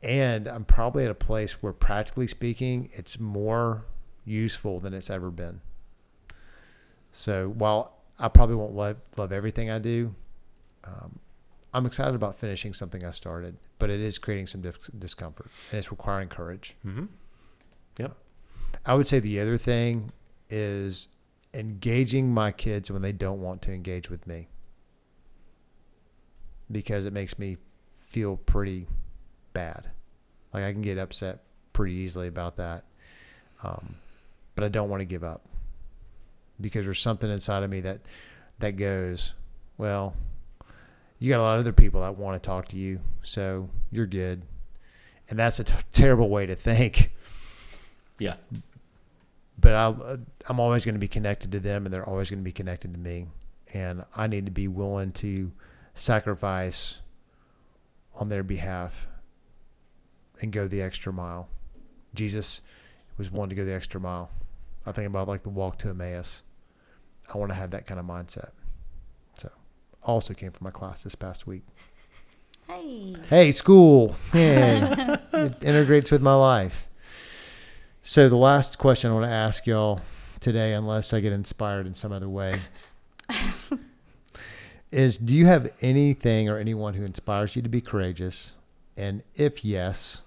And 0.01 0.47
I'm 0.47 0.65
probably 0.65 1.03
at 1.03 1.11
a 1.11 1.15
place 1.15 1.61
where 1.61 1.73
practically 1.73 2.27
speaking, 2.27 2.89
it's 2.93 3.19
more 3.19 3.85
useful 4.25 4.79
than 4.79 4.93
it's 4.93 5.09
ever 5.09 5.29
been. 5.29 5.61
So 7.13 7.49
while 7.49 7.93
I 8.19 8.27
probably 8.27 8.55
won't 8.55 8.75
love, 8.75 8.97
love 9.15 9.31
everything 9.31 9.69
I 9.69 9.79
do, 9.79 10.13
um, 10.83 11.19
I'm 11.73 11.85
excited 11.85 12.15
about 12.15 12.35
finishing 12.35 12.73
something 12.73 13.05
I 13.05 13.11
started, 13.11 13.55
but 13.79 13.89
it 13.89 14.01
is 14.01 14.17
creating 14.17 14.47
some 14.47 14.61
dis- 14.61 14.89
discomfort 14.97 15.47
and 15.71 15.77
it's 15.77 15.91
requiring 15.91 16.27
courage. 16.27 16.75
Mm-hmm. 16.85 17.05
Yep. 17.99 18.15
I 18.85 18.95
would 18.95 19.07
say 19.07 19.19
the 19.19 19.39
other 19.39 19.57
thing 19.57 20.09
is 20.49 21.07
engaging 21.53 22.33
my 22.33 22.51
kids 22.51 22.89
when 22.89 23.03
they 23.03 23.11
don't 23.11 23.41
want 23.41 23.61
to 23.61 23.71
engage 23.71 24.09
with 24.09 24.25
me 24.25 24.47
because 26.71 27.05
it 27.05 27.13
makes 27.13 27.37
me 27.37 27.57
feel 28.07 28.37
pretty 28.37 28.87
bad. 29.53 29.87
Like 30.51 30.63
I 30.63 30.71
can 30.71 30.81
get 30.81 30.97
upset 30.97 31.43
pretty 31.73 31.93
easily 31.93 32.27
about 32.27 32.57
that. 32.57 32.85
Um, 33.61 33.95
but 34.55 34.63
I 34.63 34.67
don't 34.67 34.89
want 34.89 35.01
to 35.01 35.05
give 35.05 35.23
up 35.23 35.45
because 36.63 36.85
there's 36.85 36.99
something 37.01 37.29
inside 37.29 37.61
of 37.63 37.69
me 37.69 37.81
that 37.81 37.99
that 38.59 38.71
goes, 38.77 39.33
well, 39.77 40.15
you 41.19 41.29
got 41.29 41.39
a 41.39 41.43
lot 41.43 41.53
of 41.55 41.59
other 41.61 41.71
people 41.73 42.01
that 42.01 42.17
want 42.17 42.41
to 42.41 42.45
talk 42.45 42.67
to 42.69 42.77
you, 42.77 42.99
so 43.21 43.69
you're 43.91 44.07
good. 44.07 44.41
And 45.29 45.37
that's 45.39 45.59
a 45.59 45.63
t- 45.63 45.73
terrible 45.91 46.29
way 46.29 46.45
to 46.45 46.55
think 46.55 47.11
Yeah. 48.19 48.31
but 49.59 49.73
I'll, 49.73 50.19
I'm 50.47 50.59
always 50.59 50.83
going 50.85 50.95
to 50.95 50.99
be 50.99 51.07
connected 51.07 51.51
to 51.53 51.59
them, 51.59 51.85
and 51.85 51.93
they're 51.93 52.07
always 52.07 52.29
going 52.29 52.39
to 52.39 52.43
be 52.43 52.51
connected 52.51 52.93
to 52.93 52.99
me. 52.99 53.27
And 53.73 54.03
I 54.15 54.27
need 54.27 54.45
to 54.45 54.51
be 54.51 54.67
willing 54.67 55.11
to 55.13 55.51
sacrifice 55.95 56.99
on 58.15 58.29
their 58.29 58.43
behalf 58.43 59.07
and 60.41 60.51
go 60.51 60.67
the 60.67 60.81
extra 60.81 61.11
mile. 61.13 61.47
Jesus 62.13 62.61
was 63.17 63.31
willing 63.31 63.49
to 63.49 63.55
go 63.55 63.65
the 63.65 63.73
extra 63.73 63.99
mile. 63.99 64.29
I 64.85 64.91
think 64.91 65.07
about 65.07 65.27
like 65.27 65.43
the 65.43 65.49
walk 65.49 65.77
to 65.79 65.89
Emmaus. 65.89 66.43
I 67.31 67.37
want 67.37 67.51
to 67.51 67.55
have 67.55 67.71
that 67.71 67.85
kind 67.85 67.99
of 67.99 68.05
mindset. 68.05 68.49
So, 69.35 69.49
also 70.03 70.33
came 70.33 70.51
from 70.51 70.65
my 70.65 70.71
class 70.71 71.03
this 71.03 71.15
past 71.15 71.45
week. 71.47 71.63
Hey. 72.67 73.15
Hey, 73.29 73.51
school. 73.51 74.15
Hey, 74.31 74.81
it 75.33 75.63
integrates 75.63 76.11
with 76.11 76.21
my 76.21 76.35
life. 76.35 76.87
So 78.01 78.27
the 78.27 78.35
last 78.35 78.79
question 78.79 79.11
I 79.11 79.13
want 79.13 79.25
to 79.25 79.31
ask 79.31 79.65
y'all 79.65 80.01
today, 80.39 80.73
unless 80.73 81.13
I 81.13 81.21
get 81.21 81.31
inspired 81.31 81.87
in 81.87 81.93
some 81.93 82.11
other 82.11 82.27
way, 82.27 82.59
is 84.91 85.17
do 85.17 85.33
you 85.33 85.45
have 85.45 85.71
anything 85.81 86.49
or 86.49 86.57
anyone 86.57 86.95
who 86.95 87.05
inspires 87.05 87.55
you 87.55 87.61
to 87.61 87.69
be 87.69 87.79
courageous? 87.79 88.55
And 88.97 89.23
if 89.35 89.63
yes, 89.63 90.17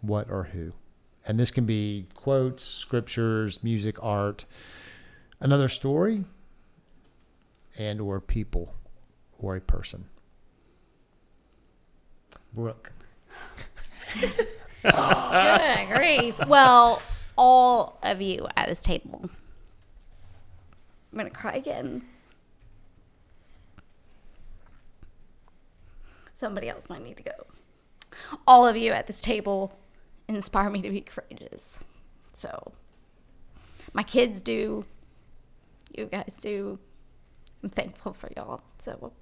what 0.00 0.30
or 0.30 0.44
who? 0.44 0.72
And 1.26 1.38
this 1.40 1.50
can 1.50 1.64
be 1.64 2.06
quotes, 2.14 2.64
scriptures, 2.64 3.62
music, 3.62 3.96
art, 4.02 4.44
another 5.42 5.68
story, 5.68 6.24
and 7.78 8.00
or 8.00 8.20
people 8.20 8.74
or 9.38 9.56
a 9.56 9.60
person. 9.60 10.06
Brooke. 12.54 12.92
Good 14.20 15.88
grief. 15.88 16.38
Well, 16.46 17.02
all 17.36 17.98
of 18.02 18.20
you 18.22 18.46
at 18.56 18.68
this 18.68 18.80
table. 18.80 19.20
I'm 19.24 21.18
going 21.18 21.30
to 21.30 21.36
cry 21.36 21.54
again. 21.54 22.02
Somebody 26.34 26.68
else 26.68 26.88
might 26.88 27.02
need 27.02 27.16
to 27.18 27.22
go. 27.22 27.46
All 28.46 28.66
of 28.66 28.76
you 28.76 28.92
at 28.92 29.06
this 29.06 29.20
table 29.22 29.78
inspire 30.28 30.70
me 30.70 30.82
to 30.82 30.90
be 30.90 31.00
courageous. 31.00 31.84
So, 32.34 32.72
my 33.92 34.02
kids 34.02 34.42
do. 34.42 34.84
You 35.96 36.06
guys 36.06 36.34
do. 36.40 36.78
I'm 37.62 37.70
thankful 37.70 38.12
for 38.12 38.30
y'all. 38.36 38.60
So, 38.78 39.12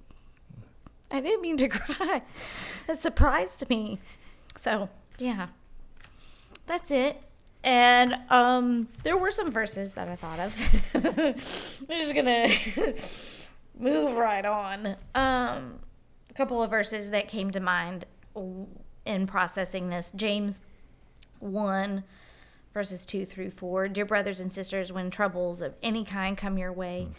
I 1.11 1.19
didn't 1.21 1.41
mean 1.41 1.57
to 1.57 1.67
cry. 1.69 2.21
That 2.87 3.01
surprised 3.01 3.69
me. 3.69 3.99
So, 4.57 4.89
yeah. 5.17 5.47
That's 6.65 6.91
it. 6.91 7.21
And 7.63 8.15
um 8.29 8.87
there 9.03 9.17
were 9.17 9.29
some 9.29 9.51
verses 9.51 9.93
that 9.93 10.07
I 10.07 10.15
thought 10.15 10.39
of. 10.39 10.95
I'm 11.89 11.99
just 11.99 12.15
gonna 12.15 12.47
move 13.77 14.17
right 14.17 14.45
on. 14.45 14.95
Um 15.13 15.79
a 16.29 16.33
couple 16.33 16.63
of 16.63 16.71
verses 16.71 17.11
that 17.11 17.27
came 17.27 17.51
to 17.51 17.59
mind 17.59 18.05
in 19.05 19.27
processing 19.27 19.89
this. 19.89 20.11
James 20.15 20.61
1 21.39 22.03
verses 22.73 23.05
2 23.05 23.25
through 23.25 23.51
4. 23.51 23.87
Dear 23.89 24.05
brothers 24.05 24.39
and 24.39 24.51
sisters, 24.51 24.91
when 24.91 25.09
troubles 25.09 25.61
of 25.61 25.75
any 25.83 26.03
kind 26.03 26.37
come 26.37 26.57
your 26.57 26.71
way, 26.71 27.05
hmm. 27.05 27.11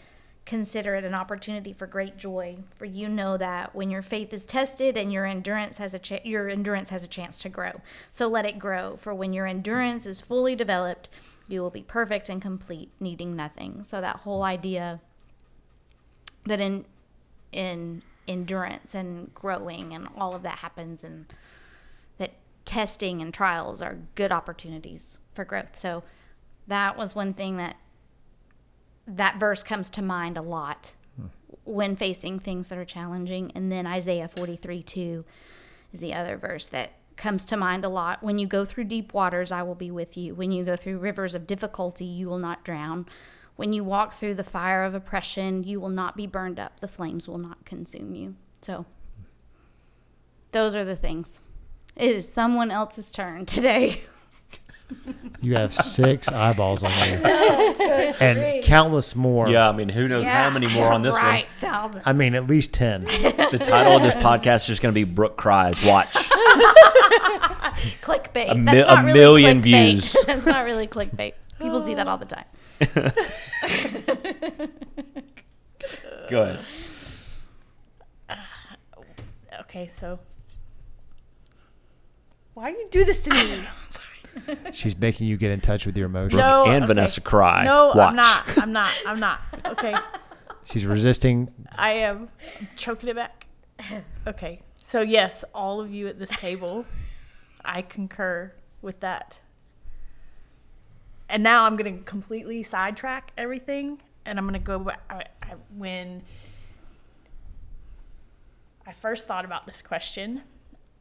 consider 0.45 0.95
it 0.95 1.03
an 1.03 1.13
opportunity 1.13 1.73
for 1.73 1.87
great 1.87 2.17
joy, 2.17 2.57
for 2.75 2.85
you 2.85 3.07
know 3.07 3.37
that 3.37 3.75
when 3.75 3.89
your 3.89 4.01
faith 4.01 4.33
is 4.33 4.45
tested 4.45 4.97
and 4.97 5.13
your 5.13 5.25
endurance 5.25 5.77
has 5.77 5.93
a 5.93 5.99
cha- 5.99 6.19
your 6.23 6.49
endurance 6.49 6.89
has 6.89 7.03
a 7.03 7.07
chance 7.07 7.37
to 7.39 7.49
grow. 7.49 7.81
So 8.11 8.27
let 8.27 8.45
it 8.45 8.59
grow, 8.59 8.97
for 8.97 9.13
when 9.13 9.33
your 9.33 9.47
endurance 9.47 10.05
is 10.05 10.21
fully 10.21 10.55
developed, 10.55 11.09
you 11.47 11.61
will 11.61 11.69
be 11.69 11.83
perfect 11.83 12.29
and 12.29 12.41
complete, 12.41 12.89
needing 12.99 13.35
nothing. 13.35 13.83
So 13.83 14.01
that 14.01 14.17
whole 14.17 14.39
hmm. 14.39 14.49
idea 14.49 15.01
that 16.45 16.59
in 16.59 16.85
in 17.51 18.01
endurance 18.27 18.95
and 18.95 19.33
growing 19.33 19.93
and 19.93 20.07
all 20.17 20.33
of 20.33 20.43
that 20.43 20.59
happens 20.59 21.03
and 21.03 21.25
that 22.17 22.31
testing 22.63 23.21
and 23.21 23.33
trials 23.33 23.81
are 23.81 23.97
good 24.15 24.31
opportunities 24.31 25.17
for 25.33 25.45
growth. 25.45 25.75
So 25.75 26.03
that 26.67 26.97
was 26.97 27.15
one 27.15 27.33
thing 27.33 27.57
that 27.57 27.75
that 29.05 29.37
verse 29.37 29.63
comes 29.63 29.89
to 29.91 30.01
mind 30.01 30.37
a 30.37 30.41
lot 30.41 30.93
hmm. 31.17 31.27
when 31.65 31.95
facing 31.95 32.39
things 32.39 32.69
that 32.69 32.77
are 32.77 32.85
challenging. 32.85 33.51
And 33.55 33.71
then 33.71 33.85
Isaiah 33.85 34.29
43 34.29 34.81
2 34.83 35.25
is 35.91 35.99
the 35.99 36.13
other 36.13 36.37
verse 36.37 36.69
that 36.69 36.93
comes 37.15 37.45
to 37.45 37.57
mind 37.57 37.85
a 37.85 37.89
lot. 37.89 38.23
When 38.23 38.37
you 38.37 38.47
go 38.47 38.65
through 38.65 38.85
deep 38.85 39.13
waters, 39.13 39.51
I 39.51 39.63
will 39.63 39.75
be 39.75 39.91
with 39.91 40.17
you. 40.17 40.33
When 40.35 40.51
you 40.51 40.63
go 40.63 40.75
through 40.75 40.97
rivers 40.97 41.35
of 41.35 41.47
difficulty, 41.47 42.05
you 42.05 42.27
will 42.27 42.39
not 42.39 42.63
drown. 42.63 43.05
When 43.55 43.71
you 43.71 43.83
walk 43.83 44.13
through 44.13 44.35
the 44.35 44.43
fire 44.43 44.83
of 44.83 44.95
oppression, 44.95 45.63
you 45.63 45.79
will 45.79 45.89
not 45.89 46.17
be 46.17 46.25
burned 46.25 46.59
up. 46.59 46.79
The 46.79 46.87
flames 46.87 47.27
will 47.27 47.37
not 47.37 47.65
consume 47.65 48.15
you. 48.15 48.35
So, 48.61 48.85
those 50.51 50.73
are 50.73 50.85
the 50.85 50.95
things. 50.95 51.39
It 51.95 52.11
is 52.11 52.27
someone 52.27 52.71
else's 52.71 53.11
turn 53.11 53.45
today. 53.45 54.01
You 55.41 55.55
have 55.55 55.75
six 55.75 56.29
eyeballs 56.29 56.83
on 56.83 56.91
you, 56.91 57.19
oh, 57.25 58.13
and 58.19 58.63
countless 58.63 59.15
more. 59.15 59.49
Yeah, 59.49 59.67
I 59.67 59.71
mean, 59.73 59.89
who 59.89 60.07
knows 60.07 60.25
how 60.25 60.49
many 60.49 60.67
more 60.67 60.91
on 60.91 61.01
this 61.01 61.15
one. 61.15 61.23
right, 61.23 61.47
thousands. 61.59 62.03
I 62.05 62.13
mean, 62.13 62.33
at 62.33 62.45
least 62.45 62.73
ten. 62.73 63.03
one? 63.03 63.11
The 63.53 63.59
title 63.59 63.97
of 63.97 64.01
this 64.01 64.15
podcast 64.15 64.55
is 64.55 64.67
just 64.67 64.81
going 64.81 64.93
to 64.93 64.95
be 64.95 65.03
Brooke 65.03 65.35
Cries. 65.35 65.83
Watch. 65.85 66.07
clickbait. 68.01 68.51
A 68.51 68.55
mi- 68.55 68.71
That's 68.71 68.87
not 68.87 69.03
a 69.03 69.05
really 69.05 69.13
million 69.19 69.59
clickbait. 69.59 69.63
views. 69.63 70.17
That's 70.25 70.45
not 70.45 70.65
really 70.65 70.87
clickbait. 70.87 71.33
People 71.59 71.83
see 71.83 71.93
that 71.93 72.07
oh. 72.07 72.11
all 72.11 72.17
the 72.17 72.25
time. 72.25 72.45
Go 76.29 76.43
ahead. 76.43 76.59
Okay, 79.61 79.87
so 79.87 80.19
why 82.53 82.71
do 82.71 82.77
you 82.77 82.87
do 82.91 83.03
this 83.03 83.21
to 83.23 83.31
me? 83.31 83.65
She's 84.71 84.97
making 84.97 85.27
you 85.27 85.37
get 85.37 85.51
in 85.51 85.61
touch 85.61 85.85
with 85.85 85.97
your 85.97 86.07
emotions. 86.07 86.39
No, 86.39 86.65
and 86.65 86.83
okay. 86.83 86.85
Vanessa 86.87 87.21
Cry. 87.21 87.63
No, 87.63 87.93
Watch. 87.95 88.09
I'm 88.09 88.15
not. 88.15 88.57
I'm 88.57 88.71
not. 88.71 88.91
I'm 89.05 89.19
not. 89.19 89.39
Okay, 89.65 89.95
She's 90.63 90.85
resisting. 90.85 91.51
I 91.75 91.91
am 91.91 92.29
I'm 92.59 92.67
choking 92.75 93.09
it 93.09 93.15
back. 93.15 93.47
Okay, 94.25 94.61
so 94.77 95.01
yes, 95.01 95.43
all 95.53 95.81
of 95.81 95.91
you 95.91 96.07
at 96.07 96.17
this 96.17 96.29
table, 96.29 96.85
I 97.65 97.81
concur 97.81 98.53
with 98.81 99.01
that. 99.01 99.41
And 101.27 101.43
now 101.43 101.65
I'm 101.65 101.75
gonna 101.75 101.97
completely 101.97 102.63
sidetrack 102.63 103.31
everything, 103.37 104.01
and 104.25 104.39
I'm 104.39 104.45
gonna 104.45 104.59
go 104.59 104.79
back 104.79 105.01
I, 105.09 105.25
I, 105.41 105.55
when 105.75 106.21
I 108.85 108.91
first 108.91 109.27
thought 109.27 109.45
about 109.45 109.65
this 109.65 109.81
question. 109.81 110.43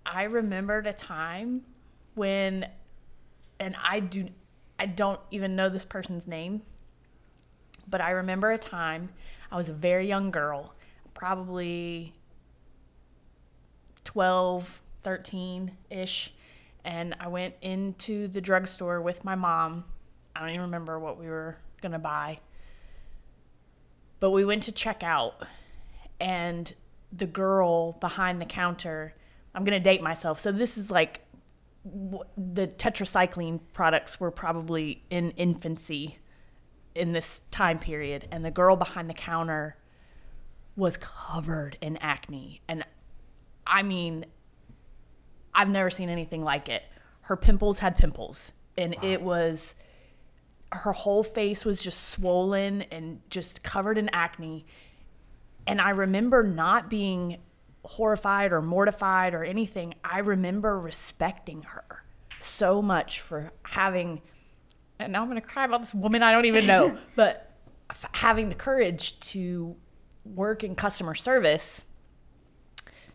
I 0.05 0.25
remembered 0.25 0.87
a 0.87 0.93
time 0.93 1.63
when, 2.15 2.67
and 3.63 3.77
I 3.83 4.01
do, 4.01 4.27
I 4.79 4.87
don't 4.87 5.21
even 5.31 5.55
know 5.55 5.69
this 5.69 5.85
person's 5.85 6.27
name, 6.27 6.63
but 7.89 8.01
I 8.01 8.11
remember 8.11 8.51
a 8.51 8.59
time 8.59 9.11
I 9.51 9.57
was 9.57 9.69
a 9.69 9.73
very 9.73 10.07
young 10.07 10.31
girl, 10.31 10.75
probably 11.15 12.13
12, 14.05 14.83
13 15.03 15.71
ish, 15.91 16.33
and 16.85 17.15
I 17.21 17.29
went 17.29 17.55
into 17.63 18.27
the 18.27 18.41
drugstore 18.41 19.01
with 19.01 19.25
my 19.25 19.37
mom. 19.37 19.85
I 20.35 20.41
don't 20.41 20.51
even 20.51 20.63
remember 20.63 20.99
what 20.99 21.19
we 21.19 21.29
were 21.29 21.57
going 21.81 21.93
to 21.93 21.99
buy, 21.99 22.41
but 24.19 24.31
we 24.31 24.45
went 24.45 24.65
to 24.65 24.73
check 24.73 25.05
out, 25.05 25.47
and 26.21 26.73
the 27.13 27.27
girl 27.27 27.93
behind 27.93 28.41
the 28.41 28.47
counter, 28.47 29.15
I'm 29.55 29.65
going 29.65 29.81
to 29.81 29.83
date 29.83 30.03
myself. 30.03 30.41
So 30.41 30.51
this 30.51 30.77
is 30.77 30.91
like 30.91 31.21
the 31.85 32.69
tetracycline 32.69 33.61
products 33.73 34.21
were 34.21 34.31
probably 34.31 35.03
in 35.11 35.31
infancy 35.33 36.19
in 36.95 37.13
this 37.13 37.41
time 37.51 37.79
period 37.79 38.29
and 38.31 38.45
the 38.45 38.51
girl 38.51 38.77
behind 38.77 39.11
the 39.11 39.15
counter 39.15 39.77
was 40.77 40.97
covered 40.97 41.77
in 41.81 41.97
acne. 41.99 42.61
And 42.69 42.85
i 43.67 43.83
mean 43.83 44.25
i've 45.55 45.69
never 45.69 45.91
seen 45.91 46.09
anything 46.09 46.45
like 46.45 46.69
it. 46.69 46.83
Her 47.23 47.37
pimples 47.37 47.79
had 47.81 47.97
pimples 47.97 48.53
and 48.77 48.97
it 49.03 49.21
was 49.21 49.75
her 50.71 50.93
whole 50.93 51.23
face 51.23 51.65
was 51.65 51.83
just 51.83 52.11
swollen 52.11 52.83
and 52.83 53.21
just 53.29 53.63
covered 53.63 53.99
in 53.99 54.09
acne. 54.11 54.67
And 55.67 55.81
i 55.81 55.91
remember 55.91 56.45
not 56.45 56.89
being 56.89 57.39
horrified 57.85 58.53
or 58.53 58.63
mortified 58.63 59.35
or 59.35 59.45
anything 59.45 59.95
i 60.05 60.19
remember 60.19 60.79
respecting 60.79 61.63
her 61.63 62.05
so 62.41 62.81
much 62.83 63.21
for 63.21 63.53
having 63.63 64.21
and 65.03 65.13
now 65.13 65.23
I'm 65.23 65.29
going 65.29 65.41
to 65.41 65.47
cry 65.47 65.65
about 65.65 65.81
this 65.81 65.95
woman 65.95 66.23
I 66.23 66.33
don't 66.33 66.45
even 66.45 66.67
know, 66.67 66.97
but 67.17 67.51
f- 67.91 68.07
having 68.13 68.49
the 68.49 68.55
courage 68.55 69.19
to 69.21 69.77
work 70.25 70.65
in 70.65 70.75
customer 70.75 71.15
service, 71.15 71.85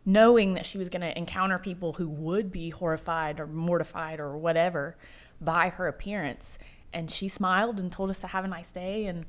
knowing 0.05 0.53
that 0.55 0.65
she 0.65 0.77
was 0.77 0.89
going 0.89 1.01
to 1.01 1.17
encounter 1.17 1.57
people 1.59 1.93
who 1.93 2.09
would 2.09 2.51
be 2.51 2.69
horrified 2.69 3.39
or 3.39 3.47
mortified 3.47 4.19
or 4.19 4.37
whatever 4.37 4.97
by 5.39 5.69
her 5.69 5.87
appearance. 5.87 6.57
And 6.93 7.11
she 7.11 7.27
smiled 7.27 7.79
and 7.79 7.91
told 7.91 8.09
us 8.09 8.19
to 8.21 8.27
have 8.27 8.45
a 8.45 8.47
nice 8.47 8.71
day. 8.71 9.05
And 9.05 9.25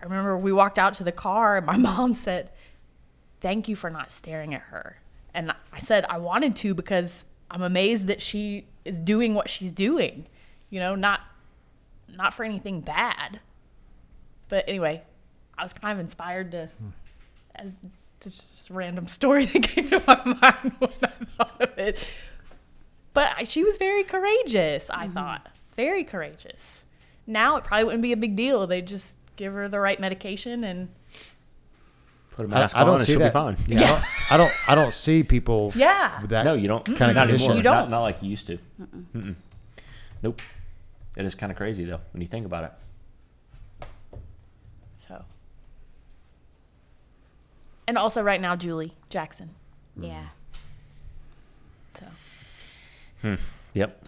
I 0.00 0.04
remember 0.04 0.36
we 0.36 0.52
walked 0.52 0.78
out 0.78 0.94
to 0.94 1.04
the 1.04 1.12
car, 1.12 1.56
and 1.56 1.66
my 1.66 1.76
mom 1.76 2.14
said, 2.14 2.50
Thank 3.40 3.68
you 3.68 3.76
for 3.76 3.90
not 3.90 4.10
staring 4.10 4.54
at 4.54 4.62
her. 4.62 5.00
And 5.34 5.52
I 5.72 5.78
said, 5.78 6.06
I 6.08 6.18
wanted 6.18 6.56
to 6.56 6.74
because 6.74 7.24
I'm 7.50 7.62
amazed 7.62 8.06
that 8.06 8.20
she 8.20 8.66
is 8.84 8.98
doing 8.98 9.34
what 9.34 9.48
she's 9.50 9.72
doing. 9.72 10.26
You 10.70 10.80
know, 10.80 10.94
not 10.94 11.20
not 12.08 12.32
for 12.34 12.44
anything 12.44 12.80
bad. 12.80 13.40
But 14.48 14.64
anyway, 14.68 15.02
I 15.58 15.62
was 15.62 15.72
kind 15.72 15.92
of 15.92 15.98
inspired 15.98 16.52
to 16.52 16.70
as 17.54 17.76
it's 18.24 18.38
just 18.38 18.70
a 18.70 18.74
random 18.74 19.06
story 19.06 19.44
that 19.46 19.62
came 19.62 19.90
to 19.90 20.02
my 20.06 20.24
mind 20.24 20.72
when 20.78 20.90
I 21.02 21.24
thought 21.36 21.60
of 21.60 21.78
it. 21.78 21.98
But 23.12 23.34
I- 23.36 23.44
she 23.44 23.64
was 23.64 23.76
very 23.76 24.04
courageous, 24.04 24.90
I 24.90 25.04
mm-hmm. 25.04 25.14
thought. 25.14 25.48
Very 25.76 26.04
courageous. 26.04 26.84
Now 27.26 27.56
it 27.56 27.64
probably 27.64 27.84
wouldn't 27.84 28.02
be 28.02 28.12
a 28.12 28.16
big 28.16 28.36
deal. 28.36 28.66
They 28.66 28.82
just 28.82 29.16
give 29.36 29.52
her 29.52 29.68
the 29.68 29.80
right 29.80 30.00
medication 30.00 30.64
and 30.64 30.88
Put 32.36 32.46
a 32.46 32.54
I, 32.54 32.60
mask 32.60 32.76
I 32.76 32.80
on 32.80 32.86
don't 32.86 32.96
and 32.96 33.04
see 33.04 33.12
she'll 33.12 33.20
that. 33.20 33.28
be 33.30 33.32
fine. 33.32 33.56
Yeah, 33.66 33.82
I, 33.84 33.86
don't, 33.88 34.02
I 34.30 34.36
don't. 34.36 34.70
I 34.70 34.74
don't 34.74 34.92
see 34.94 35.22
people. 35.22 35.72
Yeah. 35.76 36.20
With 36.20 36.30
that. 36.30 36.44
No, 36.44 36.54
you 36.54 36.68
don't. 36.68 36.84
Kinda 36.84 37.12
not 37.14 37.26
condition. 37.28 37.44
anymore. 37.52 37.56
You 37.56 37.62
don't. 37.62 37.74
Not, 37.74 37.90
not 37.90 38.00
like 38.02 38.22
you 38.22 38.28
used 38.30 38.46
to. 38.48 38.58
Mm-mm. 39.14 39.34
Nope. 40.22 40.40
It 41.16 41.24
is 41.24 41.34
kind 41.34 41.50
of 41.50 41.56
crazy 41.56 41.84
though 41.84 42.00
when 42.12 42.20
you 42.20 42.26
think 42.28 42.44
about 42.44 42.64
it. 42.64 43.88
so 44.98 45.24
and 47.88 47.96
also 47.96 48.22
right 48.22 48.40
now 48.40 48.54
Julie 48.54 48.92
Jackson. 49.08 49.50
Yeah. 49.98 50.26
So 51.98 52.06
Hmm. 53.22 53.34
Yep. 53.72 54.04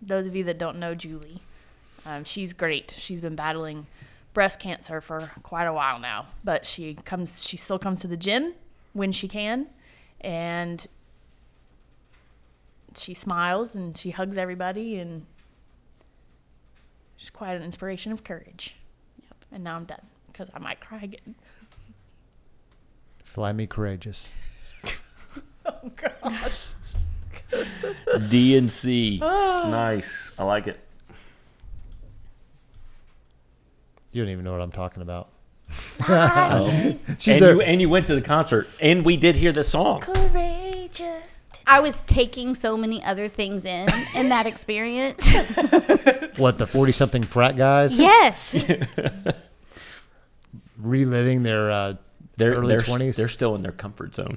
those 0.00 0.26
of 0.26 0.34
you 0.34 0.44
that 0.44 0.58
don't 0.58 0.78
know 0.78 0.94
Julie, 0.94 1.42
um, 2.06 2.24
she's 2.24 2.52
great. 2.54 2.94
She's 2.96 3.20
been 3.20 3.34
battling 3.36 3.86
breast 4.38 4.60
cancer 4.60 5.00
for 5.00 5.32
quite 5.42 5.64
a 5.64 5.72
while 5.72 5.98
now, 5.98 6.24
but 6.44 6.64
she 6.64 6.94
comes. 6.94 7.44
She 7.44 7.56
still 7.56 7.76
comes 7.76 7.98
to 8.02 8.06
the 8.06 8.16
gym 8.16 8.54
when 8.92 9.10
she 9.10 9.26
can, 9.26 9.66
and 10.20 10.86
she 12.94 13.14
smiles 13.14 13.74
and 13.74 13.98
she 13.98 14.10
hugs 14.10 14.38
everybody, 14.38 14.96
and 15.00 15.26
she's 17.16 17.30
quite 17.30 17.56
an 17.56 17.64
inspiration 17.64 18.12
of 18.12 18.22
courage. 18.22 18.76
Yep. 19.20 19.34
And 19.50 19.64
now 19.64 19.74
I'm 19.74 19.86
done 19.86 20.06
because 20.28 20.52
I 20.54 20.60
might 20.60 20.78
cry 20.78 21.00
again. 21.02 21.34
Fly 23.24 23.52
me 23.52 23.66
courageous. 23.66 24.30
Oh 25.66 25.90
gosh. 25.96 26.68
D 28.30 28.56
and 28.56 28.72
C. 28.72 29.18
nice. 29.18 30.32
I 30.38 30.44
like 30.44 30.66
it. 30.66 30.80
You 34.18 34.24
don't 34.24 34.32
even 34.32 34.44
know 34.44 34.50
what 34.50 34.62
I'm 34.62 34.72
talking 34.72 35.00
about. 35.00 35.28
She's 37.20 37.34
and 37.34 37.40
there. 37.40 37.54
you 37.54 37.60
and 37.60 37.80
you 37.80 37.88
went 37.88 38.06
to 38.06 38.16
the 38.16 38.20
concert, 38.20 38.66
and 38.80 39.04
we 39.04 39.16
did 39.16 39.36
hear 39.36 39.52
the 39.52 39.62
song. 39.62 40.00
Courageous. 40.00 41.38
I 41.68 41.78
was 41.78 42.02
taking 42.02 42.56
so 42.56 42.76
many 42.76 43.00
other 43.04 43.28
things 43.28 43.64
in 43.64 43.86
in 44.16 44.30
that 44.30 44.44
experience. 44.46 45.32
What 46.36 46.58
the 46.58 46.66
forty 46.66 46.90
something 46.90 47.22
frat 47.22 47.56
guys 47.56 47.96
yes. 47.96 48.56
reliving 50.78 51.44
their 51.44 51.70
uh, 51.70 51.94
They're 52.38 52.54
early 52.54 52.74
they're, 52.74 52.80
twenties? 52.80 53.16
they're 53.16 53.28
still 53.28 53.54
in 53.54 53.62
their 53.62 53.70
comfort 53.70 54.16
zone. 54.16 54.36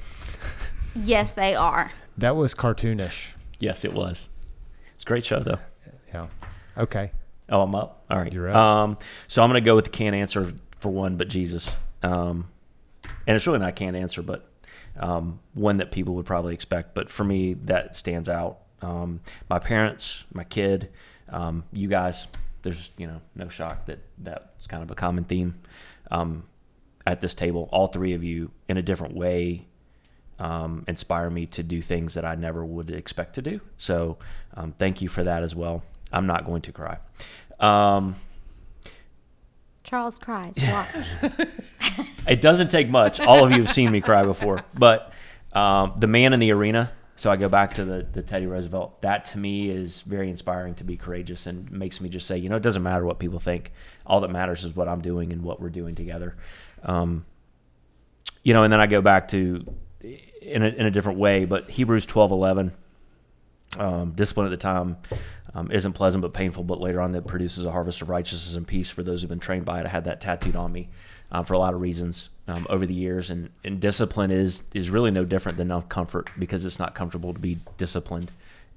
Yes, 0.95 1.33
they 1.33 1.55
are. 1.55 1.91
That 2.19 2.35
was 2.35 2.53
cartoonish. 2.53 3.29
Yes, 3.59 3.83
it 3.83 3.93
was. 3.93 4.29
It's 4.93 5.03
a 5.03 5.07
great 5.07 5.25
show 5.25 5.39
though. 5.39 5.57
Yeah. 6.13 6.27
Okay. 6.77 7.13
Oh, 7.51 7.61
I'm 7.61 7.75
up. 7.75 8.05
All 8.09 8.17
right. 8.17 8.31
You're 8.31 8.49
up. 8.49 8.55
Um, 8.55 8.97
so 9.27 9.43
I'm 9.43 9.49
going 9.49 9.61
to 9.61 9.65
go 9.65 9.75
with 9.75 9.85
the 9.85 9.91
can't 9.91 10.15
answer 10.15 10.53
for 10.79 10.89
one, 10.89 11.17
but 11.17 11.27
Jesus. 11.27 11.75
Um, 12.01 12.49
and 13.27 13.35
it's 13.35 13.45
really 13.45 13.59
not 13.59 13.69
a 13.69 13.73
can't 13.73 13.95
answer, 13.95 14.21
but 14.21 14.49
um, 14.97 15.39
one 15.53 15.77
that 15.77 15.91
people 15.91 16.15
would 16.15 16.25
probably 16.25 16.53
expect. 16.53 16.93
But 16.93 17.09
for 17.09 17.23
me, 17.23 17.53
that 17.65 17.95
stands 17.95 18.29
out. 18.29 18.59
Um, 18.81 19.19
my 19.49 19.59
parents, 19.59 20.23
my 20.33 20.43
kid, 20.43 20.89
um, 21.29 21.63
you 21.71 21.87
guys. 21.87 22.27
There's 22.63 22.91
you 22.95 23.07
know 23.07 23.21
no 23.33 23.49
shock 23.49 23.87
that 23.87 23.99
that's 24.19 24.67
kind 24.67 24.83
of 24.83 24.91
a 24.91 24.95
common 24.95 25.23
theme 25.23 25.59
um, 26.11 26.43
at 27.07 27.19
this 27.19 27.33
table. 27.33 27.67
All 27.71 27.87
three 27.87 28.13
of 28.13 28.23
you, 28.23 28.51
in 28.69 28.77
a 28.77 28.83
different 28.83 29.15
way, 29.15 29.65
um, 30.37 30.83
inspire 30.87 31.29
me 31.31 31.47
to 31.47 31.63
do 31.63 31.81
things 31.81 32.13
that 32.13 32.23
I 32.23 32.35
never 32.35 32.63
would 32.63 32.91
expect 32.91 33.35
to 33.35 33.41
do. 33.41 33.61
So 33.77 34.19
um, 34.55 34.73
thank 34.77 35.01
you 35.01 35.09
for 35.09 35.23
that 35.23 35.41
as 35.41 35.55
well. 35.55 35.83
I'm 36.11 36.27
not 36.27 36.45
going 36.45 36.61
to 36.63 36.71
cry. 36.71 36.97
Um, 37.59 38.15
Charles 39.83 40.17
cries. 40.17 40.55
Watch. 40.61 40.87
it 42.27 42.41
doesn't 42.41 42.69
take 42.69 42.89
much. 42.89 43.19
All 43.19 43.43
of 43.43 43.51
you 43.51 43.57
have 43.57 43.71
seen 43.71 43.91
me 43.91 44.01
cry 44.01 44.23
before, 44.23 44.63
but 44.73 45.11
um, 45.53 45.93
the 45.97 46.07
man 46.07 46.33
in 46.33 46.39
the 46.39 46.51
arena. 46.51 46.91
So 47.17 47.29
I 47.29 47.35
go 47.35 47.49
back 47.49 47.73
to 47.75 47.85
the, 47.85 48.07
the 48.11 48.23
Teddy 48.23 48.47
Roosevelt. 48.47 49.01
That 49.01 49.25
to 49.25 49.37
me 49.37 49.69
is 49.69 50.01
very 50.01 50.29
inspiring 50.29 50.73
to 50.75 50.83
be 50.83 50.97
courageous 50.97 51.45
and 51.45 51.69
makes 51.71 52.01
me 52.01 52.09
just 52.09 52.25
say, 52.25 52.37
you 52.37 52.49
know, 52.49 52.55
it 52.55 52.63
doesn't 52.63 52.81
matter 52.81 53.05
what 53.05 53.19
people 53.19 53.37
think. 53.37 53.73
All 54.07 54.21
that 54.21 54.31
matters 54.31 54.63
is 54.63 54.75
what 54.75 54.87
I'm 54.87 55.01
doing 55.01 55.31
and 55.31 55.43
what 55.43 55.61
we're 55.61 55.69
doing 55.69 55.93
together. 55.93 56.35
Um, 56.81 57.25
you 58.41 58.53
know, 58.53 58.63
and 58.63 58.73
then 58.73 58.79
I 58.79 58.87
go 58.87 59.01
back 59.01 59.27
to 59.29 59.63
in 60.41 60.63
a, 60.63 60.67
in 60.67 60.85
a 60.85 60.91
different 60.91 61.19
way, 61.19 61.45
but 61.45 61.69
Hebrews 61.69 62.05
12, 62.07 62.31
11, 62.31 62.71
um, 63.77 64.11
discipline 64.11 64.45
at 64.45 64.49
the 64.49 64.57
time 64.57 64.97
um, 65.53 65.71
isn't 65.71 65.93
pleasant 65.93 66.21
but 66.21 66.33
painful, 66.33 66.63
but 66.63 66.79
later 66.79 67.01
on 67.01 67.11
that 67.11 67.27
produces 67.27 67.65
a 67.65 67.71
harvest 67.71 68.01
of 68.01 68.09
righteousness 68.09 68.55
and 68.55 68.67
peace 68.67 68.89
for 68.89 69.03
those 69.03 69.21
who've 69.21 69.29
been 69.29 69.39
trained 69.39 69.65
by 69.65 69.79
it. 69.79 69.85
I 69.85 69.89
had 69.89 70.05
that 70.05 70.21
tattooed 70.21 70.55
on 70.55 70.71
me 70.71 70.89
uh, 71.31 71.43
for 71.43 71.53
a 71.53 71.59
lot 71.59 71.73
of 71.73 71.81
reasons 71.81 72.29
um, 72.47 72.65
over 72.69 72.85
the 72.85 72.93
years, 72.93 73.29
and, 73.29 73.49
and 73.63 73.79
discipline 73.79 74.31
is 74.31 74.63
is 74.73 74.89
really 74.89 75.11
no 75.11 75.23
different 75.23 75.57
than 75.57 75.81
comfort 75.83 76.29
because 76.37 76.65
it's 76.65 76.79
not 76.79 76.95
comfortable 76.95 77.33
to 77.33 77.39
be 77.39 77.57
disciplined 77.77 78.31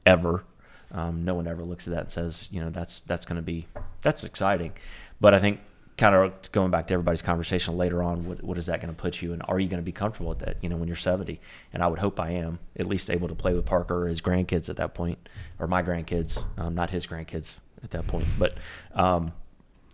ever. 0.07 0.45
Um, 0.93 1.25
no 1.25 1.35
one 1.35 1.49
ever 1.49 1.65
looks 1.65 1.89
at 1.89 1.95
that 1.95 2.01
and 2.01 2.13
says, 2.13 2.49
you 2.53 2.61
know, 2.61 2.71
that's 2.71 3.01
that's 3.01 3.25
going 3.25 3.37
to 3.37 3.43
be 3.43 3.67
that's 4.01 4.23
exciting, 4.23 4.73
but 5.21 5.35
I 5.35 5.41
think 5.41 5.61
kind 5.97 6.15
of 6.15 6.53
going 6.53 6.71
back 6.71 6.89
to 6.89 6.95
everybody's 6.95 7.23
conversation 7.23 7.77
later 7.77 8.03
on, 8.03 8.27
what, 8.27 8.43
what 8.43 8.59
is 8.59 8.67
that 8.67 8.81
going 8.81 8.93
to 8.93 9.01
put 9.01 9.23
you 9.23 9.33
and 9.33 9.43
are 9.47 9.61
you 9.61 9.69
going 9.69 9.81
to 9.81 9.85
be 9.85 9.93
comfortable 9.93 10.31
with 10.31 10.41
that, 10.41 10.57
you 10.61 10.69
know, 10.69 10.77
when 10.77 10.89
you're 10.89 10.97
70? 10.97 11.41
And 11.73 11.83
I 11.83 11.87
would 11.87 12.01
hope 12.01 12.19
I 12.19 12.31
am 12.31 12.59
at 12.77 12.87
least 12.87 13.11
able 13.11 13.29
to 13.29 13.35
play 13.35 13.55
with 13.55 13.65
Parker 13.65 14.05
or 14.05 14.09
his 14.09 14.21
grandkids 14.21 14.69
at 14.69 14.77
that 14.77 14.95
point, 14.95 15.29
or 15.59 15.67
my 15.67 15.83
grandkids, 15.83 16.43
um, 16.59 16.75
not 16.75 16.91
his 16.91 17.07
grandkids 17.07 17.57
at 17.85 17.93
that 17.93 18.07
point. 18.09 18.27
But, 18.39 18.55
um, 18.95 19.33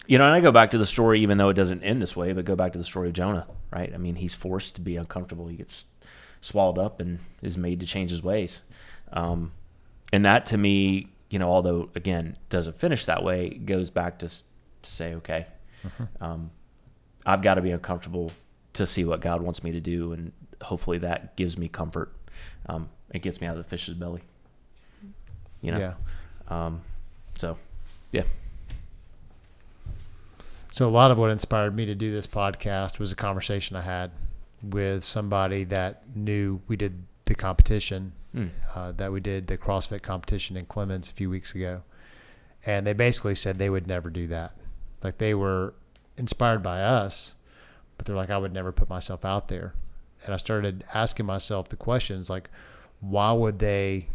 you 0.06 0.16
know, 0.16 0.24
and 0.24 0.34
I 0.34 0.40
go 0.40 0.52
back 0.52 0.70
to 0.70 0.78
the 0.78 0.86
story, 0.86 1.20
even 1.20 1.36
though 1.36 1.50
it 1.50 1.54
doesn't 1.54 1.82
end 1.82 2.00
this 2.00 2.16
way, 2.16 2.32
but 2.32 2.44
go 2.44 2.56
back 2.56 2.72
to 2.72 2.78
the 2.78 2.84
story 2.84 3.08
of 3.08 3.14
Jonah, 3.14 3.46
right? 3.70 3.92
I 3.92 3.98
mean, 3.98 4.16
he's 4.16 4.34
forced 4.34 4.76
to 4.76 4.80
be 4.80 4.96
uncomfortable. 4.96 5.48
He 5.48 5.56
gets 5.56 5.84
swallowed 6.40 6.78
up 6.78 7.00
and 7.00 7.18
is 7.42 7.58
made 7.58 7.80
to 7.80 7.86
change 7.86 8.10
his 8.10 8.22
ways. 8.22 8.60
Um, 9.12 9.52
and 10.12 10.24
that 10.24 10.46
to 10.46 10.56
me, 10.56 11.08
you 11.28 11.38
know, 11.38 11.50
although 11.50 11.90
again, 11.94 12.38
doesn't 12.48 12.78
finish 12.78 13.06
that 13.06 13.22
way, 13.22 13.50
goes 13.50 13.90
back 13.90 14.18
to, 14.20 14.28
to 14.28 14.90
say, 14.90 15.14
okay, 15.14 15.46
um, 16.20 16.50
I've 17.26 17.42
got 17.42 17.54
to 17.54 17.60
be 17.62 17.70
uncomfortable 17.70 18.32
to 18.74 18.86
see 18.86 19.04
what 19.04 19.20
God 19.20 19.42
wants 19.42 19.62
me 19.64 19.72
to 19.72 19.80
do, 19.80 20.12
and 20.12 20.32
hopefully 20.62 20.98
that 20.98 21.36
gives 21.36 21.58
me 21.58 21.68
comfort. 21.68 22.12
Um, 22.66 22.88
it 23.12 23.20
gets 23.22 23.40
me 23.40 23.46
out 23.46 23.56
of 23.56 23.62
the 23.62 23.68
fish's 23.68 23.94
belly. 23.94 24.22
You 25.62 25.72
know. 25.72 25.78
Yeah. 25.78 25.94
Um, 26.48 26.80
so, 27.38 27.58
yeah. 28.12 28.22
So 30.72 30.88
a 30.88 30.90
lot 30.90 31.10
of 31.10 31.18
what 31.18 31.30
inspired 31.30 31.74
me 31.74 31.86
to 31.86 31.94
do 31.94 32.10
this 32.12 32.26
podcast 32.26 32.98
was 32.98 33.10
a 33.12 33.16
conversation 33.16 33.76
I 33.76 33.82
had 33.82 34.12
with 34.62 35.02
somebody 35.04 35.64
that 35.64 36.02
knew 36.14 36.60
we 36.68 36.76
did 36.76 37.02
the 37.24 37.34
competition 37.34 38.12
Mm. 38.32 38.50
uh, 38.76 38.92
that 38.92 39.10
we 39.10 39.18
did 39.18 39.48
the 39.48 39.58
CrossFit 39.58 40.02
competition 40.02 40.56
in 40.56 40.64
Clemson 40.64 41.10
a 41.10 41.12
few 41.12 41.28
weeks 41.28 41.52
ago, 41.52 41.82
and 42.64 42.86
they 42.86 42.92
basically 42.92 43.34
said 43.34 43.58
they 43.58 43.68
would 43.70 43.88
never 43.88 44.08
do 44.08 44.28
that. 44.28 44.52
Like 45.02 45.18
they 45.18 45.34
were 45.34 45.74
inspired 46.16 46.62
by 46.62 46.82
us, 46.82 47.34
but 47.96 48.06
they're 48.06 48.16
like, 48.16 48.30
I 48.30 48.38
would 48.38 48.52
never 48.52 48.72
put 48.72 48.88
myself 48.88 49.24
out 49.24 49.48
there. 49.48 49.74
And 50.24 50.34
I 50.34 50.36
started 50.36 50.84
asking 50.92 51.26
myself 51.26 51.68
the 51.68 51.76
questions 51.76 52.28
like, 52.28 52.50
why 53.00 53.32
would 53.32 53.58
they 53.58 54.08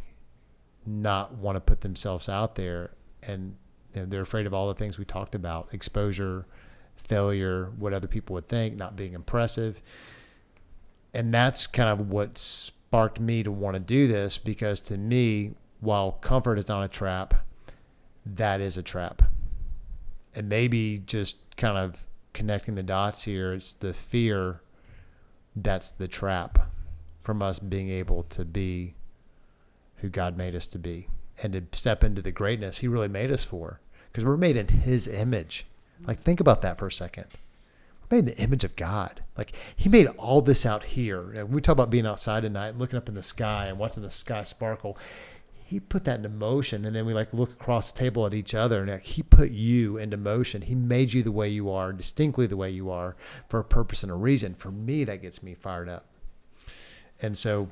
not 0.86 1.34
want 1.34 1.56
to 1.56 1.62
put 1.62 1.82
themselves 1.82 2.30
out 2.30 2.56
there? 2.56 2.92
And 3.24 3.56
you 3.94 4.02
know, 4.02 4.08
they're 4.08 4.22
afraid 4.22 4.46
of 4.46 4.54
all 4.54 4.68
the 4.68 4.76
things 4.76 4.98
we 4.98 5.06
talked 5.06 5.36
about 5.36 5.74
exposure, 5.74 6.46
failure, 6.96 7.72
what 7.78 7.94
other 7.94 8.08
people 8.08 8.36
would 8.36 8.48
think, 8.48 8.76
not 8.76 8.96
being 8.96 9.14
impressive. 9.14 9.82
And 11.14 11.34
that's 11.34 11.66
kind 11.66 11.90
of 11.90 12.10
what 12.10 12.38
sparked 12.38 13.20
me 13.20 13.42
to 13.42 13.52
want 13.52 13.76
to 13.76 13.80
do 13.80 14.08
this 14.08 14.38
because 14.38 14.80
to 14.82 14.98
me, 14.98 15.54
while 15.80 16.12
comfort 16.12 16.60
is 16.60 16.68
not 16.68 16.84
a 16.84 16.88
trap, 16.88 17.46
that 18.26 18.62
is 18.62 18.78
a 18.78 18.84
trap. 18.84 19.22
And 20.36 20.50
maybe 20.50 21.02
just 21.06 21.38
kind 21.58 21.78
of 21.78 21.98
connecting 22.34 22.76
the 22.76 22.84
dots 22.84 23.24
here, 23.24 23.54
it's 23.54 23.74
the 23.74 23.94
fear 23.94 24.62
that's 25.56 25.92
the 25.92 26.08
trap 26.08 26.70
from 27.24 27.42
us 27.42 27.60
being 27.60 27.90
able 27.90 28.24
to 28.24 28.44
be 28.44 28.94
who 29.98 30.10
God 30.10 30.38
made 30.38 30.56
us 30.56 30.68
to 30.68 30.80
be 30.80 31.08
and 31.42 31.54
to 31.54 31.64
step 31.72 32.04
into 32.04 32.22
the 32.22 32.32
greatness 32.32 32.80
He 32.80 32.88
really 32.88 33.08
made 33.08 33.32
us 33.32 33.44
for. 33.44 33.80
Because 34.12 34.26
we're 34.26 34.38
made 34.38 34.56
in 34.56 34.68
His 34.68 35.08
image. 35.08 35.66
Like, 36.06 36.22
think 36.22 36.40
about 36.40 36.62
that 36.62 36.78
for 36.78 36.88
a 36.88 36.92
second. 36.92 37.26
We're 38.02 38.18
made 38.18 38.30
in 38.30 38.36
the 38.36 38.42
image 38.42 38.64
of 38.64 38.76
God. 38.76 39.24
Like, 39.38 39.54
He 39.76 39.90
made 39.90 40.08
all 40.18 40.42
this 40.42 40.66
out 40.66 40.84
here. 40.84 41.32
And 41.32 41.50
we 41.50 41.62
talk 41.62 41.74
about 41.74 41.90
being 41.90 42.06
outside 42.06 42.46
at 42.46 42.52
night 42.52 42.70
and 42.70 42.80
looking 42.80 42.98
up 42.98 43.10
in 43.10 43.16
the 43.16 43.24
sky 43.24 43.68
and 43.68 43.80
watching 43.80 44.04
the 44.04 44.10
sky 44.10 44.44
sparkle. 44.44 44.98
He 45.68 45.80
put 45.80 46.04
that 46.06 46.18
into 46.18 46.30
motion. 46.30 46.86
And 46.86 46.96
then 46.96 47.08
we 47.08 47.14
like 47.16 47.34
look 47.34 47.52
across 47.52 47.92
the 47.92 47.98
table 47.98 48.26
at 48.28 48.36
each 48.36 48.54
other 48.54 48.82
and 48.82 48.92
like, 48.92 49.04
He 49.04 49.24
put 49.24 49.50
you 49.50 49.98
into 49.98 50.16
motion. 50.16 50.62
He 50.62 50.76
made 50.76 51.12
you 51.12 51.24
the 51.24 51.32
way 51.32 51.50
you 51.50 51.72
are, 51.72 51.92
distinctly 51.92 52.46
the 52.46 52.56
way 52.56 52.70
you 52.70 52.92
are, 52.92 53.16
for 53.50 53.60
a 53.60 53.64
purpose 53.64 54.04
and 54.04 54.12
a 54.12 54.16
reason. 54.16 54.54
For 54.54 54.70
me, 54.70 55.04
that 55.06 55.24
gets 55.24 55.42
me 55.42 55.56
fired 55.56 55.90
up. 55.90 56.06
And 57.20 57.36
so 57.36 57.70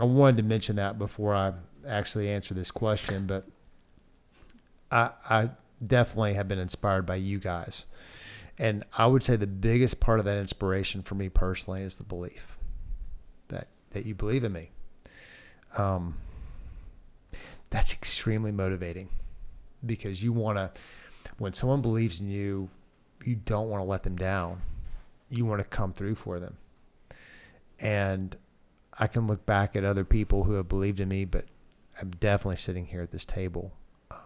I 0.00 0.04
wanted 0.04 0.38
to 0.38 0.42
mention 0.42 0.76
that 0.76 0.98
before 0.98 1.34
I 1.34 1.52
actually 1.86 2.30
answer 2.30 2.54
this 2.54 2.70
question, 2.70 3.26
but 3.26 3.46
I, 4.90 5.10
I 5.28 5.50
definitely 5.84 6.32
have 6.32 6.48
been 6.48 6.58
inspired 6.58 7.04
by 7.04 7.16
you 7.16 7.38
guys. 7.38 7.84
And 8.58 8.84
I 8.96 9.06
would 9.06 9.22
say 9.22 9.36
the 9.36 9.46
biggest 9.46 10.00
part 10.00 10.18
of 10.18 10.24
that 10.24 10.38
inspiration 10.38 11.02
for 11.02 11.14
me 11.14 11.28
personally 11.28 11.82
is 11.82 11.96
the 11.96 12.04
belief 12.04 12.56
that, 13.48 13.68
that 13.90 14.06
you 14.06 14.14
believe 14.14 14.44
in 14.44 14.52
me. 14.52 14.70
Um, 15.76 16.16
that's 17.70 17.92
extremely 17.92 18.52
motivating 18.52 19.08
because 19.84 20.22
you 20.22 20.32
want 20.32 20.56
to, 20.58 20.70
when 21.38 21.52
someone 21.52 21.82
believes 21.82 22.20
in 22.20 22.28
you, 22.28 22.68
you 23.24 23.36
don't 23.36 23.68
want 23.68 23.82
to 23.82 23.88
let 23.88 24.02
them 24.02 24.16
down. 24.16 24.62
You 25.28 25.44
want 25.44 25.60
to 25.60 25.64
come 25.64 25.92
through 25.92 26.14
for 26.14 26.38
them. 26.38 26.56
And 27.78 28.36
I 28.98 29.06
can 29.06 29.26
look 29.26 29.44
back 29.46 29.76
at 29.76 29.84
other 29.84 30.04
people 30.04 30.44
who 30.44 30.54
have 30.54 30.68
believed 30.68 31.00
in 31.00 31.08
me, 31.08 31.24
but 31.24 31.44
I'm 32.00 32.10
definitely 32.10 32.56
sitting 32.56 32.86
here 32.86 33.02
at 33.02 33.10
this 33.10 33.24
table. 33.24 33.72
Um, 34.10 34.18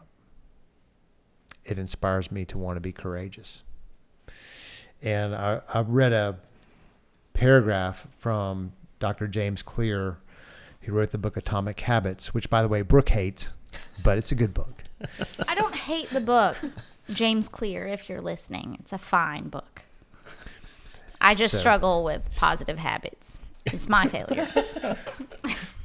it 1.64 1.78
inspires 1.78 2.30
me 2.30 2.44
to 2.46 2.58
want 2.58 2.76
to 2.76 2.80
be 2.80 2.92
courageous. 2.92 3.62
And 5.02 5.34
I, 5.34 5.60
I 5.72 5.80
read 5.80 6.12
a 6.12 6.38
paragraph 7.34 8.06
from 8.16 8.72
Dr. 9.00 9.26
James 9.26 9.62
Clear, 9.62 10.18
who 10.82 10.92
wrote 10.92 11.10
the 11.10 11.18
book 11.18 11.36
Atomic 11.36 11.80
Habits, 11.80 12.34
which, 12.34 12.50
by 12.50 12.62
the 12.62 12.68
way, 12.68 12.82
Brooke 12.82 13.08
hates, 13.10 13.50
but 14.02 14.18
it's 14.18 14.32
a 14.32 14.34
good 14.34 14.52
book. 14.54 14.84
I 15.48 15.54
don't 15.54 15.74
hate 15.74 16.10
the 16.10 16.20
book, 16.20 16.56
James 17.10 17.48
Clear, 17.48 17.86
if 17.86 18.08
you're 18.08 18.20
listening. 18.20 18.76
It's 18.80 18.92
a 18.92 18.98
fine 18.98 19.48
book. 19.48 19.82
I 21.20 21.34
just 21.34 21.54
So- 21.54 21.58
struggle 21.60 22.04
with 22.04 22.22
positive 22.36 22.78
habits. 22.78 23.38
It's 23.66 23.88
my 23.88 24.06
failure. 24.08 24.48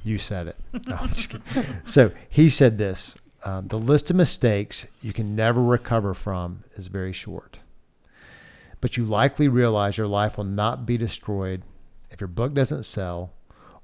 You 0.04 0.18
said 0.18 0.48
it. 0.48 0.56
No, 0.88 0.96
I'm 0.96 1.10
just 1.10 1.30
kidding. 1.30 1.64
So 1.86 2.12
he 2.30 2.50
said 2.50 2.78
this 2.80 3.16
um, 3.44 3.68
The 3.68 3.78
list 3.78 4.10
of 4.10 4.16
mistakes 4.16 4.88
you 5.02 5.14
can 5.14 5.36
never 5.36 5.62
recover 5.62 6.14
from 6.16 6.64
is 6.76 6.88
very 6.88 7.14
short. 7.14 7.60
But 8.82 8.98
you 8.98 9.06
likely 9.06 9.48
realize 9.48 9.98
your 9.98 10.08
life 10.08 10.38
will 10.38 10.44
not 10.46 10.86
be 10.88 10.98
destroyed 10.98 11.62
if 12.10 12.20
your 12.22 12.28
book 12.30 12.54
doesn't 12.56 12.84
sell, 12.84 13.34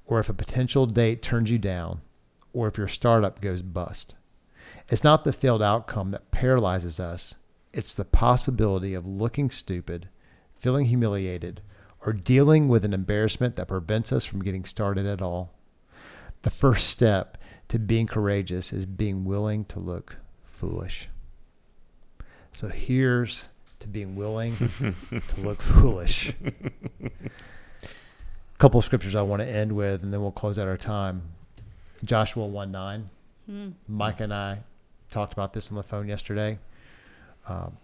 or 0.06 0.18
if 0.18 0.28
a 0.28 0.34
potential 0.34 0.86
date 0.86 1.22
turns 1.22 1.50
you 1.50 1.58
down, 1.58 2.00
or 2.52 2.68
if 2.68 2.78
your 2.78 2.88
startup 2.88 3.40
goes 3.40 3.62
bust. 3.62 4.14
It's 4.88 5.04
not 5.04 5.24
the 5.24 5.32
failed 5.32 5.62
outcome 5.62 6.10
that 6.10 6.30
paralyzes 6.30 7.00
us, 7.00 7.36
it's 7.72 7.94
the 7.94 8.04
possibility 8.04 8.94
of 8.94 9.06
looking 9.06 9.50
stupid, 9.50 10.08
feeling 10.56 10.86
humiliated, 10.86 11.60
or 12.06 12.12
dealing 12.12 12.68
with 12.68 12.84
an 12.84 12.92
embarrassment 12.92 13.56
that 13.56 13.68
prevents 13.68 14.12
us 14.12 14.24
from 14.24 14.42
getting 14.42 14.64
started 14.64 15.06
at 15.06 15.22
all. 15.22 15.54
The 16.42 16.50
first 16.50 16.88
step 16.88 17.38
to 17.68 17.78
being 17.78 18.06
courageous 18.06 18.72
is 18.72 18.86
being 18.86 19.24
willing 19.24 19.64
to 19.66 19.80
look 19.80 20.18
foolish. 20.44 21.08
So 22.52 22.68
here's 22.68 23.46
to 23.80 23.88
being 23.88 24.14
willing 24.14 24.56
to 25.28 25.40
look 25.40 25.60
foolish. 25.60 26.32
A 28.54 28.58
couple 28.58 28.78
of 28.78 28.84
scriptures 28.84 29.14
I 29.14 29.22
want 29.22 29.42
to 29.42 29.48
end 29.48 29.72
with, 29.72 30.02
and 30.02 30.12
then 30.12 30.20
we'll 30.22 30.32
close 30.32 30.58
out 30.58 30.68
our 30.68 30.76
time. 30.76 31.22
Joshua 32.04 32.46
1 32.46 32.70
9. 32.70 33.10
Mike 33.88 34.20
and 34.20 34.32
I 34.32 34.60
talked 35.10 35.32
about 35.32 35.52
this 35.52 35.70
on 35.70 35.76
the 35.76 35.82
phone 35.82 36.08
yesterday. 36.08 36.58
Um, 37.48 37.76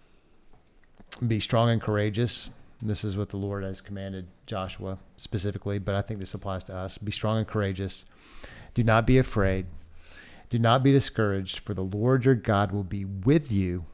be 1.27 1.39
strong 1.39 1.69
and 1.69 1.81
courageous. 1.81 2.49
This 2.81 3.03
is 3.03 3.15
what 3.15 3.29
the 3.29 3.37
Lord 3.37 3.63
has 3.63 3.79
commanded 3.79 4.27
Joshua 4.47 4.97
specifically, 5.17 5.77
but 5.77 5.93
I 5.93 6.01
think 6.01 6.19
this 6.19 6.33
applies 6.33 6.63
to 6.65 6.75
us. 6.75 6.97
Be 6.97 7.11
strong 7.11 7.37
and 7.37 7.47
courageous. 7.47 8.05
Do 8.73 8.83
not 8.83 9.05
be 9.05 9.19
afraid. 9.19 9.67
Do 10.49 10.57
not 10.57 10.83
be 10.83 10.91
discouraged, 10.91 11.59
for 11.59 11.73
the 11.73 11.83
Lord 11.83 12.25
your 12.25 12.35
God 12.35 12.71
will 12.71 12.83
be 12.83 13.05
with 13.05 13.51
you. 13.51 13.85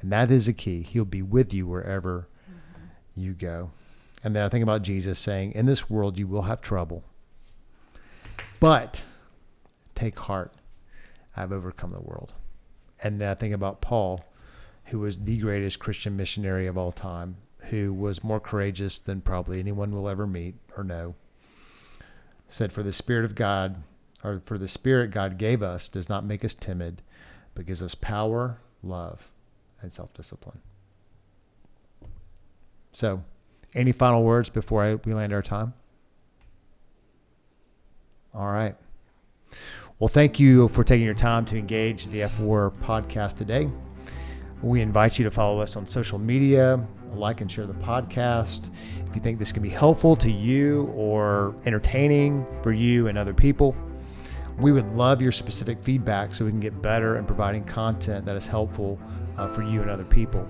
And 0.00 0.12
that 0.12 0.30
is 0.30 0.46
the 0.46 0.52
key. 0.52 0.82
He'll 0.82 1.04
be 1.06 1.22
with 1.22 1.54
you 1.54 1.66
wherever 1.66 2.28
you 3.16 3.32
go. 3.32 3.70
And 4.24 4.34
then 4.34 4.42
I 4.42 4.48
think 4.48 4.62
about 4.62 4.80
Jesus 4.80 5.18
saying, 5.18 5.52
In 5.52 5.66
this 5.66 5.90
world 5.90 6.18
you 6.18 6.26
will 6.26 6.42
have 6.42 6.62
trouble. 6.62 7.04
But 8.58 9.02
take 9.94 10.18
heart. 10.18 10.54
I've 11.36 11.52
overcome 11.52 11.90
the 11.90 12.00
world. 12.00 12.32
And 13.02 13.20
then 13.20 13.28
I 13.28 13.34
think 13.34 13.52
about 13.52 13.82
Paul, 13.82 14.24
who 14.86 15.00
was 15.00 15.20
the 15.20 15.36
greatest 15.36 15.78
Christian 15.78 16.16
missionary 16.16 16.66
of 16.66 16.78
all 16.78 16.90
time, 16.90 17.36
who 17.68 17.92
was 17.92 18.24
more 18.24 18.40
courageous 18.40 18.98
than 18.98 19.20
probably 19.20 19.60
anyone 19.60 19.90
will 19.92 20.08
ever 20.08 20.26
meet 20.26 20.54
or 20.76 20.84
know. 20.84 21.14
Said, 22.48 22.72
For 22.72 22.82
the 22.82 22.92
Spirit 22.92 23.26
of 23.26 23.34
God, 23.34 23.82
or 24.22 24.40
for 24.46 24.56
the 24.56 24.68
Spirit 24.68 25.10
God 25.10 25.36
gave 25.36 25.62
us, 25.62 25.86
does 25.86 26.08
not 26.08 26.24
make 26.24 26.44
us 26.44 26.54
timid, 26.54 27.02
but 27.54 27.66
gives 27.66 27.82
us 27.82 27.94
power, 27.94 28.58
love, 28.82 29.28
and 29.82 29.92
self 29.92 30.14
discipline. 30.14 30.60
So, 32.92 33.22
any 33.74 33.92
final 33.92 34.22
words 34.22 34.50
before 34.50 34.84
I, 34.84 34.94
we 34.94 35.14
land 35.14 35.32
our 35.32 35.42
time? 35.42 35.74
All 38.34 38.50
right. 38.50 38.76
Well, 39.98 40.08
thank 40.08 40.40
you 40.40 40.68
for 40.68 40.82
taking 40.82 41.06
your 41.06 41.14
time 41.14 41.44
to 41.46 41.56
engage 41.56 42.08
the 42.08 42.20
F4 42.20 42.72
podcast 42.78 43.36
today. 43.36 43.70
We 44.62 44.80
invite 44.80 45.18
you 45.18 45.24
to 45.24 45.30
follow 45.30 45.60
us 45.60 45.76
on 45.76 45.86
social 45.86 46.18
media, 46.18 46.84
like 47.12 47.40
and 47.40 47.50
share 47.50 47.66
the 47.66 47.74
podcast. 47.74 48.68
If 49.08 49.14
you 49.14 49.20
think 49.20 49.38
this 49.38 49.52
can 49.52 49.62
be 49.62 49.68
helpful 49.68 50.16
to 50.16 50.30
you 50.30 50.92
or 50.96 51.54
entertaining 51.64 52.46
for 52.62 52.72
you 52.72 53.06
and 53.06 53.16
other 53.16 53.34
people, 53.34 53.76
we 54.58 54.72
would 54.72 54.92
love 54.94 55.20
your 55.20 55.32
specific 55.32 55.82
feedback 55.82 56.34
so 56.34 56.44
we 56.44 56.50
can 56.50 56.60
get 56.60 56.80
better 56.82 57.16
in 57.16 57.24
providing 57.24 57.64
content 57.64 58.24
that 58.26 58.36
is 58.36 58.46
helpful 58.46 58.98
uh, 59.36 59.48
for 59.48 59.62
you 59.62 59.82
and 59.82 59.90
other 59.90 60.04
people. 60.04 60.48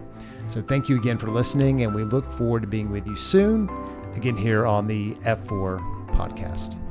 So, 0.48 0.62
thank 0.62 0.88
you 0.88 0.96
again 0.96 1.18
for 1.18 1.28
listening, 1.28 1.82
and 1.82 1.94
we 1.94 2.04
look 2.04 2.30
forward 2.32 2.62
to 2.62 2.68
being 2.68 2.90
with 2.90 3.06
you 3.06 3.16
soon 3.16 3.68
again 4.14 4.36
here 4.36 4.66
on 4.66 4.86
the 4.86 5.14
F4 5.24 5.80
podcast. 6.08 6.83